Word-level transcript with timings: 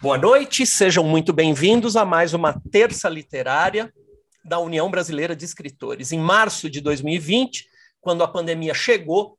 Boa 0.00 0.16
noite, 0.16 0.64
sejam 0.64 1.02
muito 1.02 1.32
bem-vindos 1.32 1.96
a 1.96 2.04
mais 2.04 2.32
uma 2.32 2.60
terça 2.70 3.08
literária 3.08 3.92
da 4.44 4.58
União 4.58 4.90
Brasileira 4.90 5.34
de 5.34 5.44
Escritores. 5.44 6.12
Em 6.12 6.18
março 6.18 6.70
de 6.70 6.80
2020, 6.80 7.66
quando 8.00 8.22
a 8.22 8.28
pandemia 8.28 8.72
chegou, 8.74 9.36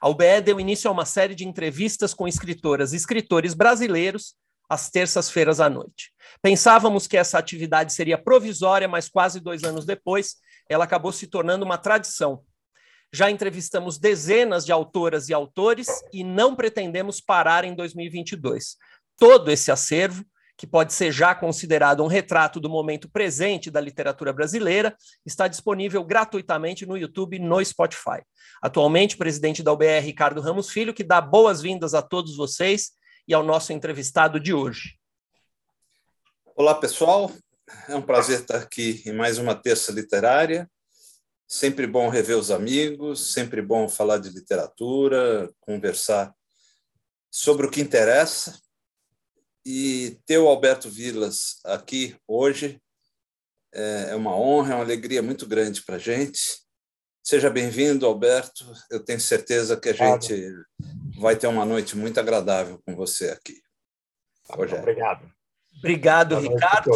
a 0.00 0.08
UBE 0.08 0.40
deu 0.44 0.60
início 0.60 0.88
a 0.88 0.92
uma 0.92 1.04
série 1.04 1.34
de 1.34 1.46
entrevistas 1.46 2.14
com 2.14 2.28
escritoras 2.28 2.92
e 2.92 2.96
escritores 2.96 3.54
brasileiros 3.54 4.34
às 4.68 4.90
terças-feiras 4.90 5.60
à 5.60 5.68
noite. 5.68 6.12
Pensávamos 6.40 7.06
que 7.06 7.16
essa 7.16 7.38
atividade 7.38 7.92
seria 7.92 8.16
provisória, 8.16 8.88
mas 8.88 9.08
quase 9.08 9.40
dois 9.40 9.64
anos 9.64 9.84
depois, 9.84 10.36
ela 10.68 10.84
acabou 10.84 11.12
se 11.12 11.26
tornando 11.26 11.64
uma 11.64 11.78
tradição. 11.78 12.42
Já 13.12 13.30
entrevistamos 13.30 13.98
dezenas 13.98 14.64
de 14.64 14.72
autoras 14.72 15.28
e 15.28 15.34
autores 15.34 15.86
e 16.12 16.24
não 16.24 16.56
pretendemos 16.56 17.20
parar 17.20 17.64
em 17.64 17.74
2022 17.74 18.76
todo 19.18 19.50
esse 19.50 19.70
acervo, 19.70 20.24
que 20.56 20.66
pode 20.66 20.94
ser 20.94 21.12
já 21.12 21.34
considerado 21.34 22.02
um 22.02 22.06
retrato 22.06 22.58
do 22.58 22.68
momento 22.68 23.10
presente 23.10 23.70
da 23.70 23.80
literatura 23.80 24.32
brasileira, 24.32 24.96
está 25.24 25.46
disponível 25.46 26.02
gratuitamente 26.02 26.86
no 26.86 26.96
YouTube 26.96 27.36
e 27.36 27.38
no 27.38 27.62
Spotify. 27.62 28.22
Atualmente, 28.62 29.18
presidente 29.18 29.62
da 29.62 29.72
UBR, 29.72 30.00
Ricardo 30.00 30.40
Ramos 30.40 30.70
Filho, 30.70 30.94
que 30.94 31.04
dá 31.04 31.20
boas-vindas 31.20 31.92
a 31.92 32.00
todos 32.00 32.36
vocês 32.36 32.92
e 33.28 33.34
ao 33.34 33.42
nosso 33.42 33.72
entrevistado 33.72 34.40
de 34.40 34.54
hoje. 34.54 34.96
Olá, 36.54 36.74
pessoal. 36.74 37.30
É 37.88 37.94
um 37.94 38.02
prazer 38.02 38.40
estar 38.40 38.56
aqui 38.56 39.02
em 39.04 39.12
mais 39.12 39.36
uma 39.36 39.54
terça 39.54 39.92
literária. 39.92 40.70
Sempre 41.46 41.86
bom 41.86 42.08
rever 42.08 42.36
os 42.38 42.50
amigos, 42.50 43.32
sempre 43.32 43.60
bom 43.60 43.88
falar 43.88 44.18
de 44.18 44.30
literatura, 44.30 45.50
conversar 45.60 46.32
sobre 47.30 47.66
o 47.66 47.70
que 47.70 47.80
interessa 47.80 48.58
e 49.68 50.20
ter 50.24 50.38
o 50.38 50.46
Alberto 50.46 50.88
Vilas 50.88 51.58
aqui 51.64 52.16
hoje 52.24 52.80
é, 53.74 54.10
é 54.10 54.14
uma 54.14 54.32
honra, 54.36 54.72
é 54.72 54.76
uma 54.76 54.84
alegria 54.84 55.20
muito 55.20 55.44
grande 55.44 55.82
para 55.82 55.96
a 55.96 55.98
gente. 55.98 56.60
Seja 57.20 57.50
bem-vindo, 57.50 58.06
Alberto. 58.06 58.64
Eu 58.88 59.04
tenho 59.04 59.18
certeza 59.18 59.76
que 59.76 59.88
a 59.88 59.92
gente 59.92 60.52
vai 61.18 61.34
ter 61.34 61.48
uma 61.48 61.64
noite 61.64 61.96
muito 61.96 62.20
agradável 62.20 62.80
com 62.86 62.94
você 62.94 63.30
aqui. 63.30 63.60
Rogério. 64.48 64.82
Obrigado. 64.82 65.32
Obrigado, 65.78 66.38
Ricardo. 66.38 66.92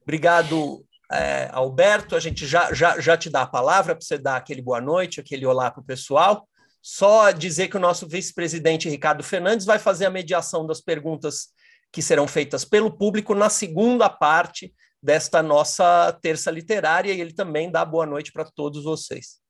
Obrigado, 0.00 0.86
é, 1.10 1.48
Alberto. 1.50 2.14
A 2.14 2.20
gente 2.20 2.46
já, 2.46 2.72
já, 2.72 3.00
já 3.00 3.16
te 3.16 3.28
dá 3.28 3.42
a 3.42 3.48
palavra 3.48 3.96
para 3.96 4.06
você 4.06 4.16
dar 4.16 4.36
aquele 4.36 4.62
boa 4.62 4.80
noite, 4.80 5.18
aquele 5.18 5.44
olá 5.44 5.68
para 5.68 5.80
o 5.80 5.84
pessoal. 5.84 6.48
Só 6.80 7.32
dizer 7.32 7.66
que 7.66 7.76
o 7.76 7.80
nosso 7.80 8.06
vice-presidente 8.06 8.88
Ricardo 8.88 9.24
Fernandes 9.24 9.66
vai 9.66 9.80
fazer 9.80 10.06
a 10.06 10.10
mediação 10.10 10.64
das 10.64 10.80
perguntas 10.80 11.48
que 11.92 12.02
serão 12.02 12.28
feitas 12.28 12.64
pelo 12.64 12.96
público 12.96 13.34
na 13.34 13.48
segunda 13.48 14.08
parte 14.08 14.74
desta 15.02 15.42
nossa 15.42 16.12
terça 16.20 16.50
literária, 16.50 17.12
e 17.12 17.20
ele 17.20 17.32
também 17.32 17.70
dá 17.70 17.84
boa 17.84 18.04
noite 18.04 18.32
para 18.32 18.44
todos 18.44 18.84
vocês. 18.84 19.40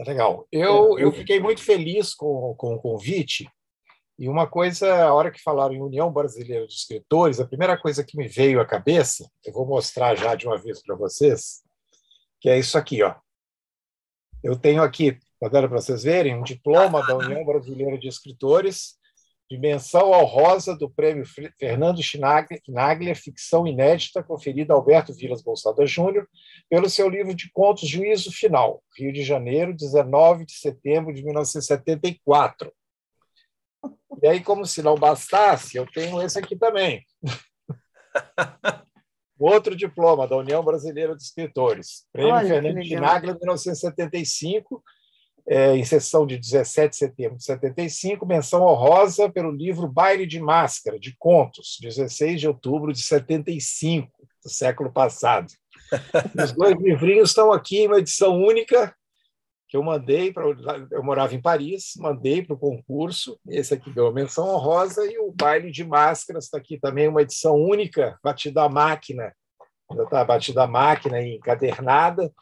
Legal. 0.00 0.46
Eu, 0.52 0.98
eu 0.98 1.10
fiquei 1.10 1.40
muito 1.40 1.62
feliz 1.62 2.14
com, 2.14 2.54
com 2.56 2.74
o 2.74 2.78
convite, 2.78 3.48
e 4.18 4.28
uma 4.28 4.46
coisa, 4.46 5.04
a 5.04 5.12
hora 5.12 5.30
que 5.30 5.42
falaram 5.42 5.74
em 5.74 5.82
União 5.82 6.10
Brasileira 6.10 6.66
de 6.66 6.72
Escritores, 6.72 7.38
a 7.38 7.46
primeira 7.46 7.76
coisa 7.76 8.02
que 8.02 8.16
me 8.16 8.26
veio 8.26 8.60
à 8.60 8.66
cabeça, 8.66 9.30
eu 9.44 9.52
vou 9.52 9.66
mostrar 9.66 10.14
já 10.16 10.34
de 10.34 10.46
uma 10.46 10.56
vez 10.56 10.82
para 10.82 10.96
vocês, 10.96 11.62
que 12.40 12.48
é 12.48 12.58
isso 12.58 12.78
aqui, 12.78 13.02
ó. 13.02 13.14
Eu 14.42 14.56
tenho 14.56 14.82
aqui, 14.82 15.18
para 15.38 15.66
vocês 15.66 16.02
verem, 16.02 16.34
um 16.34 16.42
diploma 16.42 17.06
da 17.06 17.16
União 17.16 17.44
Brasileira 17.44 17.98
de 17.98 18.08
Escritores, 18.08 18.96
Dimensão 19.48 20.10
honrosa 20.10 20.76
do 20.76 20.90
Prêmio 20.90 21.24
Fernando 21.58 22.02
Chinaglia, 22.02 23.14
ficção 23.14 23.64
inédita, 23.64 24.22
conferida 24.22 24.74
a 24.74 24.76
Alberto 24.76 25.14
Vilas 25.14 25.40
Bolsada 25.40 25.86
Júnior, 25.86 26.28
pelo 26.68 26.90
seu 26.90 27.08
livro 27.08 27.32
de 27.32 27.50
contos 27.52 27.88
Juízo 27.88 28.32
Final, 28.32 28.82
Rio 28.98 29.12
de 29.12 29.22
Janeiro, 29.22 29.72
19 29.72 30.44
de 30.46 30.54
setembro 30.54 31.14
de 31.14 31.22
1974. 31.22 32.72
E 34.20 34.26
aí, 34.26 34.42
como 34.42 34.66
se 34.66 34.82
não 34.82 34.96
bastasse, 34.96 35.76
eu 35.76 35.86
tenho 35.86 36.20
esse 36.20 36.38
aqui 36.38 36.56
também. 36.56 37.04
Outro 39.38 39.76
diploma 39.76 40.26
da 40.26 40.36
União 40.36 40.64
Brasileira 40.64 41.14
de 41.14 41.22
Escritores, 41.22 42.06
Prêmio 42.12 42.32
Olha, 42.32 42.48
Fernando 42.48 42.84
Chinaglia, 42.84 43.34
1975, 43.34 44.82
é, 45.48 45.76
em 45.76 45.84
sessão 45.84 46.26
de 46.26 46.36
17 46.36 46.90
de 46.90 46.96
setembro 46.96 47.36
de 47.38 47.44
75, 47.44 48.26
menção 48.26 48.62
honrosa 48.62 49.30
pelo 49.30 49.50
livro 49.50 49.86
Baile 49.86 50.26
de 50.26 50.40
Máscara, 50.40 50.98
de 50.98 51.14
Contos, 51.16 51.78
16 51.80 52.40
de 52.40 52.48
outubro 52.48 52.92
de 52.92 53.00
75, 53.00 54.10
do 54.42 54.50
século 54.50 54.92
passado. 54.92 55.46
Os 56.42 56.52
dois 56.52 56.76
livrinhos 56.80 57.30
estão 57.30 57.52
aqui 57.52 57.78
em 57.78 57.86
uma 57.86 57.98
edição 57.98 58.36
única 58.36 58.92
que 59.68 59.76
eu 59.76 59.82
mandei 59.82 60.32
para. 60.32 60.44
Eu 60.90 61.02
morava 61.02 61.34
em 61.34 61.40
Paris, 61.40 61.92
mandei 61.96 62.42
para 62.42 62.54
o 62.54 62.58
concurso. 62.58 63.38
Esse 63.48 63.74
aqui 63.74 63.90
deu 63.90 64.08
a 64.08 64.12
menção 64.12 64.48
honrosa, 64.48 65.04
e 65.06 65.18
o 65.18 65.32
Baile 65.32 65.70
de 65.70 65.84
Máscaras 65.84 66.44
está 66.44 66.58
aqui 66.58 66.78
também, 66.78 67.08
uma 67.08 67.22
edição 67.22 67.54
única, 67.54 68.18
batida 68.22 68.62
à 68.62 68.68
máquina. 68.68 69.32
Ainda 69.88 70.02
está 70.02 70.24
batida 70.24 70.64
à 70.64 70.66
máquina 70.66 71.20
e 71.20 71.36
encadernada 71.36 72.32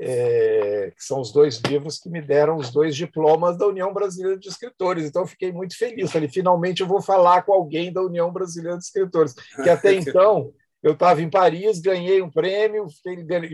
é, 0.00 0.92
que 0.96 1.02
são 1.02 1.20
os 1.20 1.32
dois 1.32 1.58
livros 1.58 1.98
que 1.98 2.08
me 2.08 2.20
deram 2.20 2.56
os 2.56 2.70
dois 2.70 2.94
diplomas 2.94 3.56
da 3.56 3.66
União 3.66 3.92
Brasileira 3.92 4.38
de 4.38 4.48
Escritores. 4.48 5.04
Então, 5.04 5.22
eu 5.22 5.26
fiquei 5.26 5.52
muito 5.52 5.76
feliz. 5.76 6.12
Falei, 6.12 6.28
finalmente 6.28 6.82
eu 6.82 6.86
vou 6.86 7.00
falar 7.00 7.42
com 7.42 7.52
alguém 7.52 7.92
da 7.92 8.02
União 8.02 8.32
Brasileira 8.32 8.78
de 8.78 8.84
Escritores, 8.84 9.34
que 9.62 9.68
até 9.68 9.94
então 9.94 10.52
eu 10.82 10.92
estava 10.92 11.20
em 11.22 11.30
Paris, 11.30 11.80
ganhei 11.80 12.22
um 12.22 12.30
prêmio, 12.30 12.86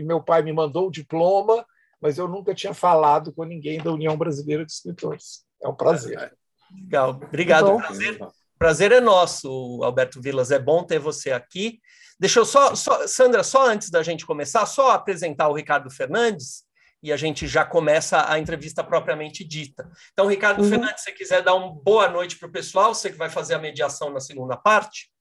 meu 0.05 0.21
pai 0.21 0.43
me 0.43 0.53
mandou 0.53 0.87
o 0.87 0.91
diploma, 0.91 1.65
mas 1.99 2.17
eu 2.17 2.27
nunca 2.27 2.53
tinha 2.53 2.73
falado 2.73 3.33
com 3.33 3.43
ninguém 3.43 3.79
da 3.79 3.91
União 3.91 4.17
Brasileira 4.17 4.65
de 4.65 4.71
Escritores. 4.71 5.45
É 5.61 5.67
um 5.67 5.73
prazer. 5.73 6.33
Legal, 6.71 7.11
obrigado. 7.11 7.65
Então, 7.65 7.77
prazer, 7.77 8.19
prazer 8.59 8.91
é 8.91 8.99
nosso, 8.99 9.81
Alberto 9.83 10.21
Vilas. 10.21 10.51
É 10.51 10.59
bom 10.59 10.83
ter 10.83 10.99
você 10.99 11.31
aqui. 11.31 11.79
Deixa 12.19 12.39
eu 12.39 12.45
só, 12.45 12.75
só, 12.75 13.07
Sandra, 13.07 13.43
só 13.43 13.67
antes 13.67 13.89
da 13.89 14.03
gente 14.03 14.25
começar, 14.25 14.65
só 14.65 14.91
apresentar 14.91 15.47
o 15.49 15.53
Ricardo 15.53 15.89
Fernandes 15.89 16.63
e 17.03 17.11
a 17.11 17.17
gente 17.17 17.45
já 17.47 17.65
começa 17.65 18.31
a 18.31 18.39
entrevista 18.39 18.81
propriamente 18.81 19.43
dita. 19.43 19.91
Então, 20.13 20.25
Ricardo 20.25 20.63
uhum. 20.63 20.69
Fernandes, 20.69 21.03
se 21.03 21.09
você 21.09 21.11
quiser 21.11 21.43
dar 21.43 21.53
uma 21.53 21.73
boa 21.73 22.09
noite 22.09 22.39
para 22.39 22.47
o 22.47 22.51
pessoal, 22.51 22.95
você 22.95 23.11
que 23.11 23.17
vai 23.17 23.29
fazer 23.29 23.55
a 23.55 23.59
mediação 23.59 24.09
na 24.09 24.21
segunda 24.21 24.55
parte. 24.55 25.11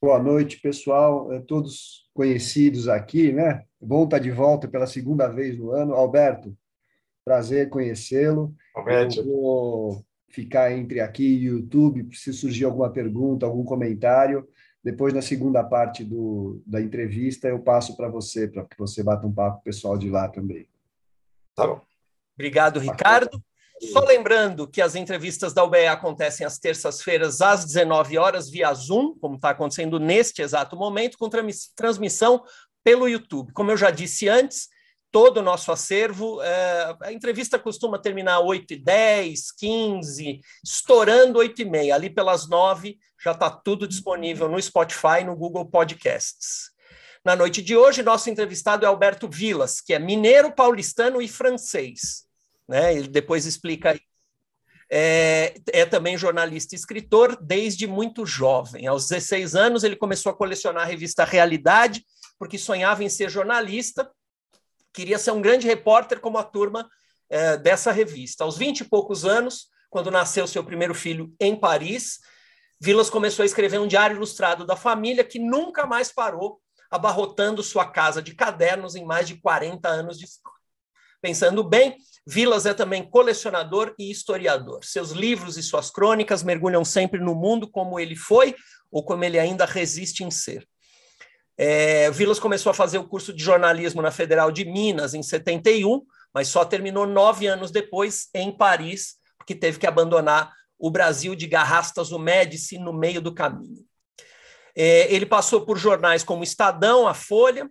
Boa 0.00 0.18
noite, 0.22 0.58
pessoal, 0.60 1.30
é, 1.32 1.40
todos 1.40 2.08
conhecidos 2.14 2.88
aqui, 2.88 3.32
né? 3.32 3.64
Bom 3.80 4.04
estar 4.04 4.18
de 4.18 4.30
volta 4.30 4.66
pela 4.66 4.86
segunda 4.86 5.28
vez 5.28 5.58
no 5.58 5.72
ano. 5.72 5.92
Alberto, 5.92 6.56
prazer 7.24 7.68
conhecê-lo. 7.68 8.54
Eu 9.18 9.24
vou 9.24 10.06
ficar 10.30 10.72
entre 10.72 11.00
aqui 11.00 11.24
e 11.24 11.44
YouTube, 11.44 12.08
se 12.16 12.32
surgir 12.32 12.64
alguma 12.64 12.90
pergunta, 12.90 13.44
algum 13.44 13.64
comentário. 13.64 14.48
Depois, 14.88 15.12
na 15.12 15.20
segunda 15.20 15.62
parte 15.62 16.02
do, 16.02 16.62
da 16.66 16.80
entrevista, 16.80 17.46
eu 17.46 17.58
passo 17.58 17.94
para 17.94 18.08
você, 18.08 18.48
para 18.48 18.64
que 18.64 18.78
você 18.78 19.02
bata 19.02 19.26
um 19.26 19.32
papo 19.34 19.62
pessoal 19.62 19.98
de 19.98 20.08
lá 20.08 20.26
também. 20.30 20.66
Tá 21.54 21.66
bom. 21.66 21.82
Obrigado, 22.34 22.80
Ricardo. 22.80 23.38
Só 23.92 24.00
lembrando 24.00 24.66
que 24.66 24.80
as 24.80 24.94
entrevistas 24.94 25.52
da 25.52 25.62
UBE 25.62 25.86
acontecem 25.88 26.46
às 26.46 26.58
terças-feiras, 26.58 27.42
às 27.42 27.66
19 27.66 28.16
horas, 28.16 28.48
via 28.48 28.72
Zoom, 28.72 29.14
como 29.18 29.34
está 29.34 29.50
acontecendo 29.50 30.00
neste 30.00 30.40
exato 30.40 30.74
momento, 30.74 31.18
com 31.18 31.28
transmissão 31.76 32.42
pelo 32.82 33.06
YouTube. 33.06 33.52
Como 33.52 33.70
eu 33.70 33.76
já 33.76 33.90
disse 33.90 34.26
antes, 34.26 34.70
todo 35.10 35.38
o 35.38 35.42
nosso 35.42 35.72
acervo. 35.72 36.42
É, 36.42 36.96
a 37.02 37.12
entrevista 37.12 37.58
costuma 37.58 37.98
terminar 37.98 38.40
8 38.40 38.74
e 38.74 38.76
10, 38.76 39.52
15, 39.52 40.40
estourando 40.64 41.38
8 41.38 41.62
e 41.62 41.64
meia. 41.64 41.94
Ali 41.94 42.10
pelas 42.10 42.48
9 42.48 42.98
já 43.22 43.32
está 43.32 43.50
tudo 43.50 43.86
disponível 43.86 44.48
no 44.48 44.60
Spotify 44.60 45.24
no 45.24 45.36
Google 45.36 45.66
Podcasts. 45.66 46.70
Na 47.24 47.34
noite 47.34 47.60
de 47.60 47.76
hoje, 47.76 48.02
nosso 48.02 48.30
entrevistado 48.30 48.84
é 48.84 48.88
Alberto 48.88 49.28
Vilas, 49.28 49.80
que 49.80 49.92
é 49.92 49.98
mineiro, 49.98 50.52
paulistano 50.52 51.20
e 51.20 51.28
francês. 51.28 52.24
Né? 52.66 52.94
Ele 52.94 53.08
depois 53.08 53.44
explica 53.44 53.98
é, 54.90 55.54
é, 55.72 55.84
também 55.84 56.16
jornalista 56.16 56.74
e 56.74 56.78
escritor 56.78 57.36
desde 57.40 57.86
muito 57.86 58.24
jovem. 58.24 58.86
Aos 58.86 59.08
16 59.08 59.54
anos, 59.54 59.84
ele 59.84 59.96
começou 59.96 60.30
a 60.30 60.36
colecionar 60.36 60.84
a 60.84 60.86
revista 60.86 61.24
Realidade, 61.24 62.04
porque 62.38 62.56
sonhava 62.56 63.02
em 63.02 63.08
ser 63.08 63.28
jornalista 63.28 64.08
queria 64.92 65.18
ser 65.18 65.30
um 65.30 65.40
grande 65.40 65.66
repórter 65.66 66.20
como 66.20 66.38
a 66.38 66.44
turma 66.44 66.88
é, 67.28 67.56
dessa 67.56 67.92
revista. 67.92 68.44
Aos 68.44 68.56
20 68.56 68.80
e 68.80 68.84
poucos 68.84 69.24
anos, 69.24 69.68
quando 69.90 70.10
nasceu 70.10 70.46
seu 70.46 70.64
primeiro 70.64 70.94
filho 70.94 71.34
em 71.40 71.54
Paris, 71.54 72.20
Vilas 72.80 73.10
começou 73.10 73.42
a 73.42 73.46
escrever 73.46 73.80
um 73.80 73.88
diário 73.88 74.16
ilustrado 74.16 74.64
da 74.64 74.76
família 74.76 75.24
que 75.24 75.38
nunca 75.38 75.86
mais 75.86 76.12
parou, 76.12 76.60
abarrotando 76.90 77.62
sua 77.62 77.84
casa 77.84 78.22
de 78.22 78.34
cadernos 78.34 78.94
em 78.94 79.04
mais 79.04 79.26
de 79.26 79.36
40 79.36 79.88
anos 79.88 80.18
de 80.18 80.24
história. 80.24 80.58
Pensando 81.20 81.64
bem, 81.64 81.96
Vilas 82.24 82.66
é 82.66 82.72
também 82.72 83.02
colecionador 83.02 83.94
e 83.98 84.10
historiador. 84.10 84.84
Seus 84.84 85.10
livros 85.10 85.56
e 85.56 85.62
suas 85.62 85.90
crônicas 85.90 86.42
mergulham 86.42 86.84
sempre 86.84 87.18
no 87.18 87.34
mundo 87.34 87.68
como 87.68 87.98
ele 87.98 88.14
foi 88.14 88.54
ou 88.90 89.04
como 89.04 89.24
ele 89.24 89.38
ainda 89.38 89.64
resiste 89.64 90.22
em 90.22 90.30
ser. 90.30 90.66
É, 91.60 92.08
Vilas 92.12 92.38
começou 92.38 92.70
a 92.70 92.74
fazer 92.74 92.98
o 92.98 93.08
curso 93.08 93.32
de 93.32 93.42
jornalismo 93.42 94.00
na 94.00 94.12
Federal 94.12 94.52
de 94.52 94.64
Minas 94.64 95.12
em 95.12 95.22
71, 95.24 96.02
mas 96.32 96.46
só 96.46 96.64
terminou 96.64 97.04
nove 97.04 97.48
anos 97.48 97.72
depois 97.72 98.28
em 98.32 98.56
Paris, 98.56 99.16
porque 99.36 99.56
teve 99.56 99.76
que 99.76 99.86
abandonar 99.86 100.52
o 100.78 100.88
Brasil 100.88 101.34
de 101.34 101.48
Garrastas 101.48 102.10
do 102.10 102.18
Médici 102.18 102.78
no 102.78 102.92
meio 102.92 103.20
do 103.20 103.34
caminho. 103.34 103.84
É, 104.76 105.12
ele 105.12 105.26
passou 105.26 105.66
por 105.66 105.76
jornais 105.76 106.22
como 106.22 106.44
Estadão, 106.44 107.08
A 107.08 107.12
Folha, 107.14 107.68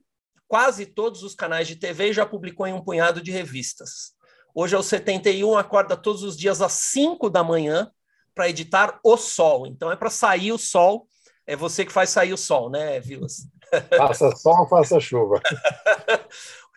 quase 0.50 0.86
todos 0.86 1.24
os 1.24 1.33
canais 1.33 1.66
de 1.66 1.78
TV 1.78 2.10
e 2.10 2.13
já 2.13 2.25
publicou 2.25 2.68
em 2.68 2.74
um 2.74 2.83
punhado 2.83 3.22
de 3.22 3.31
revistas. 3.31 4.12
Hoje, 4.54 4.75
aos 4.75 4.88
71, 4.88 5.57
acorda 5.57 5.95
todos 5.95 6.24
os 6.24 6.36
dias 6.36 6.62
às 6.62 6.74
5 6.74 7.30
da 7.30 7.44
manhã 7.44 7.90
para 8.36 8.50
editar 8.50 9.00
O 9.01 9.16
Sol. 9.16 9.66
Então, 9.66 9.90
é 9.90 9.95
para 9.95 10.10
sair 10.10 10.51
o 10.51 10.57
sol. 10.57 11.07
É 11.45 11.56
você 11.56 11.86
que 11.86 11.94
faz 11.94 12.10
sair 12.10 12.33
o 12.33 12.38
sol, 12.38 12.69
né, 12.69 13.00
Vilas? 13.00 13.48
Faça 13.96 14.36
sol, 14.36 14.68
faça 14.68 15.00
chuva. 15.00 15.42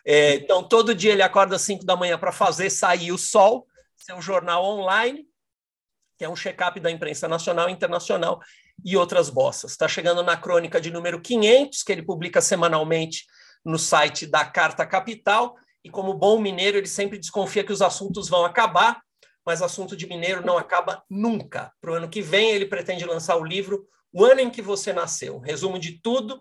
É, 0.03 0.33
então, 0.33 0.63
todo 0.63 0.95
dia 0.95 1.11
ele 1.11 1.21
acorda 1.21 1.55
às 1.55 1.61
5 1.61 1.85
da 1.85 1.95
manhã 1.95 2.17
para 2.17 2.31
fazer 2.31 2.71
sair 2.71 3.11
o 3.11 3.19
sol, 3.19 3.67
seu 3.95 4.19
jornal 4.19 4.65
online, 4.65 5.27
que 6.17 6.25
é 6.25 6.29
um 6.29 6.35
check-up 6.35 6.79
da 6.79 6.89
imprensa 6.89 7.27
nacional 7.27 7.69
e 7.69 7.71
internacional 7.71 8.39
e 8.83 8.97
outras 8.97 9.29
bossas. 9.29 9.71
Está 9.71 9.87
chegando 9.87 10.23
na 10.23 10.35
crônica 10.35 10.81
de 10.81 10.91
número 10.91 11.21
500, 11.21 11.83
que 11.83 11.91
ele 11.91 12.01
publica 12.01 12.41
semanalmente 12.41 13.25
no 13.63 13.77
site 13.77 14.25
da 14.25 14.43
Carta 14.43 14.85
Capital, 14.85 15.55
e 15.83 15.89
como 15.89 16.13
bom 16.13 16.39
mineiro, 16.39 16.77
ele 16.77 16.87
sempre 16.87 17.17
desconfia 17.17 17.63
que 17.63 17.73
os 17.73 17.81
assuntos 17.81 18.29
vão 18.29 18.45
acabar, 18.45 19.01
mas 19.45 19.61
assunto 19.61 19.95
de 19.95 20.07
mineiro 20.07 20.45
não 20.45 20.57
acaba 20.57 21.03
nunca. 21.09 21.71
Para 21.81 21.91
o 21.91 21.95
ano 21.95 22.09
que 22.09 22.21
vem, 22.21 22.51
ele 22.51 22.65
pretende 22.65 23.05
lançar 23.05 23.35
o 23.37 23.43
livro 23.43 23.87
O 24.13 24.23
Ano 24.23 24.41
em 24.41 24.49
que 24.49 24.61
Você 24.61 24.93
Nasceu, 24.93 25.37
um 25.37 25.41
resumo 25.41 25.79
de 25.79 25.99
tudo 26.01 26.39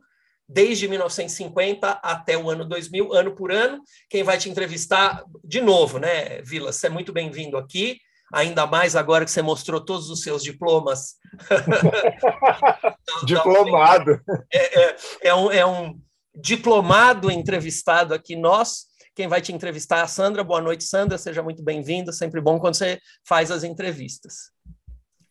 desde 0.53 0.89
1950 0.89 2.01
até 2.03 2.37
o 2.37 2.51
ano 2.51 2.65
2000, 2.65 3.13
ano 3.13 3.35
por 3.35 3.53
ano. 3.53 3.81
Quem 4.09 4.25
vai 4.25 4.37
te 4.37 4.51
entrevistar 4.51 5.23
de 5.45 5.61
novo, 5.61 5.99
né, 5.99 6.43
Vila? 6.43 6.73
Você 6.73 6.89
é 6.89 6.91
muito 6.91 7.13
bem-vindo 7.13 7.57
aqui, 7.57 7.99
ainda 8.33 8.67
mais 8.67 8.97
agora 8.97 9.25
que 9.25 9.31
você 9.31 9.43
mostrou 9.43 9.81
todos 9.81 10.11
os 10.11 10.23
seus 10.23 10.43
diplomas. 10.43 11.15
Diplomado. 13.25 14.21
É, 14.53 14.81
é, 14.83 14.97
é, 15.23 15.35
um, 15.35 15.53
é 15.53 15.65
um 15.65 16.01
diplomado 16.35 17.31
entrevistado 17.31 18.13
aqui 18.13 18.35
nós. 18.35 18.87
Quem 19.15 19.29
vai 19.29 19.41
te 19.41 19.53
entrevistar 19.53 19.99
é 19.99 20.03
a 20.03 20.07
Sandra. 20.09 20.43
Boa 20.43 20.61
noite, 20.61 20.83
Sandra. 20.83 21.17
Seja 21.19 21.43
muito 21.43 21.63
bem-vinda. 21.63 22.13
Sempre 22.13 22.41
bom 22.41 22.59
quando 22.59 22.75
você 22.75 22.99
faz 23.25 23.51
as 23.51 23.63
entrevistas. 23.63 24.51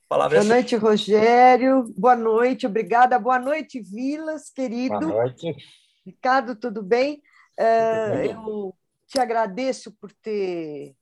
Palavra 0.10 0.40
Boa 0.40 0.56
noite, 0.56 0.76
Rogério. 0.76 1.94
Boa 1.96 2.16
noite, 2.16 2.66
obrigada. 2.66 3.20
Boa 3.20 3.38
noite, 3.38 3.80
Vilas, 3.80 4.50
querido. 4.50 4.98
Boa 4.98 5.26
noite. 5.26 5.56
Ricardo, 6.04 6.56
tudo 6.56 6.82
bem? 6.82 7.22
Uh, 7.60 8.26
eu 8.26 8.76
te 9.06 9.20
agradeço 9.20 9.96
por 10.02 10.12
ter, 10.12 10.96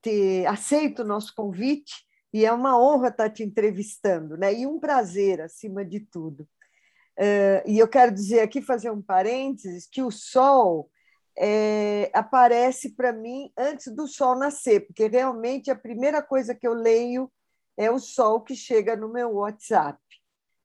ter 0.00 0.46
aceito 0.46 1.02
o 1.02 1.04
nosso 1.04 1.34
convite 1.34 1.94
e 2.32 2.46
é 2.46 2.52
uma 2.52 2.80
honra 2.80 3.08
estar 3.08 3.28
te 3.28 3.42
entrevistando, 3.42 4.36
né? 4.36 4.54
E 4.54 4.68
um 4.68 4.78
prazer, 4.78 5.40
acima 5.40 5.84
de 5.84 5.98
tudo. 5.98 6.48
Uh, 7.18 7.66
e 7.66 7.76
eu 7.76 7.88
quero 7.88 8.12
dizer 8.14 8.38
aqui, 8.38 8.62
fazer 8.62 8.92
um 8.92 9.02
parênteses, 9.02 9.88
que 9.90 10.00
o 10.00 10.12
sol 10.12 10.88
é, 11.36 12.08
aparece 12.14 12.94
para 12.94 13.12
mim 13.12 13.50
antes 13.58 13.92
do 13.92 14.06
sol 14.06 14.38
nascer, 14.38 14.86
porque 14.86 15.08
realmente 15.08 15.72
a 15.72 15.76
primeira 15.76 16.22
coisa 16.22 16.54
que 16.54 16.68
eu 16.68 16.72
leio 16.72 17.28
é 17.76 17.90
o 17.90 17.98
sol 17.98 18.40
que 18.40 18.54
chega 18.54 18.96
no 18.96 19.12
meu 19.12 19.34
WhatsApp. 19.34 19.98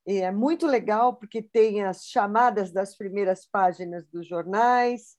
E 0.05 0.17
é 0.17 0.31
muito 0.31 0.65
legal 0.65 1.15
porque 1.15 1.41
tem 1.41 1.83
as 1.83 2.05
chamadas 2.05 2.71
das 2.71 2.95
primeiras 2.95 3.45
páginas 3.45 4.07
dos 4.07 4.25
jornais, 4.25 5.17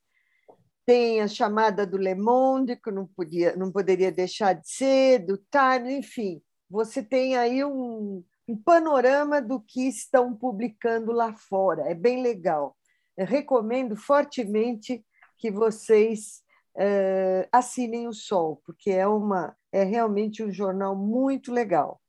tem 0.87 1.20
a 1.20 1.29
chamada 1.29 1.87
do 1.87 1.99
Le 1.99 2.14
Monde, 2.14 2.75
que 2.75 2.90
não, 2.90 3.06
podia, 3.06 3.55
não 3.55 3.70
poderia 3.70 4.11
deixar 4.11 4.55
de 4.55 4.67
ser, 4.67 5.19
do 5.19 5.37
Times, 5.37 5.93
enfim. 5.93 6.43
Você 6.70 7.02
tem 7.02 7.37
aí 7.37 7.62
um, 7.62 8.25
um 8.49 8.56
panorama 8.56 9.43
do 9.43 9.61
que 9.61 9.87
estão 9.87 10.35
publicando 10.35 11.12
lá 11.12 11.35
fora. 11.35 11.82
É 11.82 11.94
bem 11.94 12.23
legal. 12.23 12.75
Eu 13.19 13.26
recomendo 13.26 13.94
fortemente 13.94 15.05
que 15.37 15.50
vocês 15.50 16.43
uh, 16.76 17.46
assinem 17.52 18.08
o 18.08 18.12
Sol, 18.14 18.62
porque 18.64 18.90
é 18.90 19.06
uma 19.06 19.55
é 19.73 19.85
realmente 19.85 20.43
um 20.43 20.50
jornal 20.50 20.97
muito 20.97 21.53
legal. 21.53 22.00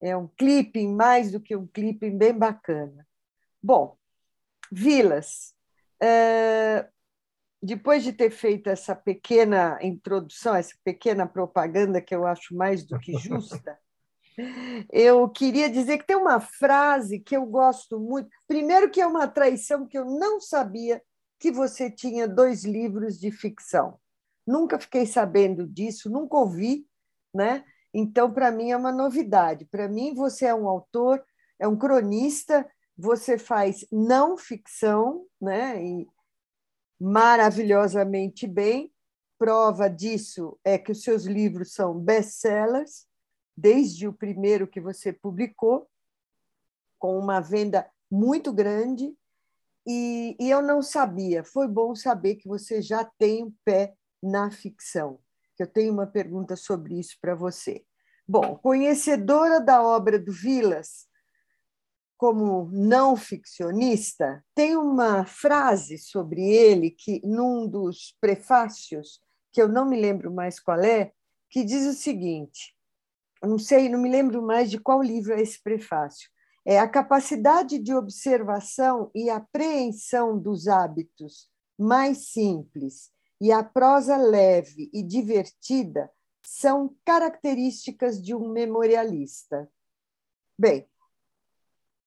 É 0.00 0.16
um 0.16 0.26
clipping, 0.26 0.94
mais 0.94 1.30
do 1.30 1.40
que 1.40 1.54
um 1.54 1.66
clipping, 1.66 2.16
bem 2.16 2.36
bacana. 2.36 3.06
Bom, 3.62 3.96
Vilas, 4.70 5.54
é, 6.02 6.88
depois 7.62 8.02
de 8.02 8.12
ter 8.12 8.30
feito 8.30 8.68
essa 8.68 8.96
pequena 8.96 9.78
introdução, 9.80 10.56
essa 10.56 10.74
pequena 10.82 11.26
propaganda 11.26 12.00
que 12.00 12.14
eu 12.14 12.26
acho 12.26 12.56
mais 12.56 12.84
do 12.84 12.98
que 12.98 13.16
justa, 13.16 13.78
eu 14.90 15.28
queria 15.28 15.70
dizer 15.70 15.98
que 15.98 16.06
tem 16.06 16.16
uma 16.16 16.40
frase 16.40 17.20
que 17.20 17.36
eu 17.36 17.46
gosto 17.46 18.00
muito. 18.00 18.28
Primeiro, 18.48 18.90
que 18.90 19.00
é 19.00 19.06
uma 19.06 19.28
traição 19.28 19.86
que 19.86 19.96
eu 19.96 20.04
não 20.04 20.40
sabia 20.40 21.00
que 21.38 21.52
você 21.52 21.90
tinha 21.90 22.26
dois 22.26 22.64
livros 22.64 23.18
de 23.18 23.30
ficção. 23.30 24.00
Nunca 24.46 24.78
fiquei 24.78 25.06
sabendo 25.06 25.66
disso, 25.66 26.10
nunca 26.10 26.36
ouvi, 26.36 26.86
né? 27.34 27.64
Então, 27.94 28.32
para 28.32 28.50
mim, 28.50 28.70
é 28.70 28.76
uma 28.76 28.92
novidade. 28.92 29.64
Para 29.66 29.88
mim, 29.88 30.14
você 30.14 30.46
é 30.46 30.54
um 30.54 30.68
autor, 30.68 31.22
é 31.58 31.68
um 31.68 31.76
cronista, 31.76 32.68
você 32.96 33.38
faz 33.38 33.86
não 33.90 34.36
ficção, 34.36 35.26
né? 35.40 35.82
E 35.84 36.08
maravilhosamente 37.00 38.46
bem. 38.46 38.92
Prova 39.38 39.88
disso 39.88 40.58
é 40.64 40.78
que 40.78 40.92
os 40.92 41.02
seus 41.02 41.24
livros 41.24 41.72
são 41.74 41.98
best-sellers, 41.98 43.06
desde 43.56 44.06
o 44.06 44.12
primeiro 44.12 44.68
que 44.68 44.80
você 44.80 45.12
publicou, 45.12 45.88
com 46.98 47.18
uma 47.18 47.40
venda 47.40 47.90
muito 48.10 48.52
grande. 48.52 49.12
E, 49.84 50.36
e 50.38 50.48
eu 50.48 50.62
não 50.62 50.80
sabia, 50.80 51.42
foi 51.42 51.66
bom 51.66 51.92
saber 51.94 52.36
que 52.36 52.46
você 52.46 52.80
já 52.80 53.04
tem 53.18 53.44
um 53.44 53.52
pé 53.64 53.96
na 54.22 54.50
ficção. 54.50 55.18
Eu 55.62 55.66
tenho 55.66 55.92
uma 55.92 56.08
pergunta 56.08 56.56
sobre 56.56 56.98
isso 56.98 57.16
para 57.20 57.36
você. 57.36 57.84
Bom, 58.26 58.56
conhecedora 58.56 59.60
da 59.60 59.80
obra 59.80 60.18
do 60.18 60.32
Vilas, 60.32 61.06
como 62.16 62.68
não 62.72 63.16
ficcionista, 63.16 64.44
tem 64.56 64.76
uma 64.76 65.24
frase 65.24 65.98
sobre 65.98 66.42
ele 66.42 66.90
que, 66.90 67.20
num 67.24 67.68
dos 67.68 68.16
prefácios, 68.20 69.20
que 69.52 69.62
eu 69.62 69.68
não 69.68 69.88
me 69.88 70.00
lembro 70.00 70.32
mais 70.32 70.58
qual 70.58 70.80
é, 70.80 71.12
que 71.48 71.62
diz 71.62 71.86
o 71.86 71.92
seguinte: 71.92 72.76
não 73.40 73.58
sei, 73.58 73.88
não 73.88 74.00
me 74.00 74.10
lembro 74.10 74.42
mais 74.42 74.68
de 74.68 74.80
qual 74.80 75.00
livro 75.00 75.32
é 75.32 75.40
esse 75.40 75.62
prefácio. 75.62 76.28
É 76.64 76.80
a 76.80 76.88
capacidade 76.88 77.78
de 77.78 77.94
observação 77.94 79.12
e 79.14 79.30
apreensão 79.30 80.36
dos 80.36 80.66
hábitos 80.66 81.48
mais 81.78 82.32
simples 82.32 83.11
e 83.42 83.50
a 83.50 83.60
prosa 83.60 84.16
leve 84.16 84.88
e 84.92 85.02
divertida 85.02 86.08
são 86.44 86.94
características 87.04 88.22
de 88.22 88.32
um 88.36 88.48
memorialista. 88.48 89.68
Bem, 90.56 90.88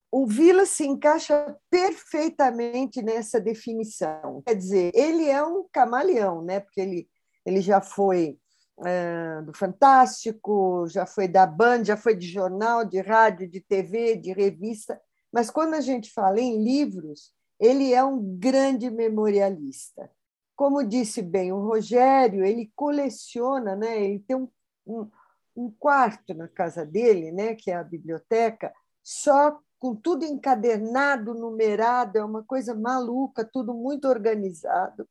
o 0.09 0.25
Vila 0.25 0.65
se 0.65 0.87
encaixa 0.87 1.57
perfeitamente 1.69 3.01
nessa 3.01 3.37
definição. 3.37 4.41
Quer 4.47 4.55
dizer, 4.55 4.91
ele 4.95 5.27
é 5.27 5.43
um 5.43 5.67
camaleão, 5.73 6.41
né? 6.41 6.61
porque 6.61 6.79
ele, 6.79 7.09
ele 7.45 7.59
já 7.59 7.81
foi 7.81 8.39
uh, 8.77 9.45
do 9.45 9.53
Fantástico, 9.53 10.87
já 10.87 11.05
foi 11.05 11.27
da 11.27 11.45
Band, 11.45 11.83
já 11.83 11.97
foi 11.97 12.15
de 12.15 12.29
jornal, 12.29 12.85
de 12.85 13.01
rádio, 13.01 13.45
de 13.45 13.59
TV, 13.59 14.15
de 14.15 14.31
revista. 14.31 14.97
Mas 15.33 15.49
quando 15.49 15.73
a 15.73 15.81
gente 15.81 16.13
fala 16.13 16.39
em 16.39 16.63
livros, 16.63 17.33
ele 17.59 17.93
é 17.93 18.01
um 18.01 18.37
grande 18.39 18.89
memorialista. 18.89 20.09
Como 20.55 20.83
disse 20.83 21.21
bem 21.21 21.51
o 21.51 21.59
Rogério, 21.59 22.45
ele 22.45 22.71
coleciona, 22.75 23.75
né? 23.75 24.01
ele 24.01 24.19
tem 24.19 24.35
um, 24.35 24.49
um, 24.85 25.09
um 25.55 25.71
quarto 25.71 26.33
na 26.33 26.47
casa 26.47 26.85
dele, 26.85 27.31
né? 27.31 27.55
que 27.55 27.71
é 27.71 27.75
a 27.75 27.83
biblioteca, 27.83 28.73
só 29.03 29.59
com 29.77 29.95
tudo 29.95 30.25
encadernado, 30.25 31.33
numerado, 31.33 32.17
é 32.17 32.23
uma 32.23 32.43
coisa 32.43 32.73
maluca, 32.73 33.43
tudo 33.45 33.73
muito 33.73 34.07
organizado. 34.07 35.07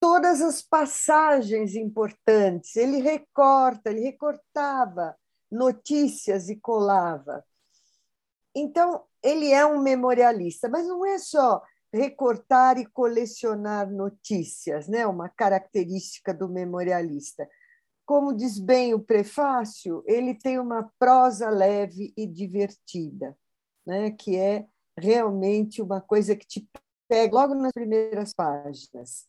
Todas 0.00 0.40
as 0.40 0.62
passagens 0.62 1.74
importantes, 1.74 2.76
ele 2.76 2.98
recorta, 2.98 3.90
ele 3.90 4.00
recortava 4.00 5.16
notícias 5.50 6.48
e 6.48 6.56
colava. 6.56 7.44
Então, 8.54 9.04
ele 9.22 9.50
é 9.50 9.64
um 9.66 9.82
memorialista, 9.82 10.68
mas 10.68 10.86
não 10.86 11.04
é 11.04 11.18
só 11.18 11.62
recortar 11.94 12.76
e 12.76 12.84
colecionar 12.84 13.88
notícias, 13.88 14.88
né? 14.88 15.06
uma 15.06 15.28
característica 15.28 16.34
do 16.34 16.48
memorialista. 16.48 17.48
Como 18.04 18.34
diz 18.34 18.58
bem 18.58 18.92
o 18.92 19.00
prefácio, 19.00 20.02
ele 20.04 20.34
tem 20.34 20.58
uma 20.58 20.90
prosa 20.98 21.48
leve 21.48 22.12
e 22.16 22.26
divertida, 22.26 23.36
né? 23.86 24.10
que 24.10 24.36
é 24.36 24.66
realmente 24.98 25.80
uma 25.80 26.00
coisa 26.00 26.34
que 26.34 26.46
te 26.46 26.68
pega 27.08 27.34
logo 27.34 27.54
nas 27.54 27.72
primeiras 27.72 28.34
páginas. 28.34 29.26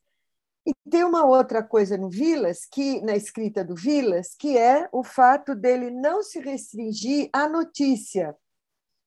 E 0.66 0.74
tem 0.90 1.04
uma 1.04 1.24
outra 1.24 1.62
coisa 1.62 1.96
no 1.96 2.10
Vilas, 2.10 2.66
que 2.66 3.00
na 3.02 3.16
escrita 3.16 3.64
do 3.64 3.76
Vilas, 3.76 4.34
que 4.34 4.58
é 4.58 4.90
o 4.92 5.04
fato 5.04 5.54
dele 5.54 5.92
não 5.92 6.24
se 6.24 6.40
restringir 6.40 7.30
à 7.32 7.48
notícia. 7.48 8.36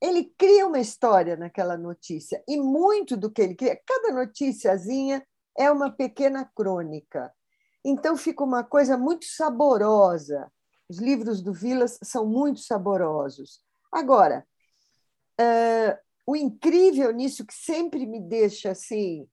Ele 0.01 0.33
cria 0.39 0.67
uma 0.67 0.79
história 0.79 1.37
naquela 1.37 1.77
notícia 1.77 2.43
e 2.47 2.57
muito 2.57 3.17
do 3.17 3.31
que 3.31 3.43
ele 3.43 3.55
cria, 3.55 3.81
cada 3.87 4.13
noticiazinha 4.13 5.27
é 5.57 5.71
uma 5.71 5.91
pequena 5.91 6.45
crônica. 6.55 7.33
Então 7.85 8.17
fica 8.17 8.45
uma 8.45 8.63
coisa 8.63 8.97
muito 8.97 9.27
saborosa. 9.27 10.51
Os 10.89 10.99
livros 10.99 11.43
do 11.43 11.53
Vilas 11.53 11.99
são 12.03 12.27
muito 12.27 12.61
saborosos. 12.61 13.61
Agora, 13.91 14.47
uh, 15.41 15.99
o 16.27 16.37
incrível 16.37 17.11
nisso 17.13 17.45
que 17.45 17.55
sempre 17.55 18.07
me 18.07 18.21
deixa 18.21 18.71
assim 18.71 19.29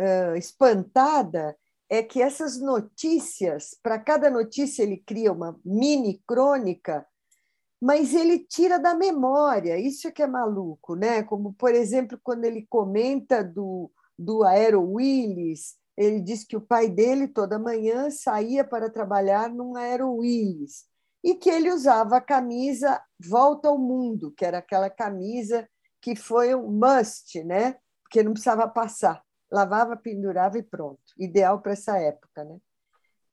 uh, 0.00 0.36
espantada 0.36 1.56
é 1.90 2.02
que 2.02 2.20
essas 2.20 2.60
notícias, 2.60 3.76
para 3.82 3.98
cada 3.98 4.30
notícia 4.30 4.82
ele 4.82 4.98
cria 4.98 5.32
uma 5.32 5.58
mini 5.64 6.22
crônica, 6.26 7.06
mas 7.80 8.14
ele 8.14 8.38
tira 8.40 8.78
da 8.78 8.94
memória, 8.94 9.78
isso 9.78 10.08
é 10.08 10.10
que 10.10 10.22
é 10.22 10.26
maluco, 10.26 10.94
né? 10.96 11.22
Como, 11.22 11.52
por 11.54 11.74
exemplo, 11.74 12.18
quando 12.22 12.44
ele 12.44 12.66
comenta 12.68 13.42
do, 13.42 13.90
do 14.18 14.44
Aero 14.44 14.82
Willis, 14.82 15.76
ele 15.96 16.20
diz 16.20 16.44
que 16.44 16.56
o 16.56 16.60
pai 16.60 16.88
dele 16.88 17.28
toda 17.28 17.58
manhã 17.58 18.10
saía 18.10 18.64
para 18.64 18.90
trabalhar 18.90 19.48
num 19.48 19.76
Aero 19.76 20.12
Willis 20.14 20.84
e 21.22 21.34
que 21.34 21.50
ele 21.50 21.70
usava 21.72 22.16
a 22.16 22.20
camisa 22.20 23.00
Volta 23.18 23.68
ao 23.68 23.78
Mundo, 23.78 24.32
que 24.36 24.44
era 24.44 24.58
aquela 24.58 24.88
camisa 24.90 25.68
que 26.00 26.14
foi 26.14 26.54
um 26.54 26.70
must, 26.70 27.42
né? 27.44 27.76
Porque 28.02 28.22
não 28.22 28.32
precisava 28.32 28.68
passar 28.68 29.22
lavava, 29.50 29.96
pendurava 29.96 30.58
e 30.58 30.62
pronto. 30.62 31.00
Ideal 31.18 31.60
para 31.60 31.72
essa 31.72 31.98
época, 31.98 32.44
né? 32.44 32.58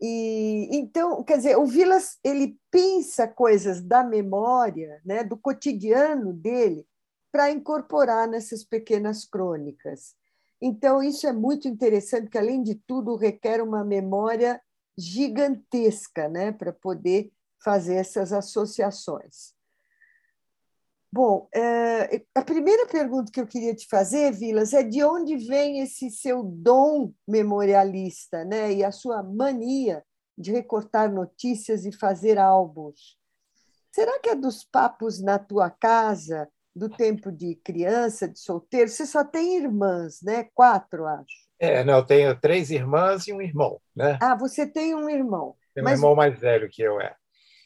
E 0.07 0.69
então, 0.71 1.23
quer 1.23 1.37
dizer, 1.37 1.57
o 1.57 1.65
Vilas 1.65 2.19
ele 2.23 2.59
pensa 2.69 3.27
coisas 3.27 3.81
da 3.81 4.03
memória, 4.03 5.01
né, 5.03 5.23
do 5.23 5.35
cotidiano 5.35 6.31
dele, 6.31 6.85
para 7.31 7.49
incorporar 7.49 8.27
nessas 8.27 8.63
pequenas 8.63 9.25
crônicas. 9.25 10.15
Então, 10.61 11.01
isso 11.01 11.25
é 11.25 11.33
muito 11.33 11.67
interessante, 11.67 12.29
que 12.29 12.37
além 12.37 12.61
de 12.61 12.75
tudo 12.75 13.15
requer 13.15 13.63
uma 13.63 13.83
memória 13.83 14.61
gigantesca, 14.95 16.29
né, 16.29 16.51
para 16.51 16.71
poder 16.71 17.31
fazer 17.63 17.95
essas 17.95 18.31
associações. 18.31 19.54
Bom, 21.15 21.47
é, 21.55 22.23
a 22.35 22.41
primeira 22.41 22.85
pergunta 22.87 23.31
que 23.31 23.39
eu 23.39 23.47
queria 23.47 23.73
te 23.73 23.87
fazer, 23.87 24.33
Vilas, 24.33 24.73
é 24.73 24.83
de 24.83 25.01
onde 25.01 25.37
vem 25.37 25.79
esse 25.79 26.11
seu 26.11 26.43
dom 26.43 27.13
memorialista 27.25 28.43
né? 28.43 28.73
e 28.73 28.83
a 28.83 28.91
sua 28.91 29.23
mania 29.23 30.03
de 30.37 30.51
recortar 30.51 31.09
notícias 31.09 31.85
e 31.85 31.93
fazer 31.93 32.37
álbuns? 32.37 33.17
Será 33.93 34.19
que 34.19 34.27
é 34.27 34.35
dos 34.35 34.65
papos 34.65 35.21
na 35.21 35.39
tua 35.39 35.69
casa, 35.69 36.49
do 36.75 36.89
tempo 36.89 37.31
de 37.31 37.55
criança, 37.63 38.27
de 38.27 38.37
solteiro? 38.37 38.89
Você 38.89 39.05
só 39.05 39.23
tem 39.23 39.55
irmãs, 39.55 40.19
né? 40.21 40.49
Quatro, 40.53 41.05
acho. 41.05 41.47
É, 41.57 41.81
não, 41.85 41.99
eu 41.99 42.05
tenho 42.05 42.37
três 42.37 42.69
irmãs 42.71 43.25
e 43.25 43.31
um 43.31 43.41
irmão, 43.41 43.79
né? 43.95 44.19
Ah, 44.21 44.35
você 44.35 44.67
tem 44.67 44.93
um 44.93 45.09
irmão. 45.09 45.55
Tem 45.73 45.81
um 45.81 45.85
Mas... 45.85 45.97
irmão 45.97 46.13
mais 46.13 46.37
velho 46.37 46.67
que 46.69 46.81
eu, 46.81 46.99
é. 46.99 47.15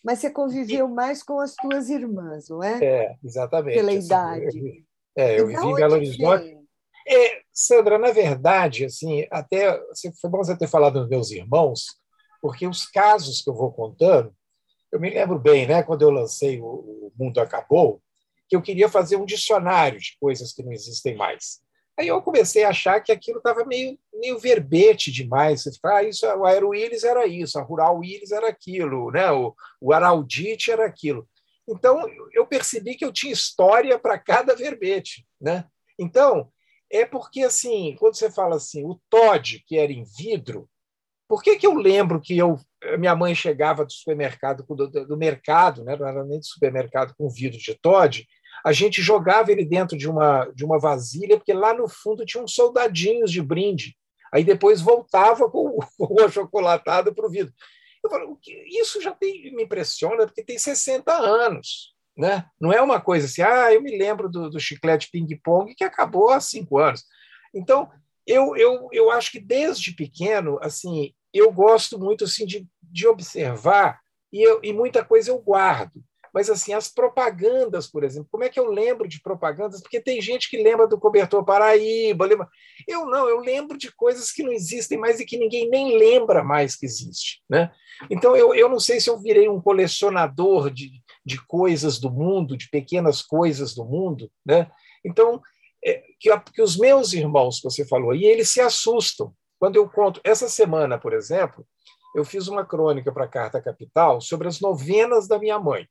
Mas 0.04 0.20
você 0.20 0.30
conviveu 0.30 0.88
mais 0.88 1.22
com 1.22 1.40
as 1.40 1.56
tuas 1.56 1.90
irmãs, 1.90 2.50
não 2.50 2.64
é? 2.64 2.84
É, 2.84 3.16
exatamente. 3.24 3.76
Pela 3.76 3.92
assim, 3.92 4.06
idade. 4.06 4.86
é, 5.16 5.40
eu 5.40 5.48
vivi 5.48 5.66
em 5.66 5.76
Belo 5.76 5.94
Horizonte. 5.94 6.58
É, 7.08 7.42
Sandra, 7.52 7.98
na 7.98 8.12
verdade, 8.12 8.86
assim, 8.86 9.26
até 9.32 9.70
assim, 9.92 10.12
foi 10.22 10.30
bom 10.30 10.38
você 10.38 10.56
ter 10.56 10.68
falado 10.68 11.00
dos 11.00 11.10
meus 11.10 11.32
irmãos, 11.32 11.86
porque 12.42 12.68
os 12.68 12.86
casos 12.86 13.42
que 13.42 13.50
eu 13.50 13.56
vou 13.56 13.72
contando, 13.72 14.34
eu 14.92 15.00
me 15.00 15.10
lembro 15.10 15.40
bem, 15.40 15.68
né, 15.68 15.84
quando 15.84 16.04
eu 16.04 16.10
lancei 16.10 16.60
o, 16.60 16.66
o 16.66 17.12
Mundo 17.18 17.40
Acabou, 17.40 18.02
que 18.48 18.56
eu 18.56 18.62
queria 18.62 18.90
fazer 18.90 19.16
um 19.16 19.26
dicionário 19.26 20.00
de 20.00 20.18
coisas 20.20 20.54
que 20.54 20.64
não 20.64 20.72
existem 20.72 21.16
mais. 21.16 21.62
Aí 22.00 22.08
eu 22.08 22.22
comecei 22.22 22.64
a 22.64 22.70
achar 22.70 23.02
que 23.02 23.12
aquilo 23.12 23.40
estava 23.40 23.66
meio, 23.66 24.00
meio 24.14 24.40
verbete 24.40 25.12
demais. 25.12 25.64
Você 25.64 25.78
fala, 25.82 25.98
ah, 25.98 26.04
isso, 26.04 26.26
o 26.26 26.46
Aero 26.46 26.70
Willis 26.70 27.04
era 27.04 27.28
isso, 27.28 27.60
a 27.60 27.62
Rural 27.62 27.98
Willis 27.98 28.32
era 28.32 28.48
aquilo, 28.48 29.12
né? 29.12 29.30
o, 29.32 29.54
o 29.82 29.92
Araldite 29.92 30.72
era 30.72 30.86
aquilo. 30.86 31.28
Então, 31.68 32.06
eu 32.32 32.48
percebi 32.48 32.96
que 32.96 33.04
eu 33.04 33.12
tinha 33.12 33.34
história 33.34 34.00
para 34.00 34.18
cada 34.18 34.56
verbete. 34.56 35.28
Né? 35.42 35.66
Então, 36.00 36.50
é 36.90 37.06
porque, 37.06 37.44
assim, 37.44 37.98
quando 38.00 38.16
você 38.16 38.32
fala 38.32 38.56
assim, 38.56 38.86
o 38.86 38.98
Todd, 39.10 39.62
que 39.68 39.78
era 39.78 39.92
em 39.92 40.06
vidro, 40.18 40.70
por 41.28 41.44
que, 41.44 41.58
que 41.58 41.68
eu 41.68 41.74
lembro 41.74 42.22
que 42.22 42.38
eu 42.38 42.58
minha 42.98 43.14
mãe 43.14 43.36
chegava 43.36 43.86
do 43.86 43.92
supermercado, 43.92 44.64
do, 44.64 45.06
do 45.06 45.18
mercado, 45.18 45.84
né? 45.84 45.98
não 45.98 46.08
era 46.08 46.24
nem 46.24 46.40
do 46.40 46.46
supermercado, 46.46 47.14
com 47.18 47.30
vidro 47.30 47.60
de 47.60 47.76
Todd, 47.76 48.26
a 48.66 48.72
gente 48.72 49.02
jogava 49.02 49.52
ele 49.52 49.66
dentro 49.66 49.98
de 49.98 50.10
uma, 50.10 50.46
de 50.56 50.66
uma 50.66 50.80
vasilha, 50.80 51.38
porque 51.38 51.54
lá 51.54 51.74
no 51.74 51.88
fundo 51.88 52.26
tinha 52.26 52.44
uns 52.44 52.54
soldadinhos 52.54 53.32
de 53.32 53.42
brinde. 53.42 53.96
Aí 54.34 54.44
depois 54.44 54.82
voltava 54.82 55.50
com, 55.50 55.80
o 55.98 56.22
achocolatado 56.24 57.14
para 57.14 57.26
o 57.26 57.30
vidro. 57.30 57.54
Eu 58.04 58.10
falo, 58.10 58.40
isso 58.68 59.02
já 59.02 59.12
tem, 59.12 59.54
me 59.56 59.64
impressiona, 59.64 60.26
porque 60.26 60.44
tem 60.44 60.58
60 60.58 61.12
anos. 61.12 61.94
Né? 62.18 62.46
Não 62.60 62.72
é 62.72 62.82
uma 62.82 63.00
coisa 63.00 63.26
assim, 63.26 63.42
ah, 63.42 63.74
eu 63.74 63.82
me 63.82 63.98
lembro 63.98 64.30
do, 64.30 64.50
do 64.50 64.60
chiclete 64.60 65.10
ping-pong 65.10 65.74
que 65.74 65.84
acabou 65.84 66.30
há 66.30 66.40
cinco 66.40 66.78
anos. 66.78 67.04
Então, 67.54 67.90
eu, 68.28 68.56
eu, 68.58 68.90
eu 68.92 69.10
acho 69.10 69.32
que 69.32 69.40
desde 69.40 69.94
pequeno, 69.94 70.60
assim, 70.62 71.14
eu 71.34 71.52
gosto 71.52 71.98
muito 71.98 72.26
assim, 72.26 72.46
de, 72.46 72.68
de 72.84 73.08
observar 73.08 74.00
e, 74.32 74.42
eu, 74.42 74.60
e 74.64 74.74
muita 74.74 75.04
coisa 75.04 75.32
eu 75.32 75.40
guardo. 75.40 76.04
Mas 76.40 76.50
assim, 76.50 76.72
as 76.72 76.88
propagandas, 76.88 77.86
por 77.86 78.02
exemplo, 78.02 78.30
como 78.32 78.46
é 78.46 78.50
que 78.50 78.58
eu 78.58 78.72
lembro 78.72 79.10
de 79.10 79.22
propagandas? 79.22 79.82
Porque 79.82 80.00
tem 80.00 80.22
gente 80.22 80.50
que 80.50 80.64
lembra 80.64 80.88
do 80.88 80.98
cobertor 80.98 81.44
Paraíba, 81.44 82.26
lembra... 82.26 82.48
eu 82.88 83.06
não, 83.06 83.28
eu 83.28 83.42
lembro 83.42 83.78
de 83.78 83.94
coisas 83.94 84.32
que 84.32 84.42
não 84.42 84.54
existem 84.54 84.98
mais 84.98 85.20
e 85.20 85.26
que 85.26 85.38
ninguém 85.38 85.70
nem 85.70 85.98
lembra 85.98 86.42
mais 86.42 86.78
que 86.78 86.86
existe, 86.86 87.44
né? 87.50 87.74
Então 88.10 88.38
eu, 88.38 88.56
eu 88.56 88.70
não 88.70 88.80
sei 88.80 89.02
se 89.02 89.10
eu 89.10 89.20
virei 89.20 89.50
um 89.50 89.60
colecionador 89.60 90.72
de, 90.72 90.90
de 91.26 91.46
coisas 91.46 92.00
do 92.00 92.10
mundo, 92.10 92.56
de 92.56 92.70
pequenas 92.70 93.22
coisas 93.22 93.76
do 93.76 93.84
mundo, 93.84 94.32
né? 94.46 94.72
Então 95.04 95.42
é, 95.84 96.02
que, 96.18 96.30
que 96.54 96.62
os 96.62 96.78
meus 96.78 97.12
irmãos 97.12 97.60
você 97.62 97.86
falou 97.86 98.16
e 98.16 98.24
eles 98.24 98.50
se 98.50 98.62
assustam 98.62 99.34
quando 99.60 99.76
eu 99.76 99.90
conto 99.90 100.22
essa 100.24 100.48
semana, 100.48 100.98
por 100.98 101.12
exemplo, 101.12 101.68
eu 102.16 102.24
fiz 102.24 102.48
uma 102.48 102.66
crônica 102.66 103.12
para 103.12 103.26
a 103.26 103.30
Carta 103.30 103.62
Capital 103.62 104.22
sobre 104.22 104.48
as 104.48 104.62
novenas 104.62 105.28
da 105.28 105.38
minha 105.38 105.60
mãe. 105.60 105.86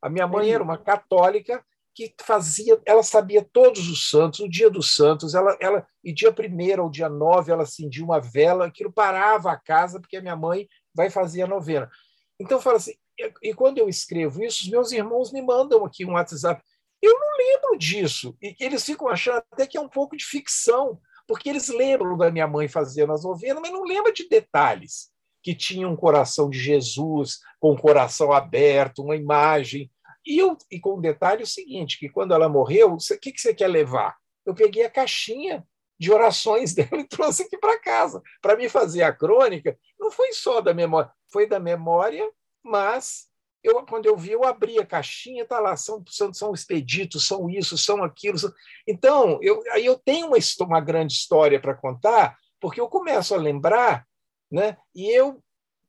A 0.00 0.08
minha 0.08 0.26
mãe 0.26 0.50
era 0.50 0.62
uma 0.62 0.78
católica 0.78 1.64
que 1.94 2.14
fazia, 2.20 2.78
ela 2.84 3.02
sabia 3.02 3.42
todos 3.42 3.88
os 3.88 4.10
santos, 4.10 4.40
o 4.40 4.48
dia 4.48 4.68
dos 4.68 4.94
santos, 4.94 5.34
ela, 5.34 5.56
ela 5.58 5.86
e 6.04 6.12
dia 6.12 6.30
primeiro 6.30 6.84
ou 6.84 6.90
dia 6.90 7.08
nove 7.08 7.50
ela 7.50 7.62
acendia 7.62 8.04
uma 8.04 8.20
vela, 8.20 8.66
aquilo 8.66 8.92
parava 8.92 9.50
a 9.50 9.56
casa 9.56 9.98
porque 9.98 10.18
a 10.18 10.20
minha 10.20 10.36
mãe 10.36 10.68
vai 10.94 11.08
fazer 11.08 11.42
a 11.42 11.46
novena. 11.46 11.90
Então 12.38 12.60
fala 12.60 12.76
assim, 12.76 12.92
e, 13.18 13.32
e 13.44 13.54
quando 13.54 13.78
eu 13.78 13.88
escrevo 13.88 14.44
isso, 14.44 14.64
os 14.64 14.70
meus 14.70 14.92
irmãos 14.92 15.32
me 15.32 15.40
mandam 15.40 15.86
aqui 15.86 16.04
um 16.04 16.12
WhatsApp. 16.12 16.62
Eu 17.00 17.18
não 17.18 17.36
lembro 17.38 17.78
disso. 17.78 18.36
E 18.42 18.54
eles 18.60 18.84
ficam 18.84 19.08
achando 19.08 19.42
até 19.50 19.66
que 19.66 19.78
é 19.78 19.80
um 19.80 19.88
pouco 19.88 20.16
de 20.16 20.24
ficção, 20.24 21.00
porque 21.26 21.48
eles 21.48 21.68
lembram 21.68 22.16
da 22.18 22.30
minha 22.30 22.46
mãe 22.46 22.68
fazendo 22.68 23.12
as 23.12 23.24
novenas, 23.24 23.62
mas 23.62 23.72
não 23.72 23.84
lembram 23.84 24.12
de 24.12 24.28
detalhes 24.28 25.10
que 25.46 25.54
tinha 25.54 25.88
um 25.88 25.94
coração 25.94 26.50
de 26.50 26.58
Jesus 26.58 27.38
com 27.60 27.70
o 27.70 27.80
coração 27.80 28.32
aberto, 28.32 29.00
uma 29.00 29.14
imagem 29.14 29.88
e, 30.26 30.38
eu, 30.38 30.58
e 30.68 30.80
com 30.80 30.94
o 30.94 31.00
detalhe 31.00 31.44
o 31.44 31.46
seguinte, 31.46 32.00
que 32.00 32.08
quando 32.08 32.34
ela 32.34 32.48
morreu, 32.48 32.94
o 32.94 33.18
que, 33.20 33.30
que 33.30 33.40
você 33.40 33.54
quer 33.54 33.68
levar? 33.68 34.16
Eu 34.44 34.56
peguei 34.56 34.84
a 34.84 34.90
caixinha 34.90 35.64
de 35.96 36.12
orações 36.12 36.74
dela 36.74 37.00
e 37.00 37.06
trouxe 37.06 37.44
aqui 37.44 37.56
para 37.56 37.78
casa. 37.78 38.20
Para 38.42 38.56
me 38.56 38.68
fazer 38.68 39.04
a 39.04 39.12
crônica, 39.12 39.78
não 40.00 40.10
foi 40.10 40.32
só 40.32 40.60
da 40.60 40.74
memória, 40.74 41.12
foi 41.32 41.46
da 41.46 41.60
memória, 41.60 42.28
mas 42.60 43.28
eu, 43.62 43.86
quando 43.86 44.06
eu 44.06 44.16
vi, 44.16 44.32
eu 44.32 44.42
abri 44.42 44.80
a 44.80 44.84
caixinha, 44.84 45.44
está 45.44 45.60
lá, 45.60 45.76
são, 45.76 46.02
são, 46.08 46.34
são 46.34 46.52
expeditos, 46.52 47.24
são 47.24 47.48
isso, 47.48 47.78
são 47.78 48.02
aquilo. 48.02 48.36
São... 48.36 48.52
Então, 48.84 49.38
eu, 49.40 49.62
aí 49.70 49.86
eu 49.86 49.96
tenho 49.96 50.26
uma, 50.26 50.38
uma 50.62 50.80
grande 50.80 51.12
história 51.12 51.60
para 51.60 51.72
contar, 51.72 52.36
porque 52.60 52.80
eu 52.80 52.88
começo 52.88 53.32
a 53.32 53.38
lembrar, 53.38 54.04
né, 54.50 54.76
e 54.94 55.10
eu 55.10 55.42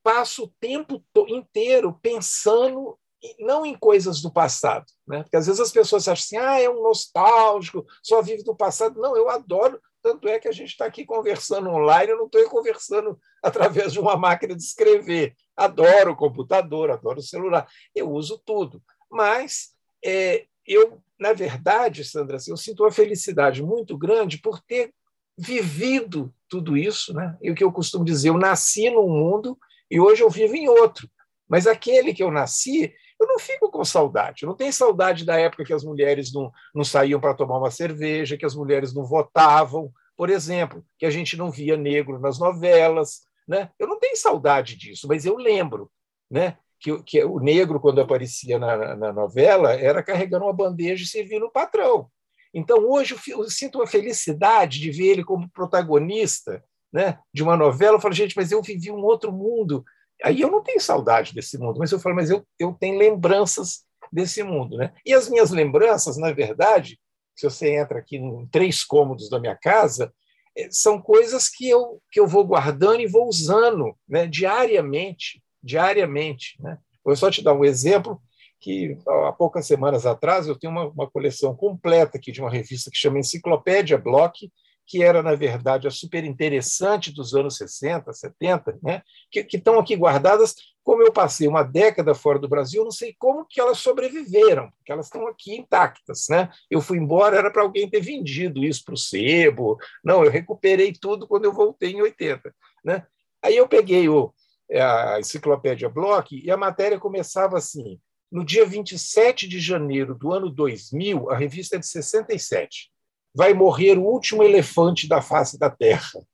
passo 0.04 0.46
o 0.46 0.54
tempo 0.60 1.04
inteiro 1.28 1.98
pensando 2.02 2.98
não 3.40 3.66
em 3.66 3.76
coisas 3.76 4.22
do 4.22 4.32
passado, 4.32 4.86
né? 5.08 5.24
Porque 5.24 5.36
às 5.36 5.48
vezes 5.48 5.60
as 5.60 5.72
pessoas 5.72 6.08
acham 6.08 6.24
assim, 6.24 6.38
ah, 6.38 6.62
é 6.62 6.70
um 6.70 6.84
nostálgico, 6.84 7.86
só 8.02 8.22
vive 8.22 8.44
do 8.44 8.56
passado. 8.56 9.02
Não, 9.02 9.18
eu 9.18 9.28
adoro 9.28 9.82
Tanto 10.08 10.30
é 10.30 10.40
que 10.40 10.48
a 10.48 10.54
gente 10.54 10.70
está 10.70 10.86
aqui 10.86 11.06
conversando 11.06 11.70
online, 11.70 12.14
eu 12.14 12.18
não 12.18 12.28
estou 12.28 12.50
conversando 12.50 13.20
através 13.44 13.92
de 13.92 14.00
uma 14.00 14.16
máquina 14.16 14.56
de 14.56 14.64
escrever. 14.64 15.36
Adoro 15.54 16.12
o 16.12 16.16
computador, 16.16 16.90
adoro 16.90 17.20
o 17.20 17.24
celular, 17.24 17.68
eu 17.94 18.10
uso 18.10 18.42
tudo. 18.46 18.82
Mas 19.12 19.74
é, 20.04 20.46
eu, 20.66 21.02
na 21.20 21.34
verdade, 21.34 22.06
Sandra, 22.06 22.38
assim, 22.38 22.52
eu 22.52 22.58
sinto 22.58 22.84
uma 22.84 22.92
felicidade 22.92 23.62
muito 23.62 23.98
grande 23.98 24.38
por 24.38 24.62
ter 24.62 24.94
vivido 25.38 26.34
tudo 26.50 26.76
isso. 26.76 27.14
Né? 27.14 27.38
E 27.42 27.52
o 27.52 27.56
que 27.56 27.64
eu 27.64 27.72
costumo 27.72 28.04
dizer, 28.04 28.30
eu 28.30 28.38
nasci 28.38 28.90
num 28.90 29.08
mundo 29.08 29.58
e 29.90 30.00
hoje 30.00 30.24
eu 30.24 30.30
vivo 30.30 30.56
em 30.56 30.68
outro. 30.68 31.10
Mas 31.48 31.68
aquele 31.68 32.14
que 32.14 32.24
eu 32.24 32.32
nasci, 32.32 32.94
eu 33.20 33.28
não 33.28 33.40
fico 33.40 33.72
com 33.72 33.84
saudade. 33.86 34.44
Eu 34.44 34.50
não 34.50 34.56
tenho 34.56 34.74
saudade 34.74 35.26
da 35.26 35.40
época 35.40 35.64
que 35.64 35.74
as 35.74 35.84
mulheres 35.84 36.34
não, 36.34 36.52
não 36.74 36.84
saíam 36.84 37.20
para 37.20 37.34
tomar 37.34 37.58
uma 37.58 37.72
cerveja, 37.72 38.38
que 38.38 38.46
as 38.46 38.56
mulheres 38.56 38.94
não 38.94 39.06
votavam, 39.06 39.92
por 40.16 40.30
exemplo, 40.30 40.84
que 40.98 41.06
a 41.06 41.10
gente 41.10 41.38
não 41.38 41.52
via 41.52 41.78
negro 41.78 42.20
nas 42.20 42.40
novelas. 42.40 43.22
Né? 43.48 43.70
Eu 43.80 43.88
não 43.88 44.00
tenho 44.00 44.18
saudade 44.18 44.76
disso, 44.76 45.08
mas 45.08 45.26
eu 45.26 45.38
lembro 45.38 45.90
né? 46.30 46.58
que, 46.80 47.02
que 47.04 47.24
o 47.24 47.40
negro, 47.40 47.80
quando 47.80 48.02
aparecia 48.02 48.60
na, 48.60 48.96
na 48.96 49.14
novela, 49.14 49.74
era 49.74 50.04
carregando 50.04 50.46
uma 50.46 50.54
bandeja 50.54 51.04
e 51.04 51.08
servindo 51.08 51.46
o 51.46 51.52
patrão. 51.52 52.10
Então, 52.54 52.80
hoje, 52.80 53.16
eu, 53.28 53.50
sinto 53.50 53.80
uma 53.80 53.88
felicidade 53.88 54.80
de 54.80 54.92
ver 54.92 55.08
ele 55.08 55.24
como 55.24 55.50
protagonista 55.50 56.64
né, 56.92 57.20
de 57.34 57.44
uma 57.44 57.58
novela. 57.58 57.98
Eu 57.98 58.02
falo, 58.02 58.14
gente, 58.14 58.36
mas 58.36 58.52
eu 58.52 58.62
vivi 58.62 58.92
um 58.92 59.04
outro 59.04 59.32
mundo 59.32 59.84
Aí 60.24 60.42
eu 60.42 60.50
não 60.50 60.64
tenho 60.64 60.80
saudade 60.80 61.34
desse 61.34 61.58
mundo, 61.58 61.78
mas 61.78 61.92
eu 61.92 62.00
falo, 62.00 62.16
mas 62.16 62.30
eu, 62.30 62.46
eu 62.60 62.74
tenho 62.74 62.98
lembranças 62.98 63.86
desse 64.12 64.44
mundo. 64.44 64.78
Né? 64.78 64.94
E 65.06 65.14
as 65.14 65.30
minhas 65.30 65.52
lembranças, 65.52 66.18
na 66.18 66.32
verdade, 66.32 67.00
se 67.36 67.48
você 67.48 67.76
entra 67.76 68.00
aqui 68.00 68.18
em 68.18 68.48
três 68.48 68.84
cômodos 68.84 69.30
da 69.30 69.40
minha 69.40 69.56
casa, 69.56 70.12
é, 70.58 70.70
são 70.72 71.00
coisas 71.00 71.48
que 71.50 71.70
eu, 71.70 72.02
que 72.12 72.20
eu 72.20 72.28
vou 72.28 72.46
guardando 72.46 73.02
e 73.02 73.08
vou 73.08 73.28
usando 73.28 73.96
né, 74.08 74.26
diariamente, 74.26 75.42
diariamente. 75.62 76.56
Né? 76.60 76.78
Vou 77.06 77.16
só 77.16 77.30
te 77.30 77.44
dar 77.44 77.54
um 77.54 77.64
exemplo 77.64 78.20
que 78.60 78.98
há 79.08 79.32
poucas 79.32 79.66
semanas 79.66 80.06
atrás 80.06 80.48
eu 80.48 80.58
tenho 80.58 80.72
uma, 80.72 80.88
uma 80.88 81.10
coleção 81.10 81.56
completa 81.56 82.18
aqui 82.18 82.32
de 82.32 82.42
uma 82.42 82.50
revista 82.50 82.90
que 82.90 82.98
chama 82.98 83.20
Enciclopédia 83.20 83.98
Block, 83.98 84.50
que 84.88 85.04
era, 85.04 85.22
na 85.22 85.36
verdade, 85.36 85.86
a 85.86 85.92
super 85.92 86.24
interessante 86.24 87.14
dos 87.14 87.36
anos 87.36 87.58
60, 87.58 88.12
70, 88.14 88.80
né? 88.82 89.02
que, 89.30 89.44
que 89.44 89.58
estão 89.58 89.78
aqui 89.78 89.96
guardadas. 89.96 90.56
Como 90.82 91.04
eu 91.04 91.12
passei 91.12 91.46
uma 91.46 91.62
década 91.62 92.16
fora 92.16 92.40
do 92.40 92.48
Brasil, 92.48 92.86
não 92.86 92.92
sei 92.92 93.14
como 93.20 93.46
que 93.46 93.60
elas 93.60 93.80
sobreviveram, 93.80 94.72
porque 94.78 94.92
elas 94.92 95.08
estão 95.08 95.28
aqui 95.28 95.58
intactas. 95.58 96.28
Né? 96.30 96.50
Eu 96.72 96.80
fui 96.80 96.98
embora, 96.98 97.38
era 97.38 97.52
para 97.52 97.62
alguém 97.62 97.90
ter 97.90 98.00
vendido 98.00 98.64
isso 98.64 98.86
para 98.86 98.94
o 98.94 98.98
sebo. 98.98 99.78
Não, 100.02 100.24
eu 100.24 100.32
recuperei 100.32 100.94
tudo 100.94 101.28
quando 101.28 101.44
eu 101.44 101.52
voltei 101.52 101.92
em 101.92 102.02
80. 102.02 102.56
Né? 102.86 103.06
Aí 103.44 103.58
eu 103.58 103.68
peguei 103.68 104.08
o, 104.08 104.34
a 104.72 105.20
enciclopédia 105.20 105.90
Block 105.90 106.42
e 106.42 106.50
a 106.50 106.56
matéria 106.56 106.98
começava 106.98 107.58
assim: 107.58 108.00
no 108.32 108.46
dia 108.46 108.66
27 108.66 109.48
de 109.48 109.60
janeiro 109.60 110.14
do 110.14 110.32
ano 110.32 110.50
2000, 110.50 111.30
a 111.30 111.38
revista 111.38 111.76
é 111.76 111.80
de 111.80 111.88
67 111.88 112.92
vai 113.38 113.54
morrer 113.54 114.00
o 114.00 114.04
último 114.04 114.42
elefante 114.42 115.08
da 115.08 115.22
face 115.22 115.60
da 115.60 115.70
Terra. 115.70 116.26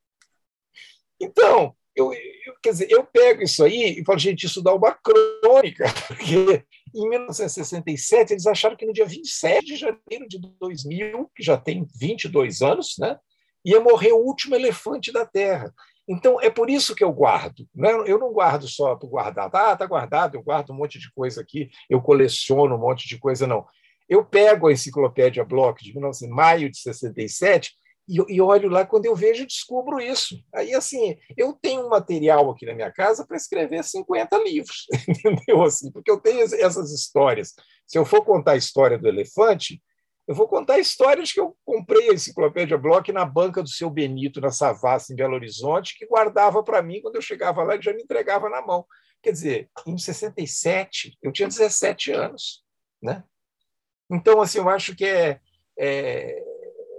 Então, 1.22 1.76
eu, 1.94 2.14
eu, 2.14 2.54
quer 2.64 2.70
dizer, 2.70 2.90
eu 2.90 3.04
pego 3.04 3.44
isso 3.44 3.62
aí 3.62 4.00
e 4.00 4.06
falo, 4.06 4.18
gente, 4.18 4.46
isso 4.46 4.62
dá 4.62 4.74
uma 4.74 4.94
crônica, 4.94 5.84
porque 6.08 6.64
em 6.96 7.10
1967 7.10 8.32
eles 8.32 8.48
acharam 8.48 8.78
que 8.78 8.86
no 8.86 8.94
dia 8.94 9.06
27 9.06 9.66
de 9.66 9.76
janeiro 9.76 10.30
de 10.30 10.40
2000, 10.40 11.30
que 11.36 11.44
já 11.44 11.58
tem 11.58 11.86
22 12.00 12.62
anos, 12.62 12.96
né, 12.98 13.18
ia 13.66 13.82
morrer 13.82 14.14
o 14.14 14.24
último 14.24 14.56
elefante 14.56 15.12
da 15.12 15.26
Terra. 15.26 15.74
Então, 16.08 16.40
é 16.42 16.50
por 16.50 16.70
isso 16.70 16.96
que 16.96 17.04
eu 17.04 17.12
guardo. 17.12 17.68
Né? 17.74 17.92
Eu 18.06 18.20
não 18.20 18.34
guardo 18.34 18.68
só 18.68 18.96
para 18.96 19.08
guardar. 19.08 19.50
Ah, 19.54 19.74
está 19.74 19.86
guardado, 19.86 20.36
eu 20.36 20.44
guardo 20.44 20.72
um 20.72 20.76
monte 20.76 21.00
de 21.00 21.12
coisa 21.14 21.42
aqui, 21.42 21.70
eu 21.90 22.02
coleciono 22.02 22.76
um 22.76 22.80
monte 22.80 23.08
de 23.08 23.18
coisa, 23.18 23.48
não. 23.48 23.66
Eu 24.10 24.26
pego 24.26 24.68
a 24.68 24.72
enciclopédia 24.72 25.46
Bloch 25.46 25.82
de 25.82 25.94
19, 25.94 26.28
maio 26.28 26.70
de 26.70 26.78
67 26.78 27.72
e, 28.08 28.18
e 28.36 28.42
olho 28.42 28.70
lá, 28.70 28.86
quando 28.86 29.06
eu 29.06 29.16
vejo, 29.16 29.46
descubro 29.46 30.00
isso. 30.00 30.44
Aí, 30.54 30.74
assim, 30.74 31.16
eu 31.38 31.54
tenho 31.54 31.86
um 31.86 31.90
material 31.90 32.52
aqui 32.52 32.66
na 32.66 32.74
minha 32.74 32.92
casa 32.92 33.26
para 33.26 33.38
escrever 33.38 33.84
50 33.84 34.38
livros, 34.40 34.86
entendeu? 35.08 35.64
Assim, 35.64 35.92
porque 35.92 36.12
eu 36.12 36.20
tenho 36.20 36.42
essas 36.42 36.92
histórias. 36.92 37.54
Se 37.88 37.98
eu 37.98 38.06
for 38.06 38.24
contar 38.24 38.54
a 38.54 38.58
história 38.58 38.98
do 38.98 39.08
elefante, 39.08 39.82
eu 40.28 40.34
vou 40.34 40.48
contar 40.48 40.80
histórias 40.80 41.32
que 41.32 41.40
eu 41.40 41.56
comprei 41.66 42.10
a 42.10 42.14
enciclopédia 42.14 42.78
Bloch 42.78 43.12
na 43.12 43.26
banca 43.26 43.62
do 43.62 43.70
seu 43.70 43.90
Benito, 43.90 44.40
na 44.40 44.52
Savassi, 44.52 45.12
em 45.12 45.16
Belo 45.16 45.36
Horizonte, 45.36 45.98
que 45.98 46.06
guardava 46.06 46.64
para 46.64 46.82
mim 46.82 47.02
quando 47.02 47.16
eu 47.16 47.22
chegava 47.22 47.62
lá, 47.64 47.74
ele 47.74 47.84
já 47.84 47.94
me 47.94 48.04
entregava 48.04 48.50
na 48.50 48.62
mão. 48.62 48.86
Quer 49.22 49.32
dizer, 49.32 49.70
em 49.86 49.98
67, 49.98 51.18
eu 51.22 51.32
tinha 51.32 51.48
17 51.48 52.12
anos. 52.12 52.64
Né? 53.02 53.24
Então, 54.10 54.42
assim, 54.42 54.60
eu 54.60 54.70
acho 54.70 54.96
que 54.96 55.06
é, 55.06 55.42
é, 55.78 56.44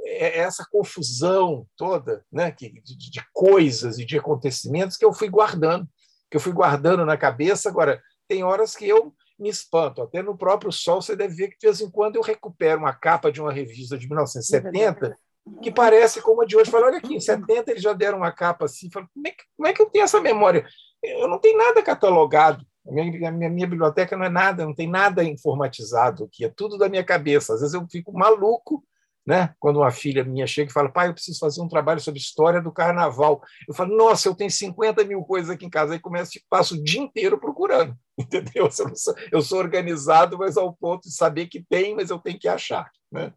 é 0.06 0.38
essa 0.38 0.66
confusão 0.70 1.66
toda 1.76 2.24
né, 2.30 2.50
que, 2.50 2.80
de, 2.82 3.10
de, 3.10 3.24
coisas 3.32 3.98
e 3.98 4.04
de 4.04 4.18
acontecimentos 4.18 4.98
que 4.98 5.04
eu 5.04 5.14
fui 5.14 5.30
guardando, 5.30 5.88
que 6.30 6.36
eu 6.36 6.40
fui 6.40 6.52
guardando 6.52 7.06
na 7.06 7.16
cabeça. 7.16 7.70
Agora, 7.70 8.02
tem 8.28 8.44
horas 8.44 8.76
que 8.76 8.86
eu 8.86 9.14
me 9.38 9.48
espanto. 9.48 10.02
Até 10.02 10.22
no 10.22 10.36
próprio 10.36 10.72
Sol, 10.72 11.02
você 11.02 11.16
deve 11.16 11.34
ver 11.34 11.48
que 11.48 11.58
de 11.58 11.66
vez 11.66 11.80
em 11.80 11.90
quando 11.90 12.16
eu 12.16 12.22
recupero 12.22 12.78
uma 12.78 12.92
capa 12.92 13.30
de 13.30 13.40
uma 13.40 13.52
revista 13.52 13.98
de 13.98 14.06
1970 14.06 15.16
que 15.62 15.70
parece 15.70 16.22
como 16.22 16.42
a 16.42 16.46
de 16.46 16.56
hoje. 16.56 16.70
Falo, 16.70 16.86
olha 16.86 16.98
aqui, 16.98 17.14
em 17.14 17.20
70 17.20 17.70
eles 17.70 17.82
já 17.82 17.92
deram 17.92 18.18
uma 18.18 18.32
capa 18.32 18.64
assim. 18.64 18.90
Falo, 18.90 19.08
como, 19.12 19.26
é 19.26 19.30
que, 19.30 19.44
como 19.56 19.68
é 19.68 19.72
que 19.72 19.82
eu 19.82 19.86
tenho 19.86 20.04
essa 20.04 20.20
memória? 20.20 20.66
Eu 21.02 21.28
não 21.28 21.38
tenho 21.38 21.58
nada 21.58 21.82
catalogado. 21.82 22.64
A 22.86 22.92
minha, 22.92 23.28
a 23.28 23.32
minha, 23.32 23.50
minha, 23.50 23.66
biblioteca 23.66 24.16
não 24.16 24.26
é 24.26 24.28
nada, 24.28 24.64
não 24.64 24.74
tem 24.74 24.88
nada 24.88 25.24
informatizado 25.24 26.24
aqui, 26.24 26.44
é 26.44 26.50
tudo 26.50 26.76
da 26.76 26.88
minha 26.88 27.02
cabeça. 27.02 27.54
Às 27.54 27.60
vezes 27.60 27.74
eu 27.74 27.86
fico 27.90 28.12
maluco 28.12 28.84
né? 29.26 29.54
Quando 29.58 29.78
uma 29.78 29.90
filha 29.90 30.22
minha 30.22 30.46
chega 30.46 30.70
e 30.70 30.72
fala, 30.72 30.90
pai, 30.90 31.08
eu 31.08 31.14
preciso 31.14 31.38
fazer 31.38 31.60
um 31.62 31.68
trabalho 31.68 32.00
sobre 32.00 32.20
história 32.20 32.60
do 32.60 32.72
carnaval. 32.72 33.42
Eu 33.66 33.74
falo, 33.74 33.96
nossa, 33.96 34.28
eu 34.28 34.34
tenho 34.34 34.50
50 34.50 35.04
mil 35.04 35.22
coisas 35.22 35.50
aqui 35.50 35.64
em 35.64 35.70
casa. 35.70 35.94
Aí 35.94 35.98
começo, 35.98 36.38
passo 36.48 36.74
o 36.74 36.82
dia 36.82 37.00
inteiro 37.00 37.38
procurando, 37.38 37.96
entendeu? 38.18 38.66
Eu 38.66 38.70
sou, 38.70 39.14
eu 39.32 39.42
sou 39.42 39.58
organizado, 39.58 40.38
mas 40.38 40.56
ao 40.56 40.74
ponto 40.74 41.08
de 41.08 41.14
saber 41.14 41.46
que 41.46 41.64
tem, 41.64 41.94
mas 41.94 42.10
eu 42.10 42.18
tenho 42.18 42.38
que 42.38 42.48
achar. 42.48 42.90
Né? 43.10 43.32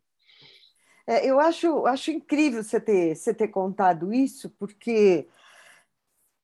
É, 1.08 1.26
eu 1.26 1.40
acho, 1.40 1.86
acho 1.86 2.12
incrível 2.12 2.64
você 2.64 2.82
ter, 2.82 3.16
você 3.16 3.34
ter 3.34 3.48
contado 3.48 4.14
isso, 4.14 4.50
porque 4.60 5.28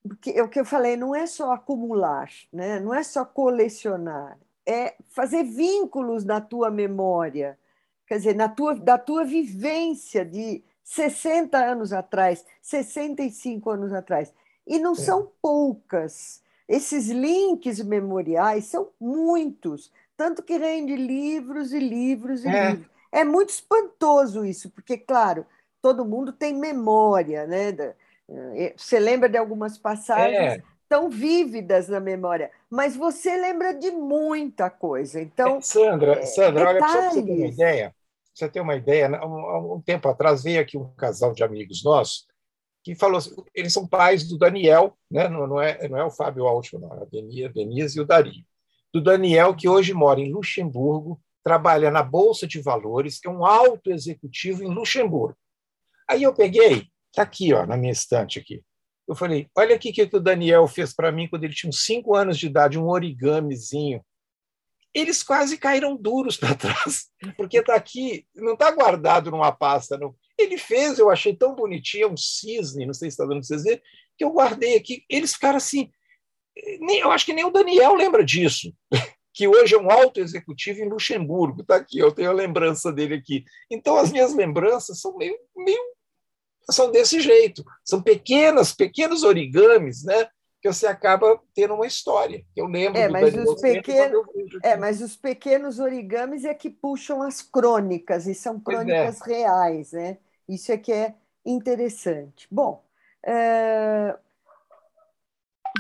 porque 0.05 0.31
é 0.31 0.43
o 0.43 0.49
que 0.49 0.59
eu 0.59 0.65
falei, 0.65 0.97
não 0.97 1.15
é 1.15 1.25
só 1.25 1.53
acumular, 1.53 2.29
né? 2.51 2.77
não 2.77 2.93
é 2.93 3.03
só 3.03 3.23
colecionar, 3.23 4.37
é 4.65 4.95
fazer 5.07 5.43
vínculos 5.43 6.25
na 6.25 6.41
tua 6.41 6.69
memória, 6.69 7.57
quer 8.13 8.17
dizer, 8.17 8.35
na 8.35 8.47
tua, 8.47 8.75
da 8.75 8.97
tua 8.97 9.23
vivência 9.23 10.23
de 10.23 10.63
60 10.83 11.57
anos 11.57 11.91
atrás, 11.91 12.45
65 12.61 13.69
anos 13.71 13.91
atrás. 13.91 14.31
E 14.67 14.77
não 14.77 14.91
é. 14.91 14.95
são 14.95 15.31
poucas. 15.41 16.41
Esses 16.67 17.09
links 17.09 17.83
memoriais 17.83 18.65
são 18.65 18.89
muitos, 18.99 19.91
tanto 20.15 20.43
que 20.43 20.57
rende 20.57 20.95
livros 20.95 21.73
e 21.73 21.79
livros 21.79 22.45
e 22.45 22.47
é. 22.47 22.69
livros. 22.69 22.87
É 23.11 23.23
muito 23.23 23.49
espantoso 23.49 24.45
isso, 24.45 24.69
porque, 24.69 24.97
claro, 24.97 25.45
todo 25.81 26.05
mundo 26.05 26.31
tem 26.31 26.53
memória, 26.53 27.45
né? 27.45 27.69
É, 28.55 28.73
você 28.77 28.99
lembra 28.99 29.27
de 29.27 29.37
algumas 29.37 29.77
passagens 29.77 30.37
é. 30.37 30.63
tão 30.87 31.09
vívidas 31.09 31.89
na 31.89 31.99
memória, 31.99 32.51
mas 32.69 32.95
você 32.95 33.35
lembra 33.37 33.73
de 33.73 33.91
muita 33.91 34.69
coisa. 34.69 35.21
Então, 35.21 35.57
é, 35.57 35.61
Sandra, 35.61 36.13
é, 36.13 36.25
Sandra, 36.25 36.69
olha, 36.69 36.79
para 36.79 37.09
você 37.09 37.21
ter 37.21 37.31
uma 37.31 37.47
ideia, 37.47 37.95
você 38.33 38.49
ter 38.49 38.61
uma 38.61 38.75
ideia, 38.75 39.07
há 39.15 39.25
um, 39.25 39.81
tempo 39.81 40.07
atrás 40.07 40.43
veio 40.43 40.59
aqui 40.59 40.77
um 40.77 40.93
casal 40.95 41.33
de 41.33 41.43
amigos 41.43 41.83
nossos 41.83 42.25
que 42.83 42.95
falou 42.95 43.17
assim, 43.17 43.33
eles 43.55 43.71
são 43.71 43.87
pais 43.87 44.27
do 44.27 44.37
Daniel, 44.37 44.97
né? 45.09 45.29
não, 45.29 45.47
não, 45.47 45.61
é, 45.61 45.87
não 45.87 45.97
é 45.97 46.03
o 46.03 46.11
Fábio 46.11 46.45
Altman, 46.45 46.81
não, 46.81 46.97
é 46.97 47.01
a 47.03 47.05
Denise, 47.05 47.49
Denise 47.49 47.97
e 47.97 48.01
o 48.01 48.05
Dario. 48.05 48.43
Do 48.93 49.01
Daniel, 49.01 49.55
que 49.55 49.69
hoje 49.69 49.93
mora 49.93 50.19
em 50.19 50.33
Luxemburgo, 50.33 51.21
trabalha 51.41 51.89
na 51.89 52.03
Bolsa 52.03 52.45
de 52.45 52.61
Valores, 52.61 53.21
é 53.25 53.29
um 53.29 53.45
alto 53.45 53.89
executivo 53.89 54.63
em 54.63 54.73
Luxemburgo. 54.73 55.37
Aí 56.09 56.23
eu 56.23 56.33
peguei 56.33 56.91
Está 57.13 57.21
aqui, 57.21 57.53
ó, 57.53 57.63
na 57.63 57.77
minha 57.77 57.91
estante 57.91 58.39
aqui. 58.39 58.63
Eu 59.07 59.13
falei, 59.13 59.47
olha 59.55 59.75
aqui 59.75 59.91
o 59.91 59.93
que 59.93 60.17
o 60.17 60.19
Daniel 60.19 60.67
fez 60.67 60.95
para 60.95 61.11
mim 61.11 61.27
quando 61.27 61.43
ele 61.43 61.53
tinha 61.53 61.69
uns 61.69 61.85
cinco 61.85 62.15
anos 62.15 62.39
de 62.39 62.47
idade, 62.47 62.79
um 62.79 62.87
origamizinho. 62.87 64.03
Eles 64.93 65.23
quase 65.23 65.57
caíram 65.57 65.95
duros 65.95 66.37
para 66.37 66.55
trás, 66.55 67.07
porque 67.35 67.59
está 67.59 67.75
aqui, 67.75 68.25
não 68.35 68.53
está 68.53 68.71
guardado 68.71 69.31
numa 69.31 69.51
pasta. 69.51 69.97
Não. 69.97 70.15
Ele 70.37 70.57
fez, 70.57 70.99
eu 70.99 71.09
achei 71.09 71.35
tão 71.35 71.55
bonitinho, 71.55 72.11
um 72.11 72.17
cisne, 72.17 72.85
não 72.85 72.93
sei 72.93 73.09
se 73.09 73.13
está 73.13 73.23
dando 73.23 73.39
para 73.39 73.47
vocês 73.47 73.63
verem, 73.63 73.81
que 74.17 74.23
eu 74.23 74.31
guardei 74.31 74.75
aqui. 74.75 75.03
Eles 75.09 75.33
ficaram 75.33 75.57
assim, 75.57 75.91
nem, 76.79 76.99
eu 76.99 77.11
acho 77.11 77.25
que 77.25 77.33
nem 77.33 77.45
o 77.45 77.51
Daniel 77.51 77.95
lembra 77.95 78.23
disso, 78.23 78.73
que 79.33 79.47
hoje 79.47 79.73
é 79.73 79.77
um 79.79 79.89
alto 79.89 80.19
executivo 80.19 80.79
em 80.79 80.89
Luxemburgo. 80.89 81.61
Está 81.61 81.75
aqui, 81.75 81.97
eu 81.97 82.11
tenho 82.11 82.29
a 82.29 82.33
lembrança 82.33 82.91
dele 82.91 83.15
aqui. 83.15 83.43
Então, 83.69 83.97
as 83.97 84.11
minhas 84.11 84.33
lembranças 84.33 84.99
são 84.99 85.17
meio, 85.17 85.37
meio 85.55 85.81
são 86.69 86.91
desse 86.91 87.19
jeito. 87.19 87.63
São 87.83 88.01
pequenas, 88.01 88.73
pequenos 88.73 89.23
origamis, 89.23 90.03
né? 90.03 90.27
Que 90.63 90.71
você 90.71 90.87
acaba 90.87 91.37
tendo 91.53 91.73
uma 91.73 91.85
história. 91.85 92.43
Eu 92.55 92.67
lembro 92.67 92.97
é, 92.97 93.09
mas 93.09 93.35
os 93.35 93.59
pequenos, 93.59 94.25
é, 94.63 94.77
mas 94.77 95.01
os 95.01 95.17
pequenos 95.17 95.77
origamis 95.77 96.45
é 96.45 96.53
que 96.53 96.69
puxam 96.69 97.21
as 97.21 97.41
crônicas 97.41 98.27
e 98.27 98.33
são 98.33 98.55
é. 98.55 98.59
crônicas 98.63 99.21
é. 99.21 99.25
reais, 99.29 99.91
né? 99.91 100.17
Isso 100.47 100.71
é 100.71 100.77
que 100.77 100.93
é 100.93 101.15
interessante. 101.45 102.47
Bom, 102.49 102.81
é... 103.25 104.17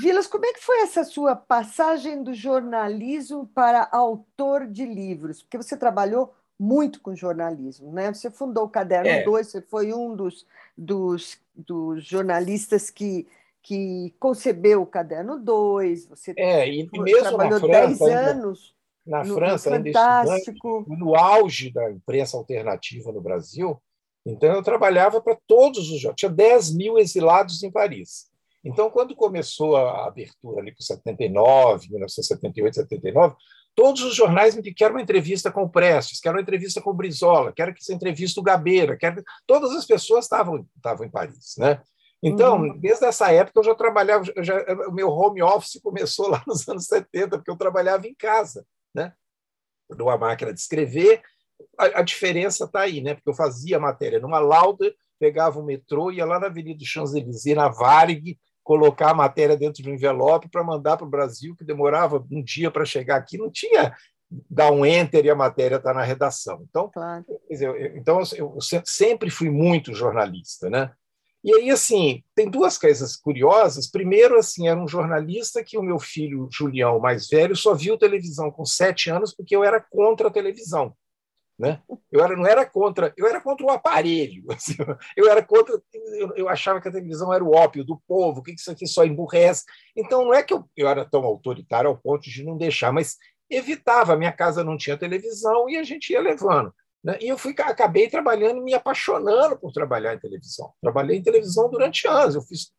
Vilas, 0.01 0.27
como 0.27 0.45
é 0.45 0.51
que 0.51 0.59
foi 0.59 0.81
essa 0.81 1.05
sua 1.05 1.33
passagem 1.35 2.21
do 2.21 2.33
jornalismo 2.33 3.47
para 3.55 3.87
autor 3.89 4.67
de 4.67 4.85
livros? 4.85 5.43
Porque 5.43 5.57
você 5.57 5.77
trabalhou 5.77 6.33
muito 6.59 6.99
com 6.99 7.15
jornalismo, 7.15 7.91
né? 7.91 8.13
Você 8.13 8.29
fundou 8.31 8.65
o 8.65 8.69
Caderno 8.69 9.23
2, 9.23 9.47
é. 9.47 9.49
você 9.49 9.61
foi 9.61 9.93
um 9.93 10.15
dos, 10.15 10.47
dos, 10.77 11.39
dos 11.55 12.03
jornalistas 12.03 12.89
que, 12.89 13.27
que 13.63 14.13
concebeu 14.19 14.81
o 14.81 14.85
Caderno 14.85 15.39
2, 15.39 16.07
você 16.07 16.33
é, 16.37 16.67
e 16.67 16.89
mesmo 16.91 17.21
trabalhou 17.21 17.59
na 17.59 17.59
França, 17.59 18.05
10 18.05 18.11
anos 18.11 18.75
na 19.05 19.23
no, 19.23 19.33
França, 19.35 19.69
no 19.79 19.85
Fantástico. 19.85 20.85
no 20.87 21.15
auge 21.15 21.71
da 21.71 21.89
imprensa 21.89 22.35
alternativa 22.37 23.11
no 23.11 23.21
Brasil, 23.21 23.81
então 24.25 24.53
eu 24.53 24.63
trabalhava 24.63 25.21
para 25.21 25.37
todos 25.47 25.89
os 25.89 25.99
jornais, 25.99 26.19
tinha 26.19 26.31
10 26.31 26.75
mil 26.75 26.97
exilados 26.97 27.63
em 27.63 27.71
Paris. 27.71 28.31
Então, 28.63 28.89
quando 28.89 29.15
começou 29.15 29.75
a 29.75 30.07
abertura 30.07 30.61
ali 30.61 30.73
com 30.73 30.81
79, 30.81 31.89
1978, 31.89 32.75
79, 32.75 33.35
todos 33.75 34.01
os 34.03 34.15
jornais 34.15 34.55
me 34.55 34.73
querem 34.73 34.95
uma 34.95 35.01
entrevista 35.01 35.51
com 35.51 35.63
o 35.63 35.69
Prestes, 35.69 36.21
quero 36.21 36.35
uma 36.37 36.41
entrevista 36.41 36.81
com 36.81 36.91
o 36.91 36.93
Brizola, 36.93 37.51
quero 37.51 37.73
que 37.73 37.81
essa 37.81 37.93
entrevista 37.93 38.39
o 38.39 38.43
Gabeira, 38.43 38.95
quero... 38.97 39.21
todas 39.45 39.71
as 39.71 39.85
pessoas 39.85 40.25
estavam 40.25 40.65
estavam 40.77 41.05
em 41.05 41.09
Paris, 41.09 41.55
né? 41.57 41.81
Então, 42.23 42.61
uhum. 42.61 42.79
desde 42.79 43.05
essa 43.05 43.31
época 43.31 43.59
eu 43.59 43.63
já 43.65 43.75
trabalhava, 43.75 44.23
já, 44.37 44.57
o 44.87 44.91
meu 44.93 45.09
home 45.09 45.43
office 45.43 45.81
começou 45.81 46.29
lá 46.29 46.41
nos 46.47 46.67
anos 46.69 46.85
70, 46.85 47.37
porque 47.37 47.51
eu 47.51 47.57
trabalhava 47.57 48.07
em 48.07 48.15
casa, 48.15 48.65
né? 48.95 49.13
Numa 49.89 50.17
máquina 50.17 50.53
de 50.53 50.59
escrever, 50.59 51.21
a, 51.77 51.99
a 51.99 52.01
diferença 52.01 52.63
está 52.63 52.81
aí, 52.81 53.01
né? 53.01 53.13
Porque 53.13 53.29
eu 53.29 53.33
fazia 53.33 53.77
matéria 53.77 54.21
numa 54.21 54.39
lauda, 54.39 54.93
pegava 55.19 55.59
o 55.59 55.65
metrô, 55.65 56.11
ia 56.11 56.25
lá 56.25 56.39
na 56.39 56.47
Avenida 56.47 56.83
Champs-Élysées, 56.85 57.57
na 57.57 57.67
Varig, 57.67 58.39
colocar 58.63 59.11
a 59.11 59.15
matéria 59.15 59.57
dentro 59.57 59.83
de 59.83 59.89
um 59.89 59.93
envelope 59.93 60.49
para 60.49 60.63
mandar 60.63 60.95
para 60.95 61.05
o 61.05 61.09
Brasil, 61.09 61.53
que 61.57 61.65
demorava 61.65 62.25
um 62.31 62.41
dia 62.41 62.71
para 62.71 62.85
chegar 62.85 63.17
aqui, 63.17 63.37
não 63.37 63.51
tinha 63.51 63.93
dar 64.49 64.71
um 64.71 64.85
enter 64.85 65.25
e 65.25 65.29
a 65.29 65.35
matéria 65.35 65.75
está 65.75 65.93
na 65.93 66.01
redação. 66.01 66.65
Então, 66.69 66.89
claro. 66.89 67.25
dizer, 67.49 67.67
eu, 67.67 67.97
então 67.97 68.21
eu 68.37 68.57
sempre 68.85 69.29
fui 69.29 69.49
muito 69.49 69.93
jornalista, 69.93 70.69
né? 70.69 70.91
E 71.43 71.53
aí, 71.53 71.69
assim, 71.69 72.23
tem 72.33 72.49
duas 72.49 72.77
coisas 72.77 73.17
curiosas. 73.17 73.89
Primeiro, 73.89 74.37
assim, 74.37 74.69
era 74.69 74.79
um 74.79 74.87
jornalista 74.87 75.63
que 75.63 75.77
o 75.77 75.83
meu 75.83 75.99
filho 75.99 76.47
Julião, 76.49 76.99
mais 76.99 77.27
velho, 77.27 77.55
só 77.55 77.73
viu 77.73 77.97
televisão 77.97 78.49
com 78.49 78.65
sete 78.65 79.09
anos 79.09 79.35
porque 79.35 79.55
eu 79.55 79.63
era 79.63 79.81
contra 79.81 80.29
a 80.29 80.31
televisão. 80.31 80.95
Né? 81.59 81.81
Eu 82.11 82.23
era, 82.23 82.35
não 82.35 82.47
era 82.47 82.65
contra, 82.65 83.13
eu 83.17 83.27
era 83.27 83.41
contra 83.41 83.65
o 83.65 83.69
aparelho. 83.69 84.45
Assim, 84.51 84.75
eu 85.17 85.29
era 85.29 85.43
contra, 85.43 85.79
eu, 85.93 86.33
eu, 86.35 86.49
achava 86.49 86.79
que 86.81 86.87
a 86.87 86.91
televisão 86.91 87.33
era 87.33 87.43
o 87.43 87.53
ópio 87.53 87.83
do 87.83 88.01
povo, 88.07 88.41
que 88.41 88.53
isso 88.53 88.71
aqui 88.71 88.87
só 88.87 89.03
emburrece. 89.05 89.63
Então 89.95 90.23
não 90.23 90.33
é 90.33 90.41
que 90.41 90.53
eu, 90.53 90.63
eu 90.75 90.87
era 90.87 91.03
tão 91.05 91.23
autoritário 91.25 91.89
ao 91.89 91.97
ponto 91.97 92.23
de 92.29 92.43
não 92.43 92.57
deixar, 92.57 92.91
mas 92.91 93.17
evitava. 93.49 94.15
Minha 94.15 94.31
casa 94.31 94.63
não 94.63 94.77
tinha 94.77 94.97
televisão 94.97 95.69
e 95.69 95.77
a 95.77 95.83
gente 95.83 96.11
ia 96.11 96.21
levando. 96.21 96.73
Né? 97.03 97.17
E 97.19 97.27
eu 97.27 97.37
fui, 97.37 97.53
acabei 97.59 98.09
trabalhando 98.09 98.63
me 98.63 98.73
apaixonando 98.73 99.57
por 99.59 99.73
trabalhar 99.73 100.13
em 100.13 100.19
televisão. 100.19 100.73
Trabalhei 100.81 101.17
em 101.17 101.23
televisão 101.23 101.69
durante 101.69 102.07
anos. 102.07 102.35
Eu 102.35 102.41
fiz 102.41 102.71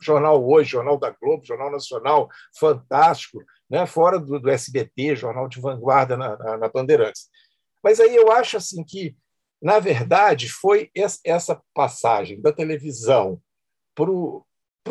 Jornal 0.00 0.44
Hoje, 0.46 0.70
Jornal 0.70 0.98
da 0.98 1.10
Globo, 1.10 1.44
Jornal 1.44 1.70
Nacional, 1.70 2.28
Fantástico, 2.58 3.42
né? 3.68 3.86
fora 3.86 4.18
do, 4.18 4.38
do 4.38 4.50
SBT, 4.50 5.16
Jornal 5.16 5.48
de 5.48 5.60
Vanguarda 5.60 6.16
na, 6.16 6.36
na, 6.36 6.56
na 6.58 6.68
Bandeirantes. 6.68 7.28
Mas 7.82 8.00
aí 8.00 8.14
eu 8.14 8.30
acho 8.30 8.56
assim 8.56 8.84
que, 8.84 9.16
na 9.62 9.78
verdade, 9.78 10.48
foi 10.48 10.90
essa 11.24 11.60
passagem 11.74 12.40
da 12.40 12.52
televisão 12.52 13.40
para 13.94 14.10
o 14.10 14.44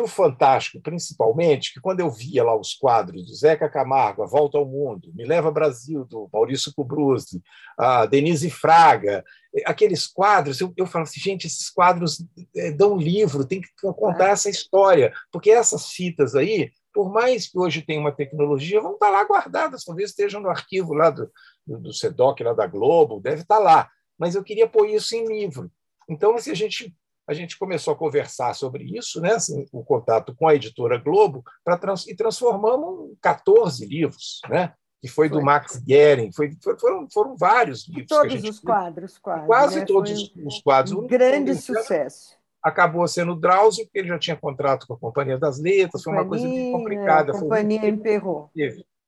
Fantástico, 0.06 0.80
principalmente, 0.80 1.74
que 1.74 1.80
quando 1.80 2.00
eu 2.00 2.10
via 2.10 2.44
lá 2.44 2.56
os 2.56 2.74
quadros 2.74 3.26
do 3.26 3.34
Zeca 3.34 3.68
Camargo, 3.68 4.22
A 4.22 4.26
Volta 4.26 4.56
ao 4.56 4.64
Mundo, 4.64 5.12
Me 5.14 5.24
Leva 5.24 5.50
Brasil, 5.50 6.04
do 6.04 6.28
Maurício 6.32 6.72
Cubruzzi, 6.74 7.42
a 7.76 8.06
Denise 8.06 8.48
Fraga, 8.50 9.24
aqueles 9.66 10.06
quadros, 10.06 10.60
eu, 10.60 10.72
eu 10.76 10.86
falo 10.86 11.02
assim, 11.02 11.20
gente, 11.20 11.48
esses 11.48 11.68
quadros 11.68 12.24
é, 12.56 12.70
dão 12.70 12.96
livro, 12.96 13.44
tem 13.44 13.60
que 13.60 13.68
contar 13.80 14.28
é. 14.28 14.30
essa 14.30 14.48
história, 14.48 15.12
porque 15.32 15.50
essas 15.50 15.88
fitas 15.90 16.36
aí, 16.36 16.70
por 16.94 17.12
mais 17.12 17.48
que 17.48 17.58
hoje 17.58 17.82
tenha 17.82 18.00
uma 18.00 18.12
tecnologia, 18.12 18.80
vão 18.80 18.94
estar 18.94 19.10
lá 19.10 19.24
guardadas, 19.24 19.84
talvez 19.84 20.10
estejam 20.10 20.40
no 20.40 20.48
arquivo 20.48 20.94
lá 20.94 21.10
do, 21.10 21.30
do 21.66 21.92
SEDOC, 21.92 22.44
lá 22.44 22.52
da 22.52 22.66
Globo, 22.66 23.20
deve 23.20 23.42
estar 23.42 23.58
lá. 23.58 23.90
Mas 24.16 24.34
eu 24.34 24.44
queria 24.44 24.68
pôr 24.68 24.88
isso 24.88 25.16
em 25.16 25.26
livro. 25.26 25.70
Então, 26.08 26.34
assim, 26.34 26.50
a 26.50 26.54
gente 26.54 26.94
a 27.30 27.32
gente 27.32 27.56
começou 27.56 27.94
a 27.94 27.96
conversar 27.96 28.52
sobre 28.54 28.82
isso, 28.98 29.20
né, 29.20 29.34
assim, 29.34 29.64
o 29.72 29.84
contato 29.84 30.34
com 30.34 30.48
a 30.48 30.54
editora 30.56 30.98
Globo, 30.98 31.44
trans, 31.80 32.04
e 32.08 32.16
transformamos 32.16 33.16
14 33.22 33.86
livros, 33.86 34.40
né, 34.48 34.72
que 35.00 35.06
foi, 35.06 35.28
foi. 35.28 35.38
do 35.38 35.44
Max 35.44 35.76
Guerin, 35.76 36.32
foi, 36.32 36.50
foram, 36.80 37.06
foram 37.08 37.36
vários 37.36 37.86
livros. 37.86 38.08
Todos 38.08 38.42
os 38.42 38.58
quadros, 38.58 39.16
quase. 39.16 39.46
Quase 39.46 39.78
né? 39.78 39.84
todos 39.84 40.32
foi 40.32 40.44
os 40.44 40.60
quadros. 40.60 40.92
Um 40.92 41.06
grande 41.06 41.54
sucesso. 41.54 42.36
Acabou 42.60 43.06
sendo 43.06 43.36
Drauzio, 43.36 43.84
porque 43.84 44.00
ele 44.00 44.08
já 44.08 44.18
tinha 44.18 44.36
contrato 44.36 44.88
com 44.88 44.94
a 44.94 44.98
Companhia 44.98 45.38
das 45.38 45.60
Letras, 45.60 46.02
foi 46.02 46.12
uma 46.12 46.26
coisa 46.26 46.44
bem 46.44 46.72
complicada. 46.72 47.30
A 47.30 47.40
companhia 47.40 47.88
emperrou. 47.88 48.50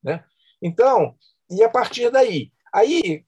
Né? 0.01 0.25
Então, 0.63 1.17
e 1.51 1.61
a 1.65 1.69
partir 1.69 2.09
daí, 2.09 2.53
aí 2.73 3.25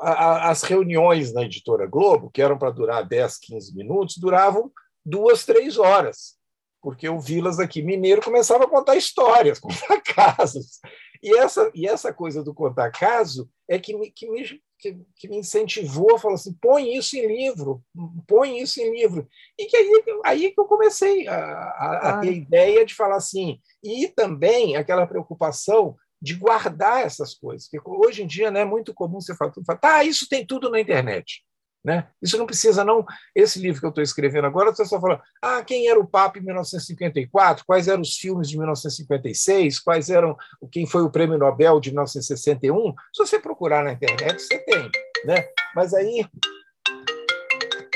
as 0.00 0.62
reuniões 0.62 1.32
na 1.32 1.42
editora 1.42 1.86
Globo, 1.86 2.30
que 2.30 2.42
eram 2.42 2.58
para 2.58 2.70
durar 2.70 3.06
10, 3.06 3.38
15 3.38 3.74
minutos, 3.74 4.18
duravam 4.18 4.70
duas, 5.04 5.44
três 5.44 5.78
horas, 5.78 6.36
porque 6.80 7.08
o 7.08 7.20
Vilas 7.20 7.58
aqui 7.58 7.82
mineiro 7.82 8.22
começava 8.22 8.64
a 8.64 8.68
contar 8.68 8.96
histórias, 8.96 9.58
contar 9.60 10.00
casos. 10.02 10.80
E 11.22 11.34
essa, 11.38 11.70
e 11.74 11.86
essa 11.86 12.12
coisa 12.12 12.42
do 12.42 12.52
contar 12.52 12.90
caso 12.90 13.48
é 13.66 13.78
que 13.78 13.96
me, 13.96 14.10
que 14.10 14.28
me, 14.28 14.44
que, 14.78 14.98
que 15.16 15.28
me 15.28 15.38
incentivou 15.38 16.14
a 16.14 16.18
falar 16.18 16.34
assim: 16.34 16.52
põe 16.60 16.94
isso 16.94 17.16
em 17.16 17.26
livro, 17.26 17.82
põe 18.26 18.58
isso 18.58 18.78
em 18.80 18.92
livro. 18.94 19.26
E 19.58 19.64
que 19.64 19.76
aí, 19.76 19.90
aí 20.22 20.50
que 20.52 20.60
eu 20.60 20.66
comecei 20.66 21.26
a, 21.26 21.34
a, 21.34 22.10
a 22.10 22.20
ter 22.20 22.28
a 22.28 22.32
ideia 22.32 22.84
de 22.84 22.94
falar 22.94 23.16
assim, 23.16 23.58
e 23.82 24.06
também 24.08 24.76
aquela 24.76 25.06
preocupação 25.06 25.96
de 26.24 26.34
guardar 26.34 27.02
essas 27.04 27.34
coisas. 27.34 27.68
Porque 27.68 27.86
hoje 27.86 28.22
em 28.22 28.26
dia 28.26 28.50
né, 28.50 28.60
é 28.60 28.64
muito 28.64 28.94
comum 28.94 29.20
você 29.20 29.36
falar, 29.36 29.52
fala, 29.66 29.78
tá, 29.78 30.02
isso 30.02 30.26
tem 30.26 30.44
tudo 30.44 30.70
na 30.70 30.80
internet. 30.80 31.44
Né? 31.84 32.08
Isso 32.22 32.38
não 32.38 32.46
precisa, 32.46 32.82
não. 32.82 33.04
Esse 33.34 33.60
livro 33.60 33.78
que 33.78 33.84
eu 33.84 33.90
estou 33.90 34.02
escrevendo 34.02 34.46
agora, 34.46 34.74
você 34.74 34.86
só 34.86 34.98
fala, 34.98 35.22
ah, 35.42 35.62
quem 35.62 35.86
era 35.86 36.00
o 36.00 36.06
Papa 36.06 36.38
em 36.38 36.42
1954? 36.42 37.66
Quais 37.66 37.88
eram 37.88 38.00
os 38.00 38.16
filmes 38.16 38.48
de 38.48 38.56
1956? 38.56 39.80
Quais 39.80 40.08
eram 40.08 40.34
quem 40.72 40.86
foi 40.86 41.02
o 41.02 41.10
Prêmio 41.10 41.36
Nobel 41.36 41.78
de 41.78 41.90
1961? 41.90 42.94
Se 43.12 43.26
você 43.26 43.38
procurar 43.38 43.84
na 43.84 43.92
internet, 43.92 44.40
você 44.40 44.58
tem. 44.60 44.90
Né? 45.26 45.46
Mas 45.76 45.92
aí. 45.92 46.26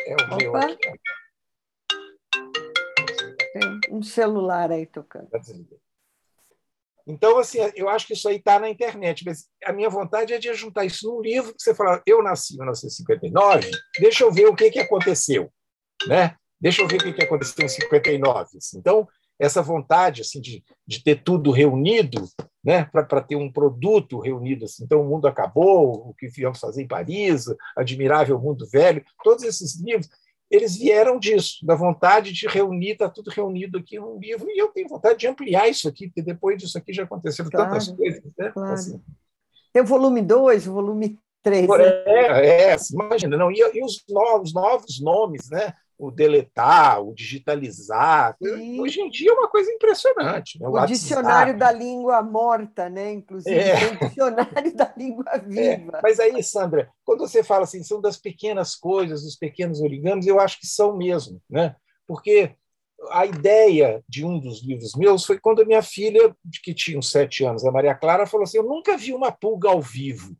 É 0.06 0.12
o 0.12 0.26
Opa. 0.26 0.36
meu 0.36 0.54
aqui. 0.54 0.76
Tem 3.54 3.80
um 3.90 4.02
celular 4.02 4.70
aí 4.70 4.84
tocando. 4.84 5.30
Então, 7.08 7.38
assim, 7.38 7.58
eu 7.74 7.88
acho 7.88 8.06
que 8.06 8.12
isso 8.12 8.28
aí 8.28 8.36
está 8.36 8.58
na 8.60 8.68
internet, 8.68 9.24
mas 9.24 9.46
a 9.64 9.72
minha 9.72 9.88
vontade 9.88 10.34
é 10.34 10.38
de 10.38 10.52
juntar 10.52 10.84
isso 10.84 11.08
num 11.08 11.22
livro 11.22 11.54
que 11.54 11.62
você 11.62 11.74
fala, 11.74 12.02
eu 12.06 12.22
nasci 12.22 12.52
em 12.52 12.58
1959, 12.58 13.70
deixa 13.98 14.24
eu 14.24 14.30
ver 14.30 14.46
o 14.46 14.54
que, 14.54 14.70
que 14.70 14.78
aconteceu, 14.78 15.50
né? 16.06 16.36
Deixa 16.60 16.82
eu 16.82 16.88
ver 16.88 16.96
o 16.96 17.04
que, 17.04 17.12
que 17.14 17.24
aconteceu 17.24 17.64
em 17.64 17.68
59. 17.68 18.58
Assim. 18.58 18.78
Então, 18.78 19.08
essa 19.38 19.62
vontade 19.62 20.20
assim 20.20 20.40
de, 20.40 20.64
de 20.86 21.02
ter 21.02 21.22
tudo 21.22 21.50
reunido, 21.50 22.28
né, 22.62 22.84
para 22.84 23.22
ter 23.22 23.36
um 23.36 23.50
produto 23.50 24.18
reunido. 24.18 24.64
Assim. 24.64 24.84
Então, 24.84 25.00
o 25.00 25.08
mundo 25.08 25.26
acabou, 25.26 26.08
o 26.08 26.14
que 26.14 26.28
viemos 26.28 26.58
fazer 26.58 26.82
em 26.82 26.88
Paris, 26.88 27.46
Admirável 27.76 28.38
Mundo 28.38 28.66
Velho, 28.70 29.04
todos 29.22 29.44
esses 29.44 29.80
livros, 29.80 30.08
eles 30.50 30.76
vieram 30.76 31.18
disso, 31.18 31.64
da 31.64 31.74
vontade 31.74 32.32
de 32.32 32.46
reunir, 32.46 32.92
está 32.92 33.08
tudo 33.08 33.30
reunido 33.30 33.78
aqui 33.78 33.98
num 33.98 34.18
livro, 34.18 34.48
e 34.50 34.58
eu 34.58 34.68
tenho 34.68 34.88
vontade 34.88 35.18
de 35.18 35.26
ampliar 35.26 35.68
isso 35.68 35.88
aqui, 35.88 36.06
porque 36.06 36.22
depois 36.22 36.58
disso 36.58 36.78
aqui 36.78 36.92
já 36.92 37.04
aconteceram 37.04 37.50
claro, 37.50 37.70
tantas 37.70 37.88
coisas. 37.88 38.32
Né? 38.36 38.50
Claro. 38.50 38.72
Assim. 38.72 39.00
Tem 39.72 39.82
o 39.82 39.86
volume 39.86 40.22
2, 40.22 40.66
o 40.66 40.72
volume 40.72 41.18
3. 41.42 41.68
Né? 41.68 41.84
É, 42.06 42.72
é, 42.72 42.76
imagina, 42.92 43.36
não, 43.36 43.50
e, 43.50 43.58
e, 43.58 43.84
os 43.84 44.02
novos, 44.08 44.54
novos 44.54 45.00
nomes, 45.00 45.50
né? 45.50 45.74
O 45.98 46.12
deletar, 46.12 47.02
o 47.02 47.12
digitalizar. 47.12 48.36
Sim. 48.40 48.80
Hoje 48.80 49.00
em 49.00 49.10
dia 49.10 49.30
é 49.30 49.34
uma 49.34 49.48
coisa 49.48 49.70
impressionante. 49.70 50.60
Né? 50.60 50.68
O, 50.68 50.72
o 50.72 50.86
dicionário 50.86 51.58
da 51.58 51.72
língua 51.72 52.22
morta, 52.22 52.88
né? 52.88 53.12
Inclusive, 53.12 53.58
é. 53.58 53.92
o 53.92 54.08
dicionário 54.08 54.74
da 54.76 54.92
língua 54.96 55.24
é, 55.32 55.38
viva. 55.40 55.98
É. 55.98 56.00
Mas 56.02 56.20
aí, 56.20 56.40
Sandra, 56.42 56.88
quando 57.04 57.20
você 57.20 57.42
fala 57.42 57.64
assim, 57.64 57.82
são 57.82 58.00
das 58.00 58.16
pequenas 58.16 58.76
coisas, 58.76 59.22
dos 59.22 59.34
pequenos 59.34 59.80
origamis, 59.80 60.26
eu 60.26 60.38
acho 60.38 60.60
que 60.60 60.66
são 60.66 60.96
mesmo, 60.96 61.42
né? 61.50 61.74
Porque 62.06 62.54
a 63.10 63.26
ideia 63.26 64.02
de 64.08 64.24
um 64.24 64.38
dos 64.38 64.62
livros 64.62 64.94
meus 64.94 65.24
foi 65.24 65.38
quando 65.38 65.62
a 65.62 65.64
minha 65.64 65.82
filha, 65.82 66.34
que 66.62 66.72
tinha 66.72 66.98
uns 66.98 67.10
sete 67.10 67.44
anos, 67.44 67.64
a 67.64 67.72
Maria 67.72 67.94
Clara, 67.94 68.26
falou 68.26 68.44
assim: 68.44 68.58
Eu 68.58 68.64
nunca 68.64 68.96
vi 68.96 69.12
uma 69.12 69.32
pulga 69.32 69.68
ao 69.68 69.82
vivo. 69.82 70.36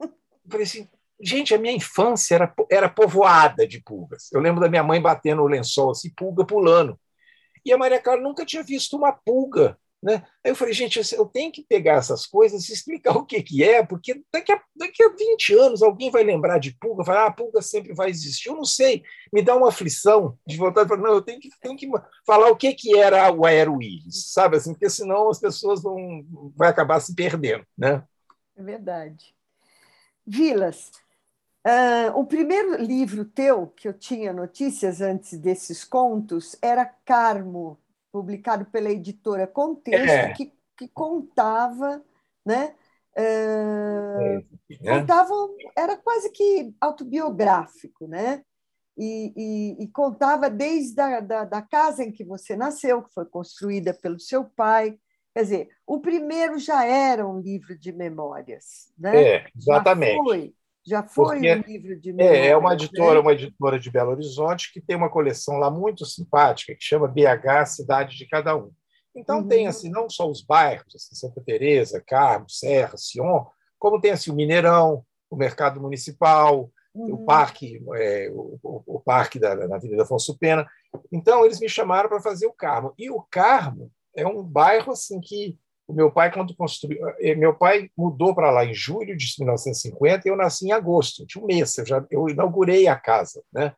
Eu 0.00 0.10
falei 0.50 0.66
assim: 0.66 0.88
Gente, 1.20 1.54
a 1.54 1.58
minha 1.58 1.74
infância 1.74 2.34
era, 2.34 2.54
era 2.70 2.88
povoada 2.88 3.66
de 3.66 3.82
pulgas. 3.82 4.30
Eu 4.32 4.40
lembro 4.40 4.60
da 4.60 4.68
minha 4.68 4.82
mãe 4.82 5.00
batendo 5.00 5.42
o 5.42 5.48
lençol 5.48 5.90
assim, 5.90 6.10
pulga 6.10 6.44
pulando. 6.44 6.98
E 7.64 7.72
a 7.72 7.78
Maria 7.78 8.00
Clara 8.00 8.20
nunca 8.20 8.44
tinha 8.44 8.62
visto 8.62 8.96
uma 8.96 9.12
pulga. 9.12 9.78
Né? 10.02 10.22
Aí 10.44 10.52
eu 10.52 10.54
falei, 10.54 10.74
gente, 10.74 11.00
eu 11.14 11.26
tenho 11.26 11.50
que 11.50 11.64
pegar 11.64 11.94
essas 11.94 12.26
coisas 12.26 12.68
e 12.68 12.72
explicar 12.72 13.16
o 13.16 13.24
que, 13.24 13.42
que 13.42 13.64
é, 13.64 13.84
porque 13.84 14.22
daqui 14.32 14.52
a, 14.52 14.62
daqui 14.76 15.02
a 15.02 15.08
20 15.08 15.54
anos 15.54 15.82
alguém 15.82 16.10
vai 16.10 16.22
lembrar 16.22 16.58
de 16.58 16.76
pulga, 16.78 17.02
vai, 17.02 17.16
ah, 17.16 17.26
a 17.26 17.32
pulga 17.32 17.60
sempre 17.62 17.94
vai 17.94 18.10
existir. 18.10 18.48
Eu 18.48 18.56
não 18.56 18.64
sei, 18.64 19.02
me 19.32 19.42
dá 19.42 19.56
uma 19.56 19.68
aflição 19.68 20.38
de 20.46 20.56
vontade, 20.56 20.88
não, 20.96 21.14
eu 21.14 21.22
tenho 21.22 21.40
que, 21.40 21.48
tenho 21.60 21.76
que 21.76 21.88
falar 22.24 22.50
o 22.50 22.56
que, 22.56 22.72
que 22.74 22.96
era 22.96 23.32
o 23.32 23.44
aeroíris, 23.44 24.32
sabe 24.32 24.58
assim, 24.58 24.74
porque 24.74 24.88
senão 24.88 25.28
as 25.28 25.40
pessoas 25.40 25.82
vão 25.82 26.24
vai 26.54 26.68
acabar 26.68 27.00
se 27.00 27.14
perdendo. 27.14 27.66
Né? 27.76 28.04
É 28.54 28.62
verdade. 28.62 29.34
Vilas, 30.24 30.92
Uh, 31.66 32.16
o 32.16 32.24
primeiro 32.24 32.80
livro 32.80 33.24
teu, 33.24 33.66
que 33.66 33.88
eu 33.88 33.92
tinha 33.92 34.32
notícias 34.32 35.00
antes 35.00 35.36
desses 35.36 35.82
contos, 35.82 36.56
era 36.62 36.86
Carmo, 37.04 37.76
publicado 38.12 38.66
pela 38.66 38.88
editora 38.88 39.48
Contexto, 39.48 40.08
é. 40.08 40.32
que, 40.32 40.52
que 40.76 40.86
contava, 40.86 42.00
né? 42.44 42.72
Uh, 43.18 44.46
é. 44.70 45.00
contava, 45.00 45.34
era 45.76 45.96
quase 45.96 46.30
que 46.30 46.72
autobiográfico, 46.80 48.06
né? 48.06 48.44
E, 48.96 49.32
e, 49.36 49.84
e 49.84 49.88
contava 49.88 50.48
desde 50.48 51.00
a 51.00 51.18
da, 51.18 51.44
da 51.44 51.62
casa 51.62 52.04
em 52.04 52.12
que 52.12 52.24
você 52.24 52.54
nasceu, 52.54 53.02
que 53.02 53.12
foi 53.12 53.26
construída 53.26 53.92
pelo 53.92 54.20
seu 54.20 54.44
pai. 54.44 55.00
Quer 55.34 55.42
dizer, 55.42 55.68
o 55.84 55.98
primeiro 55.98 56.60
já 56.60 56.84
era 56.84 57.26
um 57.26 57.40
livro 57.40 57.76
de 57.76 57.90
memórias, 57.90 58.92
né? 58.96 59.20
É, 59.20 59.46
exatamente. 59.56 60.16
Já 60.16 60.22
foi 60.22 60.54
já 60.86 61.02
foi 61.02 61.36
Porque, 61.36 61.54
um 61.54 61.60
livro 61.60 62.00
de 62.00 62.12
memória, 62.12 62.38
É, 62.38 62.46
é 62.48 62.56
uma 62.56 62.72
editora, 62.74 63.14
né? 63.14 63.20
uma 63.20 63.32
editora 63.32 63.78
de 63.78 63.90
Belo 63.90 64.12
Horizonte 64.12 64.72
que 64.72 64.80
tem 64.80 64.96
uma 64.96 65.10
coleção 65.10 65.56
lá 65.56 65.70
muito 65.70 66.06
simpática 66.06 66.74
que 66.74 66.84
chama 66.84 67.08
BH 67.08 67.66
Cidade 67.66 68.16
de 68.16 68.26
Cada 68.28 68.56
Um. 68.56 68.70
Então 69.14 69.38
uhum. 69.38 69.48
tem 69.48 69.66
assim 69.66 69.90
não 69.90 70.08
só 70.08 70.30
os 70.30 70.42
bairros, 70.42 70.94
assim, 70.94 71.14
Santa 71.14 71.42
Teresa, 71.44 72.02
Carmo, 72.06 72.48
Serra, 72.48 72.96
Sion, 72.96 73.44
como 73.78 74.00
tem 74.00 74.12
assim 74.12 74.30
o 74.30 74.34
Mineirão, 74.34 75.04
o 75.28 75.36
Mercado 75.36 75.80
Municipal, 75.80 76.70
uhum. 76.94 77.14
o 77.14 77.24
parque, 77.24 77.82
é, 77.94 78.30
o, 78.30 78.58
o, 78.62 78.82
o, 78.86 79.00
parque 79.00 79.38
da, 79.38 79.54
da 79.54 79.76
Avenida 79.76 80.04
Afonso 80.04 80.38
Pena. 80.38 80.66
Então 81.10 81.44
eles 81.44 81.58
me 81.58 81.68
chamaram 81.68 82.08
para 82.08 82.20
fazer 82.20 82.46
o 82.46 82.52
Carmo. 82.52 82.94
E 82.96 83.10
o 83.10 83.20
Carmo 83.22 83.90
é 84.14 84.26
um 84.26 84.42
bairro 84.42 84.92
assim 84.92 85.20
que 85.20 85.58
o 85.86 85.94
meu 85.94 86.10
pai, 86.10 86.32
quando 86.32 86.54
construiu. 86.54 86.98
Eh, 87.20 87.34
meu 87.34 87.54
pai 87.54 87.90
mudou 87.96 88.34
para 88.34 88.50
lá 88.50 88.64
em 88.64 88.74
julho 88.74 89.16
de 89.16 89.34
1950 89.38 90.26
e 90.26 90.30
eu 90.30 90.36
nasci 90.36 90.66
em 90.66 90.72
agosto, 90.72 91.24
de 91.24 91.38
um 91.38 91.46
mês. 91.46 91.78
Eu, 91.78 91.86
já, 91.86 92.04
eu 92.10 92.28
inaugurei 92.28 92.88
a 92.88 92.96
casa. 92.96 93.42
Né? 93.52 93.72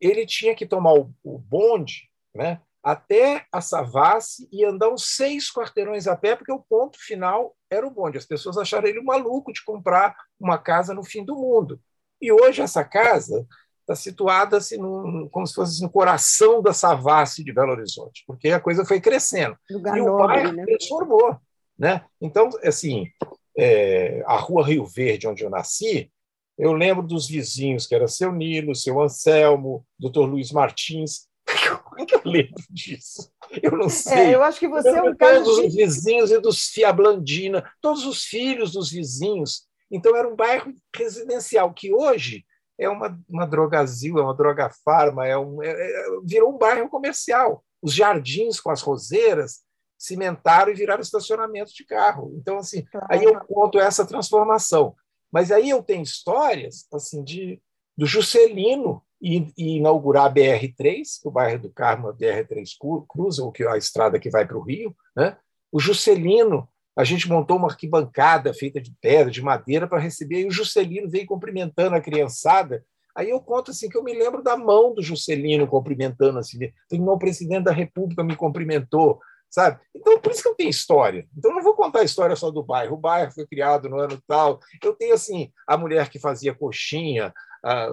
Ele 0.00 0.26
tinha 0.26 0.54
que 0.54 0.66
tomar 0.66 0.92
o, 0.92 1.10
o 1.24 1.38
bonde 1.38 2.10
né, 2.34 2.60
até 2.82 3.46
a 3.50 3.60
Savassi 3.60 4.48
e 4.52 4.64
andar 4.64 4.90
uns 4.90 5.16
seis 5.16 5.50
quarteirões 5.50 6.06
a 6.06 6.14
pé, 6.14 6.36
porque 6.36 6.52
o 6.52 6.64
ponto 6.68 6.98
final 7.00 7.56
era 7.70 7.86
o 7.86 7.90
bonde. 7.90 8.18
As 8.18 8.26
pessoas 8.26 8.58
acharam 8.58 8.86
ele 8.86 9.00
maluco 9.00 9.52
de 9.52 9.64
comprar 9.64 10.14
uma 10.38 10.58
casa 10.58 10.92
no 10.92 11.02
fim 11.02 11.24
do 11.24 11.34
mundo. 11.34 11.80
E 12.20 12.30
hoje 12.30 12.62
essa 12.62 12.84
casa 12.84 13.46
está 13.80 13.94
situada 13.94 14.56
assim, 14.56 14.76
no, 14.76 15.28
como 15.30 15.46
se 15.46 15.54
fosse 15.54 15.80
no 15.80 15.88
coração 15.88 16.60
da 16.60 16.72
Savassi 16.72 17.44
de 17.44 17.52
Belo 17.52 17.72
Horizonte, 17.72 18.24
porque 18.26 18.48
a 18.50 18.60
coisa 18.60 18.84
foi 18.84 19.00
crescendo. 19.00 19.56
Lugar 19.70 19.96
e 19.96 20.00
o 20.00 20.16
bairro 20.16 20.52
né? 20.52 20.64
transformou. 20.66 21.40
Né? 21.78 22.04
Então, 22.20 22.48
assim, 22.62 23.06
é, 23.56 24.22
a 24.26 24.36
Rua 24.36 24.66
Rio 24.66 24.84
Verde, 24.84 25.28
onde 25.28 25.44
eu 25.44 25.50
nasci, 25.50 26.10
eu 26.58 26.72
lembro 26.72 27.06
dos 27.06 27.28
vizinhos, 27.28 27.86
que 27.86 27.94
era 27.94 28.08
seu 28.08 28.32
Nilo, 28.32 28.74
seu 28.74 29.00
Anselmo, 29.00 29.86
doutor 29.98 30.26
Luiz 30.26 30.50
Martins. 30.50 31.28
Como 31.84 32.00
é 32.00 32.06
que 32.06 32.14
eu 32.14 32.22
lembro 32.24 32.62
disso? 32.70 33.30
Eu 33.62 33.72
não 33.72 33.86
é, 33.86 33.90
sei. 33.90 34.18
É, 34.18 34.34
eu 34.34 34.42
acho 34.42 34.58
que 34.58 34.68
você 34.68 34.88
é 34.88 35.02
um 35.02 35.14
caso. 35.14 35.44
Todos 35.44 35.60
de... 35.60 35.66
os 35.66 35.74
vizinhos 35.74 36.30
e 36.30 36.40
dos 36.40 36.68
Fiablandina, 36.68 37.70
todos 37.80 38.06
os 38.06 38.24
filhos 38.24 38.72
dos 38.72 38.90
vizinhos. 38.90 39.66
Então, 39.90 40.16
era 40.16 40.26
um 40.26 40.34
bairro 40.34 40.72
residencial, 40.94 41.72
que 41.72 41.92
hoje 41.92 42.44
é 42.78 42.88
uma, 42.88 43.18
uma 43.28 43.46
drogazil, 43.46 44.18
é 44.18 44.22
uma 44.22 44.34
droga 44.34 44.70
farma, 44.84 45.26
é 45.26 45.36
um, 45.36 45.62
é, 45.62 45.70
é, 45.70 46.04
virou 46.24 46.54
um 46.54 46.58
bairro 46.58 46.88
comercial. 46.88 47.62
Os 47.82 47.94
jardins 47.94 48.58
com 48.60 48.70
as 48.70 48.82
roseiras 48.82 49.60
cimentaram 49.98 50.70
e 50.70 50.74
viraram 50.74 51.00
estacionamento 51.00 51.72
de 51.72 51.84
carro. 51.84 52.34
Então, 52.36 52.58
assim, 52.58 52.84
claro. 52.84 53.06
aí 53.10 53.24
eu 53.24 53.38
conto 53.40 53.78
essa 53.78 54.06
transformação. 54.06 54.94
Mas 55.32 55.50
aí 55.50 55.70
eu 55.70 55.82
tenho 55.82 56.02
histórias 56.02 56.86
assim 56.92 57.22
de 57.22 57.60
do 57.96 58.06
Juscelino 58.06 59.02
e, 59.20 59.48
e 59.56 59.76
inaugurar 59.76 60.26
a 60.26 60.32
BR-3, 60.32 61.20
o 61.24 61.30
bairro 61.30 61.62
do 61.62 61.70
Carmo, 61.70 62.08
a 62.08 62.14
BR-3 62.14 62.72
cruza, 63.08 63.42
o 63.42 63.50
que 63.50 63.62
é 63.62 63.70
a 63.70 63.78
estrada 63.78 64.18
que 64.18 64.30
vai 64.30 64.46
para 64.46 64.58
o 64.58 64.62
Rio, 64.62 64.94
né? 65.16 65.36
O 65.72 65.80
Juscelino, 65.80 66.68
a 66.94 67.04
gente 67.04 67.28
montou 67.28 67.56
uma 67.56 67.68
arquibancada 67.68 68.52
feita 68.52 68.80
de 68.80 68.94
pedra, 69.00 69.30
de 69.30 69.42
madeira 69.42 69.88
para 69.88 69.98
receber, 69.98 70.40
e 70.40 70.46
o 70.46 70.50
Juscelino 70.50 71.08
veio 71.08 71.26
cumprimentando 71.26 71.96
a 71.96 72.00
criançada. 72.00 72.84
Aí 73.14 73.30
eu 73.30 73.40
conto 73.40 73.70
assim 73.70 73.88
que 73.88 73.96
eu 73.96 74.04
me 74.04 74.12
lembro 74.12 74.42
da 74.42 74.56
mão 74.56 74.94
do 74.94 75.02
Juscelino 75.02 75.66
cumprimentando 75.66 76.38
assim, 76.38 76.70
tem 76.88 77.00
um 77.00 77.18
presidente 77.18 77.64
da 77.64 77.72
República 77.72 78.22
me 78.22 78.36
cumprimentou, 78.36 79.18
sabe? 79.50 79.80
Então, 79.94 80.20
por 80.20 80.32
isso 80.32 80.42
que 80.42 80.48
eu 80.48 80.54
tenho 80.54 80.70
história. 80.70 81.26
Então, 81.36 81.50
eu 81.50 81.56
não 81.56 81.62
vou 81.62 81.74
contar 81.74 82.00
a 82.00 82.04
história 82.04 82.36
só 82.36 82.50
do 82.50 82.62
bairro. 82.62 82.94
O 82.94 83.00
bairro 83.00 83.32
foi 83.32 83.46
criado 83.46 83.88
no 83.88 83.98
ano 83.98 84.20
tal. 84.26 84.60
Eu 84.82 84.94
tenho, 84.94 85.14
assim, 85.14 85.50
a 85.66 85.76
mulher 85.76 86.08
que 86.08 86.18
fazia 86.18 86.54
coxinha, 86.54 87.32
a, 87.64 87.88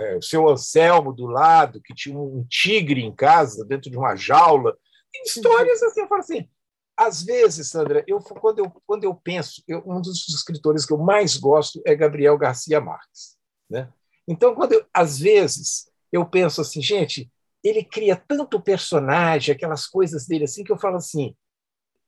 é, 0.00 0.16
o 0.16 0.22
seu 0.22 0.48
Anselmo 0.48 1.12
do 1.12 1.26
lado, 1.26 1.80
que 1.82 1.94
tinha 1.94 2.18
um 2.18 2.44
tigre 2.48 3.02
em 3.02 3.14
casa, 3.14 3.64
dentro 3.64 3.90
de 3.90 3.96
uma 3.96 4.16
jaula. 4.16 4.76
Tem 5.12 5.22
histórias 5.22 5.82
assim, 5.82 6.00
eu 6.00 6.08
falo 6.08 6.20
assim. 6.20 6.48
Às 6.96 7.22
vezes, 7.24 7.70
Sandra, 7.70 8.04
eu, 8.06 8.18
quando, 8.20 8.60
eu, 8.60 8.72
quando 8.86 9.04
eu 9.04 9.14
penso, 9.14 9.62
eu, 9.66 9.82
um 9.84 10.00
dos 10.00 10.28
escritores 10.28 10.86
que 10.86 10.92
eu 10.92 10.98
mais 10.98 11.36
gosto 11.36 11.82
é 11.84 11.94
Gabriel 11.94 12.38
Garcia 12.38 12.80
Marques. 12.80 13.36
Né? 13.68 13.88
Então, 14.28 14.54
quando 14.54 14.74
eu, 14.74 14.86
às 14.92 15.18
vezes 15.18 15.90
eu 16.12 16.24
penso 16.24 16.60
assim, 16.60 16.80
gente, 16.80 17.30
ele 17.64 17.82
cria 17.82 18.14
tanto 18.14 18.60
personagem, 18.60 19.54
aquelas 19.54 19.86
coisas 19.86 20.26
dele 20.26 20.44
assim, 20.44 20.62
que 20.62 20.70
eu 20.70 20.78
falo 20.78 20.96
assim, 20.96 21.34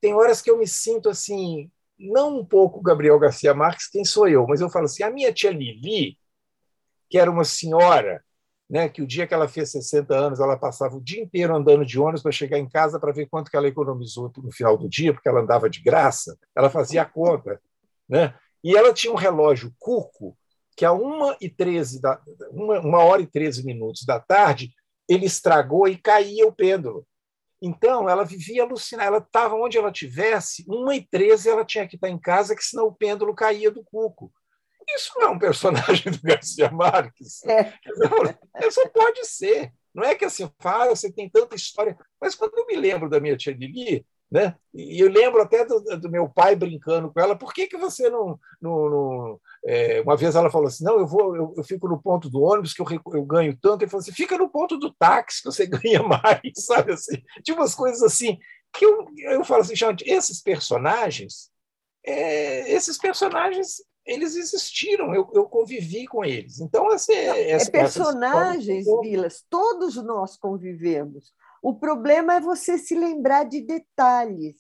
tem 0.01 0.12
horas 0.12 0.42
que 0.42 0.51
eu 0.51 0.59
me 0.59 0.66
sinto 0.69 1.09
assim, 1.09 1.71
não 1.99 2.40
um 2.40 2.45
pouco 2.45 2.83
Gabriel 2.83 3.19
Garcia 3.19 3.55
Marques, 3.55 3.88
quem 3.88 4.05
sou 4.05 4.29
eu, 4.29 4.47
mas 4.47 4.61
eu 4.61 4.69
falo 4.69 4.85
assim, 4.85 5.03
a 5.03 5.11
minha 5.11 5.33
tia 5.33 5.51
Lili, 5.51 6.19
que 7.09 7.19
era 7.19 7.31
uma 7.31 7.45
senhora, 7.45 8.23
né, 8.69 8.88
que 8.88 9.01
o 9.01 9.07
dia 9.07 9.27
que 9.27 9.33
ela 9.33 9.49
fez 9.49 9.71
60 9.71 10.14
anos, 10.14 10.40
ela 10.40 10.59
passava 10.59 10.97
o 10.97 11.01
dia 11.01 11.23
inteiro 11.23 11.57
andando 11.57 11.87
de 11.87 11.99
ônibus 11.99 12.23
para 12.23 12.33
chegar 12.33 12.59
em 12.59 12.69
casa 12.69 13.01
para 13.01 13.12
ver 13.12 13.27
quanto 13.27 13.51
que 13.51 13.57
ela 13.57 13.69
economizou 13.69 14.31
no 14.37 14.53
final 14.53 14.77
do 14.77 14.88
dia, 14.88 15.14
porque 15.14 15.29
ela 15.29 15.40
andava 15.40 15.71
de 15.71 15.81
graça, 15.81 16.37
ela 16.55 16.69
fazia 16.69 17.03
a 17.03 17.07
conta, 17.07 17.61
né? 18.09 18.35
E 18.62 18.77
ela 18.77 18.92
tinha 18.92 19.12
um 19.12 19.16
relógio 19.16 19.73
Cuco, 19.79 20.37
que 20.77 20.85
a 20.85 20.92
1 20.92 21.37
e 21.40 21.49
13 21.49 22.03
da, 22.03 22.21
uma, 22.51 22.81
uma 22.81 22.99
hora 22.99 23.23
e 23.23 23.27
13 23.27 23.64
minutos 23.64 24.05
da 24.05 24.21
tarde 24.21 24.75
ele 25.09 25.27
estragou 25.27 25.87
e 25.88 25.97
caía 25.97 26.47
o 26.47 26.53
pêndulo. 26.53 27.07
Então, 27.61 28.09
ela 28.09 28.25
vivia 28.25 28.62
alucinada. 28.62 29.09
Ela 29.09 29.19
estava 29.19 29.55
onde 29.55 29.79
ela 29.79 29.90
tivesse, 29.90 30.64
uma 30.69 30.95
e 30.95 31.07
treze 31.07 31.49
ela 31.49 31.64
tinha 31.64 31.87
que 31.87 31.97
estar 31.97 32.09
em 32.09 32.19
casa, 32.19 32.55
que 32.55 32.62
senão 32.62 32.87
o 32.87 32.95
pêndulo 32.95 33.35
caía 33.35 33.71
do 33.71 33.85
cuco. 33.85 34.33
Isso 34.88 35.12
não 35.16 35.29
é 35.29 35.31
um 35.31 35.38
personagem 35.38 36.12
do 36.12 36.23
Garcia 36.23 36.71
Marques. 36.71 37.45
É. 37.45 37.73
Isso 38.66 38.88
pode 38.90 39.25
ser. 39.27 39.73
Não 39.95 40.05
é 40.05 40.14
que 40.14 40.25
assim, 40.25 40.49
fala, 40.61 40.95
você 40.95 41.11
tem 41.11 41.29
tanta 41.29 41.57
história. 41.57 41.99
Mas 42.21 42.35
quando 42.35 42.57
eu 42.57 42.66
me 42.66 42.77
lembro 42.77 43.09
da 43.09 43.19
minha 43.19 43.37
tia 43.37 43.55
Lili, 43.55 44.07
né? 44.30 44.56
E 44.74 45.00
eu 45.00 45.08
lembro 45.08 45.40
até 45.40 45.64
do, 45.64 45.80
do, 45.80 46.10
meu 46.10 46.28
pai 46.28 46.56
brincando 46.56 47.12
com 47.12 47.20
ela, 47.20 47.36
por 47.36 47.54
que, 47.54 47.66
que 47.66 47.76
você 47.76 48.10
não. 48.10 48.38
não, 48.60 48.90
não 48.90 49.40
é, 49.64 50.00
uma 50.00 50.16
vez 50.16 50.34
ela 50.34 50.50
falou 50.50 50.66
assim: 50.66 50.84
não, 50.84 50.98
eu 50.98 51.06
vou, 51.06 51.36
eu, 51.36 51.54
eu 51.56 51.64
fico 51.64 51.88
no 51.88 52.00
ponto 52.00 52.28
do 52.28 52.42
ônibus 52.42 52.74
que 52.74 52.82
eu, 52.82 52.86
eu 53.14 53.24
ganho 53.24 53.56
tanto. 53.60 53.82
Ele 53.82 53.90
falou 53.90 54.02
assim: 54.02 54.12
fica 54.12 54.36
no 54.36 54.48
ponto 54.48 54.76
do 54.76 54.92
táxi 54.92 55.42
que 55.42 55.50
você 55.50 55.66
ganha 55.66 56.02
mais, 56.02 56.40
sabe 56.66 56.92
assim? 56.92 57.22
Tinha 57.42 57.56
umas 57.56 57.74
coisas 57.74 58.02
assim 58.02 58.38
que 58.72 58.84
eu, 58.84 59.06
eu 59.18 59.44
falo 59.44 59.62
assim, 59.62 59.74
gente, 59.74 60.04
esses 60.06 60.42
personagens, 60.42 61.50
é, 62.04 62.70
esses 62.70 62.98
personagens 62.98 63.76
eles 64.06 64.36
existiram, 64.36 65.12
eu, 65.12 65.28
eu 65.34 65.46
convivi 65.46 66.06
com 66.06 66.24
eles. 66.24 66.60
Então, 66.60 66.88
assim, 66.90 67.12
essa, 67.12 67.68
é 67.68 67.72
personagens, 67.72 68.86
Vilas, 69.02 69.44
todos 69.50 69.96
nós 69.96 70.36
convivemos. 70.36 71.34
O 71.66 71.74
problema 71.74 72.37
é 72.37 72.40
você 72.40 72.79
se 72.79 72.94
lembrar 72.94 73.42
de 73.42 73.61
detalhes, 73.61 74.55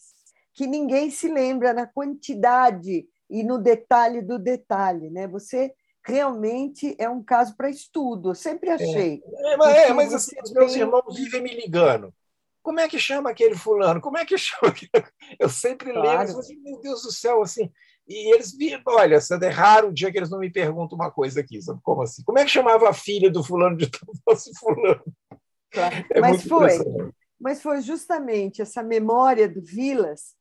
que 0.52 0.66
ninguém 0.66 1.08
se 1.08 1.28
lembra 1.28 1.72
na 1.72 1.86
quantidade 1.86 3.06
e 3.30 3.44
no 3.44 3.58
detalhe 3.58 4.20
do 4.20 4.40
detalhe. 4.40 5.08
Né? 5.08 5.28
Você 5.28 5.72
realmente 6.04 6.96
é 6.98 7.08
um 7.08 7.22
caso 7.22 7.56
para 7.56 7.70
estudo, 7.70 8.30
eu 8.30 8.34
sempre 8.34 8.70
é. 8.70 8.72
achei. 8.72 9.22
É, 9.24 9.52
é 9.52 9.56
mas, 9.56 9.76
é, 9.76 9.92
mas 9.92 10.14
assim, 10.14 10.34
os 10.42 10.52
meus 10.52 10.72
tem... 10.72 10.82
irmãos 10.82 11.14
vivem 11.14 11.42
me 11.42 11.54
ligando. 11.54 12.12
Como 12.60 12.80
é 12.80 12.88
que 12.88 12.98
chama 12.98 13.30
aquele 13.30 13.54
fulano? 13.54 14.00
Como 14.00 14.18
é 14.18 14.26
que 14.26 14.34
chama? 14.36 14.74
Eu 15.38 15.48
sempre 15.48 15.92
claro. 15.92 16.26
lembro, 16.26 16.40
assim, 16.40 16.60
meu 16.60 16.80
Deus 16.80 17.02
do 17.02 17.12
céu, 17.12 17.40
assim, 17.40 17.70
e 18.08 18.34
eles 18.34 18.52
viram, 18.52 18.82
olha, 18.84 19.16
é 19.42 19.48
raro 19.48 19.90
o 19.90 19.92
dia 19.92 20.10
que 20.10 20.18
eles 20.18 20.30
não 20.30 20.40
me 20.40 20.50
perguntam 20.50 20.98
uma 20.98 21.12
coisa 21.12 21.38
aqui, 21.38 21.62
sabe 21.62 21.78
como 21.84 22.02
assim? 22.02 22.24
Como 22.24 22.40
é 22.40 22.44
que 22.44 22.50
chamava 22.50 22.88
a 22.88 22.92
filha 22.92 23.30
do 23.30 23.44
fulano 23.44 23.76
de 23.76 23.88
fosse 24.24 24.50
fulano? 24.58 25.04
É 26.10 26.20
mas 26.20 26.42
foi, 26.44 26.78
mas 27.40 27.62
foi 27.62 27.80
justamente 27.80 28.62
essa 28.62 28.82
memória 28.82 29.48
do 29.48 29.62
Vilas, 29.62 30.34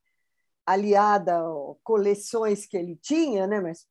aliada 0.66 1.38
a 1.38 1.76
coleções 1.84 2.66
que 2.66 2.78
ele 2.78 2.96
tinha, 3.02 3.46
né? 3.46 3.60
Mas 3.62 3.86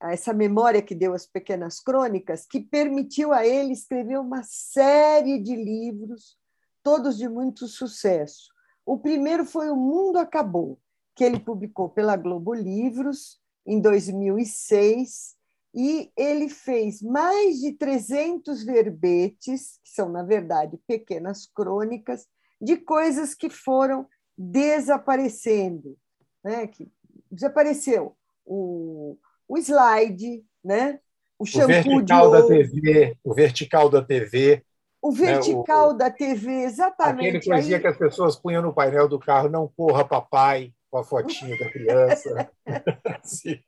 essa 0.00 0.32
memória 0.32 0.82
que 0.82 0.94
deu 0.94 1.14
as 1.14 1.26
pequenas 1.26 1.80
crônicas, 1.80 2.44
que 2.44 2.60
permitiu 2.60 3.32
a 3.32 3.46
ele 3.46 3.72
escrever 3.72 4.18
uma 4.18 4.42
série 4.42 5.38
de 5.38 5.54
livros, 5.54 6.36
todos 6.82 7.16
de 7.16 7.28
muito 7.28 7.68
sucesso. 7.68 8.50
O 8.84 8.98
primeiro 8.98 9.44
foi 9.44 9.70
O 9.70 9.76
Mundo 9.76 10.18
Acabou, 10.18 10.78
que 11.14 11.22
ele 11.22 11.38
publicou 11.38 11.88
pela 11.88 12.16
Globo 12.16 12.52
Livros 12.52 13.40
em 13.64 13.80
2006, 13.80 15.36
e 15.74 16.10
ele 16.16 16.48
fez 16.48 17.00
mais 17.00 17.60
de 17.60 17.72
300 17.72 18.64
verbetes, 18.64 19.78
que 19.82 19.90
são, 19.90 20.08
na 20.08 20.22
verdade, 20.22 20.78
pequenas 20.86 21.46
crônicas, 21.46 22.26
de 22.60 22.76
coisas 22.76 23.34
que 23.34 23.48
foram 23.48 24.06
desaparecendo. 24.36 25.96
Né? 26.44 26.66
Que 26.66 26.90
desapareceu 27.30 28.16
o, 28.44 29.16
o 29.48 29.58
slide, 29.58 30.44
né? 30.62 31.00
o 31.42 31.46
shampoo 31.46 31.66
o 31.66 31.96
vertical 31.96 32.30
da 32.30 32.46
TV, 32.46 33.16
o 33.24 33.34
vertical 33.34 33.88
da 33.88 34.02
TV. 34.02 34.64
O 35.00 35.10
vertical 35.10 35.88
né? 35.88 35.94
o, 35.94 35.98
da 35.98 36.10
TV, 36.10 36.50
exatamente. 36.62 37.28
Aquele 37.38 37.44
coisinha 37.44 37.76
Aí... 37.78 37.82
que 37.82 37.88
as 37.88 37.96
pessoas 37.96 38.36
punham 38.36 38.62
no 38.62 38.72
painel 38.72 39.08
do 39.08 39.18
carro, 39.18 39.48
não 39.48 39.66
corra, 39.66 40.04
papai 40.04 40.72
com 40.88 40.98
a 40.98 41.04
fotinha 41.04 41.58
da 41.58 41.70
criança. 41.70 42.50
assim. 43.22 43.58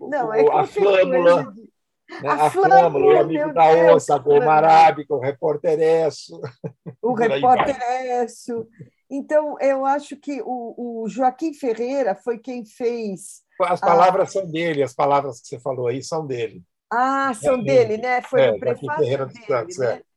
Não, 0.00 0.32
é 0.32 0.44
a 0.50 0.66
flâmula. 0.66 1.44
Né? 1.44 2.28
A, 2.28 2.46
a 2.46 2.50
flâmula, 2.50 3.06
o 3.06 3.18
amigo 3.20 3.52
da 3.52 3.70
onça, 3.70 4.14
a 4.14 4.18
goma 4.18 4.52
arábica, 4.52 5.14
o 5.14 5.20
repórter 5.20 5.78
Esso. 5.80 6.40
O 7.02 7.12
repórter 7.14 7.76
Esso. 8.22 8.66
Então, 9.10 9.56
eu 9.60 9.84
acho 9.84 10.16
que 10.16 10.42
o, 10.42 11.02
o, 11.02 11.08
Joaquim 11.08 11.52
Ferreira 11.52 12.14
foi 12.14 12.38
quem 12.38 12.64
fez. 12.64 13.42
As 13.60 13.80
palavras 13.80 14.28
a... 14.28 14.32
são 14.32 14.50
dele, 14.50 14.82
as 14.82 14.94
palavras 14.94 15.40
que 15.40 15.48
você 15.48 15.58
falou 15.58 15.86
aí 15.86 16.02
são 16.02 16.26
dele. 16.26 16.62
Ah, 16.90 17.32
são 17.34 17.56
é 17.56 17.62
dele, 17.62 17.98
né? 17.98 18.22
Foi 18.22 18.40
é, 18.40 18.50
o 18.50 18.58
prefácio 18.58 19.04
Ferreira 19.04 19.26
dele, 19.26 19.46
Santos, 19.46 19.78
né? 19.78 19.94
É 19.94 20.08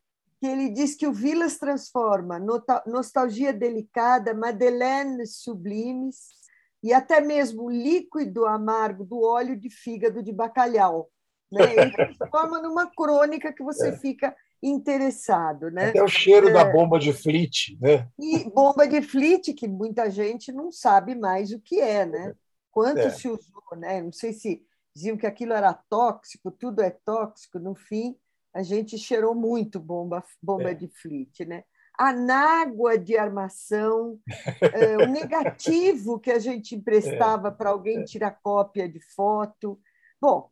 que 0.42 0.48
ele 0.48 0.70
diz 0.70 0.96
que 0.96 1.06
o 1.06 1.14
Vilas 1.14 1.60
transforma 1.60 2.44
nostalgia 2.88 3.54
delicada, 3.54 4.34
Madeleine 4.34 5.28
sublimes 5.28 6.41
e 6.84 6.94
até 6.94 7.22
mesmo 7.22 7.63
o 7.63 7.70
líquido 7.70 8.46
amargo 8.46 9.04
do 9.04 9.22
óleo 9.22 9.56
de 9.56 9.70
fígado 9.70 10.24
de 10.24 10.32
bacalhau. 10.32 11.10
Né? 11.52 11.60
Ele 11.78 11.91
transforma 11.91 12.62
numa 12.62 12.89
crônica 12.89 13.54
que 13.54 13.63
você 13.63 13.89
é. 13.89 13.98
fica 13.98 14.36
interessado. 14.62 15.70
Né? 15.70 15.89
Até 15.89 16.04
o 16.04 16.08
cheiro 16.08 16.50
é. 16.50 16.54
da 16.54 16.65
bomba 16.65 17.00
de 17.00 17.13
flit. 17.13 17.78
Né? 17.80 18.08
E 18.20 18.50
bomba 18.50 18.88
de 18.88 19.02
flit, 19.02 19.54
que 19.54 19.67
muita 19.67 20.10
gente 20.10 20.52
não 20.52 20.72
sabe 20.72 21.15
mais 21.15 21.52
o 21.52 21.60
que 21.60 21.80
é. 21.80 22.06
Né? 22.06 22.34
Quanto 22.72 23.00
é. 23.00 23.10
se 23.10 23.28
usou, 23.28 23.78
né? 23.78 24.02
não 24.02 24.12
sei 24.12 24.34
se 24.34 24.63
diziam 24.96 25.17
que 25.17 25.28
aquilo 25.28 25.54
era 25.54 25.74
tóxico, 25.74 26.52
tudo 26.52 26.82
é 26.82 26.89
tóxico, 26.89 27.60
no 27.60 27.76
fim 27.76 28.15
a 28.54 28.63
gente 28.63 28.98
cheirou 28.98 29.34
muito 29.34 29.80
bomba, 29.80 30.24
bomba 30.41 30.72
é. 30.72 30.74
de 30.74 30.88
flit, 30.88 31.46
né? 31.46 31.63
Anágua 32.02 32.98
de 32.98 33.16
armação, 33.16 34.20
é, 34.60 34.98
o 34.98 35.08
negativo 35.08 36.20
que 36.20 36.32
a 36.32 36.40
gente 36.40 36.74
emprestava 36.74 37.50
é. 37.50 37.52
para 37.52 37.70
alguém 37.70 38.04
tirar 38.04 38.40
cópia 38.42 38.90
de 38.90 39.00
foto. 39.14 39.80
Bom, 40.20 40.50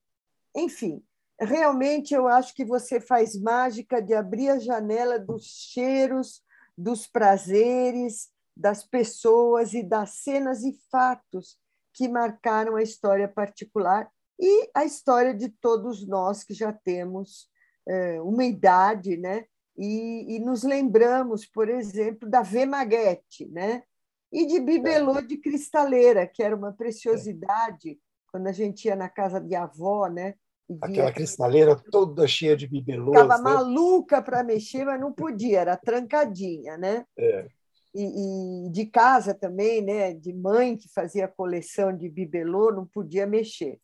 enfim, 0.56 1.04
realmente 1.40 2.14
eu 2.14 2.28
acho 2.28 2.54
que 2.54 2.64
você 2.64 3.02
faz 3.02 3.36
mágica 3.36 4.00
de 4.00 4.14
abrir 4.14 4.50
a 4.50 4.60
janela 4.60 5.18
dos 5.18 5.46
cheiros, 5.46 6.44
dos 6.78 7.08
prazeres, 7.08 8.30
das 8.56 8.84
pessoas 8.84 9.74
e 9.74 9.82
das 9.82 10.22
cenas 10.22 10.64
e 10.64 10.78
fatos 10.92 11.58
que 11.94 12.08
marcaram 12.08 12.76
a 12.76 12.84
história 12.84 13.28
particular 13.28 14.08
e 14.40 14.70
a 14.74 14.86
história 14.86 15.34
de 15.34 15.50
todos 15.50 16.08
nós 16.08 16.44
que 16.44 16.54
já 16.54 16.72
temos 16.72 17.50
é, 17.88 18.22
uma 18.22 18.46
idade, 18.46 19.18
né? 19.18 19.46
E, 19.82 20.36
e, 20.36 20.40
nos 20.40 20.64
lembramos, 20.64 21.46
por 21.46 21.70
exemplo, 21.70 22.30
da 22.30 22.42
Vemaguete, 22.42 23.48
né? 23.48 23.82
E 24.30 24.46
de 24.46 24.60
bibelô 24.60 25.22
de 25.22 25.38
cristaleira, 25.38 26.28
que 26.28 26.44
era 26.44 26.54
uma 26.54 26.74
preciosidade 26.74 27.98
quando 28.30 28.48
a 28.48 28.52
gente 28.52 28.86
ia 28.86 28.96
na 28.96 29.08
casa 29.08 29.40
de 29.40 29.56
avó, 29.56 30.08
né? 30.08 30.36
Aquela 30.82 31.14
cristaleira 31.14 31.82
toda 31.90 32.28
cheia 32.28 32.58
de 32.58 32.68
bibelôs. 32.68 33.18
Estava 33.18 33.38
né? 33.38 33.44
maluca 33.44 34.22
para 34.22 34.44
mexer, 34.44 34.84
mas 34.84 35.00
não 35.00 35.14
podia, 35.14 35.62
era 35.62 35.78
trancadinha, 35.78 36.78
né? 36.78 37.06
É. 37.18 37.48
E, 37.96 38.68
e, 38.68 38.70
de 38.72 38.86
casa 38.86 39.34
também, 39.34 39.82
né? 39.82 40.14
De 40.14 40.34
mãe 40.34 40.76
que 40.76 40.90
fazia 40.94 41.26
coleção 41.26 41.96
de 41.96 42.10
bibelô, 42.10 42.70
não 42.70 42.86
podia 42.86 43.26
mexer. 43.26 43.80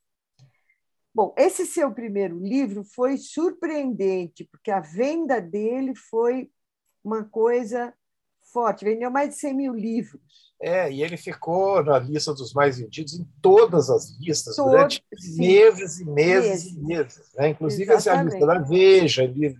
Bom, 1.16 1.34
esse 1.38 1.66
seu 1.66 1.94
primeiro 1.94 2.38
livro 2.38 2.84
foi 2.84 3.18
surpreendente, 3.18 4.44
porque 4.52 4.70
a 4.70 4.82
venda 4.82 5.40
dele 5.40 5.96
foi 5.96 6.50
uma 7.02 7.24
coisa 7.24 7.94
forte, 8.52 8.84
vendeu 8.84 9.10
mais 9.10 9.30
de 9.30 9.36
100 9.36 9.54
mil 9.54 9.74
livros. 9.74 10.54
É, 10.62 10.92
e 10.92 11.02
ele 11.02 11.16
ficou 11.16 11.82
na 11.82 12.00
lista 12.00 12.34
dos 12.34 12.54
mais 12.54 12.80
vendidos 12.80 13.18
em 13.18 13.26
todas 13.42 13.90
as 13.90 14.18
listas 14.20 14.58
Todo, 14.58 14.72
durante 14.72 15.02
sim. 15.18 15.38
meses 15.38 16.02
e 16.02 16.06
meses, 16.06 16.64
meses. 16.64 16.74
e 16.74 16.80
meses. 16.80 17.34
Né? 17.36 17.50
Inclusive 17.50 17.94
essa 17.94 18.22
lista 18.22 18.46
da 18.46 18.60
Veja, 18.60 19.24
ele, 19.24 19.56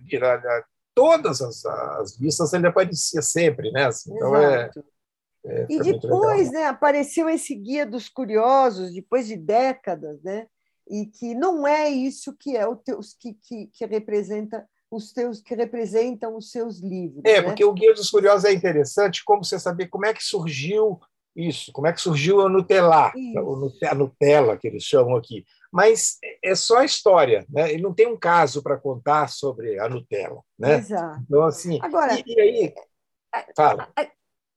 todas 0.94 1.40
as, 1.40 1.64
as, 1.64 2.18
listas 2.18 2.52
ele 2.52 2.66
aparecia 2.66 3.22
sempre, 3.22 3.70
né? 3.72 3.86
Assim, 3.86 4.14
então 4.14 4.36
é, 4.36 4.70
é, 5.46 5.66
e 5.70 5.78
depois 5.80 6.52
né, 6.52 6.66
apareceu 6.66 7.30
esse 7.30 7.54
guia 7.54 7.86
dos 7.86 8.10
curiosos, 8.10 8.92
depois 8.92 9.26
de 9.26 9.36
décadas, 9.36 10.22
né? 10.22 10.46
E 10.88 11.06
que 11.06 11.34
não 11.34 11.66
é 11.66 11.88
isso 11.88 12.36
que 12.36 12.56
é 12.56 12.66
o 12.66 12.76
teus, 12.76 13.14
que, 13.14 13.34
que, 13.34 13.66
que 13.68 13.86
representa 13.86 14.66
os 14.90 15.12
teus 15.12 15.40
que 15.40 15.54
representam 15.54 16.36
os 16.36 16.50
seus 16.50 16.78
livros. 16.78 17.22
É, 17.24 17.40
né? 17.40 17.42
porque 17.42 17.64
o 17.64 17.72
Guia 17.72 17.92
dos 17.92 18.10
Curiosos 18.10 18.44
é 18.44 18.52
interessante 18.52 19.24
como 19.24 19.44
você 19.44 19.58
saber 19.58 19.88
como 19.88 20.06
é 20.06 20.14
que 20.14 20.22
surgiu 20.22 21.00
isso, 21.34 21.70
como 21.72 21.86
é 21.86 21.92
que 21.92 22.00
surgiu 22.00 22.40
a 22.40 22.48
Nutella, 22.48 23.12
a 23.90 23.94
Nutella 23.94 24.56
que 24.56 24.68
eles 24.68 24.84
chamam 24.84 25.16
aqui. 25.16 25.44
Mas 25.70 26.18
é 26.42 26.54
só 26.54 26.82
história, 26.82 27.44
né? 27.50 27.72
Ele 27.72 27.82
não 27.82 27.92
tem 27.92 28.06
um 28.06 28.18
caso 28.18 28.62
para 28.62 28.78
contar 28.78 29.28
sobre 29.28 29.78
a 29.78 29.88
Nutella, 29.88 30.42
né? 30.58 30.78
Exato. 30.78 31.20
Então 31.24 31.42
assim, 31.42 31.78
agora 31.82 32.14
e, 32.18 32.22
e 32.26 32.40
aí, 32.40 32.74
fala. 33.54 33.92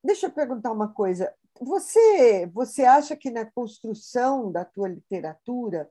Deixa 0.01 0.27
eu 0.27 0.31
perguntar 0.31 0.71
uma 0.71 0.93
coisa. 0.93 1.33
Você 1.59 2.49
você 2.53 2.85
acha 2.85 3.17
que 3.17 3.29
na 3.29 3.45
construção 3.45 4.49
da 4.49 4.63
tua 4.63 4.87
literatura 4.87 5.89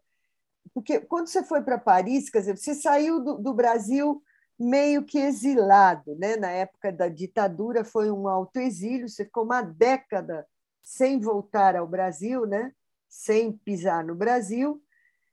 porque 0.75 1.01
quando 1.01 1.29
você 1.29 1.43
foi 1.43 1.63
para 1.63 1.79
Paris, 1.79 2.31
quer 2.31 2.41
dizer, 2.41 2.57
você 2.57 2.75
saiu 2.75 3.21
do, 3.21 3.39
do, 3.39 3.55
Brasil 3.55 4.23
meio 4.59 5.05
que 5.05 5.19
exilado, 5.19 6.17
né? 6.17 6.37
Na 6.37 6.51
época 6.51 6.93
da 6.93 7.09
ditadura 7.09 7.85
foi 7.85 8.11
um 8.11 8.29
autoexílio, 8.29 9.09
você 9.09 9.25
ficou 9.25 9.45
uma 9.45 9.63
década 9.63 10.47
sem 10.83 11.21
voltar 11.21 11.77
ao 11.77 11.87
Brasil, 11.87 12.47
né? 12.47 12.73
Sem 13.09 13.53
pisar 13.53 14.05
no 14.05 14.15
Brasil. 14.15 14.83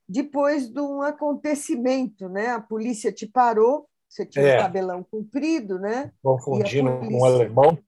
Depois 0.07 0.67
de 0.67 0.79
um 0.79 1.01
acontecimento, 1.01 2.29
né? 2.29 2.49
A 2.49 2.61
polícia 2.61 3.11
te 3.11 3.25
parou, 3.25 3.87
você 4.07 4.25
tinha 4.25 4.45
é. 4.45 4.59
um 4.59 4.61
cabelão 4.61 5.03
comprido, 5.03 5.79
né? 5.79 6.11
Confundindo 6.21 6.91
polícia... 6.91 7.09
com 7.09 7.17
um 7.17 7.25
alemão. 7.25 7.79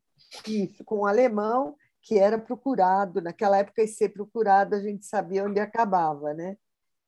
Isso, 0.47 0.83
com 0.83 0.99
um 0.99 1.05
alemão 1.05 1.75
que 2.01 2.17
era 2.17 2.37
procurado. 2.37 3.21
Naquela 3.21 3.57
época, 3.57 3.83
e 3.83 3.87
ser 3.87 4.09
procurado, 4.09 4.75
a 4.75 4.81
gente 4.81 5.05
sabia 5.05 5.43
onde 5.43 5.59
acabava, 5.59 6.33
né? 6.33 6.57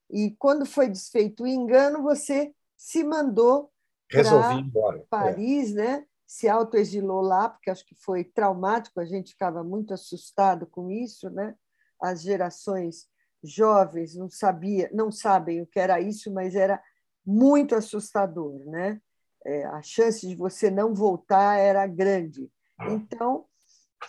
E 0.10 0.36
quando 0.38 0.66
foi 0.66 0.90
desfeito 0.90 1.44
o 1.44 1.48
engano, 1.48 2.02
você 2.02 2.54
se 2.78 3.04
mandou 3.04 3.72
para 4.12 5.00
Paris, 5.10 5.72
é. 5.72 5.76
né? 5.76 6.06
se 6.26 6.48
autoexilou 6.48 7.22
lá, 7.22 7.50
porque 7.50 7.72
acho 7.72 7.84
que 7.84 7.96
foi 7.96 8.24
traumático, 8.24 9.00
a 9.00 9.06
gente 9.06 9.32
ficava 9.32 9.64
muito 9.64 9.96
assustado 9.96 10.68
com 10.68 10.92
isso, 10.92 11.28
né? 11.32 11.56
as 12.02 12.22
gerações 12.22 13.08
jovens 13.44 14.16
não 14.16 14.30
sabia, 14.30 14.90
não 14.94 15.12
sabem 15.12 15.62
o 15.62 15.68
que 15.68 15.80
era 15.80 16.00
isso, 16.00 16.32
mas 16.32 16.56
era 16.56 16.82
muito 17.26 17.76
assustador, 17.76 18.66
né? 18.66 19.02
É, 19.46 19.66
a 19.66 19.82
chance 19.82 20.28
de 20.28 20.36
você 20.36 20.70
não 20.70 20.94
voltar 20.94 21.58
era 21.58 21.88
grande. 21.88 22.52
Então, 22.82 23.46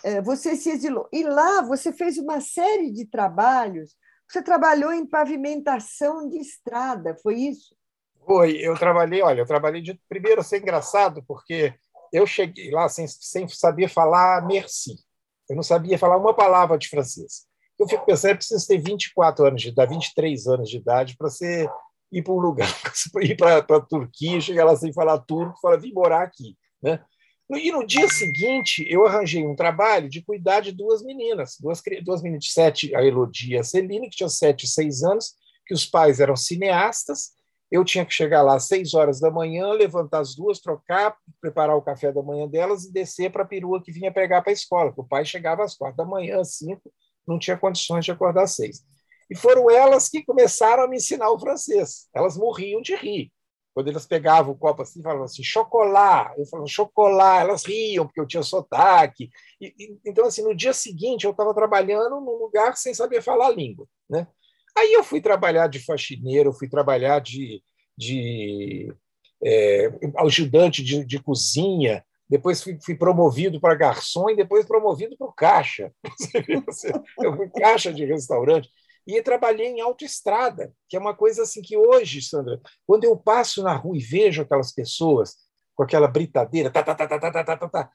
é, 0.03 0.21
você 0.21 0.55
se 0.55 0.69
exilou. 0.69 1.07
E 1.11 1.23
lá 1.23 1.61
você 1.61 1.91
fez 1.93 2.17
uma 2.17 2.41
série 2.41 2.91
de 2.91 3.05
trabalhos. 3.05 3.95
Você 4.31 4.41
trabalhou 4.41 4.93
em 4.93 5.05
pavimentação 5.05 6.29
de 6.29 6.37
estrada, 6.37 7.17
foi 7.21 7.35
isso? 7.35 7.75
Foi, 8.25 8.53
eu 8.53 8.77
trabalhei, 8.77 9.21
olha, 9.21 9.41
eu 9.41 9.45
trabalhei 9.45 9.81
de 9.81 9.99
primeiro 10.07 10.41
ser 10.41 10.61
engraçado, 10.61 11.21
porque 11.27 11.73
eu 12.13 12.25
cheguei 12.25 12.71
lá 12.71 12.87
sem, 12.87 13.05
sem 13.07 13.45
saber 13.49 13.89
falar 13.89 14.47
merci. 14.47 14.95
Eu 15.49 15.55
não 15.57 15.63
sabia 15.63 15.99
falar 15.99 16.15
uma 16.15 16.33
palavra 16.33 16.77
de 16.77 16.87
francês. 16.87 17.45
Eu 17.77 17.85
fico 17.89 18.05
pensando, 18.05 18.31
é 18.31 18.35
preciso 18.35 18.65
ter 18.65 18.77
24 18.77 19.47
anos 19.47 19.61
de 19.61 19.67
idade, 19.67 19.93
23 19.93 20.47
anos 20.47 20.69
de 20.69 20.77
idade 20.77 21.17
para 21.17 21.27
ir 22.09 22.23
para 22.23 22.33
um 22.33 22.39
lugar, 22.39 22.69
ir 23.21 23.35
para 23.35 23.57
a 23.57 23.81
Turquia, 23.81 24.39
chegar 24.39 24.63
lá 24.63 24.77
sem 24.77 24.93
falar 24.93 25.19
turco, 25.19 25.59
falar, 25.59 25.75
vim 25.75 25.91
morar 25.91 26.23
aqui. 26.23 26.55
Né? 26.81 27.03
E 27.57 27.71
no 27.71 27.85
dia 27.85 28.07
seguinte, 28.07 28.85
eu 28.89 29.05
arranjei 29.05 29.45
um 29.45 29.55
trabalho 29.55 30.09
de 30.09 30.21
cuidar 30.21 30.61
de 30.61 30.71
duas 30.71 31.03
meninas, 31.03 31.57
duas, 31.59 31.81
duas 32.03 32.21
meninas 32.21 32.45
de 32.45 32.51
sete, 32.51 32.95
a 32.95 33.03
Elodia 33.03 33.57
e 33.57 33.59
a 33.59 33.63
Celine, 33.63 34.09
que 34.09 34.15
tinham 34.15 34.29
sete 34.29 34.65
e 34.65 34.69
seis 34.69 35.03
anos, 35.03 35.33
que 35.65 35.73
os 35.73 35.85
pais 35.85 36.19
eram 36.19 36.35
cineastas, 36.35 37.31
eu 37.71 37.85
tinha 37.85 38.05
que 38.05 38.13
chegar 38.13 38.41
lá 38.41 38.55
às 38.55 38.67
seis 38.67 38.93
horas 38.93 39.21
da 39.21 39.31
manhã, 39.31 39.71
levantar 39.71 40.19
as 40.19 40.35
duas, 40.35 40.59
trocar, 40.59 41.15
preparar 41.39 41.77
o 41.77 41.81
café 41.81 42.11
da 42.11 42.21
manhã 42.21 42.45
delas 42.45 42.83
e 42.83 42.91
descer 42.91 43.31
para 43.31 43.43
a 43.43 43.47
perua 43.47 43.81
que 43.81 43.93
vinha 43.93 44.11
pegar 44.11 44.41
para 44.41 44.51
a 44.51 44.53
escola, 44.53 44.89
porque 44.89 45.01
o 45.01 45.07
pai 45.07 45.23
chegava 45.23 45.63
às 45.63 45.75
quatro 45.75 45.95
da 45.95 46.05
manhã, 46.05 46.41
às 46.41 46.55
cinco, 46.55 46.91
não 47.25 47.39
tinha 47.39 47.57
condições 47.57 48.03
de 48.03 48.11
acordar 48.11 48.43
às 48.43 48.55
seis. 48.55 48.83
E 49.29 49.35
foram 49.37 49.71
elas 49.71 50.09
que 50.09 50.25
começaram 50.25 50.83
a 50.83 50.87
me 50.87 50.97
ensinar 50.97 51.31
o 51.31 51.39
francês. 51.39 52.09
Elas 52.13 52.35
morriam 52.35 52.81
de 52.81 52.93
rir. 52.93 53.31
Quando 53.73 53.89
elas 53.89 54.05
pegavam 54.05 54.53
o 54.53 54.57
copo 54.57 54.81
assim, 54.81 55.01
falavam 55.01 55.23
assim, 55.23 55.43
chocolate. 55.43 56.39
Eu 56.39 56.45
falava, 56.45 56.67
chocolate. 56.67 57.49
Elas 57.49 57.65
riam, 57.65 58.05
porque 58.05 58.19
eu 58.19 58.27
tinha 58.27 58.43
sotaque. 58.43 59.29
E, 59.61 59.73
e, 59.77 59.99
então, 60.05 60.25
assim, 60.25 60.43
no 60.43 60.55
dia 60.55 60.73
seguinte, 60.73 61.25
eu 61.25 61.31
estava 61.31 61.53
trabalhando 61.53 62.19
num 62.19 62.37
lugar 62.37 62.75
sem 62.75 62.93
saber 62.93 63.21
falar 63.21 63.47
a 63.47 63.55
língua. 63.55 63.87
Né? 64.09 64.27
Aí 64.77 64.93
eu 64.93 65.03
fui 65.03 65.21
trabalhar 65.21 65.67
de 65.67 65.79
faxineiro, 65.79 66.53
fui 66.53 66.67
trabalhar 66.67 67.19
de, 67.19 67.63
de 67.97 68.93
é, 69.43 69.89
ajudante 70.17 70.83
de, 70.83 71.05
de, 71.05 71.21
cozinha, 71.21 72.03
depois 72.29 72.61
fui, 72.61 72.77
fui 72.83 72.95
promovido 72.95 73.59
para 73.59 73.75
garçom 73.75 74.29
e 74.29 74.35
depois 74.35 74.65
promovido 74.65 75.17
para 75.17 75.27
o 75.27 75.33
caixa. 75.33 75.93
eu 77.19 77.35
fui 77.35 77.49
caixa 77.49 77.93
de 77.93 78.05
restaurante 78.05 78.69
e 79.05 79.21
trabalhei 79.21 79.67
em 79.67 79.81
autoestrada, 79.81 80.73
que 80.87 80.95
é 80.95 80.99
uma 80.99 81.15
coisa 81.15 81.43
assim 81.43 81.61
que 81.61 81.77
hoje, 81.77 82.21
Sandra, 82.21 82.59
quando 82.85 83.03
eu 83.03 83.17
passo 83.17 83.63
na 83.63 83.75
rua 83.75 83.97
e 83.97 84.01
vejo 84.01 84.41
aquelas 84.41 84.71
pessoas 84.71 85.35
com 85.75 85.83
aquela 85.83 86.07
britadeira, 86.07 86.69
tá, 86.69 86.83
tá, 86.83 86.93
tá, 86.95 87.07
tá, 87.07 87.19
tá, 87.19 87.31
tá, 87.31 87.57
tá, 87.57 87.69
tá, 87.69 87.91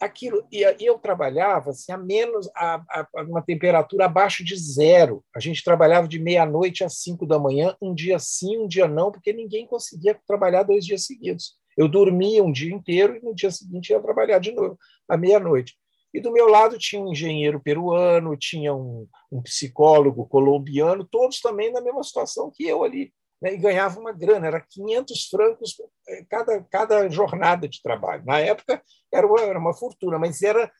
aquilo 0.00 0.46
e 0.52 0.62
eu 0.80 0.98
trabalhava 0.98 1.70
assim, 1.70 1.92
a 1.92 1.96
menos 1.96 2.48
a, 2.54 2.82
a, 2.90 3.22
uma 3.22 3.42
temperatura 3.42 4.04
abaixo 4.04 4.44
de 4.44 4.56
zero. 4.56 5.24
A 5.34 5.40
gente 5.40 5.64
trabalhava 5.64 6.06
de 6.06 6.18
meia-noite 6.18 6.84
às 6.84 6.98
cinco 6.98 7.26
da 7.26 7.38
manhã, 7.38 7.76
um 7.80 7.94
dia 7.94 8.18
sim, 8.18 8.58
um 8.58 8.68
dia 8.68 8.86
não, 8.86 9.10
porque 9.10 9.32
ninguém 9.32 9.66
conseguia 9.66 10.18
trabalhar 10.26 10.62
dois 10.62 10.84
dias 10.84 11.04
seguidos. 11.04 11.54
Eu 11.76 11.88
dormia 11.88 12.42
um 12.42 12.52
dia 12.52 12.72
inteiro 12.72 13.16
e 13.16 13.20
no 13.20 13.34
dia 13.34 13.50
seguinte 13.50 13.90
ia 13.90 14.00
trabalhar 14.00 14.38
de 14.38 14.52
novo 14.52 14.78
à 15.08 15.16
meia-noite. 15.16 15.76
E 16.14 16.20
do 16.20 16.32
meu 16.32 16.46
lado 16.46 16.78
tinha 16.78 17.02
um 17.02 17.10
engenheiro 17.10 17.60
peruano, 17.60 18.36
tinha 18.36 18.72
um, 18.72 19.08
um 19.32 19.42
psicólogo 19.42 20.24
colombiano, 20.26 21.04
todos 21.04 21.40
também 21.40 21.72
na 21.72 21.80
mesma 21.80 22.04
situação 22.04 22.52
que 22.54 22.64
eu 22.64 22.84
ali 22.84 23.12
né, 23.42 23.52
e 23.52 23.58
ganhava 23.58 23.98
uma 23.98 24.12
grana, 24.12 24.46
era 24.46 24.60
500 24.60 25.28
francos 25.28 25.74
eh, 26.08 26.24
cada, 26.30 26.62
cada 26.70 27.08
jornada 27.10 27.68
de 27.68 27.82
trabalho. 27.82 28.24
Na 28.24 28.38
época 28.38 28.80
era 29.12 29.26
uma, 29.26 29.40
era 29.40 29.58
uma 29.58 29.74
fortuna, 29.74 30.18
mas 30.18 30.40
era 30.40 30.70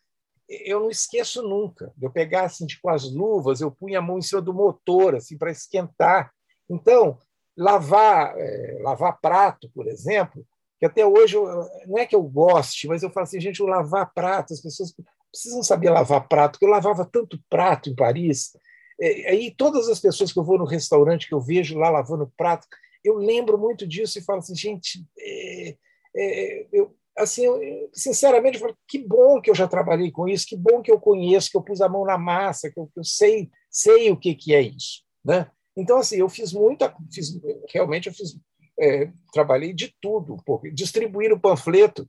eu 0.49 0.81
não 0.81 0.91
esqueço 0.91 1.43
nunca. 1.43 1.93
Eu 2.01 2.11
pegar 2.11 2.45
assim, 2.45 2.67
com 2.81 2.89
as 2.89 3.13
luvas, 3.13 3.61
eu 3.61 3.71
punha 3.71 3.99
a 3.99 4.03
mão 4.03 4.19
em 4.19 4.23
cima 4.23 4.41
do 4.41 4.55
motor 4.55 5.17
assim 5.17 5.37
para 5.37 5.51
esquentar. 5.51 6.33
Então, 6.71 7.19
lavar, 7.57 8.35
é, 8.39 8.79
lavar 8.83 9.19
prato, 9.21 9.71
por 9.75 9.89
exemplo, 9.89 10.47
que 10.79 10.87
até 10.87 11.05
hoje 11.05 11.37
eu, 11.37 11.47
não 11.87 11.99
é 11.99 12.07
que 12.07 12.15
eu 12.15 12.23
goste, 12.23 12.89
mas 12.89 13.03
eu 13.03 13.11
falo 13.11 13.25
assim, 13.25 13.41
gente, 13.41 13.63
lavar 13.63 14.13
prato, 14.13 14.53
as 14.53 14.61
pessoas 14.61 14.95
precisam 15.35 15.63
saber 15.63 15.91
lavar 15.91 16.29
prato, 16.29 16.53
porque 16.53 16.65
eu 16.65 16.71
lavava 16.71 17.05
tanto 17.05 17.43
prato 17.51 17.91
em 17.91 17.95
Paris, 17.95 18.53
é, 19.01 19.31
aí 19.31 19.55
todas 19.57 19.89
as 19.89 19.99
pessoas 19.99 20.33
que 20.33 20.39
eu 20.39 20.45
vou 20.45 20.59
no 20.59 20.65
restaurante, 20.65 21.27
que 21.29 21.35
eu 21.35 21.41
vejo 21.41 21.77
lá 21.77 21.91
lavando 21.91 22.33
prato, 22.37 22.67
eu 23.05 23.17
lembro 23.17 23.59
muito 23.59 23.87
disso 23.87 24.19
e 24.19 24.23
falo 24.23 24.39
assim, 24.39 24.55
gente, 24.55 25.05
é, 25.19 25.77
é, 26.17 26.67
eu, 26.73 26.97
assim, 27.19 27.45
eu, 27.45 27.91
sinceramente, 27.93 28.57
eu 28.57 28.61
falo, 28.61 28.77
que 28.89 28.99
bom 28.99 29.41
que 29.41 29.51
eu 29.51 29.55
já 29.55 29.67
trabalhei 29.67 30.11
com 30.11 30.29
isso, 30.29 30.47
que 30.47 30.57
bom 30.57 30.81
que 30.81 30.91
eu 30.91 31.01
conheço, 31.01 31.51
que 31.51 31.57
eu 31.57 31.63
pus 31.63 31.81
a 31.81 31.89
mão 31.89 32.05
na 32.05 32.17
massa, 32.17 32.71
que 32.71 32.79
eu, 32.79 32.87
que 32.87 33.01
eu 33.01 33.05
sei, 33.05 33.51
sei 33.69 34.11
o 34.11 34.17
que, 34.17 34.35
que 34.35 34.55
é 34.55 34.63
isso, 34.63 35.03
né? 35.25 35.51
Então, 35.77 35.99
assim, 35.99 36.17
eu 36.17 36.29
fiz 36.29 36.53
muita, 36.53 36.95
fiz, 37.13 37.37
realmente 37.73 38.07
eu 38.07 38.15
fiz, 38.15 38.39
é, 38.79 39.11
trabalhei 39.33 39.73
de 39.73 39.93
tudo, 40.01 40.37
porque 40.47 40.71
distribuir 40.71 41.33
o 41.33 41.41
panfleto, 41.41 42.09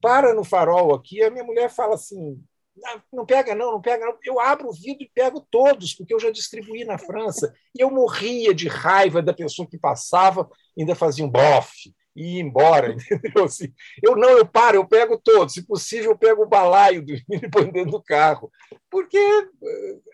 para 0.00 0.34
no 0.34 0.44
farol 0.44 0.94
aqui, 0.94 1.22
a 1.22 1.30
minha 1.30 1.44
mulher 1.44 1.70
fala 1.70 1.94
assim, 1.94 2.42
não 3.12 3.26
pega 3.26 3.54
não, 3.54 3.72
não 3.72 3.80
pega 3.80 4.06
não. 4.06 4.16
Eu 4.24 4.40
abro 4.40 4.68
o 4.68 4.72
vidro 4.72 5.02
e 5.02 5.10
pego 5.12 5.46
todos, 5.50 5.94
porque 5.94 6.14
eu 6.14 6.20
já 6.20 6.30
distribuí 6.30 6.84
na 6.84 6.98
França. 6.98 7.52
E 7.76 7.82
eu 7.82 7.90
morria 7.90 8.54
de 8.54 8.68
raiva 8.68 9.20
da 9.20 9.32
pessoa 9.32 9.68
que 9.68 9.78
passava, 9.78 10.48
ainda 10.78 10.94
fazia 10.94 11.24
um 11.24 11.30
bofe 11.30 11.92
e 12.18 12.36
ia 12.36 12.42
embora. 12.42 12.94
Entendeu? 13.10 13.44
Assim, 13.44 13.72
eu 14.02 14.16
não, 14.16 14.30
eu 14.30 14.46
paro, 14.46 14.76
eu 14.76 14.86
pego 14.86 15.18
todos. 15.18 15.54
Se 15.54 15.66
possível, 15.66 16.12
eu 16.12 16.18
pego 16.18 16.42
o 16.42 16.48
balaio 16.48 17.04
do 17.04 17.14
põe 17.50 17.70
dentro 17.70 17.92
do 17.92 18.02
carro. 18.02 18.50
Porque. 18.90 19.18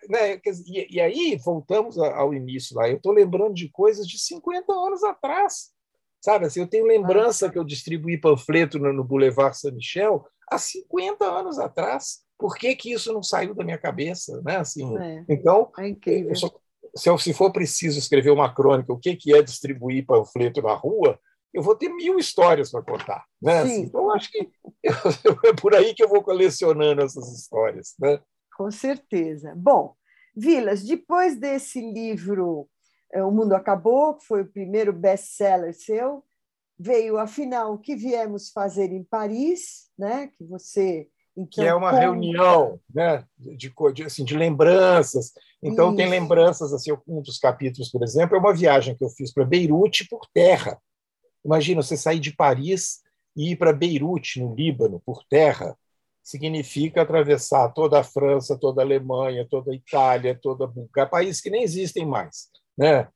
Né, 0.08 0.40
e, 0.66 0.96
e 0.96 1.00
aí, 1.00 1.38
voltamos 1.42 1.98
ao 1.98 2.34
início 2.34 2.76
lá. 2.76 2.88
Eu 2.88 2.96
estou 2.96 3.12
lembrando 3.12 3.54
de 3.54 3.70
coisas 3.70 4.06
de 4.06 4.18
50 4.18 4.72
anos 4.72 5.02
atrás. 5.02 5.73
Sabe, 6.24 6.46
assim, 6.46 6.60
eu 6.60 6.66
tenho 6.66 6.86
lembrança 6.86 7.50
que 7.50 7.58
eu 7.58 7.62
distribuí 7.62 8.16
panfleto 8.16 8.78
no, 8.78 8.94
no 8.94 9.04
Boulevard 9.04 9.54
Saint-Michel 9.58 10.26
há 10.50 10.56
50 10.56 11.22
anos 11.22 11.58
atrás. 11.58 12.22
Por 12.38 12.56
que, 12.56 12.74
que 12.74 12.94
isso 12.94 13.12
não 13.12 13.22
saiu 13.22 13.54
da 13.54 13.62
minha 13.62 13.76
cabeça? 13.76 14.40
Né? 14.42 14.56
Assim, 14.56 14.96
é, 14.96 15.22
então, 15.28 15.70
é 15.78 16.34
só, 16.34 16.50
se, 16.96 17.10
eu, 17.10 17.18
se 17.18 17.34
for 17.34 17.52
preciso 17.52 17.98
escrever 17.98 18.30
uma 18.30 18.54
crônica, 18.54 18.90
o 18.90 18.98
que, 18.98 19.14
que 19.14 19.34
é 19.34 19.42
distribuir 19.42 20.06
panfleto 20.06 20.62
na 20.62 20.72
rua, 20.72 21.20
eu 21.52 21.62
vou 21.62 21.76
ter 21.76 21.90
mil 21.90 22.18
histórias 22.18 22.70
para 22.70 22.80
contar. 22.80 23.26
Né? 23.42 23.58
Assim, 23.58 23.82
então, 23.82 24.10
acho 24.10 24.30
que 24.32 24.48
é 24.82 25.52
por 25.60 25.74
aí 25.74 25.92
que 25.92 26.02
eu 26.02 26.08
vou 26.08 26.22
colecionando 26.22 27.02
essas 27.02 27.38
histórias. 27.38 27.92
Né? 28.00 28.18
Com 28.56 28.70
certeza. 28.70 29.52
Bom, 29.54 29.94
Vilas, 30.34 30.82
depois 30.84 31.38
desse 31.38 31.82
livro 31.82 32.66
O 33.22 33.30
Mundo 33.30 33.54
Acabou, 33.54 34.14
que 34.14 34.24
foi 34.24 34.42
o 34.42 34.50
primeiro 34.50 34.92
best-seller 34.92 35.74
seu, 35.74 36.24
veio, 36.78 37.18
afinal, 37.18 37.74
o 37.74 37.78
que 37.78 37.94
viemos 37.94 38.50
fazer 38.50 38.90
em 38.92 39.04
Paris, 39.04 39.90
né? 39.96 40.28
que 40.28 40.44
você 40.44 41.08
então, 41.36 41.48
que 41.50 41.68
é 41.68 41.74
uma 41.74 41.90
como... 41.90 42.00
reunião 42.00 42.80
né, 42.92 43.24
de, 43.36 43.72
de, 43.92 44.02
assim, 44.04 44.24
de 44.24 44.36
lembranças. 44.36 45.32
Então, 45.60 45.88
Isso. 45.88 45.96
tem 45.96 46.08
lembranças, 46.08 46.72
assim, 46.72 46.92
um 47.06 47.20
dos 47.20 47.38
capítulos, 47.38 47.90
por 47.90 48.02
exemplo, 48.04 48.36
é 48.36 48.38
uma 48.38 48.54
viagem 48.54 48.94
que 48.94 49.04
eu 49.04 49.08
fiz 49.08 49.32
para 49.32 49.44
Beirute 49.44 50.06
por 50.08 50.26
terra. 50.32 50.78
Imagina 51.44 51.82
você 51.82 51.96
sair 51.96 52.20
de 52.20 52.34
Paris 52.34 53.00
e 53.36 53.50
ir 53.50 53.56
para 53.56 53.72
Beirute, 53.72 54.40
no 54.40 54.54
Líbano, 54.54 55.02
por 55.04 55.24
terra. 55.24 55.76
Significa 56.22 57.02
atravessar 57.02 57.68
toda 57.70 57.98
a 57.98 58.04
França, 58.04 58.56
toda 58.56 58.80
a 58.80 58.84
Alemanha, 58.84 59.46
toda 59.50 59.72
a 59.72 59.74
Itália, 59.74 60.38
toda 60.40 60.64
a 60.64 60.68
Bulgária, 60.68 61.10
países 61.10 61.40
que 61.40 61.50
nem 61.50 61.62
existem 61.62 62.06
mais. 62.06 62.48
Né? 62.76 63.08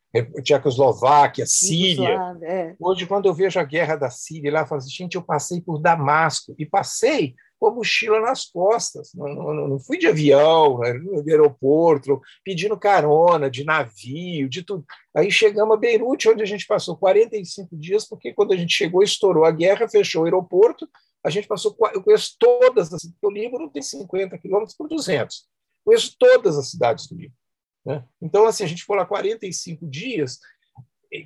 Tchecoslováquia, 0.43 1.47
Síria. 1.47 2.37
É. 2.43 2.75
Hoje, 2.81 3.07
quando 3.07 3.27
eu 3.27 3.35
vejo 3.35 3.61
a 3.61 3.65
guerra 3.65 3.97
da 3.97 4.11
Síria, 4.11 4.53
lá 4.53 4.61
eu 4.61 4.67
falo 4.67 4.81
assim, 4.81 4.91
gente, 4.91 5.17
eu 5.17 5.23
passei 5.23 5.61
por 5.61 5.79
Damasco 5.79 6.55
e 6.59 6.65
passei 6.65 7.35
com 7.59 7.67
a 7.67 7.75
mochila 7.75 8.21
nas 8.21 8.47
costas. 8.47 9.13
Não, 9.15 9.29
não, 9.29 9.69
não 9.69 9.79
fui 9.79 9.99
de 9.99 10.07
avião, 10.07 10.79
né, 10.79 10.93
no 10.95 11.23
aeroporto, 11.29 12.21
pedindo 12.45 12.79
carona, 12.79 13.51
de 13.51 13.65
navio, 13.65 14.49
de 14.49 14.63
tudo. 14.63 14.85
Aí 15.15 15.31
chegamos 15.31 15.75
a 15.75 15.79
Beirute, 15.79 16.29
onde 16.29 16.43
a 16.43 16.47
gente 16.47 16.67
passou 16.67 16.97
45 16.97 17.77
dias, 17.77 18.07
porque 18.07 18.33
quando 18.33 18.53
a 18.53 18.57
gente 18.57 18.73
chegou, 18.73 19.03
estourou 19.03 19.45
a 19.45 19.51
guerra, 19.51 19.89
fechou 19.89 20.23
o 20.23 20.25
aeroporto, 20.25 20.89
a 21.25 21.31
gente 21.31 21.49
passou, 21.49 21.77
eu 21.93 22.03
conheço 22.03 22.37
todas, 22.39 22.93
as, 22.93 23.03
o 23.23 23.31
Líbano 23.31 23.69
tem 23.71 23.83
50 23.83 24.39
quilômetros 24.39 24.77
por 24.77 24.89
200, 24.89 25.47
conheço 25.85 26.15
todas 26.19 26.57
as 26.57 26.71
cidades 26.71 27.09
do 27.09 27.17
Líbano. 27.17 27.37
Né? 27.85 28.05
Então, 28.21 28.47
assim, 28.47 28.65
a 28.65 28.67
gente 28.67 28.83
ficou 28.83 28.97
lá 28.97 29.07
45 29.07 29.87
dias 29.87 30.39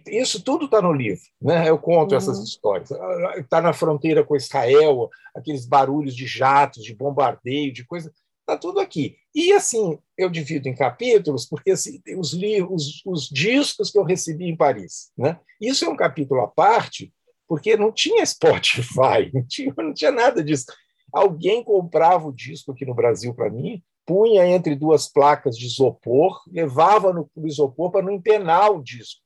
isso 0.07 0.43
tudo 0.43 0.67
está 0.67 0.81
no 0.81 0.93
livro, 0.93 1.23
né? 1.41 1.69
Eu 1.69 1.79
conto 1.79 2.13
uhum. 2.13 2.19
essas 2.19 2.39
histórias. 2.39 2.91
Está 3.37 3.61
na 3.61 3.73
fronteira 3.73 4.23
com 4.23 4.37
Israel, 4.37 5.11
aqueles 5.35 5.67
barulhos 5.67 6.15
de 6.15 6.27
jatos, 6.27 6.85
de 6.85 6.95
bombardeio, 6.95 7.73
de 7.73 7.85
coisa. 7.85 8.13
Está 8.41 8.57
tudo 8.57 8.79
aqui. 8.79 9.17
E 9.35 9.53
assim, 9.53 9.99
eu 10.17 10.31
divido 10.31 10.69
em 10.69 10.75
capítulos, 10.75 11.47
porque 11.47 11.73
assim, 11.73 12.01
tem 12.01 12.19
os 12.19 12.33
livros, 12.33 12.87
os, 12.87 13.03
os 13.07 13.29
discos 13.29 13.91
que 13.91 13.99
eu 13.99 14.05
recebi 14.05 14.45
em 14.45 14.57
Paris. 14.57 15.11
Né? 15.17 15.39
Isso 15.61 15.85
é 15.85 15.89
um 15.89 15.97
capítulo 15.97 16.41
à 16.43 16.49
parte, 16.49 17.13
porque 17.49 17.77
não 17.77 17.91
tinha 17.91 18.25
Spotify, 18.25 19.31
não 19.35 19.45
tinha, 19.47 19.75
não 19.77 19.95
tinha 19.95 20.13
nada 20.13 20.45
disso. 20.45 20.67
Alguém 21.13 21.63
comprava 21.63 22.29
o 22.29 22.33
disco 22.33 22.73
aqui 22.73 22.85
no 22.85 22.95
Brasil 22.95 23.35
para 23.35 23.51
mim, 23.51 23.83
punha 24.07 24.47
entre 24.47 24.75
duas 24.75 25.09
placas 25.11 25.57
de 25.57 25.67
isopor, 25.67 26.43
levava 26.47 27.13
no 27.13 27.29
isopor 27.47 27.91
para 27.91 28.03
não 28.03 28.13
empenar 28.13 28.71
o 28.71 28.83
disco. 28.83 29.23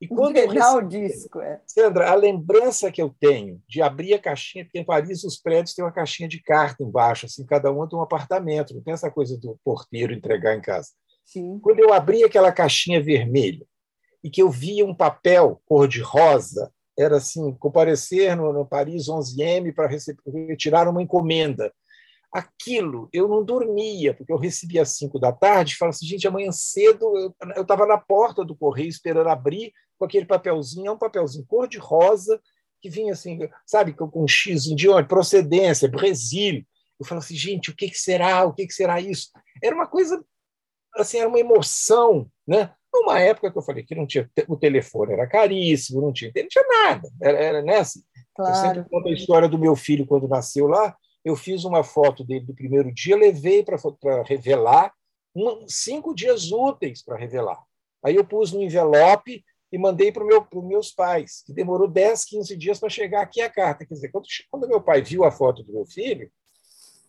E 0.00 0.08
quando 0.08 0.36
eu 0.38 0.48
recebi, 0.48 0.76
o 0.76 0.88
disco, 0.88 1.40
é. 1.40 1.60
Sandra, 1.66 2.10
a 2.10 2.14
lembrança 2.14 2.90
que 2.90 3.02
eu 3.02 3.14
tenho 3.20 3.62
de 3.68 3.82
abrir 3.82 4.14
a 4.14 4.18
caixinha, 4.18 4.64
porque 4.64 4.78
em 4.78 4.84
Paris 4.84 5.24
os 5.24 5.36
prédios 5.36 5.74
têm 5.74 5.84
uma 5.84 5.92
caixinha 5.92 6.26
de 6.26 6.42
carta 6.42 6.82
embaixo, 6.82 7.26
assim, 7.26 7.44
cada 7.44 7.70
um 7.70 7.86
tem 7.86 7.98
um 7.98 8.02
apartamento, 8.02 8.74
não 8.74 8.82
tem 8.82 8.94
essa 8.94 9.10
coisa 9.10 9.36
do 9.36 9.58
porteiro 9.62 10.14
entregar 10.14 10.56
em 10.56 10.60
casa. 10.62 10.88
Sim. 11.22 11.58
Quando 11.60 11.80
eu 11.80 11.92
abri 11.92 12.24
aquela 12.24 12.50
caixinha 12.50 13.02
vermelha 13.02 13.66
e 14.24 14.30
que 14.30 14.40
eu 14.40 14.48
via 14.48 14.86
um 14.86 14.94
papel 14.94 15.60
cor-de-rosa, 15.66 16.72
era 16.98 17.18
assim, 17.18 17.52
comparecer 17.54 18.34
no, 18.34 18.54
no 18.54 18.66
Paris 18.66 19.06
11M 19.06 19.74
para 19.74 19.90
retirar 20.48 20.88
uma 20.88 21.02
encomenda 21.02 21.70
aquilo, 22.32 23.08
eu 23.12 23.26
não 23.26 23.44
dormia, 23.44 24.14
porque 24.14 24.32
eu 24.32 24.38
recebia 24.38 24.82
às 24.82 24.96
cinco 24.96 25.18
da 25.18 25.32
tarde 25.32 25.76
falava 25.76 25.96
assim, 25.96 26.06
gente, 26.06 26.28
amanhã 26.28 26.52
cedo 26.52 27.34
eu 27.56 27.62
estava 27.62 27.86
na 27.86 27.98
porta 27.98 28.44
do 28.44 28.56
correio 28.56 28.88
esperando 28.88 29.28
abrir 29.28 29.72
com 29.98 30.04
aquele 30.04 30.24
papelzinho, 30.24 30.88
é 30.88 30.92
um 30.92 30.98
papelzinho 30.98 31.44
cor-de-rosa, 31.46 32.40
que 32.80 32.88
vinha 32.88 33.12
assim, 33.12 33.38
sabe, 33.66 33.92
com 33.92 34.10
um 34.14 34.26
X 34.26 34.64
de 34.64 34.88
onde? 34.88 35.06
Procedência, 35.06 35.88
Brasil. 35.88 36.64
Eu 36.98 37.06
falava 37.06 37.24
assim, 37.24 37.36
gente, 37.36 37.70
o 37.70 37.76
que, 37.76 37.88
que 37.90 37.98
será? 37.98 38.44
O 38.44 38.54
que, 38.54 38.66
que 38.66 38.72
será 38.72 39.00
isso? 39.00 39.28
Era 39.62 39.74
uma 39.74 39.86
coisa, 39.86 40.24
assim, 40.96 41.18
era 41.18 41.28
uma 41.28 41.38
emoção, 41.38 42.30
né? 42.46 42.72
Numa 42.92 43.20
época 43.20 43.52
que 43.52 43.58
eu 43.58 43.62
falei 43.62 43.84
que 43.84 43.94
não 43.94 44.06
tinha 44.06 44.28
o 44.48 44.56
telefone 44.56 45.12
era 45.12 45.26
caríssimo, 45.26 46.00
não 46.00 46.12
tinha, 46.12 46.32
não 46.34 46.48
tinha 46.48 46.64
nada, 46.66 47.08
era, 47.22 47.38
era 47.38 47.62
né? 47.62 47.76
Assim, 47.76 48.00
claro. 48.34 48.52
Eu 48.52 48.60
sempre 48.60 48.90
conto 48.90 49.08
a 49.08 49.12
história 49.12 49.48
do 49.48 49.58
meu 49.58 49.76
filho 49.76 50.06
quando 50.06 50.26
nasceu 50.26 50.66
lá, 50.66 50.96
eu 51.24 51.36
fiz 51.36 51.64
uma 51.64 51.82
foto 51.82 52.24
dele 52.24 52.46
do 52.46 52.54
primeiro 52.54 52.92
dia, 52.92 53.16
levei 53.16 53.62
para 53.62 53.76
revelar, 54.22 54.92
um, 55.34 55.66
cinco 55.68 56.14
dias 56.14 56.50
úteis 56.50 57.02
para 57.02 57.16
revelar. 57.16 57.62
Aí 58.04 58.16
eu 58.16 58.24
pus 58.24 58.52
no 58.52 58.62
envelope 58.62 59.44
e 59.72 59.78
mandei 59.78 60.10
para 60.10 60.24
meu, 60.24 60.46
os 60.52 60.64
meus 60.64 60.90
pais, 60.90 61.42
que 61.46 61.52
demorou 61.52 61.86
10, 61.86 62.24
15 62.24 62.56
dias 62.56 62.78
para 62.80 62.88
chegar 62.88 63.22
aqui 63.22 63.40
a 63.40 63.50
carta. 63.50 63.84
Quer 63.86 63.94
dizer, 63.94 64.08
quando, 64.08 64.26
quando 64.50 64.68
meu 64.68 64.80
pai 64.80 65.02
viu 65.02 65.24
a 65.24 65.30
foto 65.30 65.62
do 65.62 65.72
meu 65.72 65.86
filho, 65.86 66.30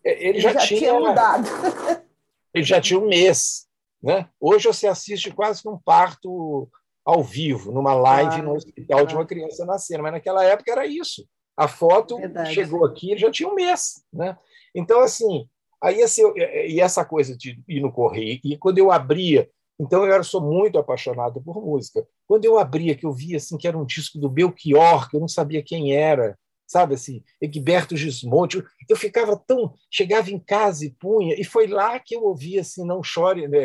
é, 0.03 0.27
ele 0.27 0.39
já, 0.39 0.53
já 0.53 0.59
tinha, 0.59 0.79
tinha 0.79 0.93
mudado. 0.99 1.47
Ele 2.53 2.65
já 2.65 2.81
tinha 2.81 2.99
um 2.99 3.07
mês. 3.07 3.65
Né? 4.03 4.27
Hoje 4.37 4.67
você 4.67 4.85
assiste 4.85 5.31
quase 5.31 5.61
um 5.65 5.77
parto 5.77 6.69
ao 7.05 7.23
vivo, 7.23 7.71
numa 7.71 7.93
live 7.93 8.41
ah, 8.41 8.43
no 8.43 8.55
hospital 8.55 8.99
ah. 8.99 9.03
de 9.05 9.15
uma 9.15 9.25
criança 9.25 9.65
nascendo, 9.65 10.03
mas 10.03 10.11
naquela 10.11 10.43
época 10.43 10.69
era 10.69 10.85
isso. 10.85 11.25
A 11.55 11.67
foto 11.67 12.17
Verdade. 12.17 12.53
chegou 12.53 12.85
aqui, 12.85 13.17
já 13.17 13.29
tinha 13.29 13.49
um 13.49 13.55
mês, 13.55 14.03
né? 14.11 14.37
Então 14.73 15.01
assim, 15.01 15.47
aí 15.81 16.01
assim, 16.01 16.23
e 16.67 16.79
essa 16.79 17.03
coisa 17.05 17.35
de 17.35 17.61
ir 17.67 17.81
no 17.81 17.91
correio 17.91 18.39
e 18.43 18.57
quando 18.57 18.77
eu 18.77 18.91
abria, 18.91 19.49
então 19.79 20.05
eu 20.05 20.13
era, 20.13 20.23
sou 20.23 20.41
muito 20.41 20.77
apaixonado 20.77 21.41
por 21.41 21.59
música. 21.61 22.05
Quando 22.27 22.45
eu 22.45 22.57
abria 22.57 22.95
que 22.95 23.05
eu 23.05 23.11
via 23.11 23.37
assim 23.37 23.57
que 23.57 23.67
era 23.67 23.77
um 23.77 23.85
disco 23.85 24.19
do 24.19 24.29
Belchior, 24.29 25.09
que 25.09 25.15
eu 25.15 25.19
não 25.19 25.27
sabia 25.27 25.63
quem 25.63 25.95
era, 25.95 26.37
sabe 26.67 26.93
assim, 26.93 27.21
Egberto 27.41 27.97
Gismonte, 27.97 28.63
eu 28.87 28.95
ficava 28.95 29.35
tão, 29.35 29.73
chegava 29.89 30.31
em 30.31 30.39
casa 30.39 30.85
e 30.85 30.91
punha, 30.91 31.35
e 31.37 31.43
foi 31.43 31.67
lá 31.67 31.99
que 31.99 32.15
eu 32.15 32.23
ouvi 32.23 32.57
assim, 32.57 32.85
não 32.85 33.03
chore, 33.03 33.45
né, 33.47 33.59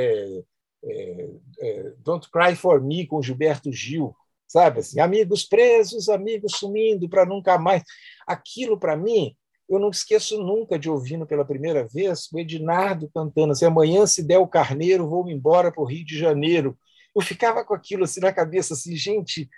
é, 0.85 1.31
é, 1.61 1.93
Don't 1.99 2.29
Cry 2.31 2.57
for 2.57 2.83
Me 2.83 3.07
com 3.07 3.23
Gilberto 3.23 3.71
Gil, 3.71 4.15
sabe? 4.47 4.81
Assim, 4.81 5.01
amigos 5.01 5.45
presos, 5.45 6.09
amigos 6.09 6.53
sumindo 6.57 7.09
para 7.09 7.27
nunca 7.27 7.59
mais. 7.59 7.83
Aquilo, 8.27 8.79
para 8.79 8.97
mim, 8.97 9.35
eu 9.69 9.79
não 9.79 9.91
esqueço 9.91 10.41
nunca 10.43 10.79
de 10.79 10.89
ouvindo 10.89 11.27
pela 11.27 11.45
primeira 11.45 11.87
vez 11.87 12.29
o 12.33 12.39
Ednardo 12.39 13.11
cantando 13.13 13.53
assim, 13.53 13.65
amanhã 13.65 14.07
se 14.07 14.23
der 14.23 14.39
o 14.39 14.47
carneiro, 14.47 15.09
vou 15.09 15.29
embora 15.29 15.73
para 15.73 15.83
o 15.83 15.87
Rio 15.87 16.05
de 16.05 16.17
Janeiro. 16.17 16.79
Eu 17.15 17.23
ficava 17.23 17.65
com 17.65 17.75
aquilo 17.75 18.05
assim 18.05 18.21
na 18.21 18.33
cabeça, 18.33 18.75
assim, 18.75 18.95
gente, 18.95 19.49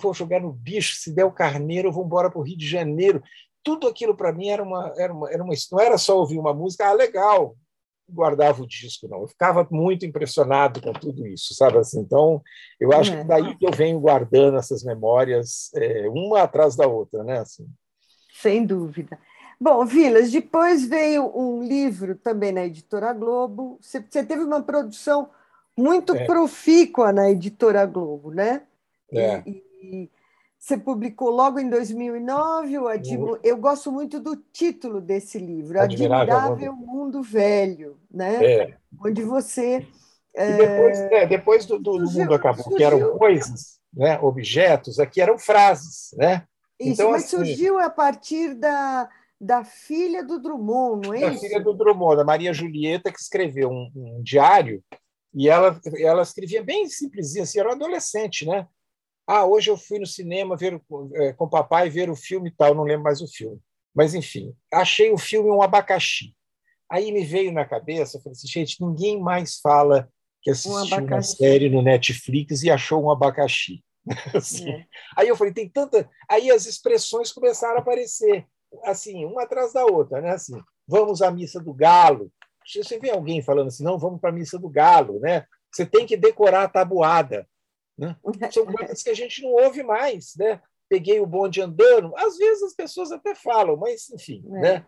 vou 0.00 0.12
jogar 0.12 0.40
no 0.40 0.52
bicho, 0.52 0.96
se 0.96 1.14
der 1.14 1.24
o 1.24 1.32
carneiro, 1.32 1.92
vou 1.92 2.04
embora 2.04 2.30
para 2.30 2.40
o 2.40 2.42
Rio 2.42 2.56
de 2.56 2.66
Janeiro. 2.66 3.22
Tudo 3.62 3.86
aquilo 3.86 4.16
para 4.16 4.32
mim 4.32 4.48
era 4.48 4.62
uma, 4.62 4.92
era 4.96 5.12
uma, 5.12 5.30
era 5.30 5.44
uma, 5.44 5.54
não 5.70 5.80
era 5.80 5.98
só 5.98 6.18
ouvir 6.18 6.38
uma 6.38 6.54
música, 6.54 6.88
ah, 6.88 6.92
legal, 6.92 7.56
guardava 8.08 8.62
o 8.62 8.66
disco, 8.66 9.08
não. 9.08 9.22
Eu 9.22 9.28
ficava 9.28 9.66
muito 9.70 10.06
impressionado 10.06 10.80
com 10.80 10.92
tudo 10.92 11.26
isso, 11.26 11.54
sabe 11.54 11.78
assim? 11.78 12.00
Então, 12.00 12.42
eu 12.80 12.92
acho 12.92 13.12
é. 13.12 13.20
que 13.20 13.24
daí 13.24 13.56
que 13.56 13.66
eu 13.66 13.72
venho 13.72 14.00
guardando 14.00 14.56
essas 14.56 14.82
memórias, 14.82 15.70
é, 15.74 16.08
uma 16.08 16.42
atrás 16.42 16.76
da 16.76 16.86
outra, 16.86 17.22
né? 17.22 17.38
Assim. 17.40 17.66
Sem 18.32 18.64
dúvida. 18.64 19.18
Bom, 19.60 19.84
Vilas, 19.84 20.30
depois 20.30 20.86
veio 20.86 21.36
um 21.36 21.62
livro 21.62 22.14
também 22.14 22.52
na 22.52 22.64
Editora 22.64 23.12
Globo. 23.12 23.78
Você, 23.80 24.00
você 24.00 24.24
teve 24.24 24.42
uma 24.42 24.62
produção 24.62 25.30
muito 25.76 26.14
é. 26.14 26.24
profícua 26.24 27.12
na 27.12 27.30
Editora 27.30 27.84
Globo, 27.84 28.30
né? 28.30 28.62
É. 29.12 29.42
E, 29.46 29.64
e, 29.82 30.10
você 30.58 30.76
publicou 30.76 31.30
logo 31.30 31.60
em 31.60 31.70
2009 31.70 32.78
o 32.78 32.88
Admo... 32.88 33.38
Eu 33.44 33.56
gosto 33.56 33.92
muito 33.92 34.18
do 34.18 34.34
título 34.36 35.00
desse 35.00 35.38
livro, 35.38 35.80
Admirável, 35.80 36.36
Admirável 36.36 36.72
Mundo. 36.74 37.22
Velho, 37.22 37.98
né? 38.10 38.44
É. 38.44 38.76
onde 39.00 39.22
você. 39.22 39.86
E 40.34 40.52
depois, 40.56 40.98
é... 41.00 41.26
depois 41.26 41.66
do, 41.66 41.78
do, 41.78 41.92
surgiu, 41.94 42.20
mundo 42.20 42.34
acabou, 42.34 42.64
surgiu... 42.64 42.76
que 42.76 42.84
eram 42.84 43.18
coisas, 43.18 43.78
né? 43.92 44.18
objetos, 44.20 44.98
aqui 44.98 45.20
eram 45.20 45.38
frases. 45.38 46.10
Né? 46.16 46.44
Isso, 46.80 46.92
então, 46.92 47.12
mas 47.12 47.24
assim, 47.24 47.36
surgiu 47.36 47.78
a 47.78 47.88
partir 47.88 48.54
da, 48.54 49.08
da 49.40 49.64
filha 49.64 50.24
do 50.24 50.40
Drummond, 50.40 51.06
não 51.06 51.14
é 51.14 51.20
da 51.20 51.26
isso? 51.28 51.42
Da 51.42 51.48
filha 51.48 51.60
do 51.60 51.72
Drummond, 51.72 52.16
da 52.16 52.24
Maria 52.24 52.52
Julieta, 52.52 53.12
que 53.12 53.20
escreveu 53.20 53.70
um, 53.70 53.90
um 53.94 54.22
diário, 54.22 54.82
e 55.34 55.48
ela, 55.48 55.80
ela 55.98 56.22
escrevia 56.22 56.62
bem 56.64 56.88
simplesinho, 56.88 57.44
assim, 57.44 57.60
era 57.60 57.68
um 57.68 57.72
adolescente, 57.72 58.46
né? 58.46 58.66
Ah, 59.28 59.44
hoje 59.44 59.70
eu 59.70 59.76
fui 59.76 59.98
no 59.98 60.06
cinema 60.06 60.56
ver 60.56 60.80
é, 61.16 61.34
com 61.34 61.44
o 61.44 61.50
papai 61.50 61.90
ver 61.90 62.08
o 62.08 62.16
filme 62.16 62.50
tal, 62.50 62.74
não 62.74 62.82
lembro 62.82 63.04
mais 63.04 63.20
o 63.20 63.28
filme. 63.28 63.60
Mas, 63.94 64.14
enfim, 64.14 64.54
achei 64.72 65.12
o 65.12 65.18
filme 65.18 65.50
um 65.50 65.60
abacaxi. 65.60 66.34
Aí 66.90 67.12
me 67.12 67.22
veio 67.22 67.52
na 67.52 67.66
cabeça, 67.66 68.18
falei 68.20 68.32
assim, 68.32 68.48
gente, 68.48 68.82
ninguém 68.82 69.20
mais 69.20 69.60
fala 69.60 70.08
que 70.40 70.50
assistiu 70.50 70.98
um 70.98 71.04
uma 71.04 71.22
série 71.22 71.68
no 71.68 71.82
Netflix 71.82 72.62
e 72.62 72.70
achou 72.70 73.04
um 73.04 73.10
abacaxi. 73.10 73.84
Assim. 74.34 74.70
É. 74.70 74.86
Aí 75.18 75.28
eu 75.28 75.36
falei, 75.36 75.52
tem 75.52 75.68
tanta. 75.68 76.08
Aí 76.26 76.50
as 76.50 76.64
expressões 76.64 77.30
começaram 77.30 77.76
a 77.76 77.80
aparecer, 77.80 78.46
assim, 78.84 79.26
uma 79.26 79.42
atrás 79.42 79.74
da 79.74 79.84
outra, 79.84 80.22
né? 80.22 80.30
Assim, 80.30 80.58
vamos 80.86 81.20
à 81.20 81.30
missa 81.30 81.60
do 81.60 81.74
galo. 81.74 82.32
Você 82.66 82.98
vê 82.98 83.10
alguém 83.10 83.42
falando 83.42 83.66
assim, 83.66 83.84
não, 83.84 83.98
vamos 83.98 84.18
para 84.18 84.30
a 84.30 84.32
missa 84.32 84.58
do 84.58 84.70
galo, 84.70 85.20
né? 85.20 85.44
Você 85.70 85.84
tem 85.84 86.06
que 86.06 86.16
decorar 86.16 86.62
a 86.62 86.68
tabuada. 86.68 87.46
Né? 87.98 88.16
São 88.52 88.64
coisas 88.64 89.02
que 89.02 89.10
a 89.10 89.14
gente 89.14 89.42
não 89.42 89.50
ouve 89.50 89.82
mais. 89.82 90.34
Né? 90.36 90.60
Peguei 90.88 91.20
o 91.20 91.26
bonde 91.26 91.60
andando. 91.60 92.16
Às 92.16 92.36
vezes 92.36 92.62
as 92.62 92.74
pessoas 92.74 93.10
até 93.10 93.34
falam, 93.34 93.76
mas 93.76 94.08
enfim. 94.10 94.44
É. 94.46 94.60
Né? 94.60 94.86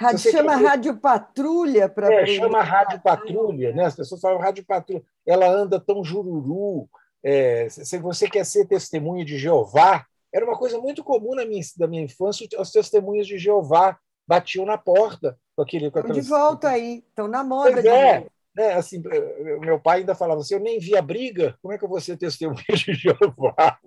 Rádio, 0.00 0.32
chama. 0.32 0.56
Rádio 0.56 0.96
Patrulha 0.96 1.88
para. 1.88 2.22
É, 2.22 2.26
chama 2.26 2.62
Rádio 2.62 3.00
Patrulha, 3.02 3.72
né? 3.74 3.84
As 3.84 3.94
pessoas 3.94 4.20
falam 4.20 4.38
Rádio 4.38 4.64
Patrulha. 4.64 5.02
Ela 5.26 5.46
anda 5.46 5.78
tão 5.78 6.02
jururu. 6.02 6.88
É, 7.22 7.68
se 7.68 7.98
você 7.98 8.28
quer 8.28 8.46
ser 8.46 8.66
testemunha 8.66 9.26
de 9.26 9.36
Jeová, 9.36 10.06
era 10.32 10.44
uma 10.44 10.56
coisa 10.56 10.78
muito 10.78 11.04
comum 11.04 11.34
na 11.34 11.44
minha, 11.44 11.62
da 11.76 11.86
minha 11.86 12.02
infância, 12.02 12.48
os 12.58 12.72
testemunhas 12.72 13.26
de 13.26 13.36
Jeová 13.36 13.98
batiam 14.26 14.64
na 14.64 14.78
porta 14.78 15.38
com 15.54 15.62
aquele. 15.62 15.90
Com 15.90 15.98
aquelas... 15.98 16.16
De 16.16 16.30
volta 16.30 16.70
aí, 16.70 17.04
estão 17.06 17.28
na 17.28 17.44
moda. 17.44 17.72
Pois 17.72 17.84
é, 17.84 18.26
né, 18.54 18.72
assim, 18.72 19.02
eh, 19.10 19.58
meu 19.60 19.80
pai 19.80 20.00
ainda 20.00 20.14
falava 20.14 20.40
assim: 20.40 20.54
eu 20.54 20.60
nem 20.60 20.78
vi 20.78 20.96
a 20.96 21.02
briga, 21.02 21.56
como 21.62 21.72
é 21.72 21.78
que 21.78 21.84
eu 21.84 21.88
vou 21.88 22.00
ser 22.00 22.16
testemunha 22.16 22.64
de 22.68 22.94
Jeová? 22.94 23.78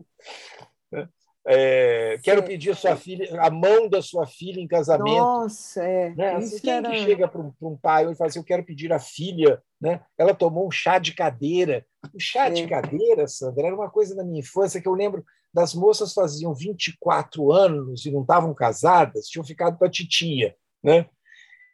É, 1.46 2.18
quero 2.24 2.42
pedir 2.42 2.72
a 2.72 2.76
sua 2.76 2.96
filha, 2.96 3.28
a 3.42 3.50
mão 3.50 3.90
da 3.90 4.02
sua 4.02 4.26
filha 4.26 4.62
em 4.62 4.68
casamento. 4.68 5.18
Nossa, 5.18 5.84
é. 5.84 6.16
Né? 6.16 6.36
Assim, 6.36 6.60
quem 6.60 6.74
era... 6.74 6.90
que 6.90 7.00
chega 7.00 7.28
para 7.28 7.42
um, 7.42 7.54
um, 7.62 7.76
pai 7.76 8.10
e 8.10 8.16
fala 8.16 8.30
assim: 8.30 8.40
Eu 8.40 8.46
quero 8.46 8.64
pedir 8.64 8.94
a 8.94 9.00
filha, 9.00 9.62
né? 9.82 10.02
ela 10.18 10.34
tomou 10.34 10.66
um 10.66 10.72
chá 10.72 10.98
de 11.00 11.14
cadeira. 11.14 11.86
O 12.14 12.20
chá 12.20 12.48
é. 12.48 12.52
de 12.52 12.66
cadeira, 12.66 13.28
Sandra, 13.28 13.68
era 13.68 13.76
uma 13.76 13.90
coisa 13.90 14.16
da 14.16 14.24
minha 14.24 14.40
infância 14.40 14.82
que 14.82 14.88
eu 14.88 14.94
lembro 14.94 15.26
das 15.54 15.74
moças 15.76 16.14
faziam 16.14 16.54
24 16.56 17.52
anos 17.52 18.06
e 18.06 18.12
não 18.12 18.22
estavam 18.22 18.54
casadas, 18.54 19.28
tinham 19.28 19.46
ficado 19.46 19.78
com 19.78 19.86
a 19.86 19.90
titia. 19.90 20.56
Né? 20.82 21.08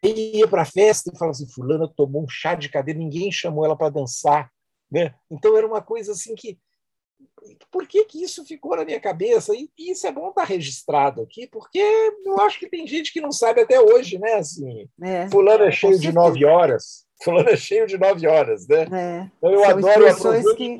Ele 0.01 0.37
ia 0.37 0.47
para 0.47 0.61
a 0.61 0.65
festa 0.65 1.11
e 1.13 1.17
falava 1.17 1.31
assim: 1.31 1.51
Fulana 1.51 1.91
tomou 1.95 2.23
um 2.23 2.29
chá 2.29 2.55
de 2.55 2.69
cadeira, 2.69 2.99
ninguém 2.99 3.31
chamou 3.31 3.65
ela 3.65 3.75
para 3.75 3.89
dançar. 3.89 4.49
Né? 4.91 5.13
Então 5.29 5.55
era 5.55 5.67
uma 5.67 5.81
coisa 5.81 6.13
assim 6.13 6.33
que 6.35 6.57
por 7.71 7.87
que, 7.87 8.05
que 8.05 8.23
isso 8.23 8.45
ficou 8.45 8.75
na 8.75 8.85
minha 8.85 8.99
cabeça? 8.99 9.53
E, 9.55 9.69
isso 9.77 10.07
é 10.07 10.11
bom 10.11 10.29
estar 10.29 10.43
registrado 10.43 11.21
aqui, 11.21 11.47
porque 11.47 11.79
eu 12.25 12.39
acho 12.41 12.59
que 12.59 12.69
tem 12.69 12.87
gente 12.87 13.11
que 13.11 13.21
não 13.21 13.31
sabe 13.31 13.61
até 13.61 13.79
hoje, 13.79 14.17
né? 14.17 14.33
Assim, 14.35 14.87
é, 15.01 15.29
fulano 15.29 15.63
é 15.63 15.71
cheio 15.71 15.99
de 15.99 16.11
nove 16.11 16.45
horas, 16.45 17.05
fulano 17.23 17.49
é 17.49 17.57
cheio 17.57 17.87
de 17.87 17.97
nove 17.97 18.27
horas, 18.27 18.67
né? 18.67 18.87
É. 18.91 19.31
Então 19.37 19.51
eu 19.51 19.63
adoro 19.63 20.09
aproveite, 20.09 20.55
que... 20.55 20.77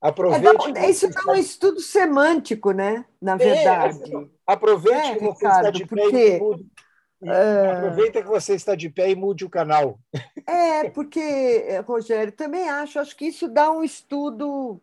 aproveite 0.00 0.78
é, 0.78 0.90
isso 0.90 1.06
é 1.06 1.30
um 1.30 1.34
estudo 1.34 1.80
semântico, 1.80 2.72
né? 2.72 3.04
Na 3.20 3.34
é, 3.34 3.36
verdade. 3.36 4.16
É, 4.16 4.26
aproveite 4.46 5.14
que 5.14 5.24
você 5.24 5.46
Ricardo, 5.46 5.58
está 5.58 5.70
de 5.70 5.86
pé 5.86 6.02
porque... 6.02 6.16
e 6.16 6.66
mude. 7.20 7.76
Aproveita 7.76 8.22
que 8.22 8.28
você 8.28 8.54
está 8.54 8.74
de 8.74 8.88
pé 8.88 9.10
e 9.10 9.16
mude 9.16 9.44
o 9.44 9.50
canal. 9.50 9.98
É, 10.46 10.88
porque, 10.90 11.80
Rogério, 11.86 12.32
também 12.32 12.68
acho, 12.68 12.98
acho 12.98 13.16
que 13.16 13.26
isso 13.26 13.48
dá 13.48 13.70
um 13.70 13.82
estudo 13.82 14.80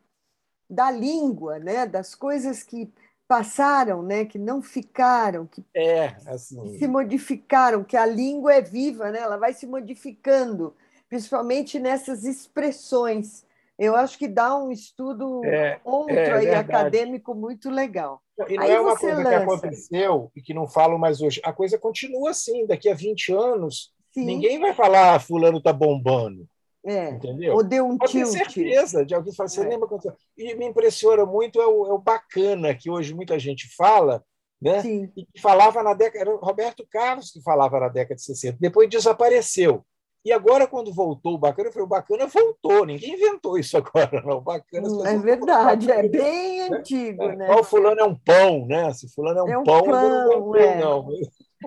da 0.70 0.92
língua, 0.92 1.60
né? 1.60 1.86
das 1.86 2.16
coisas 2.16 2.64
que 2.64 2.92
passaram, 3.28 4.04
né? 4.04 4.26
que 4.26 4.38
não 4.38 4.62
ficaram, 4.62 5.46
que 5.46 5.64
é, 5.76 6.16
assim... 6.26 6.78
se 6.78 6.88
modificaram, 6.88 7.84
que 7.84 7.96
a 7.96 8.06
língua 8.06 8.54
é 8.54 8.62
viva, 8.62 9.12
né? 9.12 9.20
ela 9.20 9.38
vai 9.38 9.54
se 9.54 9.66
modificando, 9.66 10.76
principalmente 11.08 11.80
nessas 11.80 12.24
expressões. 12.24 13.46
Eu 13.84 13.96
acho 13.98 14.18
que 14.18 14.28
dá 14.28 14.56
um 14.58 14.72
estudo 14.72 15.44
é, 15.44 15.80
outro 15.84 16.16
é, 16.16 16.34
aí, 16.34 16.50
acadêmico 16.52 17.36
muito 17.36 17.70
legal. 17.70 18.22
E 18.48 18.56
não 18.56 18.64
aí 18.64 18.72
é 18.72 18.80
uma 18.80 18.98
coisa 18.98 19.18
lança. 19.18 19.30
que 19.30 19.36
aconteceu 19.36 20.32
e 20.34 20.42
que 20.42 20.54
não 20.54 20.68
falam 20.68 20.98
mais 20.98 21.22
hoje. 21.22 21.42
A 21.44 21.52
coisa 21.52 21.78
continua 21.78 22.30
assim, 22.30 22.66
daqui 22.66 22.90
a 22.90 22.94
20 22.94 23.34
anos, 23.34 23.92
Sim. 24.14 24.24
ninguém 24.24 24.58
vai 24.58 24.74
falar 24.74 25.16
ah, 25.16 25.20
fulano 25.20 25.58
está 25.58 25.74
bombando. 25.74 26.48
É, 26.86 27.10
Entendeu? 27.10 27.56
Ou 27.56 27.64
deu 27.64 27.86
um 27.86 27.98
Pode 27.98 28.12
tilt. 28.14 28.30
certeza 28.30 29.06
de 29.06 29.14
alguém 29.14 29.34
falar, 29.34 29.50
você 29.50 29.62
é. 29.62 29.70
lembra 29.70 29.88
quando... 29.88 30.14
E 30.38 30.56
me 30.56 30.66
impressiona 30.66 31.26
muito 31.26 31.62
é 31.62 31.68
o, 31.68 31.88
é 31.88 31.94
o, 31.94 31.98
bacana, 31.98 32.74
que 32.74 32.90
hoje 32.90 33.14
muita 33.14 33.38
gente 33.38 33.74
fala, 33.76 34.24
né? 34.62 34.82
Sim. 34.82 35.12
e 35.16 35.26
que 35.26 35.42
falava 35.42 35.84
na 35.84 35.94
década... 35.94 36.20
Era 36.22 36.34
o 36.34 36.40
Roberto 36.40 36.86
Carlos 36.90 37.32
que 37.32 37.42
falava 37.42 37.80
na 37.80 37.90
década 37.90 38.16
de 38.16 38.24
60, 38.24 38.58
depois 38.60 38.90
desapareceu. 38.90 39.86
E 40.26 40.32
agora, 40.32 40.66
quando 40.66 40.94
voltou 40.94 41.34
o 41.34 41.38
bacana, 41.38 41.68
eu 41.68 41.74
falei, 41.74 41.86
o 41.86 41.90
bacana 41.90 42.28
voltou, 42.28 42.86
ninguém 42.86 43.16
inventou 43.16 43.58
isso 43.58 43.76
agora, 43.78 44.22
não. 44.26 44.38
O 44.38 44.42
bacana, 44.42 44.88
hum, 44.88 45.06
é 45.06 45.18
verdade, 45.18 45.92
é 45.92 46.08
bem 46.08 46.62
antigo, 46.62 47.24
é, 47.24 47.36
né? 47.36 47.52
O 47.52 47.64
fulano 47.64 48.00
é 48.00 48.06
um 48.06 48.16
pão, 48.16 48.66
né? 48.66 48.94
Se 48.94 49.14
fulano 49.14 49.40
é 49.40 49.44
um, 49.44 49.50
é 49.50 49.58
um 49.58 49.64
pão, 49.64 49.84
pão 49.84 49.92
não, 49.92 50.56
é. 50.56 50.80
não. 50.80 51.10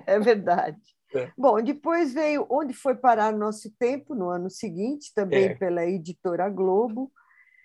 É 0.07 0.19
verdade. 0.19 0.77
É. 1.13 1.29
Bom, 1.37 1.61
depois 1.61 2.13
veio 2.13 2.47
Onde 2.49 2.73
Foi 2.73 2.95
Parar 2.95 3.31
Nosso 3.31 3.71
Tempo, 3.77 4.15
no 4.15 4.29
ano 4.29 4.49
seguinte, 4.49 5.13
também 5.13 5.45
é. 5.45 5.55
pela 5.55 5.85
editora 5.85 6.49
Globo. 6.49 7.11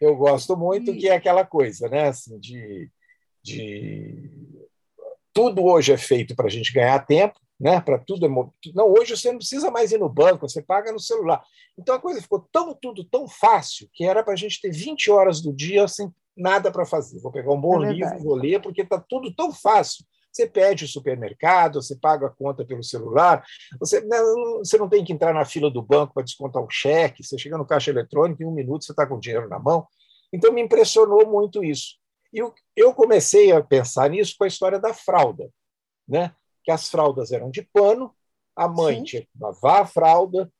Eu 0.00 0.14
gosto 0.14 0.56
muito, 0.56 0.90
e... 0.90 0.98
que 0.98 1.08
é 1.08 1.14
aquela 1.14 1.44
coisa, 1.44 1.88
né? 1.88 2.08
Assim, 2.08 2.38
de, 2.38 2.90
de... 3.42 4.28
Tudo 5.32 5.64
hoje 5.64 5.92
é 5.92 5.96
feito 5.96 6.36
para 6.36 6.46
a 6.46 6.50
gente 6.50 6.72
ganhar 6.72 6.98
tempo, 7.06 7.38
né? 7.62 7.80
Para 7.80 7.96
tudo 7.98 8.26
é... 8.26 8.28
Não, 8.74 8.92
hoje 8.92 9.16
você 9.16 9.30
não 9.30 9.38
precisa 9.38 9.70
mais 9.70 9.92
ir 9.92 9.98
no 9.98 10.08
banco, 10.08 10.48
você 10.48 10.60
paga 10.60 10.90
no 10.90 10.98
celular. 10.98 11.40
Então 11.78 11.94
a 11.94 12.00
coisa 12.00 12.20
ficou 12.20 12.46
tão 12.50 12.74
tudo 12.74 13.04
tão 13.04 13.28
fácil 13.28 13.88
que 13.92 14.04
era 14.04 14.24
para 14.24 14.32
a 14.32 14.36
gente 14.36 14.60
ter 14.60 14.72
20 14.72 15.10
horas 15.12 15.40
do 15.40 15.52
dia 15.52 15.86
sem 15.86 16.12
nada 16.36 16.72
para 16.72 16.84
fazer. 16.84 17.20
Vou 17.20 17.30
pegar 17.30 17.52
um 17.52 17.60
bom 17.60 17.84
é 17.84 17.92
livro, 17.92 18.18
vou 18.18 18.34
ler, 18.34 18.60
porque 18.60 18.82
está 18.82 18.98
tudo 18.98 19.32
tão 19.32 19.52
fácil 19.52 20.04
você 20.32 20.46
pede 20.46 20.86
o 20.86 20.88
supermercado, 20.88 21.82
você 21.82 21.94
paga 21.94 22.26
a 22.26 22.30
conta 22.30 22.64
pelo 22.64 22.82
celular, 22.82 23.44
você, 23.78 24.00
né, 24.00 24.16
você 24.58 24.78
não 24.78 24.88
tem 24.88 25.04
que 25.04 25.12
entrar 25.12 25.34
na 25.34 25.44
fila 25.44 25.70
do 25.70 25.82
banco 25.82 26.14
para 26.14 26.22
descontar 26.22 26.62
o 26.62 26.70
cheque, 26.70 27.22
você 27.22 27.36
chega 27.36 27.58
no 27.58 27.66
caixa 27.66 27.90
eletrônico, 27.90 28.42
em 28.42 28.46
um 28.46 28.54
minuto 28.54 28.82
você 28.82 28.92
está 28.92 29.06
com 29.06 29.16
o 29.16 29.20
dinheiro 29.20 29.46
na 29.46 29.58
mão. 29.58 29.86
Então, 30.32 30.50
me 30.50 30.62
impressionou 30.62 31.26
muito 31.26 31.62
isso. 31.62 31.98
E 32.32 32.42
eu 32.74 32.94
comecei 32.94 33.52
a 33.52 33.62
pensar 33.62 34.08
nisso 34.08 34.34
com 34.38 34.44
a 34.44 34.46
história 34.46 34.80
da 34.80 34.94
fralda, 34.94 35.50
né? 36.08 36.34
Que 36.62 36.70
as 36.70 36.88
fraldas 36.88 37.32
eram 37.32 37.50
de 37.50 37.62
pano, 37.62 38.14
a 38.54 38.68
mãe 38.68 38.98
Sim. 38.98 39.04
tinha 39.04 39.22
que 39.22 39.28
lavar 39.40 39.82
a 39.82 39.86
fralda, 39.86 40.50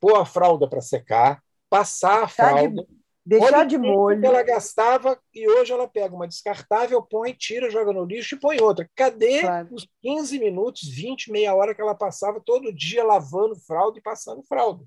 pôr 0.00 0.16
a 0.16 0.24
fralda 0.24 0.68
para 0.68 0.80
secar, 0.80 1.42
passar 1.70 2.24
a 2.24 2.28
fralda, 2.28 2.86
Deixar 3.28 3.66
de 3.66 3.76
molho. 3.76 4.24
ela 4.24 4.42
gastava 4.42 5.20
e 5.34 5.46
hoje 5.46 5.70
ela 5.70 5.86
pega 5.86 6.14
uma 6.14 6.26
descartável, 6.26 7.02
põe, 7.02 7.34
tira, 7.34 7.70
joga 7.70 7.92
no 7.92 8.06
lixo 8.06 8.34
e 8.34 8.40
põe 8.40 8.58
outra. 8.58 8.88
Cadê 8.96 9.42
claro. 9.42 9.68
os 9.70 9.86
15 10.00 10.38
minutos, 10.38 10.88
20, 10.88 11.30
meia 11.30 11.54
hora 11.54 11.74
que 11.74 11.82
ela 11.82 11.94
passava 11.94 12.40
todo 12.40 12.72
dia 12.72 13.04
lavando 13.04 13.54
fralda 13.54 13.98
e 13.98 14.02
passando 14.02 14.42
fralda? 14.42 14.82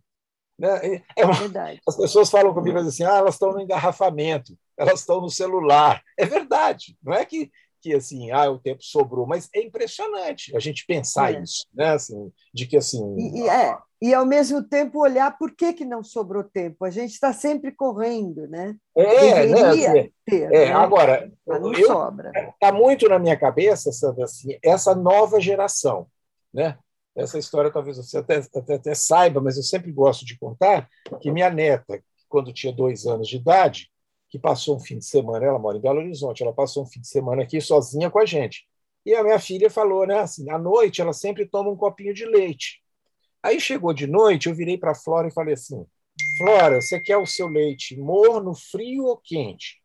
Né? 0.57 1.03
É 1.15 1.23
uma... 1.23 1.35
Verdade. 1.35 1.81
As 1.87 1.95
pessoas 1.95 2.31
falam 2.31 2.51
comigo 2.51 2.79
assim: 2.79 3.03
ah, 3.03 3.17
elas 3.17 3.35
estão 3.35 3.51
no 3.51 3.61
engarrafamento, 3.61 4.57
elas 4.75 5.01
estão 5.01 5.21
no 5.21 5.29
celular. 5.29 6.01
É 6.17 6.25
verdade. 6.25 6.97
Não 7.03 7.13
é 7.13 7.23
que, 7.23 7.51
que 7.81 7.93
assim, 7.93 8.31
ah, 8.31 8.49
o 8.49 8.59
tempo 8.59 8.83
sobrou, 8.83 9.25
mas 9.25 9.49
é 9.53 9.61
impressionante 9.61 10.55
a 10.55 10.59
gente 10.59 10.85
pensar 10.85 11.33
é. 11.33 11.41
isso, 11.41 11.65
né? 11.73 11.93
Assim, 11.93 12.31
de 12.53 12.67
que 12.67 12.77
assim. 12.77 13.03
E, 13.17 13.41
e 13.41 13.49
é 13.49 13.77
e, 14.01 14.15
ao 14.15 14.25
mesmo 14.25 14.63
tempo, 14.63 14.99
olhar 14.99 15.37
por 15.37 15.55
que, 15.55 15.73
que 15.73 15.85
não 15.85 16.03
sobrou 16.03 16.43
tempo. 16.43 16.83
A 16.83 16.89
gente 16.89 17.11
está 17.11 17.31
sempre 17.31 17.71
correndo, 17.71 18.47
né? 18.47 18.75
É, 18.97 19.45
Deveria 19.45 19.93
né? 19.93 20.09
ter. 20.25 20.51
É, 20.51 20.65
né? 20.65 20.71
Agora, 20.73 21.31
Mas 21.45 21.61
não 21.61 21.71
eu, 21.71 21.85
sobra. 21.85 22.31
Está 22.51 22.71
muito 22.71 23.07
na 23.07 23.19
minha 23.19 23.37
cabeça, 23.37 23.91
Sandra, 23.91 24.23
assim, 24.23 24.57
essa 24.63 24.95
nova 24.95 25.39
geração. 25.39 26.07
Né? 26.51 26.79
Essa 27.15 27.37
história 27.37 27.71
talvez 27.71 27.97
você 27.97 28.17
até, 28.17 28.37
até, 28.55 28.73
até 28.73 28.95
saiba, 28.95 29.39
mas 29.39 29.55
eu 29.55 29.63
sempre 29.63 29.91
gosto 29.91 30.25
de 30.25 30.35
contar 30.39 30.89
que 31.21 31.31
minha 31.31 31.51
neta, 31.51 32.01
quando 32.27 32.51
tinha 32.51 32.73
dois 32.73 33.05
anos 33.05 33.27
de 33.27 33.35
idade, 33.35 33.90
que 34.31 34.39
passou 34.39 34.77
um 34.77 34.79
fim 34.79 34.97
de 34.97 35.05
semana, 35.05 35.45
ela 35.45 35.59
mora 35.59 35.77
em 35.77 35.81
Belo 35.81 35.99
Horizonte, 35.99 36.41
ela 36.41 36.53
passou 36.53 36.83
um 36.83 36.85
fim 36.87 37.01
de 37.01 37.07
semana 37.07 37.43
aqui 37.43 37.59
sozinha 37.59 38.09
com 38.09 38.17
a 38.17 38.25
gente. 38.25 38.65
E 39.05 39.13
a 39.13 39.23
minha 39.23 39.37
filha 39.39 39.69
falou, 39.69 40.07
né, 40.07 40.19
assim, 40.19 40.49
à 40.49 40.57
noite 40.57 41.01
ela 41.01 41.11
sempre 41.11 41.45
toma 41.45 41.69
um 41.69 41.75
copinho 41.75 42.13
de 42.13 42.25
leite. 42.25 42.81
Aí 43.43 43.59
chegou 43.59 43.93
de 43.93 44.07
noite, 44.07 44.47
eu 44.47 44.55
virei 44.55 44.77
para 44.77 44.91
a 44.91 44.95
Flora 44.95 45.27
e 45.27 45.33
falei 45.33 45.55
assim: 45.55 45.85
Flora, 46.37 46.79
você 46.79 46.99
quer 46.99 47.17
o 47.17 47.25
seu 47.25 47.47
leite 47.47 47.97
morno, 47.97 48.53
frio 48.55 49.05
ou 49.05 49.17
quente? 49.17 49.81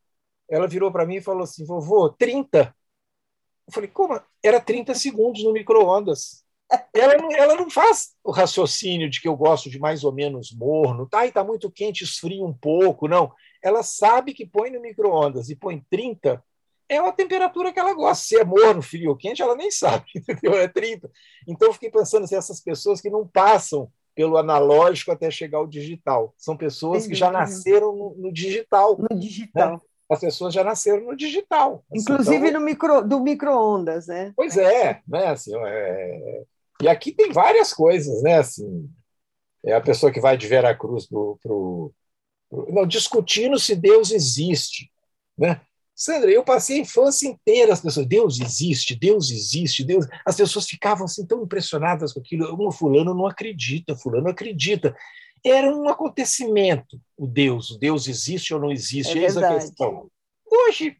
Ela 0.48 0.68
virou 0.68 0.92
para 0.92 1.06
mim 1.06 1.16
e 1.16 1.22
falou 1.22 1.42
assim: 1.42 1.64
vovô, 1.64 2.10
30. 2.10 2.74
Eu 3.66 3.72
falei: 3.72 3.90
como? 3.90 4.20
Era 4.42 4.60
30 4.60 4.94
segundos 4.94 5.42
no 5.42 5.52
micro-ondas. 5.52 6.44
Ela, 6.92 7.16
não, 7.16 7.32
ela 7.32 7.54
não 7.54 7.70
faz 7.70 8.14
o 8.22 8.30
raciocínio 8.30 9.08
de 9.08 9.20
que 9.20 9.28
eu 9.28 9.36
gosto 9.36 9.70
de 9.70 9.78
mais 9.78 10.04
ou 10.04 10.12
menos 10.12 10.52
morno, 10.52 11.08
tá? 11.08 11.24
E 11.24 11.28
está 11.28 11.42
muito 11.42 11.70
quente, 11.70 12.04
esfria 12.04 12.44
um 12.44 12.52
pouco, 12.52 13.08
não. 13.08 13.32
Ela 13.62 13.82
sabe 13.82 14.32
que 14.32 14.46
põe 14.46 14.70
no 14.70 14.80
micro-ondas 14.80 15.48
e 15.48 15.56
põe 15.56 15.84
30, 15.90 16.42
é 16.88 17.00
uma 17.00 17.12
temperatura 17.12 17.72
que 17.72 17.78
ela 17.78 17.94
gosta. 17.94 18.24
Se 18.24 18.36
é 18.36 18.44
morno, 18.44 18.82
frio 18.82 19.10
ou 19.10 19.16
quente, 19.16 19.42
ela 19.42 19.56
nem 19.56 19.70
sabe, 19.70 20.04
entendeu? 20.14 20.54
É 20.54 20.68
30. 20.68 21.10
Então, 21.46 21.68
eu 21.68 21.72
fiquei 21.72 21.90
pensando 21.90 22.24
assim, 22.24 22.36
essas 22.36 22.60
pessoas 22.60 23.00
que 23.00 23.10
não 23.10 23.26
passam 23.26 23.90
pelo 24.14 24.38
analógico 24.38 25.12
até 25.12 25.30
chegar 25.30 25.58
ao 25.58 25.66
digital. 25.66 26.34
São 26.38 26.56
pessoas 26.56 27.00
Entendi. 27.00 27.14
que 27.14 27.18
já 27.18 27.30
nasceram 27.30 27.94
no, 27.94 28.14
no 28.16 28.32
digital. 28.32 28.96
No 28.98 29.18
digital. 29.18 29.72
Né? 29.72 29.80
As 30.08 30.20
pessoas 30.20 30.54
já 30.54 30.64
nasceram 30.64 31.04
no 31.04 31.16
digital. 31.16 31.84
Assim, 31.90 32.00
Inclusive 32.00 32.48
então... 32.48 32.60
no 32.60 32.64
micro, 32.64 33.02
do 33.02 33.20
micro-ondas, 33.20 34.06
né? 34.06 34.32
Pois 34.34 34.56
é, 34.56 35.02
né? 35.06 35.26
Assim, 35.26 35.52
é... 35.54 36.44
E 36.80 36.88
aqui 36.88 37.12
tem 37.12 37.30
várias 37.32 37.74
coisas, 37.74 38.22
né? 38.22 38.38
Assim, 38.38 38.88
é 39.64 39.74
a 39.74 39.80
pessoa 39.80 40.12
que 40.12 40.20
vai 40.20 40.36
de 40.36 40.46
Veracruz 40.46 41.06
para 41.06 41.18
o. 41.18 41.92
Não, 42.50 42.86
discutindo 42.86 43.58
se 43.58 43.74
Deus 43.74 44.10
existe. 44.10 44.90
Né? 45.36 45.60
Sandra, 45.94 46.30
eu 46.30 46.44
passei 46.44 46.76
a 46.76 46.82
infância 46.82 47.26
inteira 47.26 47.72
as 47.72 47.80
pessoas, 47.80 48.06
Deus 48.06 48.38
existe, 48.38 48.94
Deus 48.94 49.30
existe, 49.30 49.82
Deus. 49.82 50.06
As 50.26 50.36
pessoas 50.36 50.66
ficavam 50.66 51.06
assim 51.06 51.26
tão 51.26 51.42
impressionadas 51.42 52.12
com 52.12 52.20
aquilo. 52.20 52.54
Um 52.54 52.70
fulano 52.70 53.14
não 53.14 53.26
acredita, 53.26 53.96
fulano 53.96 54.28
acredita. 54.28 54.94
Era 55.44 55.74
um 55.74 55.88
acontecimento, 55.88 57.00
o 57.16 57.26
Deus, 57.26 57.70
o 57.70 57.78
Deus 57.78 58.08
existe 58.08 58.52
ou 58.52 58.60
não 58.60 58.70
existe, 58.70 59.18
é 59.18 59.22
eis 59.22 59.36
a 59.36 59.54
questão. 59.54 60.10
Hoje, 60.50 60.96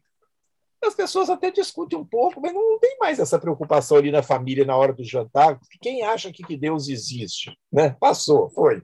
as 0.83 0.95
pessoas 0.95 1.29
até 1.29 1.51
discutem 1.51 1.97
um 1.97 2.05
pouco, 2.05 2.39
mas 2.39 2.53
não 2.53 2.79
tem 2.79 2.97
mais 2.99 3.19
essa 3.19 3.37
preocupação 3.37 3.97
ali 3.97 4.09
na 4.11 4.23
família 4.23 4.65
na 4.65 4.75
hora 4.75 4.93
do 4.93 5.03
jantar. 5.03 5.59
Quem 5.81 6.03
acha 6.03 6.31
que, 6.31 6.43
que 6.43 6.55
Deus 6.55 6.87
existe? 6.87 7.55
Né? 7.71 7.95
Passou, 7.99 8.49
foi. 8.49 8.81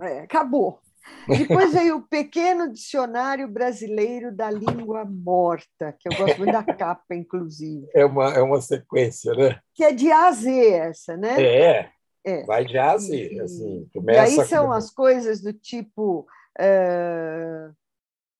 É, 0.00 0.20
acabou. 0.20 0.80
Depois 1.28 1.72
veio 1.72 1.96
o 1.96 2.02
Pequeno 2.02 2.72
Dicionário 2.72 3.46
Brasileiro 3.46 4.34
da 4.34 4.50
Língua 4.50 5.04
Morta, 5.04 5.94
que 5.98 6.08
eu 6.08 6.16
gosto 6.16 6.38
muito 6.38 6.52
da 6.52 6.62
capa, 6.62 7.14
inclusive. 7.14 7.86
É 7.94 8.04
uma, 8.04 8.32
é 8.32 8.40
uma 8.40 8.60
sequência, 8.62 9.34
né? 9.34 9.60
Que 9.74 9.84
é 9.84 9.92
de 9.92 10.10
A 10.10 10.28
a 10.28 10.32
Z 10.32 10.68
essa, 10.70 11.16
né? 11.16 11.42
É, 11.42 11.90
é. 12.24 12.44
vai 12.44 12.64
de 12.64 12.78
A 12.78 12.92
a 12.92 12.98
Z. 12.98 13.40
Assim, 13.42 13.88
e 13.94 14.10
aí 14.16 14.44
são 14.46 14.66
com... 14.66 14.72
as 14.72 14.90
coisas 14.90 15.40
do 15.42 15.52
tipo... 15.52 16.26
Uh... 16.58 17.74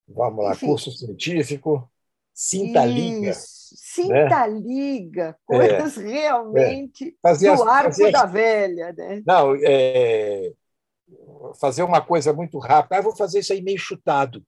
Vamos 0.09 0.43
lá, 0.43 0.53
Enfim. 0.53 0.67
curso 0.67 0.91
científico, 0.91 1.91
Cinta 2.33 2.87
Liga. 2.87 3.33
Cinta 3.35 4.47
né? 4.47 4.49
Liga, 4.49 5.37
coisas 5.45 5.99
é. 5.99 6.07
realmente 6.07 7.09
é. 7.09 7.13
Fazia, 7.21 7.55
do 7.55 7.65
arco 7.65 7.91
fazia... 7.91 8.11
da 8.11 8.25
velha. 8.25 8.95
Né? 8.97 9.23
Não, 9.27 9.55
é 9.57 10.53
fazer 11.61 11.83
uma 11.83 12.01
coisa 12.01 12.33
muito 12.33 12.59
rápida. 12.59 12.99
Ah, 12.99 13.03
vou 13.03 13.17
fazer 13.17 13.41
isso 13.41 13.53
aí 13.53 13.63
meio 13.63 13.79
chutado. 13.79 14.43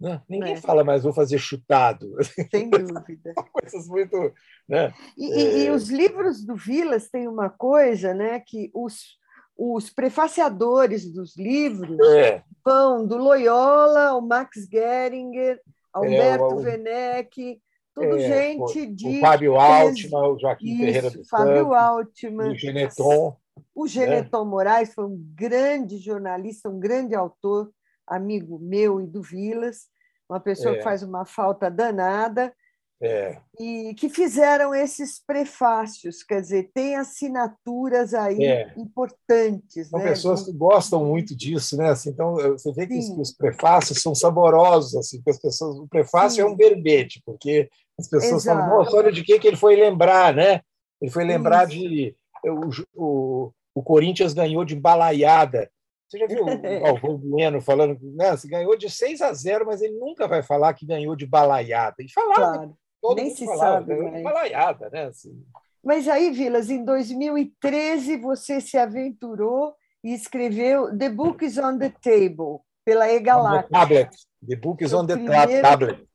Né? 0.00 0.22
Ninguém 0.28 0.52
é. 0.52 0.60
fala 0.60 0.84
mais 0.84 1.02
vou 1.02 1.12
fazer 1.12 1.38
chutado. 1.38 2.16
Sem 2.50 2.70
dúvida. 2.70 3.34
Coisas 3.52 3.88
muito. 3.88 4.32
Né? 4.68 4.92
E, 5.16 5.32
é... 5.32 5.64
e, 5.64 5.70
os 5.70 5.88
livros 5.88 6.44
do 6.44 6.54
Vilas 6.54 7.08
têm 7.08 7.26
uma 7.26 7.50
coisa, 7.50 8.14
né? 8.14 8.38
Que 8.38 8.70
os, 8.72 9.18
os 9.56 9.90
prefaciadores 9.90 11.10
dos 11.12 11.36
livros 11.36 11.98
é. 12.14 12.44
vão 12.64 13.04
do 13.04 13.16
Loyola 13.16 14.10
ao 14.10 14.20
Max 14.20 14.68
Geringer, 14.70 15.60
Alberto 15.92 16.60
é, 16.60 16.62
Werneck, 16.62 17.60
tudo 17.92 18.16
é, 18.16 18.20
gente 18.20 18.80
o, 18.82 18.94
de. 18.94 19.18
O 19.18 19.20
Fábio 19.20 19.56
Altman, 19.56 20.28
o 20.28 20.38
Joaquim 20.38 20.74
Isso, 20.74 20.78
Ferreira 20.78 21.10
do 21.10 21.24
Fábio 21.24 21.74
Altman. 21.74 22.52
O 22.52 22.54
Geneton. 22.54 23.36
O 23.78 23.86
Geneton 23.86 24.44
né? 24.44 24.50
Moraes 24.50 24.92
foi 24.92 25.04
um 25.04 25.16
grande 25.36 25.98
jornalista, 25.98 26.68
um 26.68 26.80
grande 26.80 27.14
autor, 27.14 27.70
amigo 28.04 28.58
meu 28.58 29.00
e 29.00 29.06
do 29.06 29.22
Vilas, 29.22 29.86
uma 30.28 30.40
pessoa 30.40 30.74
é. 30.74 30.78
que 30.78 30.82
faz 30.82 31.04
uma 31.04 31.24
falta 31.24 31.70
danada. 31.70 32.52
É. 33.00 33.38
E 33.60 33.94
que 33.94 34.08
fizeram 34.08 34.74
esses 34.74 35.22
prefácios, 35.24 36.24
quer 36.24 36.40
dizer, 36.40 36.72
tem 36.74 36.96
assinaturas 36.96 38.14
aí 38.14 38.42
é. 38.42 38.74
importantes. 38.76 39.88
São 39.88 40.00
né? 40.00 40.08
pessoas 40.08 40.42
que 40.42 40.52
gostam 40.52 41.04
muito 41.04 41.36
disso, 41.36 41.76
né? 41.76 41.90
Assim, 41.90 42.10
então, 42.10 42.34
você 42.34 42.72
vê 42.72 42.84
que 42.84 42.98
os, 42.98 43.32
prefácios 43.32 44.02
são 44.02 44.12
saborosos, 44.12 44.96
assim, 44.96 45.22
as 45.28 45.38
pessoas, 45.38 45.78
o 45.78 45.86
prefácio 45.86 46.42
Sim. 46.42 46.50
é 46.50 46.52
um 46.52 46.56
verbete, 46.56 47.22
porque 47.24 47.70
as 47.96 48.08
pessoas 48.08 48.42
Exato. 48.42 48.58
falam, 48.58 48.76
nossa, 48.76 48.96
olha 48.96 49.12
de 49.12 49.22
que, 49.22 49.38
que 49.38 49.46
ele 49.46 49.56
foi 49.56 49.76
lembrar, 49.76 50.34
né? 50.34 50.62
Ele 51.00 51.12
foi 51.12 51.24
lembrar 51.24 51.68
Isso. 51.68 51.78
de. 51.78 52.16
O, 52.44 52.70
o, 52.94 53.52
o 53.78 53.82
Corinthians 53.82 54.32
ganhou 54.32 54.64
de 54.64 54.74
balaiada. 54.74 55.70
Você 56.08 56.18
já 56.18 56.26
viu 56.26 56.42
o 56.42 56.46
Galvão 56.82 57.16
Bueno 57.16 57.60
falando 57.60 57.96
né, 58.02 58.36
se 58.36 58.48
ganhou 58.48 58.76
de 58.76 58.90
6 58.90 59.22
a 59.22 59.32
0, 59.32 59.66
mas 59.66 59.80
ele 59.80 59.94
nunca 59.94 60.26
vai 60.26 60.42
falar 60.42 60.74
que 60.74 60.84
ganhou 60.84 61.14
de 61.14 61.24
balaiada. 61.24 61.94
E 62.00 62.10
falava, 62.10 62.54
claro. 62.54 62.78
todo 63.00 63.16
Nem 63.16 63.26
mundo 63.26 63.36
se 63.36 63.44
falava, 63.44 63.74
sabe, 63.74 63.86
ganhou 63.86 64.10
mas... 64.10 64.16
de 64.16 64.22
balaiada. 64.24 64.90
Né, 64.90 65.04
assim. 65.04 65.44
Mas 65.84 66.08
aí, 66.08 66.32
Vilas, 66.32 66.70
em 66.70 66.84
2013 66.84 68.16
você 68.16 68.60
se 68.60 68.76
aventurou 68.76 69.76
e 70.02 70.12
escreveu 70.12 70.96
The 70.98 71.08
Book 71.08 71.44
is 71.44 71.56
on 71.56 71.78
the 71.78 71.90
Table, 72.02 72.58
pela 72.84 73.08
E-Galactic. 73.08 73.70
Tablet. 73.70 74.10
The 74.44 74.56
Book 74.56 74.84
is 74.84 74.92
on 74.92 75.06
the 75.06 75.14
primeiro... 75.14 75.62
tablet. 75.62 76.08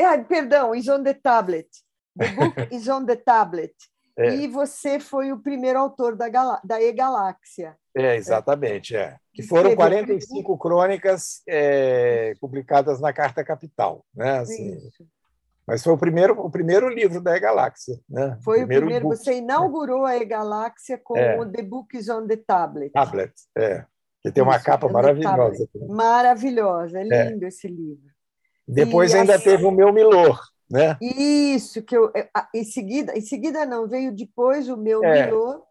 Ah, 0.00 0.18
perdão, 0.26 0.74
is 0.74 0.88
on 0.88 1.02
the 1.02 1.12
tablet. 1.12 1.68
The 2.16 2.28
book 2.34 2.74
is 2.74 2.88
on 2.88 3.04
the 3.04 3.16
tablet. 3.16 3.74
É. 4.18 4.34
E 4.34 4.48
você 4.48 4.98
foi 4.98 5.30
o 5.30 5.38
primeiro 5.38 5.78
autor 5.78 6.16
da, 6.16 6.28
da 6.64 6.82
E-Galáxia. 6.82 7.76
É, 7.96 8.16
exatamente, 8.16 8.96
é. 8.96 9.16
Que 9.32 9.44
foram 9.44 9.76
45 9.76 10.58
crônicas 10.58 11.40
é, 11.46 12.34
publicadas 12.40 13.00
na 13.00 13.12
Carta 13.12 13.44
Capital. 13.44 14.04
Né? 14.12 14.38
Assim, 14.38 14.76
mas 15.64 15.84
foi 15.84 15.92
o 15.92 15.98
primeiro, 15.98 16.40
o 16.40 16.50
primeiro 16.50 16.88
livro 16.88 17.20
da 17.20 17.36
E-Galáxia. 17.36 18.00
Né? 18.08 18.36
Foi 18.42 18.64
o 18.64 18.66
primeiro. 18.66 18.86
O 18.86 18.88
primeiro 18.88 19.08
você 19.08 19.34
inaugurou 19.34 20.04
a 20.04 20.16
E-Galáxia 20.16 20.98
com 20.98 21.16
é. 21.16 21.38
o 21.38 21.46
The 21.46 21.62
Books 21.62 22.08
on 22.08 22.26
the 22.26 22.36
Tablet. 22.36 22.90
Tablet, 22.90 23.32
é. 23.56 23.84
Que 24.20 24.32
tem 24.32 24.42
uma 24.42 24.56
Isso, 24.56 24.64
capa 24.64 24.88
maravilhosa. 24.88 25.68
Maravilhosa, 25.88 26.98
é 26.98 27.04
lindo 27.04 27.46
esse 27.46 27.68
livro. 27.68 28.10
Depois 28.66 29.12
e 29.12 29.18
ainda 29.18 29.36
assim, 29.36 29.44
teve 29.44 29.64
o 29.64 29.70
meu 29.70 29.92
Milor, 29.92 30.40
né? 30.70 30.96
Isso, 31.00 31.82
que 31.82 31.96
eu, 31.96 32.10
é, 32.14 32.28
em 32.54 32.64
seguida, 32.64 33.16
em 33.16 33.20
seguida 33.20 33.64
não, 33.64 33.88
veio 33.88 34.12
depois 34.12 34.68
o 34.68 34.76
meu 34.76 35.02
é. 35.02 35.26
Milor, 35.26 35.62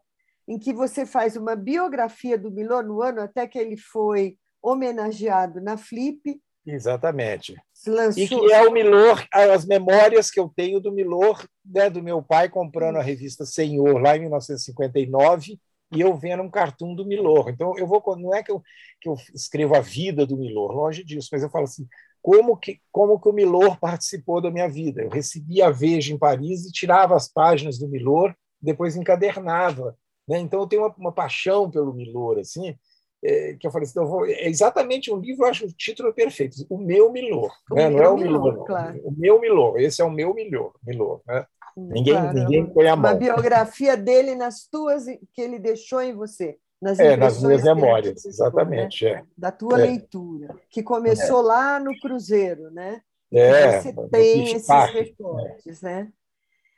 em 0.46 0.58
que 0.58 0.72
você 0.72 1.06
faz 1.06 1.36
uma 1.36 1.54
biografia 1.54 2.38
do 2.38 2.50
Milor 2.50 2.82
no 2.82 3.02
ano 3.02 3.20
até 3.20 3.46
que 3.46 3.58
ele 3.58 3.76
foi 3.76 4.36
homenageado 4.62 5.60
na 5.60 5.76
Flip. 5.76 6.40
Exatamente. 6.66 7.54
Lançou... 7.86 8.22
E 8.22 8.28
que 8.28 8.52
é 8.52 8.66
o 8.66 8.72
Milor, 8.72 9.24
as 9.32 9.64
memórias 9.64 10.30
que 10.30 10.40
eu 10.40 10.50
tenho 10.54 10.80
do 10.80 10.92
Milor, 10.92 11.46
né, 11.64 11.88
do 11.88 12.02
meu 12.02 12.22
pai 12.22 12.48
comprando 12.48 12.96
a 12.96 13.02
revista 13.02 13.46
Senhor 13.46 14.00
lá 14.00 14.16
em 14.16 14.20
1959 14.20 15.58
e 15.94 16.00
eu 16.00 16.14
vendo 16.16 16.42
um 16.42 16.50
cartoon 16.50 16.94
do 16.94 17.06
Milor. 17.06 17.50
Então 17.50 17.76
eu 17.78 17.86
vou, 17.86 18.02
não 18.16 18.34
é 18.34 18.42
que 18.42 18.50
eu, 18.50 18.62
que 19.00 19.08
eu 19.08 19.16
escrevo 19.34 19.74
a 19.74 19.80
vida 19.80 20.26
do 20.26 20.36
Milor, 20.36 20.72
longe 20.72 21.04
disso, 21.04 21.28
mas 21.32 21.42
eu 21.42 21.50
falo 21.50 21.64
assim, 21.64 21.86
como 22.28 22.58
que, 22.58 22.78
como 22.92 23.18
que 23.18 23.28
o 23.28 23.32
Milor 23.32 23.78
participou 23.80 24.40
da 24.40 24.50
minha 24.50 24.68
vida. 24.68 25.02
Eu 25.02 25.08
recebia 25.08 25.68
a 25.68 25.70
Veja 25.70 26.12
em 26.12 26.18
Paris 26.18 26.66
e 26.66 26.72
tirava 26.72 27.16
as 27.16 27.26
páginas 27.26 27.78
do 27.78 27.88
Milor, 27.88 28.34
depois 28.60 28.96
encadernava. 28.96 29.96
Né? 30.28 30.38
Então, 30.38 30.60
eu 30.60 30.66
tenho 30.66 30.82
uma, 30.82 30.94
uma 30.98 31.12
paixão 31.12 31.70
pelo 31.70 31.94
Milor, 31.94 32.38
assim, 32.38 32.76
é, 33.24 33.56
que 33.58 33.66
eu 33.66 33.70
falei 33.70 33.88
assim, 33.88 33.98
eu 33.98 34.06
vou, 34.06 34.26
é 34.26 34.46
exatamente 34.46 35.10
um 35.10 35.16
livro, 35.16 35.44
eu 35.44 35.48
acho 35.48 35.64
o 35.64 35.72
título 35.72 36.12
perfeito, 36.12 36.66
o 36.68 36.76
meu 36.76 37.10
Milor, 37.10 37.50
o 37.70 37.74
né? 37.74 37.88
não 37.88 37.98
é 37.98 38.08
o 38.08 38.16
Milor, 38.16 38.52
Milor 38.52 38.66
claro. 38.66 39.00
o 39.02 39.10
meu 39.10 39.40
Milor, 39.40 39.80
esse 39.80 40.02
é 40.02 40.04
o 40.04 40.10
meu 40.10 40.34
Milor, 40.34 40.74
Milor 40.86 41.20
né? 41.26 41.46
ninguém, 41.76 42.14
claro. 42.14 42.38
ninguém 42.38 42.66
põe 42.66 42.86
a 42.86 42.94
mão. 42.94 43.10
Uma 43.10 43.18
biografia 43.18 43.96
dele 43.96 44.36
nas 44.36 44.68
tuas, 44.70 45.06
que 45.32 45.40
ele 45.40 45.58
deixou 45.58 46.00
em 46.02 46.14
você 46.14 46.58
nas, 46.80 46.98
é, 46.98 47.16
nas 47.16 47.42
minhas 47.42 47.64
memórias, 47.64 48.24
exatamente. 48.24 49.04
Né? 49.04 49.10
É. 49.10 49.24
Da 49.36 49.50
tua 49.50 49.80
é. 49.80 49.86
leitura, 49.86 50.54
que 50.70 50.82
começou 50.82 51.40
é. 51.40 51.46
lá 51.46 51.80
no 51.80 51.98
Cruzeiro, 52.00 52.70
né? 52.70 53.00
É, 53.32 53.80
você 53.80 53.92
tem 54.10 54.54
esses 54.54 54.68
recortes, 54.92 55.82
né? 55.82 56.10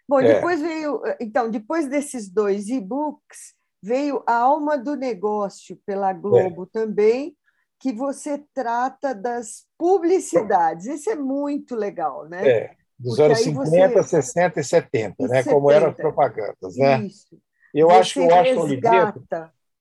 Bom, 0.09 0.20
é. 0.20 0.34
depois 0.34 0.61
veio, 0.61 1.03
então, 1.20 1.51
depois 1.51 1.86
desses 1.86 2.28
dois 2.28 2.68
e-books, 2.68 3.55
veio 3.82 4.22
a 4.26 4.34
Alma 4.34 4.76
do 4.76 4.96
Negócio 4.96 5.78
pela 5.86 6.12
Globo 6.12 6.64
é. 6.64 6.66
também, 6.72 7.36
que 7.78 7.92
você 7.92 8.42
trata 8.53 9.14
das 9.14 9.64
publicidades. 9.78 10.86
Isso 10.86 11.11
é 11.11 11.14
muito 11.14 11.74
legal, 11.76 12.28
né? 12.28 12.48
É, 12.48 12.70
dos 12.98 13.16
Porque 13.16 13.22
anos 13.22 13.38
50, 13.38 14.03
você... 14.03 14.22
60 14.22 14.61
e 14.61 14.64
70, 14.64 15.14
e 15.18 15.28
né? 15.28 15.36
70. 15.42 15.55
Como 15.55 15.70
eram 15.70 15.88
as 15.88 15.96
propagandas, 15.96 16.76
né? 16.76 17.03
Isso. 17.03 17.40
Eu 17.72 17.88
você 17.88 17.94
acho 17.94 18.14
que 18.14 18.20
o 18.20 18.26
Washington 18.26 18.61
Oliveto 18.61 19.24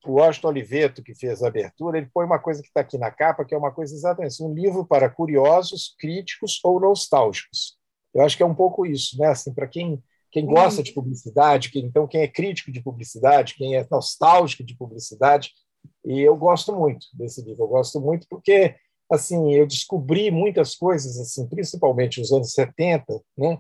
o 0.06 0.14
Washington 0.14 0.48
Oliveto, 0.50 1.04
que 1.04 1.14
fez 1.14 1.44
a 1.44 1.48
abertura, 1.48 1.98
ele 1.98 2.10
põe 2.14 2.26
uma 2.26 2.40
coisa 2.40 2.62
que 2.62 2.68
está 2.68 2.82
aqui 2.82 2.98
na 2.98 3.12
capa, 3.12 3.44
que 3.44 3.54
é 3.54 3.58
uma 3.58 3.72
coisa 3.72 3.94
exatamente 3.94 4.42
um 4.42 4.54
livro 4.54 4.86
para 4.86 5.10
curiosos, 5.10 5.96
críticos 6.00 6.60
ou 6.64 6.80
nostálgicos. 6.80 7.78
Eu 8.14 8.22
acho 8.22 8.38
que 8.38 8.44
é 8.44 8.46
um 8.46 8.56
pouco 8.56 8.86
isso, 8.86 9.18
né? 9.18 9.28
Assim, 9.28 9.54
para 9.54 9.68
quem 9.68 10.02
quem 10.32 10.46
gosta 10.46 10.84
de 10.84 10.94
publicidade, 10.94 11.72
quem, 11.72 11.86
então 11.86 12.08
quem 12.08 12.22
é 12.22 12.28
crítico 12.28 12.72
de 12.72 12.84
publicidade, 12.84 13.56
quem 13.56 13.76
é 13.76 13.88
nostálgico 13.90 14.64
de 14.64 14.78
publicidade, 14.78 15.52
e 16.06 16.22
eu 16.22 16.36
gosto 16.36 16.76
muito 16.76 17.08
desse 17.14 17.42
livro. 17.42 17.64
Eu 17.64 17.68
gosto 17.68 18.00
muito 18.00 18.28
porque 18.30 18.76
assim 19.10 19.54
eu 19.56 19.66
descobri 19.66 20.30
muitas 20.30 20.76
coisas 20.76 21.20
assim, 21.20 21.48
principalmente 21.48 22.20
nos 22.20 22.32
anos 22.32 22.52
70, 22.54 23.22
né? 23.38 23.60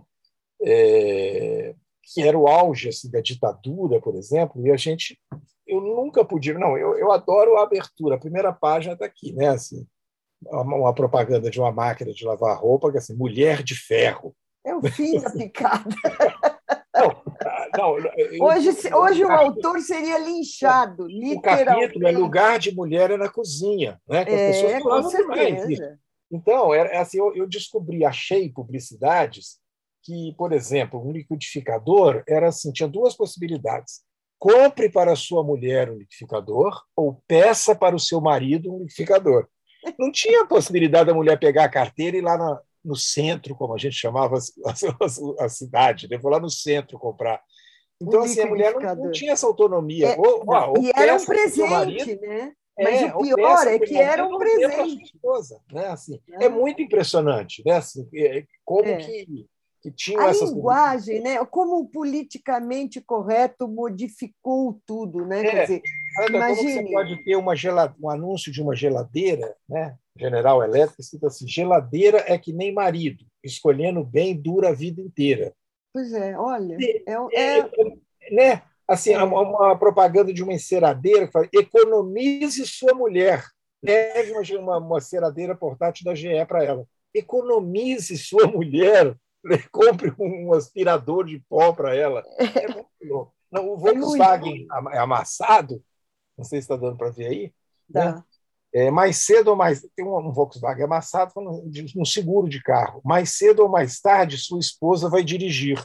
É, 0.62 1.74
que 2.14 2.22
era 2.22 2.38
o 2.38 2.48
auge 2.48 2.90
assim, 2.90 3.10
da 3.10 3.22
ditadura, 3.22 4.02
por 4.02 4.16
exemplo, 4.16 4.66
e 4.66 4.72
a 4.72 4.78
gente 4.78 5.18
eu 5.70 5.82
nunca 5.82 6.26
podia. 6.26 6.57
Não, 6.57 6.78
eu, 6.78 6.97
eu 6.97 7.11
adoro 7.11 7.57
a 7.57 7.63
abertura. 7.63 8.15
A 8.15 8.20
primeira 8.20 8.51
página 8.51 8.93
está 8.93 9.05
aqui, 9.05 9.32
né? 9.34 9.49
Assim, 9.49 9.86
uma, 10.41 10.76
uma, 10.76 10.93
propaganda 10.93 11.49
de 11.49 11.59
uma 11.59 11.72
máquina 11.72 12.11
de 12.11 12.26
lavar 12.26 12.57
roupa, 12.57 12.89
que 12.91 12.97
é 12.97 12.99
assim, 12.99 13.15
mulher 13.15 13.63
de 13.63 13.76
ferro. 13.76 14.36
É 14.65 14.76
o 14.76 14.82
fim 14.82 15.20
da 15.20 15.30
picada. 15.30 15.86
Não, 16.91 17.24
não, 17.78 17.97
eu, 17.97 18.43
hoje 18.43 18.70
hoje 18.93 19.24
o 19.24 19.32
autor 19.32 19.80
seria 19.80 20.17
linchado, 20.17 21.07
literalmente. 21.07 21.38
O 21.38 21.82
capítulo 21.82 22.07
é 22.07 22.11
lugar 22.11 22.59
de 22.59 22.76
mulher 22.76 23.11
é 23.11 23.15
na 23.15 23.30
cozinha, 23.30 24.01
né? 24.05 24.26
Que 24.26 24.32
as 24.32 24.57
é, 24.57 24.82
com 24.82 25.03
certeza. 25.03 25.99
Então, 26.30 26.74
é, 26.74 26.97
assim, 26.97 27.20
eu, 27.20 27.34
eu 27.36 27.47
descobri, 27.47 28.03
achei 28.03 28.51
publicidades 28.51 29.59
que, 30.03 30.34
por 30.38 30.51
exemplo, 30.51 31.01
um 31.01 31.11
liquidificador 31.11 32.24
era 32.28 32.49
assim, 32.49 32.72
tinha 32.74 32.89
duas 32.89 33.15
possibilidades 33.15 34.01
compre 34.40 34.90
para 34.90 35.16
sua 35.16 35.44
mulher 35.44 35.92
um 35.92 35.98
liquidificador 35.98 36.82
ou 36.96 37.22
peça 37.28 37.76
para 37.76 37.96
o 37.96 38.00
seu 38.00 38.22
marido 38.22 38.74
um 38.74 38.80
liquidificador. 38.80 39.48
Não 39.98 40.12
tinha 40.12 40.48
possibilidade 40.48 41.08
da 41.08 41.14
mulher 41.14 41.38
pegar 41.38 41.66
a 41.66 41.70
carteira 41.70 42.18
e 42.18 42.20
ir 42.20 42.24
lá 42.24 42.38
no, 42.38 42.60
no 42.84 42.96
centro, 42.96 43.56
como 43.56 43.74
a 43.74 43.78
gente 43.78 43.96
chamava 43.96 44.38
a, 44.38 44.72
a, 44.72 45.46
a 45.46 45.50
cidade, 45.50 46.08
né? 46.10 46.18
vou 46.18 46.32
lá 46.32 46.40
no 46.40 46.50
centro 46.50 46.98
comprar. 46.98 47.42
Então, 48.02 48.22
assim, 48.22 48.40
a 48.40 48.46
mulher 48.46 48.74
não, 48.74 48.96
não, 48.96 49.12
tinha 49.12 49.34
essa 49.34 49.46
autonomia. 49.46 50.08
É, 50.08 50.18
ou, 50.18 50.44
e 50.82 50.92
era 50.96 51.16
um 51.16 51.26
presente, 51.26 51.70
marido, 51.70 52.22
né? 52.22 52.54
Mas 52.82 53.02
é, 53.02 53.14
o 53.14 53.20
pior 53.20 53.68
é 53.68 53.80
que 53.80 53.98
era 53.98 54.26
um 54.26 54.38
presente. 54.38 55.04
Esposa, 55.04 55.62
né? 55.70 55.88
assim, 55.88 56.18
é. 56.40 56.46
é 56.46 56.50
muito 56.50 56.82
impressionante 56.82 57.62
né? 57.66 57.74
assim, 57.74 58.08
é, 58.16 58.46
como 58.64 58.88
é. 58.88 58.98
que 58.98 59.46
que 59.82 59.91
tinham 59.91 60.21
a 60.21 60.30
essas 60.30 60.51
linguagem, 60.51 61.21
né? 61.21 61.43
Como 61.45 61.80
o 61.80 61.88
politicamente 61.88 62.99
correto 63.01 63.67
modificou 63.67 64.82
tudo, 64.86 65.25
né? 65.25 65.39
É, 65.39 65.51
Quer 65.51 65.61
dizer, 65.61 65.82
imagine... 66.30 66.73
como 66.73 66.88
você 66.88 66.91
pode 66.91 67.23
ter 67.23 67.36
uma 67.36 67.55
gelade... 67.55 67.95
um 68.01 68.09
anúncio 68.09 68.51
de 68.51 68.61
uma 68.61 68.75
geladeira, 68.75 69.55
né? 69.67 69.95
General 70.17 70.61
Elétrica, 70.63 71.01
escrito 71.01 71.27
assim: 71.27 71.47
geladeira 71.47 72.23
é 72.27 72.38
que 72.38 72.51
nem 72.51 72.73
marido, 72.73 73.25
escolhendo 73.43 74.03
bem 74.03 74.36
dura 74.36 74.69
a 74.69 74.73
vida 74.73 75.01
inteira. 75.01 75.53
Pois 75.93 76.13
é, 76.13 76.38
olha, 76.38 76.77
é, 77.07 77.13
é... 77.34 77.59
é 77.59 77.69
né? 78.32 78.61
Assim, 78.88 79.13
é. 79.13 79.23
uma 79.23 79.77
propaganda 79.77 80.34
de 80.34 80.43
uma 80.43 80.53
enceradeira 80.53 81.27
que 81.27 81.32
fala: 81.32 81.47
economize 81.53 82.65
sua 82.65 82.93
mulher, 82.93 83.45
leve 83.84 84.32
uma, 84.32 84.59
uma, 84.59 84.77
uma 84.77 85.01
ceradeira 85.01 85.55
portátil 85.55 86.05
da 86.05 86.15
GE 86.15 86.45
para 86.47 86.63
ela. 86.63 86.86
economize 87.13 88.17
sua 88.17 88.47
mulher, 88.47 89.15
compre 89.72 90.14
um 90.20 90.54
aspirador 90.54 91.26
de 91.26 91.40
pó 91.50 91.74
para 91.74 91.96
ela. 91.96 92.24
É 92.38 92.68
muito 92.68 93.34
Não, 93.52 93.70
o 93.70 93.78
Volkswagen 93.78 94.68
é 94.92 94.98
amassado, 94.98 95.84
não 96.38 96.46
sei 96.46 96.62
se 96.62 96.66
está 96.66 96.76
dando 96.76 96.98
para 96.98 97.10
ver 97.10 97.28
aí. 97.28 97.54
Né? 97.90 98.24
É, 98.72 98.92
mais 98.92 99.26
cedo 99.26 99.50
ou 99.50 99.56
mais. 99.56 99.82
Tem 99.96 100.06
um, 100.06 100.16
um 100.18 100.32
Volkswagen 100.32 100.84
amassado 100.84 101.34
no 101.96 102.06
seguro 102.06 102.48
de 102.48 102.62
carro. 102.62 103.02
Mais 103.04 103.32
cedo 103.38 103.64
ou 103.64 103.70
mais 103.70 104.00
tarde, 104.00 104.38
sua 104.38 104.60
esposa 104.60 105.10
vai 105.10 105.24
dirigir. 105.24 105.84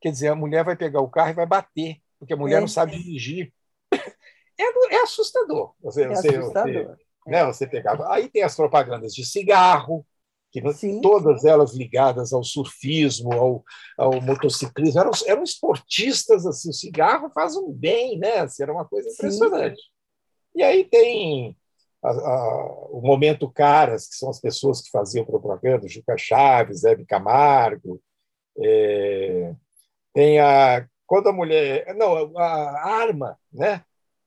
Quer 0.00 0.10
dizer, 0.10 0.28
a 0.28 0.34
mulher 0.34 0.64
vai 0.64 0.76
pegar 0.76 1.00
o 1.00 1.08
carro 1.08 1.30
e 1.30 1.34
vai 1.34 1.46
bater, 1.46 1.96
porque 2.18 2.34
a 2.34 2.36
mulher 2.36 2.58
é. 2.58 2.60
não 2.60 2.68
sabe 2.68 2.96
dirigir. 2.96 3.52
É, 4.58 4.94
é 4.94 5.02
assustador. 5.02 5.74
Você, 5.82 6.04
é 6.04 6.08
você, 6.08 6.28
assustador. 6.34 6.72
Você, 6.72 7.30
né, 7.30 7.44
você 7.44 7.66
pegava. 7.66 8.10
Aí 8.10 8.26
tem 8.26 8.42
as 8.42 8.56
propagandas 8.56 9.14
de 9.14 9.22
cigarro, 9.22 10.06
que 10.52 10.72
Sim. 10.72 11.00
todas 11.00 11.44
elas 11.44 11.74
ligadas 11.74 12.32
ao 12.32 12.42
surfismo, 12.42 13.32
ao, 13.32 13.64
ao 13.98 14.20
motociclismo, 14.20 15.00
eram, 15.00 15.10
eram 15.26 15.42
esportistas, 15.42 16.46
assim, 16.46 16.70
o 16.70 16.72
cigarro 16.72 17.30
faz 17.30 17.56
um 17.56 17.70
bem, 17.70 18.18
né? 18.18 18.38
Assim, 18.38 18.62
era 18.62 18.72
uma 18.72 18.84
coisa 18.84 19.08
impressionante. 19.08 19.80
Sim. 19.80 19.88
E 20.54 20.62
aí 20.62 20.84
tem 20.84 21.56
a, 22.02 22.10
a, 22.10 22.88
o 22.90 23.00
momento 23.02 23.50
caras, 23.50 24.08
que 24.08 24.16
são 24.16 24.30
as 24.30 24.40
pessoas 24.40 24.80
que 24.80 24.90
faziam 24.90 25.24
propaganda, 25.24 25.88
Juca 25.88 26.16
Chaves, 26.16 26.84
Hebe 26.84 27.04
Camargo, 27.04 28.00
é, 28.58 29.54
tem 30.14 30.40
a 30.40 30.88
quando 31.06 31.28
a 31.28 31.32
mulher, 31.32 31.94
não, 31.94 32.36
a 32.36 32.84
arma, 32.84 33.38
né? 33.52 33.84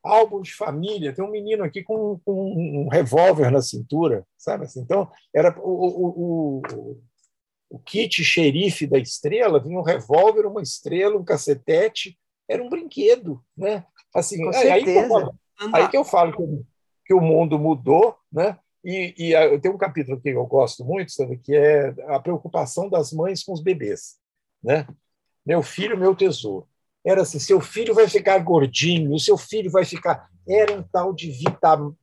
Álbum 0.09 0.41
de 0.41 0.53
família, 0.53 1.13
tem 1.13 1.23
um 1.23 1.31
menino 1.31 1.63
aqui 1.63 1.83
com, 1.83 2.19
com 2.25 2.85
um 2.85 2.87
revólver 2.87 3.51
na 3.51 3.61
cintura, 3.61 4.25
sabe? 4.37 4.65
Assim, 4.65 4.81
então, 4.81 5.09
era 5.33 5.57
o, 5.59 5.69
o, 5.69 6.61
o, 6.75 7.01
o 7.69 7.79
kit 7.79 8.23
xerife 8.23 8.87
da 8.87 8.97
estrela, 8.97 9.59
vinha 9.59 9.79
um 9.79 9.83
revólver, 9.83 10.45
uma 10.45 10.61
estrela, 10.61 11.17
um 11.17 11.23
cacetete, 11.23 12.17
era 12.47 12.63
um 12.63 12.69
brinquedo, 12.69 13.43
né? 13.55 13.85
Assim, 14.13 14.43
com 14.43 14.49
aí, 14.49 14.83
que 14.83 14.89
eu, 14.89 15.33
aí 15.73 15.87
que 15.87 15.97
eu 15.97 16.03
falo 16.03 16.35
que, 16.35 16.65
que 17.05 17.13
o 17.13 17.21
mundo 17.21 17.59
mudou, 17.59 18.15
né? 18.31 18.57
E, 18.83 19.13
e 19.17 19.31
eu 19.33 19.59
tenho 19.59 19.75
um 19.75 19.77
capítulo 19.77 20.19
que 20.19 20.29
eu 20.29 20.45
gosto 20.45 20.83
muito, 20.85 21.11
sabe, 21.11 21.37
que 21.37 21.53
é 21.53 21.93
a 22.07 22.19
preocupação 22.19 22.89
das 22.89 23.11
mães 23.11 23.43
com 23.43 23.53
os 23.53 23.61
bebês, 23.61 24.17
né? 24.63 24.87
Meu 25.45 25.61
filho, 25.61 25.97
meu 25.97 26.15
tesouro 26.15 26.67
era 27.09 27.21
assim: 27.23 27.39
seu 27.39 27.59
filho 27.59 27.93
vai 27.93 28.07
ficar 28.07 28.37
gordinho, 28.39 29.17
seu 29.19 29.37
filho 29.37 29.71
vai 29.71 29.83
ficar. 29.83 30.29
Era 30.47 30.73
um 30.73 30.83
tal 30.83 31.13
de 31.13 31.31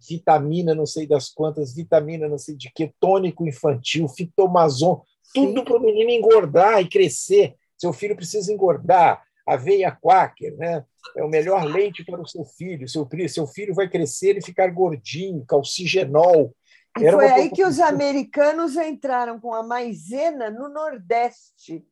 vitamina, 0.08 0.74
não 0.74 0.86
sei 0.86 1.06
das 1.06 1.28
quantas, 1.28 1.74
vitamina, 1.74 2.28
não 2.28 2.38
sei 2.38 2.56
de 2.56 2.70
que, 2.72 2.92
tônico 3.00 3.46
infantil, 3.46 4.08
fitomazon, 4.08 5.02
tudo 5.34 5.64
para 5.64 5.76
o 5.76 5.80
menino 5.80 6.10
engordar 6.10 6.80
e 6.80 6.88
crescer. 6.88 7.54
Seu 7.76 7.92
filho 7.92 8.16
precisa 8.16 8.52
engordar. 8.52 9.22
Aveia 9.46 9.92
quaker, 9.92 10.56
né? 10.56 10.84
É 11.16 11.22
o 11.22 11.28
melhor 11.28 11.64
leite 11.64 12.04
para 12.04 12.20
o 12.20 12.26
seu 12.26 12.44
filho. 12.44 12.88
Seu, 12.88 13.08
seu 13.28 13.46
filho 13.46 13.74
vai 13.74 13.88
crescer 13.88 14.36
e 14.36 14.44
ficar 14.44 14.68
gordinho, 14.72 15.44
calcigenol. 15.46 16.52
E 16.98 17.10
foi 17.12 17.30
aí 17.30 17.50
que 17.50 17.64
os 17.64 17.78
americanos 17.78 18.76
entraram 18.76 19.38
com 19.38 19.54
a 19.54 19.62
maisena 19.62 20.50
no 20.50 20.68
Nordeste, 20.68 21.84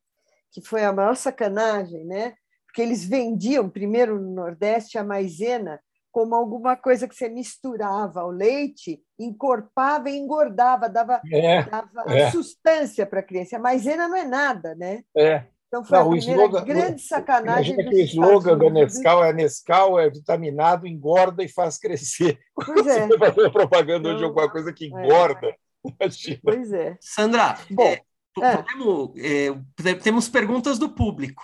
que 0.51 0.61
foi 0.63 0.83
a 0.83 0.93
maior 0.93 1.15
sacanagem, 1.15 2.05
né? 2.05 2.35
Porque 2.75 2.83
eles 2.83 3.05
vendiam 3.05 3.71
primeiro 3.71 4.21
no 4.21 4.35
Nordeste 4.35 4.99
a 4.99 5.05
maisena 5.05 5.81
como 6.11 6.35
alguma 6.35 6.77
coisa 6.77 7.07
que 7.07 7.15
você 7.15 7.29
misturava 7.29 8.21
ao 8.21 8.31
leite, 8.31 9.01
encorpava 9.17 10.11
e 10.11 10.17
engordava, 10.17 10.89
dava, 10.89 11.21
é, 11.33 11.63
dava 11.63 12.05
é. 12.09 12.31
sustância 12.33 13.07
para 13.07 13.21
a 13.21 13.23
criança. 13.23 13.57
A 13.57 13.61
maisena 13.61 14.09
não 14.09 14.17
é 14.17 14.25
nada, 14.25 14.75
né? 14.75 15.03
É. 15.17 15.45
Então 15.69 15.85
foi 15.85 15.99
não, 15.99 16.07
a 16.07 16.11
primeira 16.11 16.43
slogan, 16.43 16.65
grande 16.65 17.03
sacanagem. 17.03 17.75
Imagina 17.75 17.91
que 17.91 17.97
o 17.97 18.05
slogan 18.05 18.59
da 18.59 18.71
Nescau 18.71 19.25
é 19.25 19.33
Nescau 19.33 19.99
é 19.99 20.11
vitaminado, 20.11 20.87
engorda 20.87 21.45
e 21.45 21.49
faz 21.49 21.79
crescer. 21.79 22.39
Pois 22.55 22.87
é. 22.87 23.07
Você 23.07 23.19
fazer 23.19 23.51
propaganda 23.51 24.09
hoje 24.09 24.19
de 24.19 24.25
alguma 24.25 24.51
coisa 24.51 24.73
que 24.73 24.85
é. 24.85 24.89
engorda. 24.89 25.47
É. 25.47 26.09
Pois 26.43 26.73
é. 26.73 26.97
Sandra, 27.01 27.57
Bom, 27.71 27.83
é, 27.83 28.57
podemos, 28.57 29.13
é, 29.19 29.95
temos 29.95 30.29
perguntas 30.29 30.79
do 30.79 30.89
público. 30.89 31.43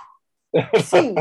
Sim, 0.85 1.15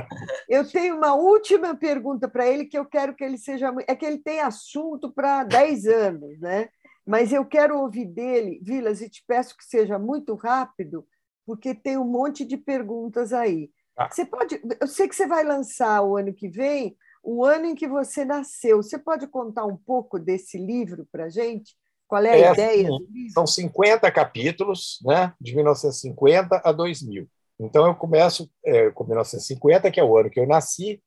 eu 0.48 0.68
tenho 0.68 0.98
uma 0.98 1.14
última 1.14 1.76
pergunta 1.76 2.28
para 2.28 2.48
ele 2.48 2.66
que 2.66 2.78
eu 2.78 2.86
quero 2.86 3.16
que 3.16 3.24
ele 3.24 3.38
seja. 3.38 3.74
É 3.88 3.96
que 3.96 4.06
ele 4.06 4.18
tem 4.18 4.40
assunto 4.40 5.12
para 5.12 5.44
10 5.44 5.86
anos, 5.86 6.40
né? 6.40 6.70
Mas 7.06 7.32
eu 7.32 7.46
quero 7.46 7.80
ouvir 7.80 8.06
dele, 8.06 8.60
Vilas, 8.64 9.02
e 9.02 9.10
te 9.10 9.24
peço 9.28 9.58
que 9.58 9.66
seja 9.66 9.98
muito 9.98 10.36
rápido, 10.36 11.06
porque 11.46 11.74
tem 11.74 11.98
um 11.98 12.06
monte 12.06 12.46
de 12.46 12.58
perguntas 12.58 13.34
aí. 13.34 13.72
Ah. 13.98 14.10
Você 14.12 14.26
pode. 14.26 14.62
Eu 14.80 14.88
sei 14.88 15.08
que 15.08 15.16
você 15.16 15.28
vai 15.28 15.44
lançar 15.44 16.02
o 16.02 16.18
ano 16.18 16.34
que 16.34 16.48
vem, 16.48 16.96
o 17.24 17.44
ano 17.44 17.66
em 17.66 17.76
que 17.76 17.88
você 17.88 18.24
nasceu. 18.24 18.78
Você 18.78 18.98
pode 18.98 19.28
contar 19.28 19.66
um 19.66 19.76
pouco 19.78 20.20
desse 20.20 20.58
livro 20.58 21.08
para 21.12 21.26
a 21.26 21.30
gente? 21.30 21.76
Qual 22.08 22.24
é 22.24 22.32
a 22.32 22.38
é, 22.38 22.52
ideia? 22.54 22.88
Sim, 22.88 23.30
são 23.30 23.46
50 23.46 24.12
capítulos, 24.12 25.00
né? 25.04 25.34
De 25.40 25.56
1950 25.56 26.62
a 26.64 26.72
2000. 26.72 27.30
Então, 27.60 27.86
eu 27.86 27.96
começo 27.96 28.50
é, 28.66 28.90
com 28.92 29.04
1950, 29.04 29.92
que 29.92 30.00
é 30.00 30.04
o 30.04 30.18
ano 30.18 30.30
que 30.30 30.40
eu 30.40 30.48
nasci, 30.48 31.02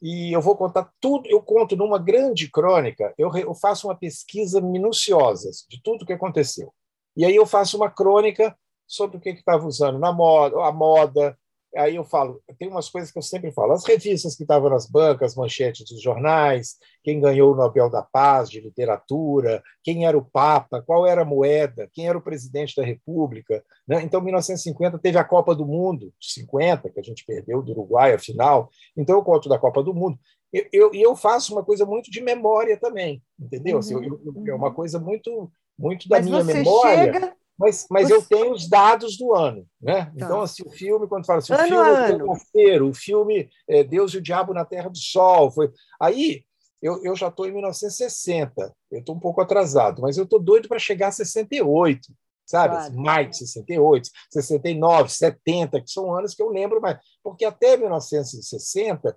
e 0.00 0.32
eu 0.32 0.40
vou 0.40 0.56
contar 0.56 0.90
tudo. 1.00 1.26
Eu 1.26 1.42
conto 1.42 1.76
numa 1.76 1.98
grande 1.98 2.50
crônica, 2.50 3.12
eu, 3.18 3.34
eu 3.36 3.54
faço 3.54 3.88
uma 3.88 3.96
pesquisa 3.96 4.60
minuciosa 4.60 5.50
de 5.68 5.82
tudo 5.82 6.02
o 6.02 6.06
que 6.06 6.12
aconteceu. 6.12 6.72
E 7.16 7.24
aí 7.24 7.34
eu 7.34 7.46
faço 7.46 7.76
uma 7.76 7.90
crônica 7.90 8.56
sobre 8.86 9.16
o 9.16 9.20
que 9.20 9.30
estava 9.30 9.66
usando 9.66 9.98
na 9.98 10.12
moda, 10.12 10.62
a 10.64 10.72
moda, 10.72 11.38
aí 11.76 11.96
eu 11.96 12.04
falo, 12.04 12.40
tem 12.58 12.68
umas 12.68 12.88
coisas 12.88 13.10
que 13.10 13.18
eu 13.18 13.22
sempre 13.22 13.52
falo, 13.52 13.72
as 13.72 13.84
revistas 13.84 14.36
que 14.36 14.42
estavam 14.42 14.70
nas 14.70 14.86
bancas, 14.86 15.34
manchetes 15.34 15.88
dos 15.88 16.00
jornais, 16.02 16.76
quem 17.02 17.20
ganhou 17.20 17.52
o 17.52 17.56
Nobel 17.56 17.90
da 17.90 18.02
Paz 18.02 18.48
de 18.50 18.60
literatura, 18.60 19.62
quem 19.82 20.06
era 20.06 20.16
o 20.16 20.24
Papa, 20.24 20.82
qual 20.82 21.06
era 21.06 21.22
a 21.22 21.24
moeda, 21.24 21.88
quem 21.92 22.08
era 22.08 22.16
o 22.16 22.22
presidente 22.22 22.76
da 22.76 22.84
República. 22.84 23.62
Né? 23.86 24.02
Então, 24.02 24.20
1950 24.20 24.98
teve 24.98 25.18
a 25.18 25.24
Copa 25.24 25.54
do 25.54 25.66
Mundo, 25.66 26.12
50, 26.20 26.90
que 26.90 27.00
a 27.00 27.02
gente 27.02 27.24
perdeu 27.24 27.62
do 27.62 27.72
Uruguai 27.72 28.14
a 28.14 28.18
final. 28.18 28.70
Então, 28.96 29.16
eu 29.16 29.22
conto 29.22 29.48
da 29.48 29.58
Copa 29.58 29.82
do 29.82 29.94
Mundo. 29.94 30.18
E 30.52 30.68
eu, 30.72 30.90
eu, 30.92 30.94
eu, 30.94 31.16
faço 31.16 31.52
uma 31.52 31.64
coisa 31.64 31.84
muito 31.84 32.10
de 32.10 32.20
memória 32.20 32.78
também, 32.78 33.20
entendeu? 33.38 33.78
Assim, 33.78 33.94
eu, 33.94 34.20
é 34.46 34.54
uma 34.54 34.72
coisa 34.72 35.00
muito, 35.00 35.50
muito 35.76 36.08
da 36.08 36.18
Mas 36.18 36.26
minha 36.26 36.44
você 36.44 36.54
memória. 36.54 37.12
Chega 37.12 37.36
mas, 37.58 37.86
mas 37.90 38.10
eu 38.10 38.20
tenho 38.22 38.52
os 38.52 38.68
dados 38.68 39.16
do 39.16 39.32
ano. 39.34 39.66
Né? 39.80 40.06
Tá. 40.06 40.12
Então, 40.16 40.40
assim, 40.40 40.62
o 40.66 40.70
filme, 40.70 41.06
quando 41.06 41.26
fala 41.26 41.38
assim, 41.38 41.52
o 41.52 41.56
ano 41.56 42.06
filme 42.06 42.22
é 42.56 42.82
o 42.82 42.88
o 42.88 42.94
filme 42.94 43.50
é, 43.68 43.84
Deus 43.84 44.12
e 44.12 44.18
o 44.18 44.22
Diabo 44.22 44.52
na 44.52 44.64
Terra 44.64 44.88
do 44.88 44.98
Sol. 44.98 45.50
Foi... 45.50 45.70
Aí 46.00 46.44
eu, 46.82 47.02
eu 47.02 47.16
já 47.16 47.28
estou 47.28 47.46
em 47.46 47.52
1960, 47.52 48.74
eu 48.90 48.98
estou 48.98 49.14
um 49.14 49.20
pouco 49.20 49.40
atrasado, 49.40 50.02
mas 50.02 50.18
eu 50.18 50.24
estou 50.24 50.38
doido 50.38 50.68
para 50.68 50.78
chegar 50.78 51.08
a 51.08 51.12
68, 51.12 52.12
sabe? 52.44 52.74
Claro. 52.74 52.94
Mais 52.94 53.30
de 53.30 53.38
68, 53.38 54.10
69, 54.30 55.08
70, 55.10 55.80
que 55.80 55.90
são 55.90 56.14
anos 56.14 56.34
que 56.34 56.42
eu 56.42 56.50
lembro 56.50 56.80
mais. 56.80 56.98
Porque 57.22 57.44
até 57.44 57.76
1960, 57.76 59.16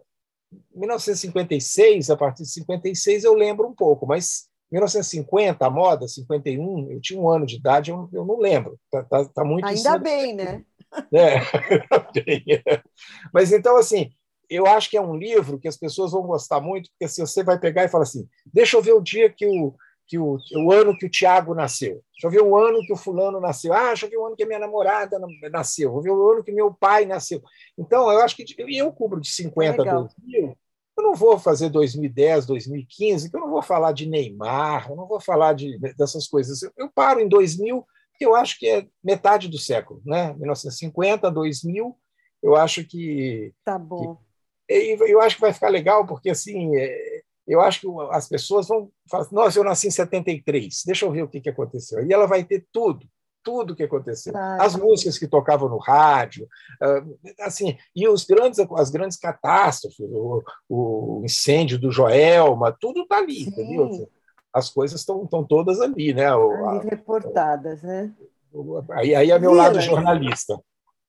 1956, 0.73 2.09
a 2.09 2.15
partir 2.15 2.43
de 2.43 2.51
56 2.51 3.23
eu 3.23 3.33
lembro 3.33 3.67
um 3.67 3.75
pouco, 3.75 4.05
mas 4.05 4.47
1950, 4.71 5.65
a 5.65 5.69
moda, 5.69 6.07
51, 6.07 6.91
eu 6.91 7.01
tinha 7.01 7.19
um 7.19 7.29
ano 7.29 7.45
de 7.45 7.55
idade, 7.55 7.91
eu, 7.91 8.09
eu 8.13 8.25
não 8.25 8.39
lembro. 8.39 8.77
Tá, 8.91 9.03
tá, 9.03 9.25
tá 9.25 9.45
muito 9.45 9.65
Ainda 9.65 9.97
bem, 9.97 10.35
né? 10.35 10.63
É, 11.13 11.41
Mas 13.33 13.51
então, 13.51 13.75
assim, 13.75 14.09
eu 14.49 14.65
acho 14.65 14.89
que 14.89 14.95
é 14.95 15.01
um 15.01 15.15
livro 15.15 15.59
que 15.59 15.67
as 15.67 15.77
pessoas 15.77 16.11
vão 16.11 16.21
gostar 16.23 16.61
muito, 16.61 16.89
porque 16.91 17.07
se 17.07 17.19
você 17.19 17.43
vai 17.43 17.59
pegar 17.59 17.83
e 17.83 17.89
falar 17.89 18.03
assim, 18.03 18.27
deixa 18.45 18.77
eu 18.77 18.81
ver 18.81 18.93
o 18.93 19.01
dia 19.01 19.29
que 19.29 19.45
o, 19.45 19.75
que 20.07 20.17
o, 20.17 20.37
o 20.55 20.71
ano 20.71 20.97
que 20.97 21.05
o 21.05 21.09
Tiago 21.09 21.53
nasceu, 21.53 22.01
deixa 22.13 22.27
eu 22.27 22.31
ver 22.31 22.41
o 22.41 22.55
ano 22.55 22.79
que 22.81 22.93
o 22.93 22.97
fulano 22.97 23.41
nasceu, 23.41 23.73
ah, 23.73 23.87
deixa 23.87 24.05
eu 24.05 24.09
ver 24.09 24.17
o 24.17 24.25
ano 24.25 24.35
que 24.35 24.43
a 24.43 24.47
minha 24.47 24.59
namorada 24.59 25.19
nasceu, 25.51 25.91
vou 25.91 26.01
ver 26.01 26.11
o 26.11 26.31
ano 26.31 26.43
que 26.43 26.51
meu 26.51 26.73
pai 26.73 27.05
nasceu. 27.05 27.41
Então, 27.77 28.09
eu 28.09 28.21
acho 28.21 28.35
que 28.35 28.45
eu 28.57 28.91
cubro 28.93 29.19
de 29.19 29.29
50 29.29 29.81
a 29.81 29.93
2000, 29.93 30.57
eu 30.97 31.03
não 31.03 31.15
vou 31.15 31.37
fazer 31.37 31.69
2010, 31.69 32.45
2015, 32.47 33.29
que 33.29 33.35
eu 33.35 33.41
não 33.41 33.51
vou 33.51 33.61
falar 33.61 33.91
de 33.91 34.07
Neymar, 34.07 34.89
eu 34.89 34.95
não 34.95 35.07
vou 35.07 35.19
falar 35.19 35.53
de, 35.53 35.77
dessas 35.95 36.27
coisas. 36.27 36.59
Eu 36.75 36.89
paro 36.93 37.19
em 37.19 37.29
2000, 37.29 37.85
que 38.17 38.25
eu 38.25 38.35
acho 38.35 38.57
que 38.57 38.67
é 38.67 38.87
metade 39.03 39.47
do 39.47 39.59
século, 39.59 40.01
né? 40.05 40.33
1950, 40.33 41.29
2000, 41.29 41.95
eu 42.41 42.55
acho 42.55 42.83
que. 42.83 43.53
Tá 43.63 43.77
bom. 43.77 44.17
Que, 44.67 44.97
eu 45.07 45.21
acho 45.21 45.35
que 45.35 45.41
vai 45.41 45.53
ficar 45.53 45.69
legal, 45.69 46.05
porque 46.05 46.31
assim, 46.31 46.75
é, 46.75 47.21
eu 47.47 47.61
acho 47.61 47.81
que 47.81 47.87
as 48.11 48.27
pessoas 48.27 48.67
vão 48.67 48.91
falar: 49.09 49.23
assim, 49.23 49.35
nossa, 49.35 49.59
eu 49.59 49.63
nasci 49.63 49.87
em 49.87 49.91
73, 49.91 50.83
deixa 50.85 51.05
eu 51.05 51.11
ver 51.11 51.23
o 51.23 51.29
que, 51.29 51.39
que 51.39 51.49
aconteceu. 51.49 52.05
E 52.05 52.11
ela 52.11 52.25
vai 52.25 52.43
ter 52.43 52.65
tudo 52.71 53.07
tudo 53.47 53.71
o 53.71 53.75
que 53.77 53.83
aconteceu. 53.83 54.33
Claro. 54.33 54.61
As 54.61 54.75
músicas 54.75 55.17
que 55.17 55.25
tocavam 55.25 55.69
no 55.69 55.77
rádio, 55.77 56.45
ah, 56.81 57.01
assim, 57.39 57.77
e 57.95 58.05
os 58.05 58.25
grandes, 58.25 58.59
as 58.59 58.89
grandes 58.89 59.17
catástrofes, 59.17 60.05
o, 60.11 60.43
o 60.67 61.21
incêndio 61.23 61.79
do 61.79 61.89
Joelma, 61.89 62.75
tudo 62.77 63.03
está 63.03 63.19
ali, 63.19 63.45
Sim. 63.45 63.49
entendeu? 63.51 64.09
As 64.51 64.69
coisas 64.69 64.99
estão 64.99 65.25
todas 65.47 65.79
ali, 65.79 66.13
né? 66.13 66.27
Ali 66.27 66.89
reportadas, 66.89 67.81
né? 67.81 68.13
Aí, 68.91 69.15
aí 69.15 69.31
é 69.31 69.39
meu 69.39 69.53
lado 69.53 69.79
jornalista. 69.79 70.59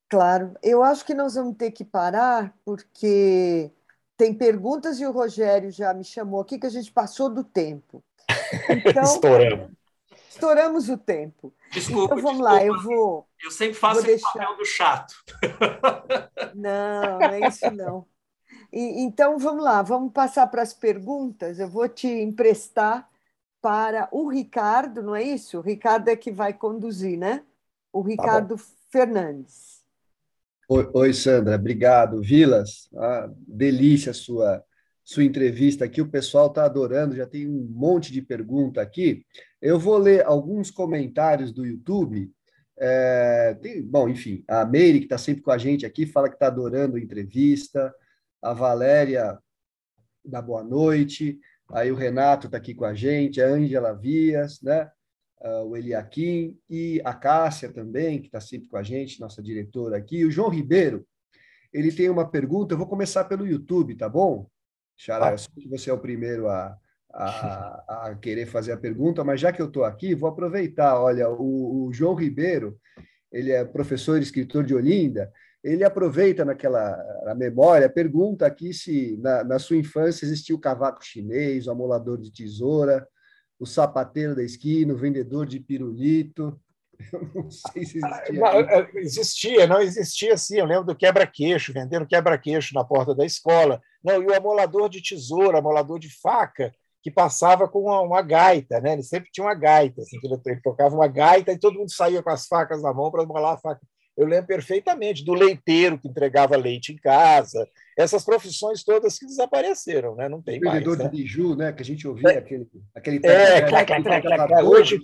Claro, 0.08 0.54
eu 0.62 0.84
acho 0.84 1.04
que 1.04 1.14
nós 1.14 1.34
vamos 1.34 1.56
ter 1.56 1.72
que 1.72 1.84
parar, 1.84 2.54
porque 2.64 3.72
tem 4.16 4.32
perguntas 4.32 5.00
e 5.00 5.06
o 5.06 5.10
Rogério 5.10 5.72
já 5.72 5.92
me 5.92 6.04
chamou 6.04 6.40
aqui 6.40 6.56
que 6.56 6.66
a 6.66 6.70
gente 6.70 6.92
passou 6.92 7.28
do 7.28 7.42
tempo. 7.42 8.00
Então, 8.86 9.02
Estouramos. 9.02 9.77
Estouramos 10.38 10.88
o 10.88 10.96
tempo. 10.96 11.52
Desculpa. 11.72 12.14
Então 12.14 12.22
vamos 12.22 12.38
desculpa. 12.38 12.52
lá, 12.52 12.64
eu 12.64 12.80
vou. 12.80 13.26
Eu 13.42 13.50
sempre 13.50 13.74
faço 13.74 14.02
deixar... 14.02 14.28
o 14.28 14.32
papel 14.32 14.56
do 14.56 14.64
chato. 14.64 15.14
Não, 16.54 17.18
não 17.18 17.28
é 17.28 17.48
isso 17.48 17.70
não. 17.70 18.06
E, 18.72 19.00
então 19.02 19.38
vamos 19.38 19.62
lá, 19.62 19.80
vamos 19.82 20.12
passar 20.12 20.46
para 20.48 20.62
as 20.62 20.72
perguntas. 20.72 21.58
Eu 21.58 21.68
vou 21.68 21.88
te 21.88 22.08
emprestar 22.08 23.08
para 23.60 24.08
o 24.10 24.28
Ricardo, 24.28 25.02
não 25.02 25.14
é 25.14 25.22
isso? 25.22 25.58
O 25.58 25.60
Ricardo 25.60 26.08
é 26.08 26.16
que 26.16 26.30
vai 26.30 26.52
conduzir, 26.52 27.18
né? 27.18 27.44
O 27.92 28.02
tá 28.02 28.08
Ricardo 28.08 28.56
tá 28.56 28.62
Fernandes. 28.90 29.82
Oi, 30.68 30.90
oi, 30.92 31.14
Sandra, 31.14 31.56
obrigado. 31.56 32.20
Vilas, 32.20 32.88
ah, 32.96 33.30
delícia 33.36 34.10
a 34.10 34.14
sua, 34.14 34.64
sua 35.08 35.24
entrevista 35.24 35.86
aqui. 35.86 36.02
O 36.02 36.10
pessoal 36.10 36.48
está 36.48 36.66
adorando, 36.66 37.16
já 37.16 37.26
tem 37.26 37.48
um 37.48 37.66
monte 37.70 38.12
de 38.12 38.20
pergunta 38.20 38.82
aqui. 38.82 39.24
Eu 39.60 39.78
vou 39.78 39.96
ler 39.96 40.22
alguns 40.26 40.70
comentários 40.70 41.50
do 41.50 41.64
YouTube. 41.64 42.30
É, 42.78 43.54
tem, 43.54 43.82
bom, 43.82 44.06
enfim, 44.06 44.44
a 44.46 44.66
Meire, 44.66 44.98
que 44.98 45.06
está 45.06 45.16
sempre 45.16 45.40
com 45.40 45.50
a 45.50 45.56
gente 45.56 45.86
aqui, 45.86 46.04
fala 46.04 46.28
que 46.28 46.34
está 46.34 46.48
adorando 46.48 46.96
a 46.96 47.00
entrevista. 47.00 47.90
A 48.42 48.52
Valéria, 48.52 49.38
da 50.22 50.42
boa 50.42 50.62
noite. 50.62 51.40
Aí 51.72 51.90
o 51.90 51.96
Renato 51.96 52.46
está 52.46 52.58
aqui 52.58 52.74
com 52.74 52.84
a 52.84 52.92
gente, 52.92 53.40
a 53.40 53.46
Ângela 53.46 53.94
Vias, 53.94 54.60
né? 54.60 54.90
Uh, 55.40 55.64
o 55.68 55.76
Eliakim 55.76 56.58
e 56.68 57.00
a 57.02 57.14
Cássia 57.14 57.72
também, 57.72 58.20
que 58.20 58.26
está 58.26 58.42
sempre 58.42 58.68
com 58.68 58.76
a 58.76 58.82
gente, 58.82 59.20
nossa 59.20 59.42
diretora 59.42 59.96
aqui. 59.96 60.18
E 60.18 60.24
o 60.26 60.30
João 60.30 60.50
Ribeiro, 60.50 61.06
ele 61.72 61.90
tem 61.90 62.10
uma 62.10 62.30
pergunta. 62.30 62.74
Eu 62.74 62.78
vou 62.78 62.86
começar 62.86 63.24
pelo 63.24 63.46
YouTube, 63.46 63.96
tá 63.96 64.08
bom? 64.08 64.46
Xará, 64.98 65.30
eu 65.30 65.38
sei 65.38 65.62
que 65.62 65.68
você 65.68 65.90
é 65.90 65.92
o 65.92 65.98
primeiro 65.98 66.48
a, 66.48 66.76
a, 67.14 68.08
a 68.08 68.14
querer 68.16 68.46
fazer 68.46 68.72
a 68.72 68.76
pergunta, 68.76 69.22
mas 69.22 69.40
já 69.40 69.52
que 69.52 69.62
eu 69.62 69.66
estou 69.66 69.84
aqui, 69.84 70.12
vou 70.12 70.28
aproveitar. 70.28 71.00
Olha, 71.00 71.30
o, 71.30 71.86
o, 71.86 71.92
João 71.92 72.14
Ribeiro, 72.14 72.76
ele 73.30 73.52
é 73.52 73.64
professor 73.64 74.18
e 74.18 74.22
escritor 74.22 74.64
de 74.64 74.74
Olinda, 74.74 75.32
ele 75.62 75.84
aproveita 75.84 76.44
naquela 76.44 76.96
na 77.24 77.34
memória, 77.34 77.88
pergunta 77.88 78.44
aqui 78.44 78.72
se 78.74 79.16
na, 79.20 79.44
na 79.44 79.58
sua 79.58 79.76
infância 79.76 80.24
existiu 80.24 80.56
o 80.56 80.60
cavaco 80.60 81.04
chinês, 81.04 81.66
o 81.66 81.70
amolador 81.70 82.18
de 82.18 82.32
tesoura, 82.32 83.06
o 83.58 83.66
sapateiro 83.66 84.34
da 84.34 84.42
esquina, 84.42 84.92
o 84.92 84.96
vendedor 84.96 85.46
de 85.46 85.60
pirulito. 85.60 86.60
Eu 87.12 87.30
não 87.34 87.50
sei 87.50 87.84
se 87.84 87.98
existia. 87.98 88.40
Não, 88.40 88.60
é, 88.60 88.90
existia, 88.96 89.66
não 89.66 89.80
existia 89.80 90.36
sim. 90.36 90.58
Eu 90.58 90.66
lembro 90.66 90.84
do 90.84 90.96
quebra-queixo, 90.96 91.72
vendendo 91.72 92.06
quebra-queixo 92.06 92.74
na 92.74 92.84
porta 92.84 93.14
da 93.14 93.24
escola. 93.24 93.80
Não, 94.02 94.22
e 94.22 94.26
o 94.26 94.34
amolador 94.34 94.88
de 94.88 95.02
tesoura, 95.02 95.58
amolador 95.58 95.98
de 95.98 96.08
faca, 96.20 96.72
que 97.02 97.10
passava 97.10 97.68
com 97.68 97.82
uma, 97.82 98.00
uma 98.00 98.22
gaita, 98.22 98.80
né? 98.80 98.92
Ele 98.94 99.02
sempre 99.02 99.30
tinha 99.30 99.46
uma 99.46 99.54
gaita, 99.54 100.02
assim, 100.02 100.18
ele, 100.22 100.36
ele 100.46 100.60
tocava 100.60 100.94
uma 100.94 101.08
gaita 101.08 101.52
e 101.52 101.58
todo 101.58 101.78
mundo 101.78 101.92
saía 101.92 102.22
com 102.22 102.30
as 102.30 102.46
facas 102.46 102.82
na 102.82 102.92
mão 102.92 103.10
para 103.10 103.22
amolar 103.22 103.54
a 103.54 103.58
faca. 103.58 103.80
Eu 104.16 104.26
lembro 104.26 104.48
perfeitamente 104.48 105.24
do 105.24 105.32
leiteiro 105.32 105.96
que 105.96 106.08
entregava 106.08 106.56
leite 106.56 106.92
em 106.92 106.96
casa, 106.96 107.64
essas 107.96 108.24
profissões 108.24 108.82
todas 108.82 109.16
que 109.16 109.24
desapareceram, 109.24 110.16
né? 110.16 110.28
Não 110.28 110.42
tem 110.42 110.58
o 110.58 110.64
mais. 110.64 110.78
Vendedor 110.78 110.98
né? 110.98 111.04
de 111.04 111.10
biju, 111.10 111.54
né? 111.54 111.72
Que 111.72 111.82
a 111.82 111.84
gente 111.84 112.08
ouvia 112.08 112.30
é, 112.30 112.38
aquele, 112.38 112.68
aquele. 112.92 113.20
É, 113.24 113.62
clac, 113.62 113.86
clac, 113.86 114.02
clac, 114.02 114.22
clac, 114.22 115.00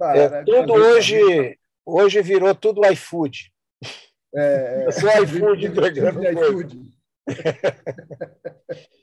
hoje, 0.00 0.34
é, 0.34 0.44
tudo 0.44 0.72
hoje, 0.72 1.58
hoje 1.84 2.22
virou 2.22 2.54
tudo 2.54 2.86
iFood. 2.86 3.52
É, 4.34 4.86
é, 4.86 4.90
sou 4.92 5.10
iFood 5.22 5.66
entregando 5.66 6.24
iFood. 6.24 6.88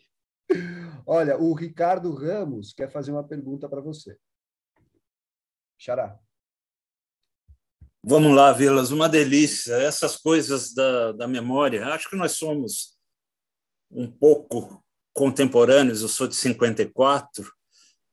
Olha, 1.06 1.38
o 1.38 1.54
Ricardo 1.54 2.14
Ramos 2.14 2.74
quer 2.74 2.90
fazer 2.90 3.12
uma 3.12 3.24
pergunta 3.24 3.70
para 3.70 3.82
você. 3.82 4.18
Xará. 5.78 6.18
Vamos 8.04 8.36
lá, 8.36 8.52
Vilas, 8.54 8.92
uma 8.92 9.10
delícia. 9.10 9.74
Essas 9.76 10.16
coisas 10.16 10.74
da, 10.74 11.12
da 11.12 11.28
memória, 11.28 11.88
acho 11.88 12.10
que 12.10 12.16
nós 12.16 12.34
somos 12.34 12.96
um 13.92 14.10
pouco 14.10 14.84
contemporâneos, 15.14 16.02
eu 16.02 16.08
sou 16.08 16.28
de 16.28 16.36
54, 16.36 17.52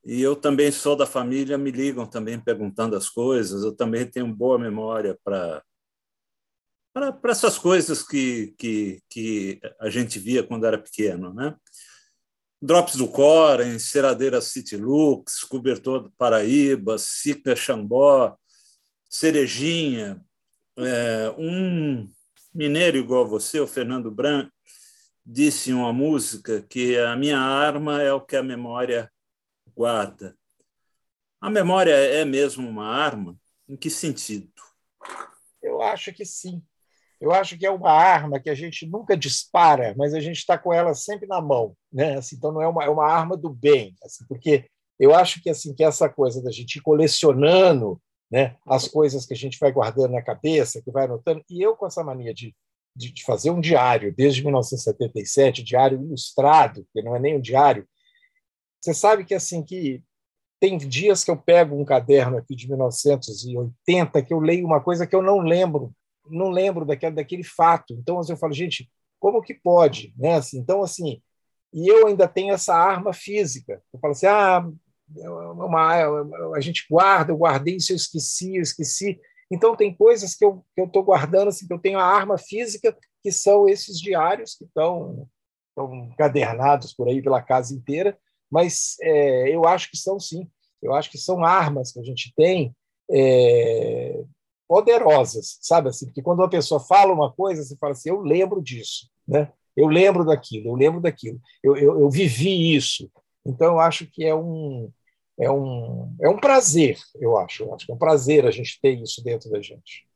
e 0.04 0.20
eu 0.20 0.34
também 0.34 0.72
sou 0.72 0.96
da 0.96 1.06
família, 1.06 1.56
me 1.56 1.70
ligam 1.70 2.06
também 2.06 2.38
perguntando 2.38 2.96
as 2.96 3.08
coisas, 3.08 3.62
eu 3.62 3.74
também 3.74 4.06
tenho 4.06 4.26
boa 4.26 4.58
memória 4.58 5.18
para 5.24 5.62
para 6.92 7.30
essas 7.30 7.56
coisas 7.56 8.02
que, 8.02 8.54
que, 8.58 9.00
que 9.08 9.58
a 9.80 9.88
gente 9.88 10.18
via 10.18 10.42
quando 10.42 10.66
era 10.66 10.76
pequeno. 10.76 11.32
Né? 11.32 11.56
Drops 12.60 12.96
do 12.96 13.08
Cora, 13.08 13.66
Enceradeira 13.66 14.42
City 14.42 14.76
Lux, 14.76 15.42
Cobertor 15.42 16.02
do 16.02 16.12
Paraíba, 16.12 16.98
Sica 16.98 17.56
Xambó, 17.56 18.36
Cerejinha, 19.08 20.22
é, 20.76 21.34
um 21.38 22.08
mineiro 22.54 22.98
igual 22.98 23.24
a 23.24 23.28
você, 23.28 23.58
o 23.58 23.66
Fernando 23.66 24.10
Bran, 24.10 24.50
disse 25.24 25.70
em 25.70 25.74
uma 25.74 25.92
música 25.92 26.62
que 26.62 26.98
a 26.98 27.16
minha 27.16 27.38
arma 27.38 28.02
é 28.02 28.12
o 28.12 28.20
que 28.20 28.36
a 28.36 28.42
memória 28.42 29.10
guarda. 29.74 30.36
A 31.40 31.50
memória 31.50 31.92
é 31.92 32.24
mesmo 32.24 32.68
uma 32.68 32.86
arma? 32.86 33.36
Em 33.68 33.76
que 33.76 33.90
sentido? 33.90 34.50
Eu 35.62 35.82
acho 35.82 36.12
que 36.12 36.24
sim. 36.24 36.62
Eu 37.20 37.32
acho 37.32 37.56
que 37.56 37.64
é 37.64 37.70
uma 37.70 37.90
arma 37.90 38.40
que 38.40 38.50
a 38.50 38.54
gente 38.54 38.86
nunca 38.86 39.16
dispara, 39.16 39.94
mas 39.96 40.12
a 40.12 40.20
gente 40.20 40.38
está 40.38 40.58
com 40.58 40.72
ela 40.72 40.92
sempre 40.94 41.26
na 41.26 41.40
mão, 41.40 41.76
né? 41.92 42.16
Assim, 42.16 42.36
então 42.36 42.50
não 42.52 42.60
é 42.60 42.66
uma, 42.66 42.84
é 42.84 42.88
uma 42.88 43.08
arma 43.08 43.36
do 43.36 43.48
bem, 43.48 43.94
assim, 44.02 44.24
porque 44.26 44.68
eu 44.98 45.14
acho 45.14 45.40
que 45.40 45.48
assim 45.48 45.72
que 45.74 45.84
essa 45.84 46.08
coisa 46.08 46.42
da 46.42 46.50
gente 46.50 46.76
ir 46.76 46.82
colecionando 46.82 48.00
né? 48.32 48.56
as 48.66 48.88
coisas 48.88 49.26
que 49.26 49.34
a 49.34 49.36
gente 49.36 49.58
vai 49.60 49.70
guardando 49.70 50.12
na 50.12 50.22
cabeça, 50.22 50.80
que 50.80 50.90
vai 50.90 51.04
anotando. 51.04 51.44
E 51.50 51.60
eu, 51.60 51.76
com 51.76 51.86
essa 51.86 52.02
mania 52.02 52.32
de, 52.32 52.56
de, 52.96 53.12
de 53.12 53.22
fazer 53.24 53.50
um 53.50 53.60
diário, 53.60 54.14
desde 54.16 54.42
1977, 54.42 55.62
diário 55.62 56.02
ilustrado, 56.02 56.86
que 56.94 57.02
não 57.02 57.14
é 57.14 57.20
nem 57.20 57.36
um 57.36 57.40
diário, 57.40 57.86
você 58.82 58.92
sabe 58.92 59.24
que 59.24 59.34
assim 59.34 59.62
que 59.62 60.02
tem 60.60 60.76
dias 60.76 61.24
que 61.24 61.30
eu 61.30 61.36
pego 61.36 61.74
um 61.74 61.84
caderno 61.84 62.36
aqui 62.36 62.54
de 62.54 62.68
1980 62.68 64.22
que 64.22 64.32
eu 64.32 64.40
leio 64.40 64.66
uma 64.66 64.80
coisa 64.80 65.06
que 65.06 65.14
eu 65.14 65.22
não 65.22 65.38
lembro, 65.38 65.94
não 66.26 66.50
lembro 66.50 66.84
daquele, 66.84 67.16
daquele 67.16 67.44
fato. 67.44 67.94
Então 67.94 68.18
assim, 68.18 68.32
eu 68.32 68.36
falo, 68.36 68.52
gente, 68.52 68.90
como 69.18 69.42
que 69.42 69.54
pode, 69.54 70.14
né? 70.16 70.34
Assim, 70.34 70.58
então 70.58 70.82
assim, 70.82 71.22
e 71.72 71.88
eu 71.88 72.06
ainda 72.06 72.28
tenho 72.28 72.52
essa 72.52 72.74
arma 72.74 73.12
física. 73.12 73.82
Eu 73.92 73.98
falo 73.98 74.12
assim, 74.12 74.26
ah, 74.26 74.64
é 75.18 75.28
uma, 75.28 76.54
a 76.54 76.60
gente 76.60 76.86
guarda, 76.90 77.32
eu 77.32 77.36
guardei 77.36 77.76
isso, 77.76 77.92
eu 77.92 77.96
esqueci, 77.96 78.56
eu 78.56 78.62
esqueci. 78.62 79.20
Então, 79.50 79.76
tem 79.76 79.94
coisas 79.94 80.34
que 80.34 80.44
eu 80.44 80.64
estou 80.78 81.02
guardando, 81.02 81.48
assim, 81.48 81.66
que 81.66 81.72
eu 81.72 81.78
tenho 81.78 81.98
a 81.98 82.04
arma 82.04 82.38
física, 82.38 82.96
que 83.22 83.30
são 83.30 83.68
esses 83.68 83.98
diários 83.98 84.54
que 84.54 84.64
estão 84.64 85.28
encadernados 85.76 86.94
por 86.94 87.08
aí 87.08 87.22
pela 87.22 87.42
casa 87.42 87.74
inteira, 87.74 88.18
mas 88.52 88.96
é, 89.00 89.48
eu 89.48 89.64
acho 89.66 89.90
que 89.90 89.96
são 89.96 90.20
sim, 90.20 90.46
eu 90.82 90.92
acho 90.92 91.10
que 91.10 91.16
são 91.16 91.42
armas 91.42 91.90
que 91.90 91.98
a 91.98 92.02
gente 92.02 92.30
tem 92.36 92.76
é, 93.10 94.22
poderosas, 94.68 95.58
sabe 95.62 95.88
assim? 95.88 96.04
Porque 96.06 96.20
quando 96.20 96.40
uma 96.40 96.50
pessoa 96.50 96.78
fala 96.78 97.14
uma 97.14 97.32
coisa, 97.32 97.64
você 97.64 97.76
fala 97.78 97.92
assim, 97.92 98.10
eu 98.10 98.20
lembro 98.20 98.62
disso, 98.62 99.08
né? 99.26 99.50
Eu 99.74 99.88
lembro 99.88 100.22
daquilo, 100.22 100.68
eu 100.68 100.74
lembro 100.74 101.00
daquilo, 101.00 101.40
eu, 101.62 101.76
eu, 101.76 102.00
eu 102.00 102.10
vivi 102.10 102.74
isso. 102.74 103.10
Então, 103.44 103.72
eu 103.72 103.80
acho 103.80 104.06
que 104.06 104.22
é 104.22 104.34
um, 104.34 104.92
é 105.38 105.50
um, 105.50 106.14
é 106.20 106.28
um 106.28 106.36
prazer, 106.38 106.98
eu 107.16 107.38
acho. 107.38 107.64
Eu 107.64 107.74
acho 107.74 107.86
que 107.86 107.92
é 107.92 107.94
um 107.94 107.98
prazer 107.98 108.46
a 108.46 108.50
gente 108.50 108.78
ter 108.80 109.00
isso 109.00 109.24
dentro 109.24 109.50
da 109.50 109.62
gente. 109.62 110.06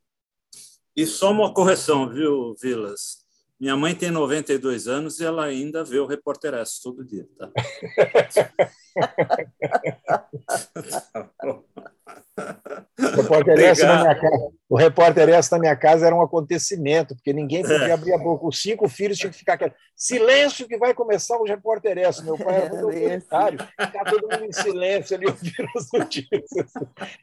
E 0.94 1.06
só 1.06 1.30
uma 1.30 1.52
correção, 1.52 2.08
viu, 2.08 2.54
Vilas? 2.60 3.25
Minha 3.58 3.76
mãe 3.76 3.94
tem 3.94 4.10
92 4.10 4.86
anos 4.86 5.18
e 5.18 5.24
ela 5.24 5.44
ainda 5.44 5.82
vê 5.82 5.98
o 5.98 6.06
Repórter 6.06 6.54
S 6.54 6.82
todo 6.82 7.04
dia. 7.04 7.26
Tá? 7.38 7.50
tá 11.12 11.30
o 12.36 13.22
repórter, 13.22 13.58
S 13.58 13.82
na 13.82 14.02
minha 14.02 14.14
casa, 14.14 14.48
o 14.68 14.76
repórter 14.76 15.28
S 15.30 15.52
na 15.52 15.58
minha 15.58 15.76
casa 15.76 16.06
era 16.06 16.14
um 16.14 16.20
acontecimento, 16.20 17.14
porque 17.14 17.32
ninguém 17.32 17.62
podia 17.62 17.88
é. 17.88 17.92
abrir 17.92 18.12
a 18.12 18.18
boca. 18.18 18.46
Os 18.46 18.60
cinco 18.60 18.88
filhos 18.88 19.18
tinham 19.18 19.30
que 19.30 19.38
ficar 19.38 19.56
quietos. 19.56 19.78
Silêncio 19.94 20.68
que 20.68 20.76
vai 20.76 20.92
começar 20.94 21.36
o 21.38 21.44
repórter 21.44 21.98
S. 21.98 22.22
Meu 22.24 22.36
pai 22.36 22.56
era 22.56 22.70
todo 22.70 22.92
comentário, 22.92 23.58
ficar 23.58 24.04
todo 24.04 24.28
mundo 24.30 24.44
em 24.44 24.52
silêncio 24.52 25.16
ali 25.16 25.26
ouvindo 25.26 25.68
as 25.76 25.88
notícias. 25.92 26.72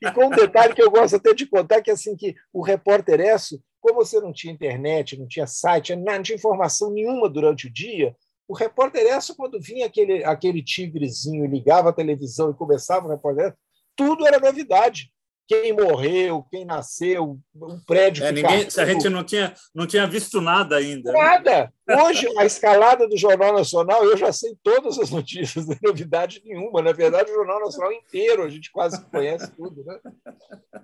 E 0.01 0.11
com 0.11 0.25
um 0.25 0.31
detalhe 0.31 0.73
que 0.73 0.81
eu 0.81 0.91
gosto 0.91 1.15
até 1.15 1.33
de 1.33 1.45
contar, 1.45 1.81
que 1.81 1.91
assim 1.91 2.15
que 2.15 2.35
o 2.51 2.61
repórter 2.61 3.19
S, 3.19 3.61
como 3.83 3.95
você 3.95 4.21
não 4.21 4.31
tinha 4.31 4.53
internet, 4.53 5.19
não 5.19 5.27
tinha 5.27 5.45
site, 5.45 5.93
não 5.93 6.23
tinha 6.23 6.37
informação 6.37 6.89
nenhuma 6.89 7.29
durante 7.29 7.67
o 7.67 7.69
dia, 7.71 8.15
o 8.47 8.55
repórter 8.55 9.05
S, 9.05 9.35
quando 9.35 9.59
vinha 9.59 9.85
aquele, 9.85 10.23
aquele 10.23 10.63
tigrezinho, 10.63 11.45
ligava 11.45 11.89
a 11.89 11.93
televisão 11.93 12.49
e 12.49 12.55
começava 12.55 13.05
o 13.05 13.09
repórter 13.09 13.53
tudo 13.95 14.25
era 14.25 14.39
novidade. 14.39 15.12
Quem 15.47 15.73
morreu, 15.73 16.45
quem 16.49 16.65
nasceu, 16.65 17.37
o 17.53 17.79
prédio. 17.85 18.23
É, 18.23 18.31
ninguém, 18.31 18.67
a 18.77 18.85
gente 18.85 19.09
não 19.09 19.23
tinha, 19.23 19.53
não 19.73 19.85
tinha 19.85 20.07
visto 20.07 20.39
nada 20.39 20.77
ainda. 20.77 21.11
Né? 21.11 21.19
Nada. 21.19 21.73
Hoje, 22.05 22.27
a 22.37 22.45
escalada 22.45 23.07
do 23.07 23.17
Jornal 23.17 23.53
Nacional, 23.53 24.03
eu 24.05 24.15
já 24.15 24.31
sei 24.31 24.55
todas 24.63 24.97
as 24.97 25.09
notícias, 25.09 25.65
não 25.67 25.73
é 25.73 25.79
novidade 25.81 26.41
nenhuma. 26.45 26.81
Na 26.81 26.93
verdade, 26.93 27.31
o 27.31 27.35
Jornal 27.35 27.59
Nacional 27.59 27.91
inteiro, 27.91 28.43
a 28.43 28.49
gente 28.49 28.71
quase 28.71 29.03
conhece 29.05 29.51
tudo. 29.55 29.83
Né? 29.83 29.99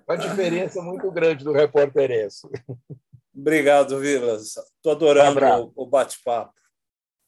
Uma 0.06 0.16
diferença 0.16 0.82
muito 0.82 1.10
grande 1.10 1.44
do 1.44 1.52
repórter 1.52 2.10
esse. 2.10 2.46
Obrigado, 3.34 3.98
Vilas. 3.98 4.56
Estou 4.56 4.92
adorando 4.92 5.40
um 5.40 5.72
o, 5.74 5.84
o 5.84 5.86
bate-papo. 5.86 6.52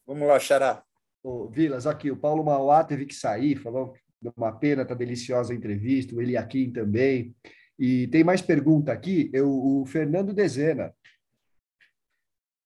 Vamos 0.05 0.27
lá, 0.27 0.39
Xará. 0.39 0.83
Ô, 1.23 1.47
Vilas, 1.47 1.87
aqui, 1.87 2.11
o 2.11 2.17
Paulo 2.17 2.43
Mauá 2.43 2.83
teve 2.83 3.05
que 3.05 3.15
sair, 3.15 3.55
falou 3.55 3.93
uma 4.35 4.51
pena, 4.51 4.85
tá 4.85 4.93
deliciosa 4.93 5.53
a 5.53 5.55
entrevista, 5.55 6.15
o 6.15 6.21
Eliakim 6.21 6.71
também. 6.71 7.35
E 7.77 8.07
tem 8.07 8.23
mais 8.23 8.41
pergunta 8.41 8.91
aqui, 8.91 9.29
eu, 9.33 9.49
o 9.49 9.85
Fernando 9.85 10.33
Dezena. 10.33 10.93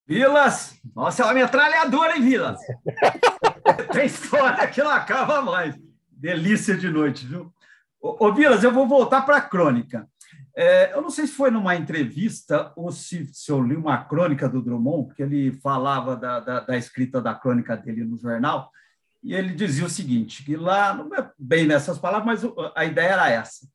Vilas, 0.06 0.80
nossa, 0.96 1.22
é 1.22 1.26
uma 1.26 1.34
metralhadora, 1.34 2.16
hein, 2.16 2.24
Vilas? 2.24 2.60
tem 3.92 4.06
história 4.06 4.68
que 4.68 4.82
não 4.82 4.92
acaba 4.92 5.42
mais. 5.42 5.76
Delícia 6.10 6.78
de 6.78 6.90
noite, 6.90 7.26
viu? 7.26 7.54
Ô, 8.02 8.28
ô 8.28 8.34
Vilas, 8.34 8.64
eu 8.64 8.72
vou 8.72 8.88
voltar 8.88 9.24
para 9.24 9.38
a 9.38 9.42
crônica. 9.42 10.08
É, 10.56 10.94
eu 10.94 11.02
não 11.02 11.10
sei 11.10 11.28
se 11.28 11.34
foi 11.34 11.52
numa 11.52 11.76
entrevista 11.76 12.72
ou 12.76 12.92
se, 12.92 13.26
se, 13.32 13.52
eu 13.52 13.62
li 13.62 13.76
uma 13.76 14.04
crônica 14.06 14.50
do 14.50 14.62
Drummond, 14.62 15.08
porque 15.08 15.22
ele 15.22 15.52
falava 15.62 16.16
da, 16.16 16.40
da, 16.40 16.60
da 16.62 16.78
escrita 16.78 17.22
da 17.22 17.36
crônica 17.36 17.78
dele 17.78 18.04
no 18.04 18.18
jornal, 18.18 18.72
e 19.24 19.34
ele 19.34 19.54
dizia 19.54 19.86
o 19.86 19.90
seguinte, 19.90 20.44
que 20.44 20.56
lá, 20.56 20.94
não 20.94 21.14
é 21.16 21.32
bem 21.38 21.66
nessas 21.66 21.98
palavras, 21.98 22.44
mas 22.44 22.54
a 22.76 22.86
ideia 22.86 23.14
era 23.14 23.30
essa, 23.30 23.68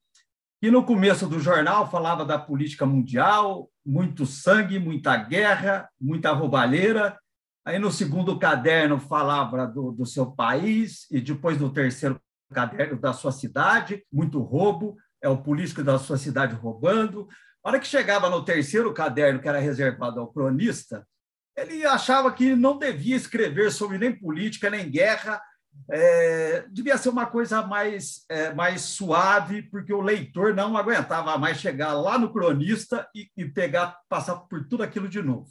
que 0.60 0.70
no 0.70 0.84
começo 0.84 1.26
do 1.26 1.40
jornal 1.40 1.90
falava 1.90 2.24
da 2.24 2.38
política 2.38 2.86
mundial, 2.86 3.68
muito 3.84 4.24
sangue, 4.24 4.78
muita 4.78 5.16
guerra, 5.16 5.88
muita 6.00 6.32
roubalheira, 6.32 7.18
aí 7.64 7.78
no 7.78 7.90
segundo 7.90 8.38
caderno 8.38 8.98
falava 8.98 9.66
do, 9.66 9.92
do 9.92 10.06
seu 10.06 10.30
país, 10.30 11.06
e 11.10 11.20
depois 11.20 11.58
no 11.58 11.72
terceiro 11.72 12.20
caderno 12.52 12.98
da 13.00 13.12
sua 13.12 13.32
cidade, 13.32 14.04
muito 14.12 14.40
roubo, 14.40 14.96
é 15.20 15.28
o 15.28 15.38
político 15.38 15.82
da 15.82 15.98
sua 15.98 16.18
cidade 16.18 16.54
roubando. 16.54 17.28
A 17.64 17.68
hora 17.68 17.80
que 17.80 17.86
chegava 17.86 18.28
no 18.28 18.44
terceiro 18.44 18.92
caderno, 18.92 19.40
que 19.40 19.48
era 19.48 19.60
reservado 19.60 20.20
ao 20.20 20.32
cronista, 20.32 21.06
ele 21.56 21.84
achava 21.84 22.32
que 22.32 22.54
não 22.56 22.78
devia 22.78 23.16
escrever 23.16 23.70
sobre 23.70 23.98
nem 23.98 24.14
política, 24.14 24.70
nem 24.70 24.90
guerra, 24.90 25.40
é, 25.90 26.66
devia 26.70 26.96
ser 26.96 27.08
uma 27.08 27.26
coisa 27.26 27.66
mais, 27.66 28.24
é, 28.28 28.52
mais 28.54 28.82
suave, 28.82 29.62
porque 29.62 29.92
o 29.92 30.00
leitor 30.00 30.54
não 30.54 30.76
aguentava 30.76 31.36
mais 31.38 31.58
chegar 31.58 31.92
lá 31.92 32.18
no 32.18 32.32
cronista 32.32 33.08
e, 33.14 33.30
e, 33.36 33.44
pegar, 33.46 33.98
passar 34.08 34.36
por 34.36 34.66
tudo 34.68 34.82
aquilo 34.82 35.08
de 35.08 35.20
novo. 35.22 35.50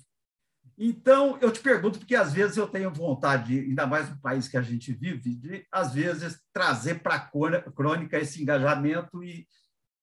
Então, 0.77 1.37
eu 1.41 1.51
te 1.51 1.59
pergunto, 1.59 1.99
porque 1.99 2.15
às 2.15 2.33
vezes 2.33 2.57
eu 2.57 2.67
tenho 2.67 2.91
vontade, 2.91 3.59
ainda 3.59 3.85
mais 3.85 4.09
no 4.09 4.19
país 4.19 4.47
que 4.47 4.57
a 4.57 4.61
gente 4.61 4.93
vive, 4.93 5.35
de, 5.35 5.65
às 5.71 5.93
vezes, 5.93 6.39
trazer 6.51 7.01
para 7.01 7.15
a 7.15 7.71
crônica 7.71 8.17
esse 8.17 8.41
engajamento 8.41 9.23
e, 9.23 9.45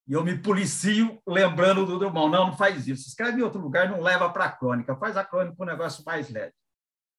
e 0.08 0.14
eu 0.14 0.24
me 0.24 0.38
policio 0.38 1.20
lembrando 1.26 1.84
do 1.84 1.98
Drummond. 1.98 2.32
Não, 2.32 2.46
não 2.46 2.56
faz 2.56 2.88
isso. 2.88 3.06
Escreve 3.06 3.40
em 3.40 3.42
outro 3.42 3.60
lugar, 3.60 3.90
não 3.90 4.00
leva 4.00 4.30
para 4.30 4.46
a 4.46 4.50
crônica. 4.50 4.96
Faz 4.96 5.18
a 5.18 5.24
crônica 5.24 5.62
um 5.62 5.66
negócio 5.66 6.02
mais 6.02 6.30
leve. 6.30 6.54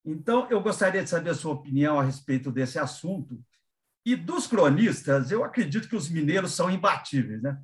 Então, 0.04 0.48
eu 0.50 0.60
gostaria 0.60 1.04
de 1.04 1.10
saber 1.10 1.30
a 1.30 1.36
sua 1.36 1.54
opinião 1.54 2.00
a 2.00 2.04
respeito 2.04 2.52
desse 2.52 2.80
assunto. 2.80 3.40
E 4.04 4.16
dos 4.16 4.48
cronistas, 4.48 5.30
eu 5.30 5.44
acredito 5.44 5.88
que 5.88 5.96
os 5.96 6.10
mineiros 6.10 6.54
são 6.54 6.68
imbatíveis, 6.72 7.44
né? 7.44 7.62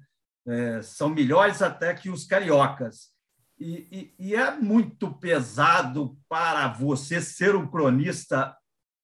É, 0.47 0.81
são 0.83 1.09
melhores 1.09 1.63
até 1.63 1.91
que 1.95 2.07
os 2.07 2.25
cariocas. 2.25 3.09
E, 3.57 4.13
e, 4.19 4.27
e, 4.27 4.35
é 4.35 4.51
muito 4.51 5.11
pesado 5.11 6.15
para 6.29 6.67
você 6.67 7.19
ser 7.19 7.55
um 7.55 7.65
cronista 7.65 8.55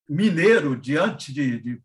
mineiro 0.07 0.75
diante 0.75 1.33
de, 1.33 1.59
de, 1.59 1.81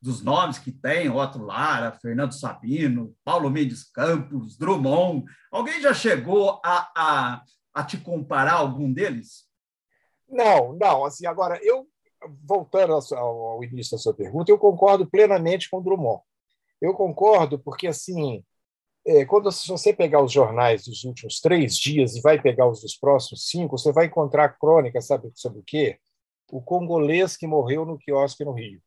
dos 0.00 0.22
nomes 0.22 0.58
que 0.58 0.72
tem, 0.72 1.10
Otto 1.10 1.38
Lara, 1.38 1.92
Fernando 1.92 2.32
Sabino, 2.32 3.14
Paulo 3.22 3.50
Mendes 3.50 3.84
Campos, 3.90 4.56
Drummond. 4.56 5.24
Alguém 5.52 5.80
já 5.80 5.92
chegou 5.92 6.60
a, 6.64 6.90
a, 6.96 7.42
a 7.74 7.84
te 7.84 7.98
comparar 7.98 8.54
algum 8.54 8.90
deles? 8.90 9.46
Não, 10.26 10.72
não. 10.72 11.04
Assim, 11.04 11.26
agora, 11.26 11.58
eu, 11.62 11.86
voltando 12.42 12.94
ao, 12.94 13.24
ao 13.24 13.64
início 13.64 13.96
da 13.96 14.02
sua 14.02 14.14
pergunta, 14.14 14.50
eu 14.50 14.58
concordo 14.58 15.08
plenamente 15.08 15.68
com 15.68 15.82
Drummond. 15.82 16.22
Eu 16.80 16.94
concordo 16.94 17.58
porque, 17.58 17.86
assim, 17.86 18.42
é, 19.06 19.26
quando 19.26 19.52
se 19.52 19.68
você 19.68 19.92
pegar 19.92 20.22
os 20.22 20.32
jornais 20.32 20.84
dos 20.84 21.04
últimos 21.04 21.40
três 21.40 21.76
dias 21.76 22.16
e 22.16 22.22
vai 22.22 22.40
pegar 22.40 22.66
os 22.66 22.80
dos 22.80 22.96
próximos 22.96 23.48
cinco, 23.48 23.76
você 23.76 23.92
vai 23.92 24.06
encontrar 24.06 24.58
crônica, 24.58 24.98
sabe 25.02 25.30
sobre 25.34 25.58
o 25.58 25.64
quê? 25.66 25.98
O 26.50 26.62
congolês 26.62 27.36
que 27.36 27.46
morreu 27.46 27.84
no 27.84 27.98
quiosque 27.98 28.44
no 28.46 28.52
Rio 28.52 28.80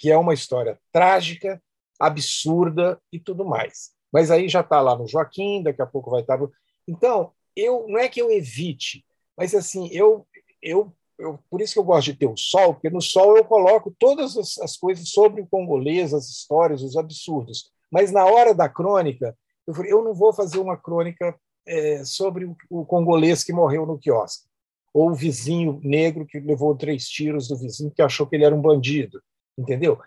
que 0.00 0.10
é 0.10 0.16
uma 0.16 0.32
história 0.32 0.80
trágica, 0.90 1.62
absurda 2.00 2.98
e 3.12 3.20
tudo 3.20 3.44
mais. 3.44 3.90
Mas 4.10 4.30
aí 4.30 4.48
já 4.48 4.60
está 4.60 4.80
lá 4.80 4.96
no 4.96 5.06
Joaquim, 5.06 5.62
daqui 5.62 5.82
a 5.82 5.86
pouco 5.86 6.10
vai 6.10 6.22
estar. 6.22 6.38
Tá 6.38 6.48
então, 6.88 7.32
eu 7.54 7.86
não 7.86 7.98
é 7.98 8.08
que 8.08 8.20
eu 8.20 8.30
evite, 8.30 9.04
mas 9.36 9.54
assim, 9.54 9.90
eu, 9.92 10.26
eu, 10.62 10.90
eu 11.18 11.38
por 11.50 11.60
isso 11.60 11.74
que 11.74 11.78
eu 11.78 11.84
gosto 11.84 12.06
de 12.06 12.18
ter 12.18 12.26
o 12.26 12.36
sol, 12.36 12.72
porque 12.72 12.88
no 12.88 13.02
sol 13.02 13.36
eu 13.36 13.44
coloco 13.44 13.94
todas 13.98 14.38
as, 14.38 14.58
as 14.60 14.76
coisas 14.78 15.10
sobre 15.10 15.42
o 15.42 15.46
congolês, 15.46 16.14
as 16.14 16.30
histórias, 16.30 16.82
os 16.82 16.96
absurdos. 16.96 17.70
Mas 17.92 18.10
na 18.10 18.24
hora 18.24 18.54
da 18.54 18.70
crônica, 18.70 19.36
eu 19.66 19.74
falei, 19.74 19.92
eu 19.92 20.02
não 20.02 20.14
vou 20.14 20.32
fazer 20.32 20.58
uma 20.58 20.78
crônica 20.78 21.38
é, 21.66 22.02
sobre 22.06 22.46
o, 22.46 22.56
o 22.70 22.86
congolês 22.86 23.44
que 23.44 23.52
morreu 23.52 23.84
no 23.84 23.98
quiosque, 23.98 24.48
ou 24.94 25.10
o 25.10 25.14
vizinho 25.14 25.78
negro 25.84 26.24
que 26.26 26.40
levou 26.40 26.74
três 26.74 27.06
tiros 27.06 27.48
do 27.48 27.56
vizinho 27.58 27.92
que 27.94 28.00
achou 28.00 28.26
que 28.26 28.34
ele 28.34 28.46
era 28.46 28.54
um 28.54 28.62
bandido 28.62 29.20
entendeu? 29.58 30.00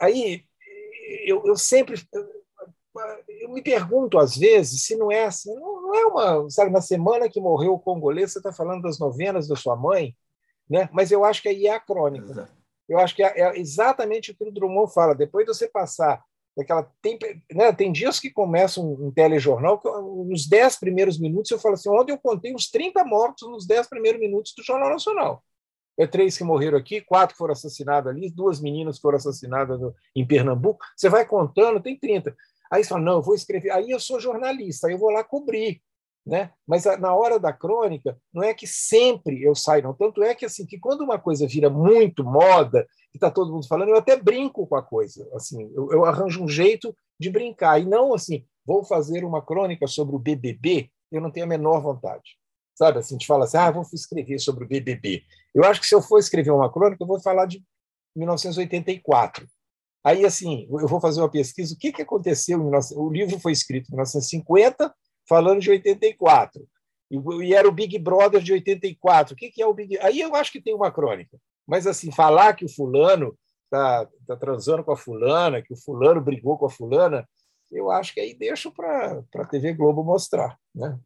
Aí 0.00 0.44
eu, 1.24 1.42
eu 1.46 1.56
sempre 1.56 1.96
eu 3.28 3.50
me 3.50 3.62
pergunto 3.62 4.18
às 4.18 4.36
vezes 4.36 4.84
se 4.84 4.96
não 4.96 5.12
é 5.12 5.24
assim, 5.24 5.54
não, 5.54 5.82
não 5.82 5.94
é 5.94 6.06
uma, 6.06 6.50
sabe, 6.50 6.70
na 6.70 6.80
semana 6.80 7.28
que 7.28 7.40
morreu 7.40 7.74
o 7.74 7.78
congolês, 7.78 8.32
você 8.32 8.38
está 8.38 8.52
falando 8.52 8.82
das 8.82 8.98
novenas 8.98 9.46
da 9.46 9.56
sua 9.56 9.76
mãe, 9.76 10.16
né? 10.68 10.88
Mas 10.92 11.10
eu 11.10 11.24
acho 11.24 11.42
que 11.42 11.48
aí 11.48 11.66
é 11.66 11.74
a 11.74 11.80
crônica. 11.80 12.48
Eu 12.88 12.98
acho 12.98 13.14
que 13.14 13.22
é, 13.22 13.40
é 13.40 13.58
exatamente 13.58 14.30
o 14.30 14.36
que 14.36 14.44
o 14.44 14.52
Drummond 14.52 14.92
fala. 14.92 15.14
Depois 15.14 15.44
de 15.44 15.54
você 15.54 15.68
passar 15.68 16.24
daquela 16.56 16.90
tem, 17.02 17.18
né, 17.52 17.72
tem 17.72 17.92
dias 17.92 18.18
que 18.18 18.30
começam 18.30 18.84
um, 18.84 19.08
um 19.08 19.10
telejornal 19.12 19.78
que 19.78 19.88
nos 19.88 20.48
10 20.48 20.76
primeiros 20.78 21.18
minutos 21.18 21.50
eu 21.50 21.58
falo 21.58 21.74
assim, 21.74 21.90
onde 21.90 22.10
eu 22.10 22.18
contei 22.18 22.54
uns 22.54 22.70
30 22.70 23.04
mortos 23.04 23.46
nos 23.48 23.66
10 23.66 23.88
primeiros 23.88 24.18
minutos 24.18 24.54
do 24.56 24.64
Jornal 24.64 24.88
Nacional 24.88 25.42
é 25.98 26.06
três 26.06 26.36
que 26.36 26.44
morreram 26.44 26.76
aqui, 26.76 27.00
quatro 27.00 27.34
que 27.34 27.38
foram 27.38 27.52
assassinados 27.52 28.10
ali, 28.10 28.30
duas 28.30 28.60
meninas 28.60 28.98
foram 28.98 29.16
assassinadas 29.16 29.80
no, 29.80 29.94
em 30.14 30.26
Pernambuco. 30.26 30.84
Você 30.96 31.08
vai 31.08 31.24
contando, 31.24 31.80
tem 31.80 31.98
30. 31.98 32.36
Aí 32.70 32.82
você 32.82 32.90
fala, 32.90 33.02
não, 33.02 33.12
eu 33.14 33.22
vou 33.22 33.34
escrever. 33.34 33.70
Aí 33.70 33.90
eu 33.90 33.98
sou 33.98 34.20
jornalista, 34.20 34.86
aí 34.86 34.92
eu 34.92 34.98
vou 34.98 35.10
lá 35.10 35.24
cobrir. 35.24 35.80
Né? 36.24 36.50
Mas 36.66 36.84
na 36.98 37.14
hora 37.14 37.38
da 37.38 37.52
crônica, 37.52 38.18
não 38.34 38.42
é 38.42 38.52
que 38.52 38.66
sempre 38.66 39.42
eu 39.42 39.54
saio, 39.54 39.84
não. 39.84 39.94
Tanto 39.94 40.22
é 40.22 40.34
que 40.34 40.44
assim 40.44 40.66
que 40.66 40.78
quando 40.78 41.02
uma 41.02 41.18
coisa 41.18 41.46
vira 41.46 41.70
muito 41.70 42.24
moda, 42.24 42.86
e 43.14 43.16
está 43.16 43.30
todo 43.30 43.52
mundo 43.52 43.66
falando, 43.68 43.90
eu 43.90 43.96
até 43.96 44.16
brinco 44.16 44.66
com 44.66 44.76
a 44.76 44.82
coisa. 44.82 45.26
Assim, 45.34 45.70
eu, 45.74 45.92
eu 45.92 46.04
arranjo 46.04 46.42
um 46.42 46.48
jeito 46.48 46.94
de 47.18 47.30
brincar. 47.30 47.80
E 47.80 47.86
não 47.86 48.12
assim, 48.12 48.44
vou 48.66 48.84
fazer 48.84 49.24
uma 49.24 49.40
crônica 49.40 49.86
sobre 49.86 50.16
o 50.16 50.18
BBB, 50.18 50.90
eu 51.12 51.20
não 51.20 51.30
tenho 51.30 51.46
a 51.46 51.48
menor 51.48 51.80
vontade 51.80 52.36
sabe? 52.76 52.98
Assim, 52.98 53.14
a 53.14 53.18
gente 53.18 53.26
fala 53.26 53.44
assim, 53.44 53.56
ah, 53.56 53.70
vou 53.70 53.84
escrever 53.92 54.38
sobre 54.38 54.64
o 54.64 54.68
BBB. 54.68 55.22
Eu 55.54 55.64
acho 55.64 55.80
que 55.80 55.86
se 55.86 55.94
eu 55.94 56.02
for 56.02 56.18
escrever 56.18 56.50
uma 56.50 56.70
crônica, 56.70 57.02
eu 57.02 57.06
vou 57.06 57.20
falar 57.20 57.46
de 57.46 57.64
1984. 58.14 59.46
Aí, 60.04 60.24
assim, 60.24 60.68
eu 60.70 60.86
vou 60.86 61.00
fazer 61.00 61.20
uma 61.20 61.30
pesquisa, 61.30 61.74
o 61.74 61.78
que, 61.78 61.90
que 61.90 62.02
aconteceu. 62.02 62.60
O 62.94 63.10
livro 63.10 63.40
foi 63.40 63.50
escrito 63.50 63.88
em 63.88 63.92
1950, 63.92 64.94
falando 65.28 65.60
de 65.60 65.70
84. 65.70 66.64
E, 67.10 67.54
era 67.54 67.66
o 67.66 67.72
Big 67.72 67.98
Brother 67.98 68.40
de 68.40 68.52
84. 68.52 69.34
O 69.34 69.36
que, 69.36 69.50
que 69.50 69.62
é 69.62 69.66
o 69.66 69.74
Big... 69.74 69.98
Aí 69.98 70.20
eu 70.20 70.34
acho 70.36 70.52
que 70.52 70.60
tem 70.60 70.74
uma 70.74 70.92
crônica. 70.92 71.36
Mas, 71.66 71.86
assim, 71.86 72.12
falar 72.12 72.54
que 72.54 72.64
o 72.64 72.68
fulano 72.68 73.36
está 73.64 74.08
tá 74.26 74.36
transando 74.36 74.84
com 74.84 74.92
a 74.92 74.96
fulana, 74.96 75.60
que 75.60 75.72
o 75.72 75.76
fulano 75.76 76.20
brigou 76.20 76.56
com 76.56 76.66
a 76.66 76.70
fulana, 76.70 77.28
eu 77.72 77.90
acho 77.90 78.14
que 78.14 78.20
aí 78.20 78.32
deixo 78.32 78.70
para 78.70 79.24
a 79.34 79.44
TV 79.44 79.72
Globo 79.72 80.04
mostrar, 80.04 80.56
né? 80.72 80.96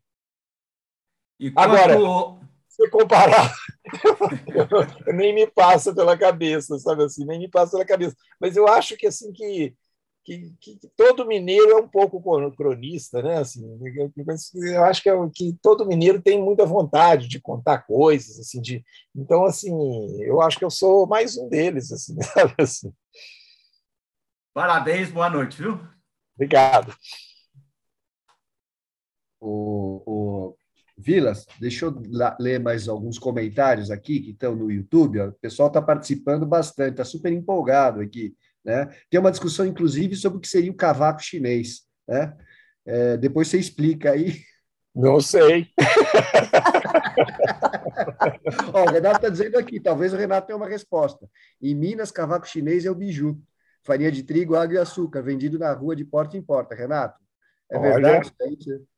E 1.41 1.51
quanto... 1.51 1.75
Agora, 1.75 2.39
se 2.69 2.91
comparar, 2.91 3.53
nem 5.15 5.35
me 5.35 5.47
passa 5.47 5.95
pela 5.95 6.17
cabeça, 6.17 6.79
sabe 6.79 7.05
assim, 7.05 7.25
nem 7.25 7.39
me 7.39 7.49
passa 7.49 7.73
pela 7.73 7.85
cabeça. 7.87 8.15
Mas 8.39 8.57
eu 8.57 8.69
acho 8.69 8.95
que 8.95 9.07
assim 9.07 9.33
que, 9.33 9.75
que, 10.23 10.55
que 10.61 10.79
todo 10.95 11.27
mineiro 11.27 11.71
é 11.71 11.77
um 11.77 11.89
pouco 11.89 12.23
cronista, 12.53 13.23
né? 13.23 13.39
Assim, 13.39 13.65
eu 14.55 14.85
acho 14.85 15.03
que, 15.03 15.09
é, 15.09 15.15
que 15.35 15.59
todo 15.63 15.87
mineiro 15.87 16.21
tem 16.21 16.41
muita 16.43 16.67
vontade 16.67 17.27
de 17.27 17.41
contar 17.41 17.87
coisas, 17.87 18.39
assim, 18.39 18.61
de 18.61 18.85
então 19.17 19.47
assim, 19.47 19.73
eu 20.23 20.43
acho 20.43 20.59
que 20.59 20.65
eu 20.65 20.71
sou 20.71 21.07
mais 21.07 21.39
um 21.39 21.49
deles, 21.49 21.91
assim, 21.91 22.15
sabe 22.21 22.55
assim. 22.59 22.93
Parabéns, 24.53 25.11
boa 25.11 25.31
noite, 25.31 25.57
viu? 25.57 25.81
Obrigado. 26.37 26.95
o, 29.41 30.03
o 30.07 30.60
Vilas, 31.01 31.47
deixa 31.59 31.87
eu 31.87 32.03
ler 32.39 32.61
mais 32.61 32.87
alguns 32.87 33.19
comentários 33.19 33.91
aqui 33.91 34.21
que 34.21 34.31
estão 34.31 34.55
no 34.55 34.71
YouTube. 34.71 35.21
Ó. 35.21 35.29
O 35.29 35.33
pessoal 35.33 35.69
está 35.69 35.81
participando 35.81 36.45
bastante, 36.45 36.91
está 36.91 37.05
super 37.05 37.33
empolgado 37.33 38.01
aqui. 38.01 38.35
Né? 38.65 38.87
Tem 39.09 39.19
uma 39.19 39.31
discussão, 39.31 39.65
inclusive, 39.65 40.15
sobre 40.15 40.39
o 40.39 40.41
que 40.41 40.49
seria 40.49 40.71
o 40.71 40.77
cavaco 40.77 41.23
chinês. 41.23 41.83
Né? 42.07 42.37
É, 42.85 43.17
depois 43.17 43.49
você 43.49 43.59
explica 43.59 44.13
aí. 44.13 44.43
Não 44.95 45.21
sei. 45.21 45.69
Ó, 48.75 48.85
o 48.85 48.91
Renato 48.91 49.17
está 49.17 49.29
dizendo 49.29 49.57
aqui, 49.57 49.81
talvez 49.81 50.13
o 50.13 50.17
Renato 50.17 50.49
tenha 50.49 50.57
uma 50.57 50.69
resposta. 50.69 51.29
Em 51.63 51.75
Minas, 51.75 52.11
cavaco 52.11 52.47
chinês 52.47 52.85
é 52.85 52.91
o 52.91 52.95
biju. 52.95 53.41
Farinha 53.83 54.13
de 54.13 54.23
trigo, 54.23 54.55
água 54.55 54.75
e 54.75 54.79
açúcar, 54.79 55.23
vendido 55.23 55.59
na 55.59 55.73
rua 55.73 55.97
de 55.97 56.05
porta 56.05 56.37
em 56.37 56.43
porta. 56.43 56.75
Renato, 56.75 57.19
é 57.71 57.79
Olha. 57.79 57.93
verdade? 57.93 58.33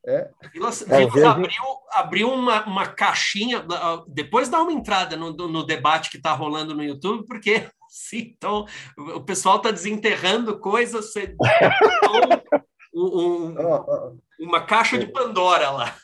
É. 0.06 0.30
Vilas, 0.52 0.82
Vilas 0.82 1.24
abriu, 1.24 1.62
abriu 1.90 2.32
uma, 2.32 2.64
uma 2.64 2.86
caixinha, 2.86 3.64
depois 4.08 4.48
dá 4.48 4.62
uma 4.62 4.72
entrada 4.72 5.14
no, 5.14 5.32
no 5.32 5.64
debate 5.64 6.10
que 6.10 6.16
está 6.16 6.32
rolando 6.32 6.74
no 6.74 6.82
YouTube, 6.82 7.26
porque 7.26 7.68
sim, 7.90 8.34
então, 8.36 8.66
o 8.96 9.20
pessoal 9.20 9.56
está 9.56 9.70
desenterrando 9.70 10.58
coisas, 10.58 11.12
você, 11.12 11.36
um, 12.94 13.04
um, 13.04 14.18
uma 14.40 14.64
caixa 14.64 14.98
de 14.98 15.06
Pandora 15.06 15.70
lá. 15.70 15.94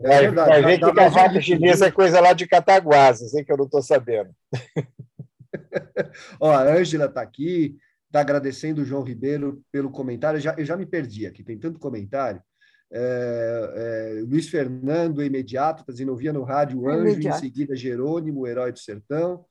É 0.00 0.20
verdade. 0.20 0.50
Vai 0.50 0.62
ver 0.62 0.78
que 0.78 0.92
cavaco 0.92 1.42
chinês 1.42 1.82
é 1.82 1.90
coisa 1.90 2.20
lá 2.20 2.32
de 2.32 2.46
Cataguases, 2.46 3.34
hein, 3.34 3.44
que 3.44 3.50
eu 3.50 3.56
não 3.56 3.64
estou 3.64 3.82
sabendo. 3.82 4.30
Ó, 6.38 6.50
a 6.52 6.62
Ângela 6.62 7.06
está 7.06 7.22
aqui, 7.22 7.76
está 8.16 8.20
agradecendo 8.22 8.80
o 8.80 8.84
João 8.84 9.02
Ribeiro 9.02 9.62
pelo 9.70 9.90
comentário. 9.90 10.38
Eu 10.38 10.42
já, 10.42 10.54
eu 10.56 10.64
já 10.64 10.76
me 10.76 10.86
perdi 10.86 11.26
aqui, 11.26 11.44
tem 11.44 11.58
tanto 11.58 11.78
comentário. 11.78 12.42
É, 12.90 14.18
é, 14.18 14.22
Luiz 14.22 14.48
Fernando, 14.48 15.22
imediato, 15.22 15.82
está 15.82 15.92
dizendo, 15.92 16.12
ouvia 16.12 16.32
no 16.32 16.42
rádio 16.42 16.80
o 16.80 16.88
Anjo, 16.88 17.12
imediato. 17.12 17.38
em 17.38 17.40
seguida 17.40 17.76
Jerônimo, 17.76 18.40
o 18.40 18.46
Herói 18.46 18.72
do 18.72 18.78
Sertão. 18.78 19.44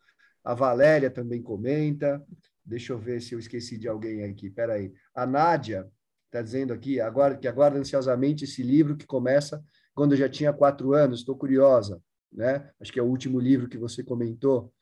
A 0.43 0.55
Valéria 0.55 1.11
também 1.11 1.41
comenta. 1.41 2.23
Deixa 2.63 2.93
eu 2.93 2.97
ver 2.97 3.21
se 3.21 3.35
eu 3.35 3.39
esqueci 3.39 3.77
de 3.77 3.87
alguém 3.87 4.23
aqui. 4.23 4.49
Peraí. 4.49 4.91
A 5.13 5.27
Nádia 5.27 5.87
está 6.25 6.41
dizendo 6.41 6.73
aqui 6.73 6.99
agora 6.99 7.37
que 7.37 7.47
aguarda 7.47 7.77
ansiosamente 7.77 8.45
esse 8.45 8.63
livro 8.63 8.97
que 8.97 9.05
começa 9.05 9.63
quando 9.93 10.13
eu 10.13 10.17
já 10.17 10.29
tinha 10.29 10.51
quatro 10.51 10.93
anos. 10.93 11.19
Estou 11.19 11.37
curiosa, 11.37 12.01
né? 12.31 12.67
Acho 12.79 12.91
que 12.91 12.99
é 12.99 13.03
o 13.03 13.07
último 13.07 13.39
livro 13.39 13.69
que 13.69 13.77
você 13.77 14.03
comentou. 14.03 14.73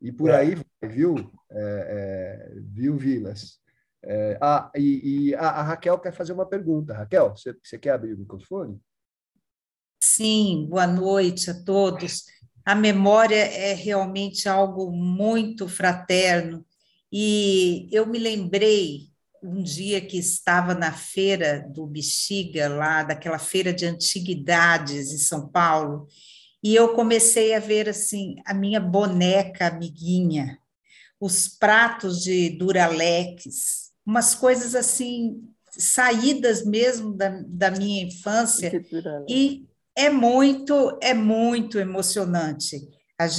E 0.00 0.10
por 0.10 0.30
é. 0.30 0.36
aí, 0.36 0.56
viu, 0.82 1.16
é, 1.50 2.50
é, 2.50 2.60
viu, 2.72 2.96
Vilas? 2.96 3.58
É, 4.04 4.38
ah, 4.40 4.70
e, 4.76 5.30
e 5.30 5.34
a, 5.34 5.48
a, 5.48 5.62
Raquel 5.62 5.98
quer 5.98 6.12
fazer 6.12 6.32
uma 6.32 6.46
pergunta. 6.46 6.94
Raquel, 6.94 7.30
você, 7.30 7.78
quer 7.78 7.90
abrir 7.90 8.14
o 8.14 8.18
microfone? 8.18 8.80
Sim, 10.00 10.66
boa 10.68 10.86
noite 10.86 11.50
a 11.50 11.64
todos. 11.64 12.24
A 12.64 12.74
memória 12.74 13.34
é 13.34 13.72
realmente 13.74 14.48
algo 14.48 14.92
muito 14.92 15.68
fraterno. 15.68 16.64
E 17.10 17.88
eu 17.90 18.06
me 18.06 18.18
lembrei 18.18 19.08
um 19.42 19.62
dia 19.62 20.00
que 20.00 20.18
estava 20.18 20.74
na 20.74 20.92
feira 20.92 21.66
do 21.72 21.86
Bexiga, 21.86 22.68
lá 22.68 23.02
daquela 23.02 23.38
feira 23.38 23.72
de 23.72 23.86
antiguidades 23.86 25.12
em 25.12 25.18
São 25.18 25.48
Paulo, 25.48 26.06
e 26.62 26.74
eu 26.74 26.94
comecei 26.94 27.54
a 27.54 27.60
ver 27.60 27.88
assim 27.88 28.36
a 28.44 28.52
minha 28.52 28.80
boneca 28.80 29.68
amiguinha, 29.68 30.58
os 31.20 31.48
pratos 31.48 32.22
de 32.22 32.50
Duralex, 32.50 33.90
umas 34.06 34.34
coisas 34.34 34.74
assim 34.74 35.42
saídas 35.70 36.64
mesmo 36.64 37.14
da, 37.14 37.42
da 37.46 37.70
minha 37.70 38.04
infância. 38.04 38.72
E 39.28 39.66
é 39.96 40.08
muito 40.10 40.98
é 41.02 41.14
muito 41.14 41.78
emocionante. 41.78 42.88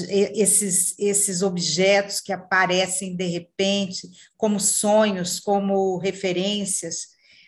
Esses 0.09 0.93
esses 0.99 1.41
objetos 1.41 2.19
que 2.19 2.33
aparecem 2.33 3.15
de 3.15 3.25
repente 3.25 4.09
como 4.37 4.59
sonhos 4.59 5.39
como 5.39 5.97
referências. 5.97 7.07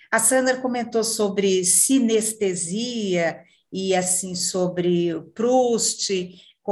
A 0.09 0.19
Sandra 0.19 0.57
comentou 0.57 1.03
sobre 1.03 1.63
sinestesia 1.65 3.41
e 3.71 3.95
assim 3.95 4.35
sobre 4.35 5.13
Proust, 5.33 6.09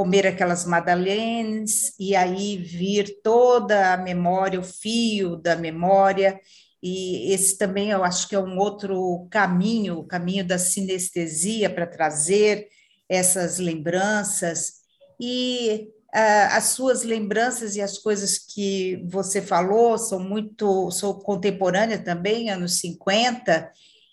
comer 0.00 0.26
aquelas 0.26 0.64
madaleines 0.64 1.92
e 2.00 2.16
aí 2.16 2.56
vir 2.56 3.20
toda 3.22 3.92
a 3.92 3.98
memória, 3.98 4.58
o 4.58 4.62
fio 4.62 5.36
da 5.36 5.54
memória, 5.54 6.40
e 6.82 7.30
esse 7.34 7.58
também 7.58 7.90
eu 7.90 8.02
acho 8.02 8.26
que 8.26 8.34
é 8.34 8.38
um 8.38 8.56
outro 8.56 9.28
caminho, 9.30 9.98
o 9.98 10.06
caminho 10.06 10.42
da 10.42 10.58
sinestesia 10.58 11.68
para 11.68 11.86
trazer 11.86 12.66
essas 13.10 13.58
lembranças. 13.58 14.76
E 15.20 15.90
uh, 16.14 16.48
as 16.52 16.64
suas 16.70 17.02
lembranças 17.02 17.76
e 17.76 17.82
as 17.82 17.98
coisas 17.98 18.38
que 18.38 19.06
você 19.06 19.42
falou 19.42 19.98
são 19.98 20.18
muito, 20.18 20.90
sou 20.90 21.18
contemporânea 21.18 21.98
também, 22.02 22.48
anos 22.48 22.80
50, 22.80 23.70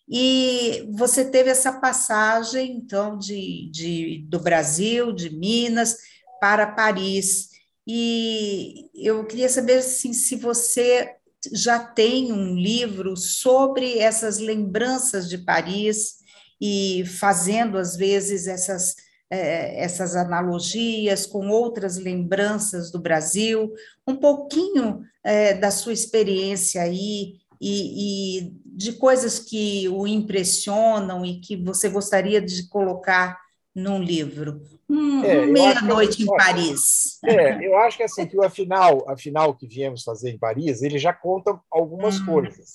e 0.10 0.88
você 0.92 1.26
teve 1.26 1.50
essa 1.50 1.74
passagem, 1.74 2.78
então, 2.78 3.18
de, 3.18 3.70
de, 3.72 4.26
do 4.30 4.40
Brasil, 4.40 5.12
de 5.12 5.30
Minas, 5.30 5.98
para 6.40 6.68
Paris. 6.68 7.50
E 7.86 8.90
eu 8.96 9.26
queria 9.26 9.50
saber 9.50 9.80
assim, 9.80 10.14
se 10.14 10.38
você 10.38 11.14
já 11.52 11.80
tem 11.80 12.32
um 12.32 12.56
livro 12.56 13.18
sobre 13.18 14.00
essas 14.00 14.38
lembranças 14.38 15.30
de 15.30 15.40
Paris 15.40 16.18
e 16.60 17.04
fazendo, 17.06 17.78
às 17.78 17.98
vezes, 17.98 18.48
essas, 18.48 18.96
é, 19.30 19.84
essas 19.84 20.16
analogias 20.16 21.26
com 21.26 21.50
outras 21.50 21.98
lembranças 21.98 22.92
do 22.92 23.00
Brasil, 23.00 23.74
um 24.08 24.16
pouquinho 24.16 25.02
é, 25.22 25.54
da 25.54 25.70
sua 25.70 25.94
experiência 25.94 26.82
aí 26.82 27.36
e, 27.60 28.40
e 28.40 28.54
de 28.78 28.94
coisas 28.94 29.40
que 29.40 29.90
o 29.90 30.06
impressionam 30.06 31.26
e 31.26 31.40
que 31.40 31.58
você 31.58 31.90
gostaria 31.90 32.40
de 32.40 32.70
colocar 32.70 33.42
num 33.74 34.00
livro? 34.00 34.62
Um, 34.88 35.24
é, 35.24 35.48
Meia-noite 35.48 36.22
em 36.22 36.28
Paris. 36.28 37.18
É, 37.26 37.66
eu 37.66 37.76
acho 37.80 37.98
que 37.98 38.04
assim, 38.04 38.28
que 38.28 38.38
o 38.38 38.44
afinal, 38.44 39.04
afinal 39.10 39.56
que 39.56 39.66
viemos 39.66 40.04
fazer 40.04 40.30
em 40.30 40.38
Paris, 40.38 40.84
ele 40.84 41.00
já 41.00 41.12
conta 41.12 41.60
algumas 41.72 42.20
hum, 42.20 42.28
coisas. 42.28 42.74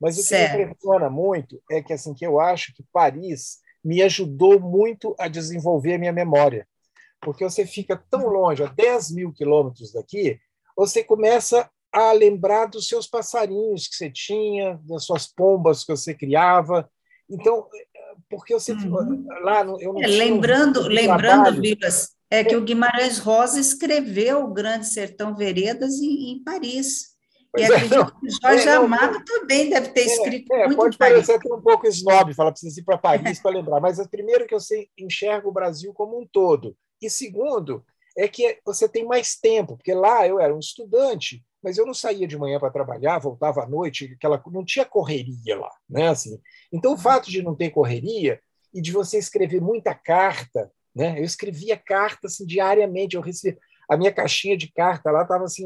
Mas 0.00 0.18
o 0.18 0.24
certo. 0.24 0.50
que 0.50 0.56
me 0.56 0.64
impressiona 0.64 1.08
muito 1.08 1.62
é 1.70 1.80
que 1.80 1.92
assim 1.92 2.12
que 2.12 2.26
eu 2.26 2.40
acho 2.40 2.74
que 2.74 2.84
Paris 2.92 3.58
me 3.84 4.02
ajudou 4.02 4.58
muito 4.58 5.14
a 5.20 5.28
desenvolver 5.28 5.94
a 5.94 5.98
minha 5.98 6.12
memória. 6.12 6.66
Porque 7.20 7.44
você 7.44 7.64
fica 7.64 7.96
tão 8.10 8.26
longe, 8.26 8.64
a 8.64 8.66
10 8.66 9.12
mil 9.12 9.32
quilômetros 9.32 9.92
daqui, 9.92 10.40
você 10.76 11.04
começa 11.04 11.70
a 11.94 12.12
lembrar 12.12 12.66
dos 12.66 12.88
seus 12.88 13.06
passarinhos 13.06 13.86
que 13.86 13.94
você 13.94 14.10
tinha, 14.10 14.80
das 14.82 15.04
suas 15.04 15.26
pombas 15.26 15.84
que 15.84 15.94
você 15.94 16.12
criava. 16.12 16.90
Então, 17.30 17.68
porque 18.28 18.52
você 18.52 18.72
uhum. 18.72 19.26
lá 19.42 19.60
eu 19.80 19.92
não 19.92 20.02
é, 20.02 20.06
lembrando, 20.06 20.82
um 20.82 20.88
lembrando, 20.88 21.60
Vivas, 21.60 22.10
é 22.30 22.42
que 22.42 22.56
o 22.56 22.62
Guimarães 22.62 23.18
Rosa 23.18 23.60
escreveu 23.60 24.44
o 24.44 24.52
Grande 24.52 24.86
Sertão 24.86 25.36
Veredas 25.36 26.00
em, 26.00 26.32
em 26.32 26.42
Paris. 26.42 27.14
Pois 27.52 27.68
e 27.68 27.72
é, 27.72 27.76
acredito 27.76 28.20
que 28.20 28.30
Jorge 28.42 28.68
é, 28.68 28.72
Amado 28.72 29.24
também 29.24 29.70
deve 29.70 29.90
ter 29.90 30.00
é, 30.00 30.06
escrito 30.06 30.52
é, 30.52 30.66
muito 30.66 30.76
Pode 30.76 30.98
parecer 30.98 31.34
até 31.34 31.54
um 31.54 31.62
pouco 31.62 31.86
snob, 31.86 32.34
falar 32.34 32.50
precisa 32.50 32.80
ir 32.80 32.82
para 32.82 32.98
Paris 32.98 33.40
para 33.40 33.52
lembrar, 33.52 33.80
mas 33.80 34.00
é, 34.00 34.08
primeiro 34.08 34.46
que 34.46 34.54
eu 34.54 34.58
sei, 34.58 34.88
enxergo 34.98 35.50
o 35.50 35.52
Brasil 35.52 35.94
como 35.94 36.18
um 36.18 36.26
todo. 36.26 36.76
E 37.00 37.08
segundo, 37.08 37.84
é 38.18 38.26
que 38.26 38.58
você 38.64 38.88
tem 38.88 39.04
mais 39.04 39.36
tempo, 39.36 39.76
porque 39.76 39.94
lá 39.94 40.26
eu 40.26 40.40
era 40.40 40.54
um 40.54 40.58
estudante, 40.58 41.44
mas 41.64 41.78
eu 41.78 41.86
não 41.86 41.94
saía 41.94 42.28
de 42.28 42.36
manhã 42.36 42.60
para 42.60 42.70
trabalhar, 42.70 43.18
voltava 43.18 43.62
à 43.62 43.66
noite, 43.66 44.12
aquela 44.14 44.40
não 44.52 44.62
tinha 44.62 44.84
correria 44.84 45.58
lá, 45.58 45.72
né? 45.88 46.08
Assim, 46.08 46.38
então 46.70 46.92
o 46.92 46.98
fato 46.98 47.30
de 47.30 47.42
não 47.42 47.56
ter 47.56 47.70
correria 47.70 48.38
e 48.72 48.82
de 48.82 48.92
você 48.92 49.16
escrever 49.16 49.62
muita 49.62 49.94
carta, 49.94 50.70
né? 50.94 51.18
Eu 51.18 51.24
escrevia 51.24 51.74
carta 51.74 52.26
assim, 52.26 52.44
diariamente, 52.44 53.16
eu 53.16 53.22
recebia 53.22 53.58
a 53.88 53.96
minha 53.96 54.12
caixinha 54.12 54.56
de 54.56 54.70
carta 54.70 55.10
lá 55.10 55.22
estava 55.22 55.44
assim, 55.44 55.64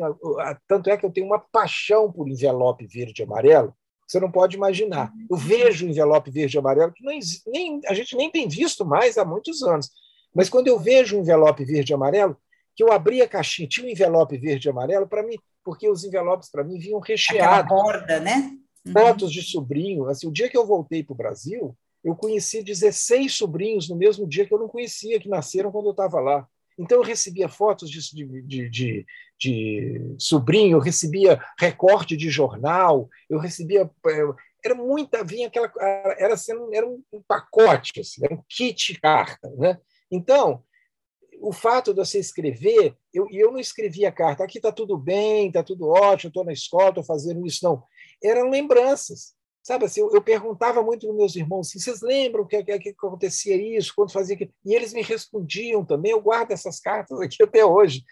tanto 0.67 0.89
é 0.89 0.97
que 0.97 1.05
eu 1.05 1.11
tenho 1.11 1.27
uma 1.27 1.39
paixão 1.39 2.11
por 2.11 2.29
envelope 2.29 2.87
verde 2.87 3.23
e 3.23 3.25
amarelo. 3.25 3.75
Você 4.07 4.19
não 4.19 4.31
pode 4.31 4.57
imaginar. 4.57 5.13
Eu 5.31 5.37
vejo 5.37 5.87
envelope 5.87 6.31
verde 6.31 6.57
e 6.57 6.59
amarelo 6.59 6.93
que 6.93 7.05
não, 7.05 7.13
nem, 7.47 7.81
a 7.87 7.95
gente 7.95 8.17
nem 8.17 8.31
tem 8.31 8.49
visto 8.49 8.85
mais 8.85 9.19
há 9.19 9.25
muitos 9.25 9.63
anos. 9.63 9.91
Mas 10.35 10.49
quando 10.49 10.69
eu 10.69 10.79
vejo 10.79 11.17
um 11.17 11.21
envelope 11.21 11.65
verde 11.65 11.93
e 11.93 11.95
amarelo, 11.95 12.37
que 12.79 12.85
eu 12.85 12.93
abri 12.93 13.21
a 13.21 13.29
caixinha, 13.29 13.67
tinha 13.67 13.85
um 13.85 13.91
envelope 13.91 14.39
verde 14.39 14.69
e 14.69 14.71
amarelo, 14.71 15.09
para 15.09 15.25
mim, 15.25 15.37
porque 15.65 15.91
os 15.91 16.05
envelopes 16.05 16.49
para 16.49 16.63
mim 16.63 16.79
vinham 16.79 17.01
recheados. 17.01 17.69
borda, 17.69 18.21
né? 18.21 18.57
Uhum. 18.87 18.93
Fotos 18.93 19.33
de 19.33 19.43
sobrinho. 19.43 20.07
Assim, 20.07 20.29
o 20.29 20.33
dia 20.33 20.49
que 20.49 20.57
eu 20.57 20.65
voltei 20.65 21.03
para 21.03 21.13
o 21.13 21.17
Brasil, 21.17 21.77
eu 22.05 22.15
conheci 22.15 22.63
16 22.63 23.35
sobrinhos 23.35 23.89
no 23.89 23.97
mesmo 23.97 24.29
dia 24.29 24.47
que 24.47 24.55
eu 24.55 24.61
não 24.61 24.69
conhecia, 24.69 25.19
que 25.19 25.29
nasceram 25.29 25.73
quando 25.73 25.87
eu 25.87 25.91
estava 25.91 26.21
lá. 26.21 26.47
Então, 26.79 26.99
eu 26.99 27.03
recebia 27.03 27.49
fotos 27.49 27.91
de, 27.91 27.99
de, 28.45 28.71
de, 28.71 29.07
de, 29.37 30.15
sobrinho, 30.17 30.77
eu 30.77 30.81
recebia 30.81 31.43
recorte 31.59 32.17
de 32.17 32.31
jornal, 32.31 33.09
eu 33.29 33.41
recebia. 33.41 33.91
Eh, 34.07 34.35
era 34.65 34.77
muita, 34.77 35.25
vinha 35.25 35.49
aquela. 35.49 35.69
Era, 36.17 36.37
sendo, 36.37 36.73
era 36.73 36.87
um 36.87 37.03
pacote, 37.27 37.99
assim, 37.99 38.25
era 38.25 38.33
um 38.33 38.43
kit 38.49 39.01
carta. 39.01 39.51
Né? 39.57 39.77
Então, 40.13 40.63
o 41.41 41.53
fato 41.53 41.93
de 41.93 42.01
você 42.05 42.19
escrever, 42.19 42.97
eu, 43.13 43.27
eu 43.31 43.53
não 43.53 43.59
escrevia 43.59 44.13
carta, 44.13 44.45
aqui 44.45 44.59
está 44.59 44.73
tudo 44.73 44.97
bem, 44.97 45.49
está 45.49 45.63
tudo 45.63 45.89
ótimo, 45.89 46.29
estou 46.29 46.45
na 46.45 46.53
escola, 46.53 46.91
estou 46.91 47.05
fazendo 47.05 47.47
isso, 47.47 47.65
não. 47.65 47.83
Eram 48.23 48.51
lembranças. 48.51 49.35
Sabe 49.63 49.85
assim, 49.85 50.01
eu, 50.01 50.11
eu 50.15 50.23
perguntava 50.23 50.83
muito 50.83 51.07
para 51.07 51.17
meus 51.17 51.37
irmãos 51.37 51.69
assim, 51.69 51.79
vocês 51.79 52.01
lembram 52.01 52.47
que, 52.47 52.63
que, 52.65 52.79
que 52.79 52.89
acontecia 52.91 53.57
isso, 53.77 53.93
quando 53.95 54.13
fazia 54.13 54.35
aquilo? 54.35 54.51
E 54.65 54.75
eles 54.75 54.93
me 54.93 55.03
respondiam 55.03 55.85
também, 55.85 56.13
eu 56.13 56.21
guardo 56.23 56.53
essas 56.53 56.81
cartas 56.81 57.21
aqui 57.21 57.43
até 57.43 57.65
hoje. 57.65 58.03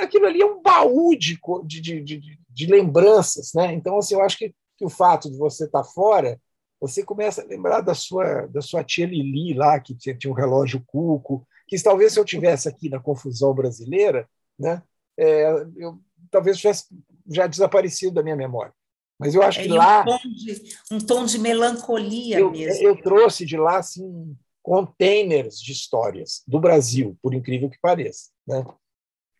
Aquilo 0.00 0.26
ali 0.26 0.40
é 0.40 0.46
um 0.46 0.62
baú 0.62 1.16
de, 1.16 1.36
de, 1.66 2.00
de, 2.00 2.20
de 2.48 2.66
lembranças. 2.66 3.50
Né? 3.52 3.72
Então, 3.74 3.98
assim, 3.98 4.14
eu 4.14 4.22
acho 4.22 4.38
que, 4.38 4.54
que 4.76 4.84
o 4.84 4.88
fato 4.88 5.28
de 5.28 5.36
você 5.36 5.64
estar 5.64 5.82
tá 5.82 5.88
fora, 5.88 6.40
você 6.80 7.02
começa 7.02 7.42
a 7.42 7.46
lembrar 7.46 7.80
da 7.80 7.94
sua, 7.94 8.46
da 8.46 8.60
sua 8.60 8.84
tia 8.84 9.06
Lili 9.06 9.54
lá, 9.54 9.80
que 9.80 9.96
tinha, 9.96 10.16
tinha 10.16 10.32
um 10.32 10.36
relógio 10.36 10.82
cuco, 10.86 11.44
que 11.72 11.82
talvez 11.82 12.12
se 12.12 12.20
eu 12.20 12.24
tivesse 12.24 12.68
aqui 12.68 12.90
na 12.90 13.00
confusão 13.00 13.54
brasileira, 13.54 14.28
né, 14.58 14.82
é, 15.16 15.44
eu 15.76 15.98
talvez 16.30 16.58
tivesse 16.58 16.84
já 17.26 17.46
desaparecido 17.46 18.12
da 18.12 18.22
minha 18.22 18.36
memória. 18.36 18.74
Mas 19.18 19.34
eu 19.34 19.42
acho 19.42 19.60
é, 19.60 19.62
que 19.62 19.68
lá. 19.70 20.02
Um 20.02 20.04
tom, 20.04 20.18
de, 20.18 20.76
um 20.90 20.98
tom 20.98 21.24
de 21.24 21.38
melancolia 21.38 22.40
eu, 22.40 22.50
mesmo. 22.50 22.86
Eu 22.86 23.00
trouxe 23.00 23.46
de 23.46 23.56
lá 23.56 23.78
assim, 23.78 24.36
containers 24.62 25.58
de 25.62 25.72
histórias 25.72 26.42
do 26.46 26.60
Brasil, 26.60 27.16
por 27.22 27.32
incrível 27.32 27.70
que 27.70 27.80
pareça. 27.80 28.30
Né? 28.46 28.62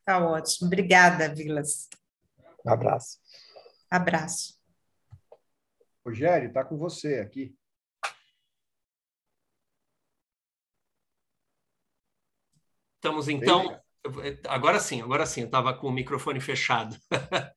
Tá 0.03 0.27
ótimo. 0.27 0.69
Obrigada, 0.69 1.29
Vilas. 1.35 1.91
Um 2.65 2.71
abraço. 2.71 3.19
Abraço. 3.91 4.55
Rogério, 6.03 6.49
está 6.49 6.65
com 6.65 6.79
você 6.79 7.17
aqui. 7.17 7.55
Estamos 13.03 13.29
então. 13.29 13.77
Agora 14.47 14.79
sim, 14.79 15.03
agora 15.03 15.27
sim, 15.27 15.41
eu 15.41 15.47
estava 15.47 15.75
com 15.75 15.89
o 15.89 15.93
microfone 15.93 16.41
fechado. 16.41 16.97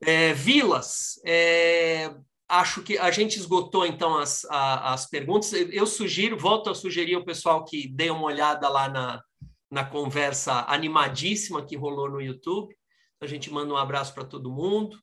é, 0.00 0.32
Vilas, 0.32 1.20
é, 1.26 2.14
acho 2.48 2.84
que 2.84 2.96
a 2.96 3.10
gente 3.10 3.36
esgotou 3.36 3.84
então 3.84 4.16
as, 4.16 4.44
as 4.48 5.10
perguntas. 5.10 5.52
Eu 5.52 5.86
sugiro, 5.86 6.38
volto 6.38 6.70
a 6.70 6.74
sugerir 6.74 7.16
ao 7.16 7.24
pessoal 7.24 7.64
que 7.64 7.88
dê 7.88 8.10
uma 8.10 8.26
olhada 8.26 8.68
lá 8.68 8.88
na, 8.88 9.20
na 9.68 9.84
conversa 9.84 10.64
animadíssima 10.68 11.66
que 11.66 11.76
rolou 11.76 12.08
no 12.08 12.20
YouTube. 12.20 12.72
A 13.20 13.26
gente 13.26 13.50
manda 13.50 13.74
um 13.74 13.76
abraço 13.76 14.14
para 14.14 14.24
todo 14.24 14.52
mundo. 14.52 14.96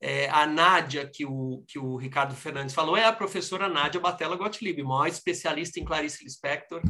É, 0.00 0.28
a 0.30 0.44
Nádia, 0.44 1.08
que 1.08 1.24
o, 1.24 1.62
que 1.68 1.78
o 1.78 1.96
Ricardo 1.96 2.34
Fernandes 2.34 2.74
falou, 2.74 2.96
é 2.96 3.04
a 3.04 3.12
professora 3.12 3.68
Nádia 3.68 4.00
Batella 4.00 4.34
Gottlieb, 4.34 4.82
maior 4.82 5.06
especialista 5.06 5.78
em 5.78 5.84
Clarice 5.84 6.24
Lispector, 6.24 6.82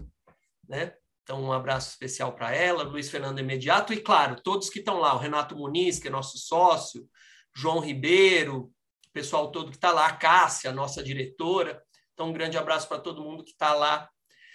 né? 0.66 0.94
Então, 1.22 1.42
um 1.42 1.52
abraço 1.52 1.90
especial 1.90 2.32
para 2.32 2.54
ela, 2.54 2.82
Luiz 2.82 3.08
Fernando 3.08 3.38
Imediato, 3.38 3.92
e 3.92 4.00
claro, 4.00 4.40
todos 4.42 4.68
que 4.68 4.80
estão 4.80 4.98
lá, 4.98 5.14
o 5.14 5.18
Renato 5.18 5.56
Muniz, 5.56 5.98
que 5.98 6.08
é 6.08 6.10
nosso 6.10 6.36
sócio, 6.36 7.06
João 7.54 7.78
Ribeiro, 7.78 8.70
o 9.08 9.12
pessoal 9.12 9.50
todo 9.52 9.70
que 9.70 9.76
está 9.76 9.92
lá, 9.92 10.06
a 10.06 10.12
Cássia, 10.12 10.72
nossa 10.72 11.02
diretora. 11.02 11.80
Então, 12.12 12.28
um 12.28 12.32
grande 12.32 12.58
abraço 12.58 12.88
para 12.88 12.98
todo 12.98 13.22
mundo 13.22 13.44
que 13.44 13.50
está 13.50 13.74
lá. 13.74 14.08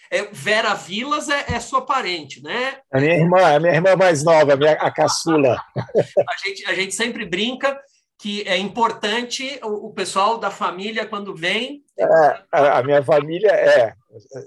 É, 0.09 0.23
Vera 0.23 0.73
Vilas 0.73 1.29
é, 1.29 1.53
é, 1.53 1.59
sua 1.59 1.85
parente, 1.85 2.41
né? 2.41 2.79
A 2.91 2.99
minha 2.99 3.15
irmã, 3.15 3.55
a 3.55 3.59
minha 3.59 3.73
irmã 3.73 3.95
mais 3.95 4.23
nova, 4.23 4.53
a, 4.53 4.55
minha, 4.55 4.71
a 4.73 4.91
caçula. 4.91 5.61
a, 5.75 6.47
gente, 6.47 6.65
a 6.65 6.73
gente 6.73 6.95
sempre 6.95 7.25
brinca 7.25 7.77
que 8.19 8.41
é 8.43 8.57
importante 8.57 9.59
o, 9.63 9.87
o 9.87 9.93
pessoal 9.93 10.37
da 10.37 10.49
família, 10.49 11.05
quando 11.05 11.35
vem. 11.35 11.83
É, 11.99 12.05
a, 12.51 12.79
a, 12.79 12.83
minha 12.83 13.03
família 13.03 13.51
é. 13.51 13.93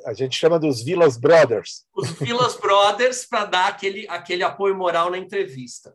A 0.07 0.15
gente 0.15 0.37
chama 0.37 0.59
dos 0.59 0.83
Vilas 0.83 1.19
Brothers. 1.19 1.85
Os 1.95 2.11
Vilas 2.13 2.57
Brothers, 2.57 3.27
para 3.27 3.45
dar 3.45 3.69
aquele, 3.69 4.07
aquele 4.09 4.43
apoio 4.43 4.75
moral 4.75 5.11
na 5.11 5.19
entrevista. 5.19 5.95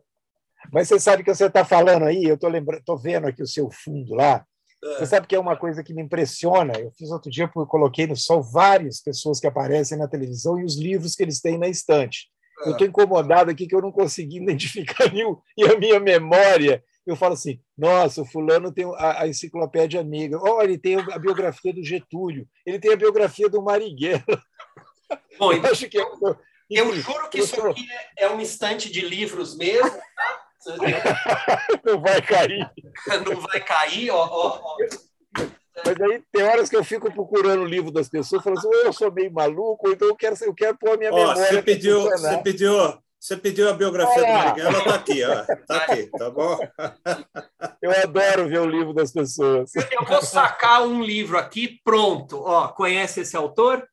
Mas 0.72 0.88
você 0.88 0.98
sabe 0.98 1.22
que 1.22 1.34
você 1.34 1.46
está 1.46 1.64
falando 1.64 2.04
aí, 2.04 2.24
eu 2.24 2.34
estou 2.34 2.50
lembrando, 2.50 2.80
estou 2.80 2.96
vendo 2.96 3.26
aqui 3.26 3.42
o 3.42 3.46
seu 3.46 3.70
fundo 3.70 4.14
lá. 4.14 4.44
É. 4.82 4.98
Você 4.98 5.06
sabe 5.06 5.26
que 5.26 5.34
é 5.34 5.38
uma 5.38 5.56
coisa 5.56 5.82
que 5.82 5.94
me 5.94 6.02
impressiona. 6.02 6.78
Eu 6.78 6.90
fiz 6.92 7.10
outro 7.10 7.30
dia, 7.30 7.50
eu 7.54 7.66
coloquei 7.66 8.06
no 8.06 8.16
sol 8.16 8.42
várias 8.42 9.00
pessoas 9.00 9.40
que 9.40 9.46
aparecem 9.46 9.98
na 9.98 10.08
televisão 10.08 10.58
e 10.58 10.64
os 10.64 10.76
livros 10.76 11.14
que 11.14 11.22
eles 11.22 11.40
têm 11.40 11.58
na 11.58 11.68
estante. 11.68 12.28
É. 12.60 12.68
Eu 12.68 12.72
estou 12.72 12.86
incomodado 12.86 13.50
aqui 13.50 13.66
que 13.66 13.74
eu 13.74 13.82
não 13.82 13.92
consegui 13.92 14.38
identificar 14.42 15.12
nenhum. 15.12 15.36
E 15.56 15.64
a 15.64 15.78
minha 15.78 16.00
memória 16.00 16.82
eu 17.06 17.16
falo 17.16 17.34
assim: 17.34 17.60
nossa, 17.76 18.22
o 18.22 18.26
fulano 18.26 18.72
tem 18.72 18.84
a, 18.96 19.22
a 19.22 19.28
enciclopédia 19.28 20.00
amiga, 20.00 20.38
oh, 20.42 20.60
ele 20.60 20.76
tem 20.76 20.96
a 20.96 21.18
biografia 21.18 21.72
do 21.72 21.84
Getúlio, 21.84 22.46
ele 22.64 22.78
tem 22.78 22.92
a 22.92 22.96
biografia 22.96 23.48
do 23.48 23.62
Marighella. 23.62 24.24
Bom, 25.38 25.52
eu, 25.52 25.64
acho 25.66 25.88
que 25.88 25.98
é, 25.98 26.02
eu, 26.02 26.36
eu 26.68 26.94
juro 26.96 27.28
que 27.28 27.38
isso 27.38 27.64
aqui 27.64 27.86
é, 28.18 28.24
é 28.24 28.28
uma 28.28 28.42
estante 28.42 28.90
de 28.90 29.00
livros 29.02 29.56
mesmo, 29.56 29.90
tá? 29.90 30.46
Não 31.84 32.00
vai 32.00 32.20
cair. 32.20 32.70
Não 33.24 33.40
vai 33.40 33.60
cair, 33.60 34.10
ó, 34.10 34.26
ó, 34.28 34.60
ó. 34.62 34.76
Mas 35.84 36.00
aí 36.00 36.22
tem 36.32 36.42
horas 36.42 36.70
que 36.70 36.76
eu 36.76 36.82
fico 36.82 37.12
procurando 37.12 37.62
o 37.62 37.66
livro 37.66 37.90
das 37.90 38.08
pessoas, 38.08 38.42
falando 38.42 38.58
assim, 38.58 38.68
eu 38.86 38.92
sou 38.92 39.12
meio 39.12 39.30
maluco, 39.30 39.90
então 39.90 40.08
eu 40.08 40.16
quero, 40.16 40.34
eu 40.40 40.54
quero 40.54 40.76
pôr 40.78 40.94
a 40.94 40.96
minha 40.96 41.12
memória. 41.12 41.44
Você 41.44 41.62
pediu, 41.62 42.02
você 42.02 42.38
pediu 42.38 42.98
você 43.18 43.36
pediu 43.36 43.68
a 43.68 43.72
biografia 43.72 44.22
do 44.22 44.32
Marighella, 44.32 44.78
está 44.78 44.94
aqui, 44.94 45.24
ó. 45.24 45.40
Está 45.40 45.76
aqui, 45.78 46.06
tá 46.06 46.30
bom? 46.30 46.58
Eu 47.82 47.90
adoro 47.90 48.48
ver 48.48 48.60
o 48.60 48.66
livro 48.66 48.92
das 48.92 49.12
pessoas. 49.12 49.72
Eu 49.74 50.04
vou 50.06 50.22
sacar 50.22 50.82
um 50.82 51.02
livro 51.02 51.38
aqui, 51.38 51.80
pronto. 51.82 52.40
Ó, 52.40 52.68
conhece 52.68 53.20
esse 53.20 53.36
autor? 53.36 53.86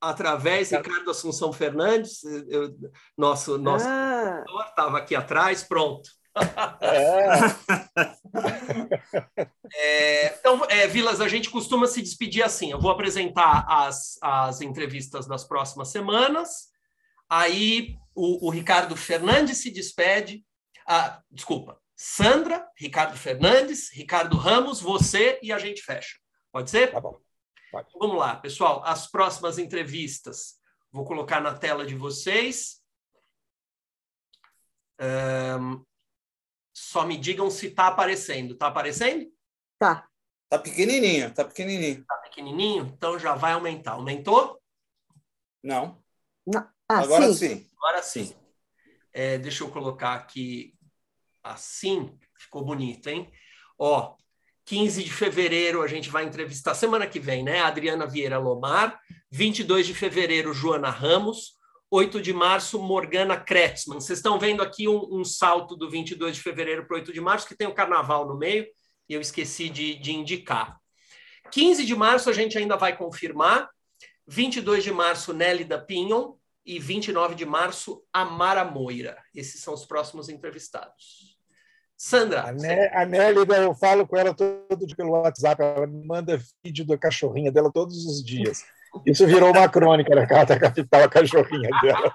Através 0.00 0.68
de 0.68 0.76
Ricardo 0.76 1.10
Assunção 1.10 1.52
Fernandes, 1.52 2.22
eu, 2.48 2.74
nosso, 3.16 3.56
nosso 3.56 3.86
ah. 3.86 4.38
autor, 4.40 4.66
estava 4.66 4.98
aqui 4.98 5.14
atrás, 5.14 5.62
pronto. 5.62 6.10
É. 6.80 7.28
é, 9.74 10.34
então, 10.38 10.62
é, 10.68 10.86
Vilas, 10.86 11.20
a 11.20 11.28
gente 11.28 11.50
costuma 11.50 11.86
se 11.86 12.02
despedir 12.02 12.42
assim. 12.42 12.70
Eu 12.70 12.80
vou 12.80 12.90
apresentar 12.90 13.64
as, 13.68 14.18
as 14.22 14.60
entrevistas 14.60 15.26
das 15.26 15.44
próximas 15.44 15.88
semanas. 15.88 16.68
Aí 17.28 17.96
o, 18.16 18.46
o 18.46 18.50
Ricardo 18.50 18.96
Fernandes 18.96 19.58
se 19.58 19.70
despede. 19.70 20.44
Ah, 20.88 21.22
desculpa, 21.30 21.80
Sandra, 21.94 22.66
Ricardo 22.76 23.16
Fernandes, 23.16 23.90
Ricardo 23.92 24.36
Ramos, 24.36 24.80
você 24.80 25.38
e 25.42 25.52
a 25.52 25.58
gente 25.58 25.82
fecha. 25.82 26.16
Pode 26.50 26.70
ser? 26.70 26.92
Tá 26.92 27.00
bom. 27.00 27.20
Pode. 27.70 27.88
Vamos 27.98 28.18
lá, 28.18 28.36
pessoal. 28.36 28.82
As 28.84 29.10
próximas 29.10 29.58
entrevistas 29.58 30.58
vou 30.90 31.04
colocar 31.04 31.40
na 31.40 31.54
tela 31.54 31.84
de 31.84 31.94
vocês. 31.94 32.82
Um, 34.98 35.84
só 36.74 37.04
me 37.04 37.18
digam 37.18 37.50
se 37.50 37.66
está 37.66 37.88
aparecendo. 37.88 38.54
Está 38.54 38.68
aparecendo? 38.68 39.30
Tá. 39.78 40.08
Tá 40.48 40.58
pequenininho, 40.58 41.34
tá 41.34 41.44
pequenininho. 41.44 42.04
Tá 42.06 42.16
pequenininho? 42.18 42.86
Então 42.86 43.18
já 43.18 43.34
vai 43.34 43.52
aumentar. 43.52 43.92
Aumentou? 43.92 44.62
Não. 45.62 46.02
Não. 46.46 46.66
Ah, 46.88 47.00
Agora 47.00 47.32
sim. 47.32 47.34
sim. 47.34 47.70
Agora 47.76 48.02
sim. 48.02 48.34
É, 49.12 49.38
deixa 49.38 49.64
eu 49.64 49.70
colocar 49.70 50.14
aqui 50.14 50.74
assim. 51.42 52.18
Ficou 52.38 52.64
bonito, 52.64 53.08
hein? 53.08 53.30
Ó, 53.78 54.14
15 54.66 55.04
de 55.04 55.12
fevereiro 55.12 55.82
a 55.82 55.86
gente 55.86 56.10
vai 56.10 56.24
entrevistar 56.24 56.74
semana 56.74 57.06
que 57.06 57.20
vem, 57.20 57.42
né? 57.42 57.60
Adriana 57.60 58.06
Vieira 58.06 58.38
Lomar. 58.38 59.00
22 59.30 59.86
de 59.86 59.94
fevereiro, 59.94 60.52
Joana 60.52 60.90
Ramos. 60.90 61.56
8 61.90 62.20
de 62.20 62.32
março, 62.32 62.80
Morgana 62.80 63.38
Kretzmann. 63.38 64.00
Vocês 64.00 64.18
estão 64.18 64.38
vendo 64.38 64.60
aqui 64.60 64.88
um, 64.88 65.20
um 65.20 65.24
salto 65.24 65.76
do 65.76 65.88
22 65.88 66.36
de 66.36 66.42
fevereiro 66.42 66.84
para 66.86 66.96
8 66.96 67.12
de 67.12 67.20
março, 67.20 67.46
que 67.46 67.56
tem 67.56 67.66
o 67.66 67.74
carnaval 67.74 68.26
no 68.26 68.36
meio, 68.36 68.66
e 69.08 69.14
eu 69.14 69.20
esqueci 69.20 69.68
de, 69.68 69.94
de 69.94 70.12
indicar. 70.12 70.80
15 71.52 71.86
de 71.86 71.94
março 71.94 72.28
a 72.28 72.32
gente 72.32 72.58
ainda 72.58 72.76
vai 72.76 72.96
confirmar. 72.96 73.70
22 74.26 74.82
de 74.82 74.92
março, 74.92 75.32
Nélida 75.32 75.78
Pinhon 75.78 76.34
e 76.66 76.78
29 76.80 77.34
de 77.34 77.46
março, 77.46 78.02
Amara 78.12 78.64
Moira. 78.64 79.16
Esses 79.34 79.62
são 79.62 79.72
os 79.72 79.84
próximos 79.84 80.28
entrevistados. 80.28 81.36
Sandra. 81.96 82.48
A, 82.48 82.52
Né, 82.52 82.90
a 82.92 83.06
Nélida, 83.06 83.56
eu 83.56 83.74
falo 83.74 84.06
com 84.06 84.16
ela 84.16 84.34
todo 84.34 84.86
dia 84.86 84.96
pelo 84.96 85.12
WhatsApp, 85.12 85.62
ela 85.62 85.86
me 85.86 86.04
manda 86.04 86.40
vídeo 86.64 86.84
da 86.84 86.98
cachorrinha 86.98 87.50
dela 87.50 87.70
todos 87.72 88.04
os 88.04 88.22
dias. 88.22 88.64
Isso 89.04 89.26
virou 89.26 89.50
uma 89.50 89.68
crônica 89.68 90.14
na 90.14 90.26
Carta 90.26 90.58
Capital, 90.58 91.02
a 91.02 91.08
cachorrinha 91.08 91.68
dela. 91.82 92.12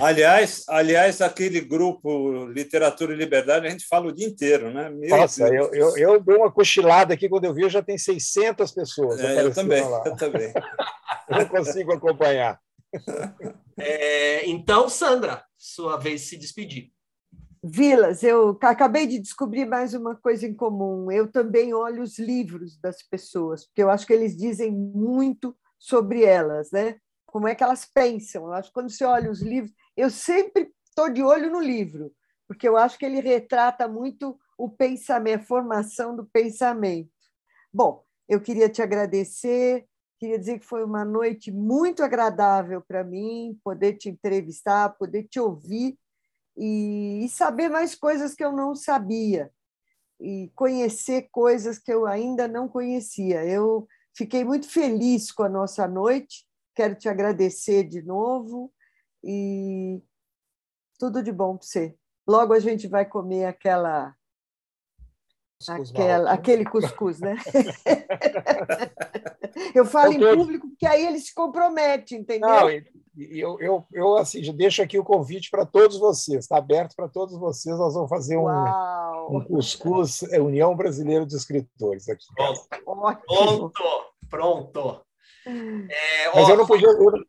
Aliás, 0.00 0.64
aliás, 0.68 1.20
aquele 1.20 1.60
grupo 1.60 2.46
Literatura 2.46 3.12
e 3.12 3.16
Liberdade, 3.16 3.66
a 3.66 3.70
gente 3.70 3.86
fala 3.86 4.06
o 4.06 4.12
dia 4.12 4.26
inteiro, 4.26 4.72
né? 4.72 4.90
Meu 4.90 5.16
Nossa, 5.16 5.46
eu, 5.48 5.72
eu, 5.72 5.96
eu, 5.96 6.20
dou 6.20 6.38
uma 6.38 6.50
cochilada 6.50 7.14
aqui, 7.14 7.28
quando 7.28 7.44
eu 7.44 7.54
vi, 7.54 7.68
já 7.68 7.82
tem 7.82 7.96
600 7.96 8.72
pessoas. 8.72 9.20
É, 9.20 9.42
eu 9.42 9.54
também, 9.54 9.82
lá. 9.82 10.02
eu 10.04 10.16
também. 10.16 10.52
Eu 11.28 11.38
não 11.38 11.46
consigo 11.46 11.92
acompanhar. 11.92 12.56
É, 13.78 14.48
então, 14.48 14.88
Sandra, 14.88 15.44
sua 15.56 15.96
vez 15.98 16.22
de 16.22 16.26
se 16.28 16.36
despedir. 16.38 16.92
Vilas, 17.62 18.22
eu 18.22 18.56
acabei 18.62 19.06
de 19.06 19.18
descobrir 19.18 19.66
mais 19.66 19.92
uma 19.92 20.14
coisa 20.14 20.46
em 20.46 20.54
comum. 20.54 21.10
Eu 21.10 21.30
também 21.30 21.74
olho 21.74 22.02
os 22.02 22.18
livros 22.18 22.78
das 22.78 23.02
pessoas, 23.02 23.66
porque 23.66 23.82
eu 23.82 23.90
acho 23.90 24.06
que 24.06 24.12
eles 24.12 24.36
dizem 24.36 24.70
muito 24.70 25.56
sobre 25.78 26.24
elas, 26.24 26.70
né? 26.70 26.98
Como 27.26 27.48
é 27.48 27.54
que 27.54 27.64
elas 27.64 27.84
pensam. 27.84 28.44
Eu 28.44 28.52
acho 28.52 28.68
que 28.68 28.74
quando 28.74 28.90
você 28.90 29.04
olha 29.04 29.30
os 29.30 29.42
livros, 29.42 29.72
eu 29.96 30.10
sempre 30.10 30.72
estou 30.88 31.10
de 31.10 31.22
olho 31.22 31.50
no 31.50 31.60
livro, 31.60 32.12
porque 32.46 32.68
eu 32.68 32.76
acho 32.76 32.98
que 32.98 33.04
ele 33.04 33.20
retrata 33.20 33.88
muito 33.88 34.38
o 34.56 34.70
pensamento, 34.70 35.42
a 35.42 35.46
formação 35.46 36.16
do 36.16 36.24
pensamento. 36.24 37.10
Bom, 37.72 38.04
eu 38.28 38.40
queria 38.40 38.68
te 38.68 38.80
agradecer, 38.80 39.86
queria 40.18 40.38
dizer 40.38 40.58
que 40.58 40.66
foi 40.66 40.84
uma 40.84 41.04
noite 41.04 41.50
muito 41.50 42.02
agradável 42.02 42.80
para 42.80 43.04
mim, 43.04 43.58
poder 43.62 43.94
te 43.94 44.08
entrevistar, 44.08 44.90
poder 44.90 45.24
te 45.24 45.38
ouvir 45.38 45.98
e, 46.56 47.24
e 47.24 47.28
saber 47.28 47.68
mais 47.68 47.94
coisas 47.94 48.34
que 48.34 48.44
eu 48.44 48.52
não 48.52 48.74
sabia 48.74 49.50
e 50.20 50.50
conhecer 50.54 51.28
coisas 51.30 51.78
que 51.78 51.92
eu 51.92 52.06
ainda 52.06 52.48
não 52.48 52.68
conhecia. 52.68 53.44
Eu 53.44 53.86
fiquei 54.16 54.44
muito 54.44 54.68
feliz 54.68 55.30
com 55.30 55.42
a 55.42 55.48
nossa 55.48 55.86
noite, 55.86 56.46
quero 56.74 56.94
te 56.94 57.08
agradecer 57.08 57.84
de 57.84 58.02
novo 58.02 58.72
e 59.22 60.02
tudo 60.98 61.22
de 61.22 61.32
bom 61.32 61.56
para 61.56 61.66
você. 61.66 61.96
Logo 62.26 62.52
a 62.52 62.58
gente 62.58 62.88
vai 62.88 63.04
comer 63.04 63.44
aquela 63.44 64.14
Aquela, 65.68 66.32
aquele 66.32 66.64
cuscuz, 66.64 67.18
né? 67.18 67.36
eu 69.74 69.86
falo 69.86 70.12
em 70.12 70.20
público 70.20 70.68
porque 70.68 70.86
aí 70.86 71.06
ele 71.06 71.18
se 71.18 71.34
compromete, 71.34 72.14
entendeu? 72.14 72.48
Não, 72.48 72.70
eu, 73.16 73.58
eu, 73.60 73.86
eu 73.92 74.16
assim, 74.18 74.42
deixo 74.54 74.82
aqui 74.82 74.98
o 74.98 75.04
convite 75.04 75.50
para 75.50 75.64
todos 75.64 75.98
vocês, 75.98 76.40
está 76.40 76.58
aberto 76.58 76.94
para 76.94 77.08
todos 77.08 77.38
vocês. 77.38 77.78
Nós 77.78 77.94
vamos 77.94 78.10
fazer 78.10 78.36
um, 78.36 78.46
um 79.30 79.42
cuscuz 79.46 80.22
é, 80.24 80.40
União 80.40 80.76
Brasileira 80.76 81.24
de 81.24 81.34
Escritores 81.34 82.06
aqui. 82.08 82.26
Pronto, 82.34 82.68
pronto, 83.26 83.72
pronto. 84.28 85.00
É, 85.46 86.34
Mas 86.34 86.48
ó, 86.48 86.50
eu 86.50 86.56
não 86.58 86.66
podia. 86.66 86.88
Eu, 86.88 87.24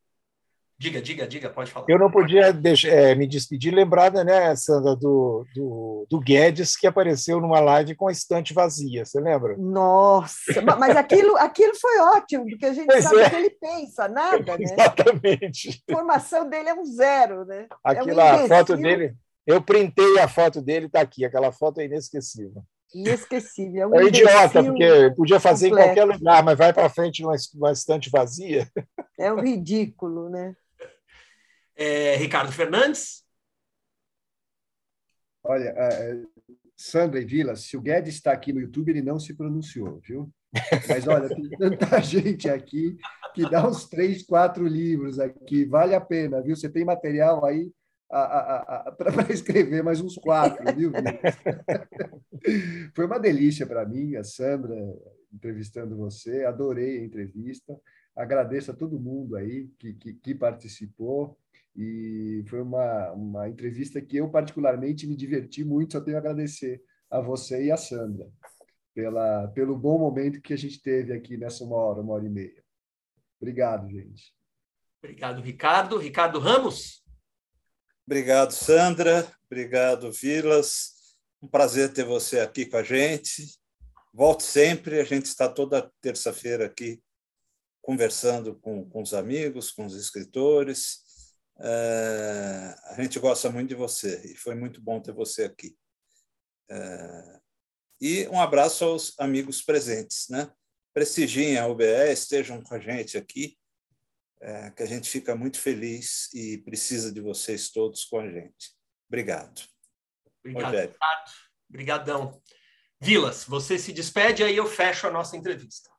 Diga, 0.79 1.01
diga, 1.01 1.27
diga, 1.27 1.49
pode 1.49 1.71
falar. 1.71 1.87
Eu 1.89 1.97
não 1.97 2.11
podia 2.11 2.53
deixar, 2.53 2.89
é, 2.89 3.15
me 3.15 3.25
despedir 3.25 3.73
lembrada, 3.73 4.23
né, 4.23 4.55
Sandra, 4.55 4.95
do, 4.95 5.43
do, 5.55 6.05
do, 6.07 6.19
Guedes, 6.19 6.77
que 6.77 6.85
apareceu 6.85 7.41
numa 7.41 7.59
live 7.59 7.95
com 7.95 8.07
a 8.07 8.11
estante 8.11 8.53
vazia, 8.53 9.03
você 9.03 9.19
lembra? 9.19 9.57
Nossa, 9.57 10.61
mas 10.77 10.95
aquilo, 10.95 11.35
aquilo 11.37 11.73
foi 11.75 11.97
ótimo, 11.99 12.45
porque 12.45 12.67
a 12.67 12.73
gente 12.73 12.85
pois 12.85 13.03
sabe 13.03 13.21
é. 13.21 13.29
que 13.29 13.35
ele 13.35 13.49
pensa, 13.49 14.07
nada, 14.07 14.55
né? 14.55 14.65
Exatamente. 14.65 15.83
A 15.89 15.93
formação 15.95 16.47
dele 16.47 16.69
é 16.69 16.75
um 16.75 16.85
zero, 16.85 17.43
né? 17.45 17.65
Aquilo, 17.83 18.21
é 18.21 18.33
um 18.33 18.45
a 18.45 18.47
foto 18.47 18.77
dele, 18.77 19.15
eu 19.47 19.59
printei 19.59 20.19
a 20.19 20.27
foto 20.27 20.61
dele, 20.61 20.85
está 20.85 21.01
aqui, 21.01 21.25
aquela 21.25 21.51
foto 21.51 21.81
é 21.81 21.85
inesquecível. 21.85 22.61
Inesquecível. 22.93 23.81
É, 23.81 23.87
um 23.87 23.99
é 23.99 24.03
idiota, 24.05 24.63
porque 24.63 25.13
podia 25.15 25.39
fazer 25.39 25.69
completo. 25.69 25.89
em 25.89 25.95
qualquer 25.95 26.13
lugar, 26.13 26.43
mas 26.43 26.57
vai 26.57 26.71
para 26.71 26.87
frente 26.87 27.23
numa, 27.23 27.35
numa 27.55 27.71
estante 27.71 28.11
vazia. 28.11 28.69
É 29.19 29.33
um 29.33 29.41
ridículo, 29.41 30.29
né? 30.29 30.55
É, 31.77 32.15
Ricardo 32.15 32.51
Fernandes? 32.51 33.23
Olha, 35.43 35.69
é, 35.69 36.23
Sandra 36.75 37.21
e 37.21 37.25
Vila, 37.25 37.55
se 37.55 37.77
o 37.77 37.81
Guedes 37.81 38.15
está 38.15 38.31
aqui 38.31 38.51
no 38.51 38.59
YouTube, 38.59 38.89
ele 38.89 39.03
não 39.03 39.19
se 39.19 39.35
pronunciou, 39.35 39.99
viu? 39.99 40.27
Mas 40.89 41.07
olha, 41.07 41.29
tem 41.29 41.49
tanta 41.51 41.85
gente 42.01 42.49
aqui 42.49 42.97
que 43.35 43.47
dá 43.47 43.67
uns 43.67 43.87
três, 43.87 44.23
quatro 44.23 44.67
livros 44.67 45.19
aqui, 45.19 45.65
vale 45.65 45.93
a 45.93 46.01
pena, 46.01 46.41
viu? 46.41 46.55
Você 46.55 46.67
tem 46.67 46.83
material 46.83 47.45
aí 47.45 47.71
para 48.07 48.07
escrever 49.31 49.83
mais 49.83 50.01
uns 50.01 50.15
quatro, 50.15 50.65
viu? 50.75 50.91
Foi 52.95 53.05
uma 53.05 53.19
delícia 53.19 53.67
para 53.67 53.85
mim, 53.85 54.15
a 54.15 54.23
Sandra, 54.23 54.75
entrevistando 55.31 55.95
você, 55.95 56.43
adorei 56.43 56.99
a 56.99 57.05
entrevista. 57.05 57.79
Agradeço 58.15 58.71
a 58.71 58.75
todo 58.75 58.99
mundo 58.99 59.35
aí 59.35 59.69
que, 59.77 59.93
que, 59.93 60.13
que 60.13 60.33
participou 60.33 61.37
e 61.77 62.43
foi 62.47 62.61
uma, 62.61 63.11
uma 63.11 63.47
entrevista 63.47 64.01
que 64.01 64.17
eu 64.17 64.29
particularmente 64.29 65.05
me 65.05 65.15
diverti 65.15 65.63
muito, 65.63 65.93
só 65.93 66.01
tenho 66.01 66.17
a 66.17 66.19
agradecer 66.19 66.81
a 67.09 67.21
você 67.21 67.65
e 67.65 67.71
a 67.71 67.77
Sandra 67.77 68.27
pela, 68.95 69.47
pelo 69.49 69.77
bom 69.77 69.99
momento 69.99 70.41
que 70.41 70.53
a 70.53 70.57
gente 70.57 70.81
teve 70.81 71.13
aqui 71.13 71.37
nessa 71.37 71.63
uma 71.63 71.75
hora, 71.75 72.01
uma 72.01 72.15
hora 72.15 72.25
e 72.25 72.29
meia. 72.29 72.63
Obrigado, 73.39 73.87
gente. 73.91 74.33
Obrigado, 75.03 75.39
Ricardo. 75.39 75.97
Ricardo 75.99 76.39
Ramos? 76.39 77.03
Obrigado, 78.07 78.51
Sandra. 78.51 79.31
Obrigado, 79.45 80.11
Vilas. 80.11 81.15
Um 81.39 81.47
prazer 81.47 81.93
ter 81.93 82.05
você 82.05 82.39
aqui 82.39 82.65
com 82.65 82.77
a 82.77 82.83
gente. 82.83 83.59
Volte 84.11 84.41
sempre. 84.41 84.99
A 84.99 85.03
gente 85.03 85.25
está 85.25 85.47
toda 85.47 85.91
terça-feira 86.01 86.65
aqui 86.65 86.99
conversando 87.83 88.55
com, 88.55 88.83
com 88.89 89.03
os 89.03 89.13
amigos, 89.13 89.71
com 89.71 89.85
os 89.85 89.93
escritores. 89.93 91.06
É, 91.59 92.75
a 92.85 93.01
gente 93.01 93.19
gosta 93.19 93.49
muito 93.49 93.69
de 93.69 93.75
você 93.75 94.21
e 94.31 94.35
foi 94.35 94.55
muito 94.55 94.81
bom 94.81 95.01
ter 95.01 95.11
você 95.11 95.43
aqui. 95.43 95.75
É, 96.69 97.39
e 97.99 98.27
um 98.27 98.39
abraço 98.39 98.85
aos 98.85 99.19
amigos 99.19 99.61
presentes, 99.61 100.27
né? 100.29 100.51
Prestigiem 100.93 101.57
a 101.57 101.67
UBE, 101.67 102.11
estejam 102.11 102.61
com 102.61 102.75
a 102.75 102.79
gente 102.79 103.17
aqui, 103.17 103.57
é, 104.39 104.69
que 104.71 104.83
a 104.83 104.85
gente 104.85 105.09
fica 105.09 105.35
muito 105.35 105.59
feliz 105.59 106.31
e 106.33 106.59
precisa 106.59 107.11
de 107.11 107.21
vocês 107.21 107.69
todos 107.69 108.05
com 108.05 108.19
a 108.19 108.29
gente. 108.29 108.75
Obrigado. 109.07 109.61
Obrigado, 110.39 110.65
Rogério. 110.65 110.95
Obrigadão. 111.69 112.41
Vilas, 112.99 113.45
você 113.45 113.77
se 113.77 113.91
despede, 113.91 114.43
aí 114.43 114.57
eu 114.57 114.65
fecho 114.65 115.07
a 115.07 115.11
nossa 115.11 115.35
entrevista. 115.35 115.89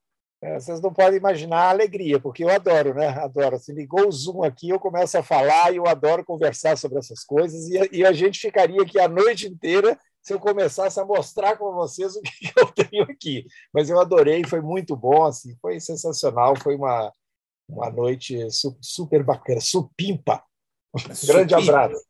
É, 0.41 0.55
vocês 0.61 0.81
não 0.81 0.93
podem 0.93 1.19
imaginar 1.19 1.63
a 1.63 1.71
alegria, 1.71 2.21
porque 2.21 2.45
eu 2.45 2.49
adoro, 2.49 2.95
né? 2.95 3.09
Adoro. 3.09 3.59
Se 3.59 3.73
ligou 3.73 4.07
o 4.07 4.13
Zoom 4.13 4.45
aqui, 4.45 4.69
eu 4.69 4.79
começo 4.79 5.19
a 5.19 5.23
falar 5.23 5.73
e 5.73 5.77
eu 5.77 5.87
adoro 5.87 6.25
conversar 6.25 6.77
sobre 6.79 6.99
essas 6.99 7.25
coisas. 7.25 7.69
E 7.69 7.79
a, 7.79 7.89
e 7.91 8.05
a 8.05 8.13
gente 8.13 8.39
ficaria 8.39 8.81
aqui 8.81 9.01
a 9.01 9.09
noite 9.09 9.49
inteira 9.49 9.99
se 10.23 10.33
eu 10.33 10.39
começasse 10.39 11.01
a 11.01 11.05
mostrar 11.05 11.57
com 11.57 11.73
vocês 11.73 12.15
o 12.15 12.21
que 12.23 12.53
eu 12.57 12.67
tenho 12.67 13.03
aqui. 13.05 13.47
Mas 13.73 13.91
eu 13.91 14.01
adorei, 14.01 14.45
foi 14.45 14.61
muito 14.61 14.95
bom, 14.95 15.25
assim, 15.25 15.57
foi 15.61 15.81
sensacional, 15.81 16.55
foi 16.57 16.77
uma, 16.77 17.13
uma 17.69 17.91
noite 17.91 18.47
super 18.81 19.25
bacana, 19.25 19.61
supimpa. 19.61 20.43
Grande 21.27 21.55
abraço. 21.55 22.03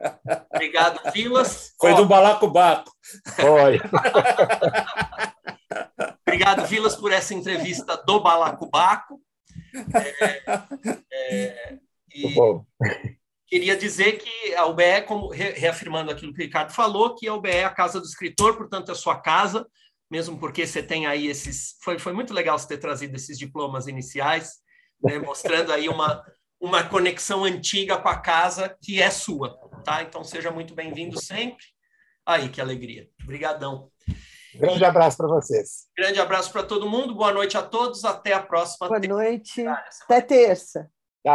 Obrigado, 0.55 1.13
Vilas. 1.13 1.75
Foi 1.81 1.95
do 1.95 2.07
Balacobaco. 2.07 2.91
Foi. 3.37 3.81
Obrigado, 6.39 6.67
Vilas, 6.69 6.95
por 6.95 7.11
essa 7.11 7.35
entrevista 7.35 7.97
do 7.97 8.21
Balacobaco. 8.21 9.21
É, 9.93 10.95
é, 11.13 11.79
e 12.15 12.33
queria 13.45 13.77
dizer 13.77 14.19
que 14.19 14.55
a 14.55 14.65
UBE, 14.67 15.03
como 15.05 15.31
reafirmando 15.31 16.13
aquilo 16.13 16.33
que 16.33 16.41
o 16.41 16.45
Ricardo 16.45 16.71
falou, 16.71 17.17
que 17.17 17.27
a 17.27 17.35
UBE 17.35 17.51
é 17.51 17.65
a 17.65 17.71
casa 17.71 17.99
do 17.99 18.07
escritor, 18.07 18.57
portanto, 18.57 18.91
é 18.91 18.93
a 18.93 18.95
sua 18.95 19.21
casa, 19.21 19.67
mesmo 20.09 20.39
porque 20.39 20.65
você 20.65 20.81
tem 20.81 21.09
aí 21.09 21.27
esses. 21.27 21.77
Foi, 21.83 21.99
foi 21.99 22.13
muito 22.13 22.33
legal 22.33 22.57
você 22.57 22.69
ter 22.69 22.79
trazido 22.79 23.17
esses 23.17 23.37
diplomas 23.37 23.89
iniciais, 23.89 24.59
né, 25.03 25.19
mostrando 25.19 25.73
aí 25.73 25.89
uma, 25.89 26.23
uma 26.61 26.85
conexão 26.85 27.43
antiga 27.43 27.99
com 27.99 28.09
a 28.09 28.17
casa 28.17 28.77
que 28.81 29.03
é 29.03 29.11
sua. 29.11 29.59
Tá? 29.85 30.05
Então, 30.05 30.23
seja 30.23 30.53
muito 30.53 30.73
bem-vindo 30.73 31.21
sempre. 31.21 31.65
Aí, 32.25 32.49
que 32.49 32.61
alegria. 32.61 33.09
Obrigadão. 33.25 33.91
Grande 34.55 34.85
abraço 34.85 35.17
para 35.17 35.29
vocês. 35.29 35.87
Grande 35.97 36.21
abraço 36.21 36.53
para 36.53 36.63
todo 36.63 36.89
mundo. 36.89 37.15
Boa 37.15 37.33
noite 37.33 37.57
a 37.57 37.63
todos. 37.63 38.05
Até 38.05 38.33
a 38.33 38.43
próxima. 38.43 38.89
Boa 38.89 39.01
noite. 39.01 39.65
Até 39.67 40.21
terça. 40.21 40.91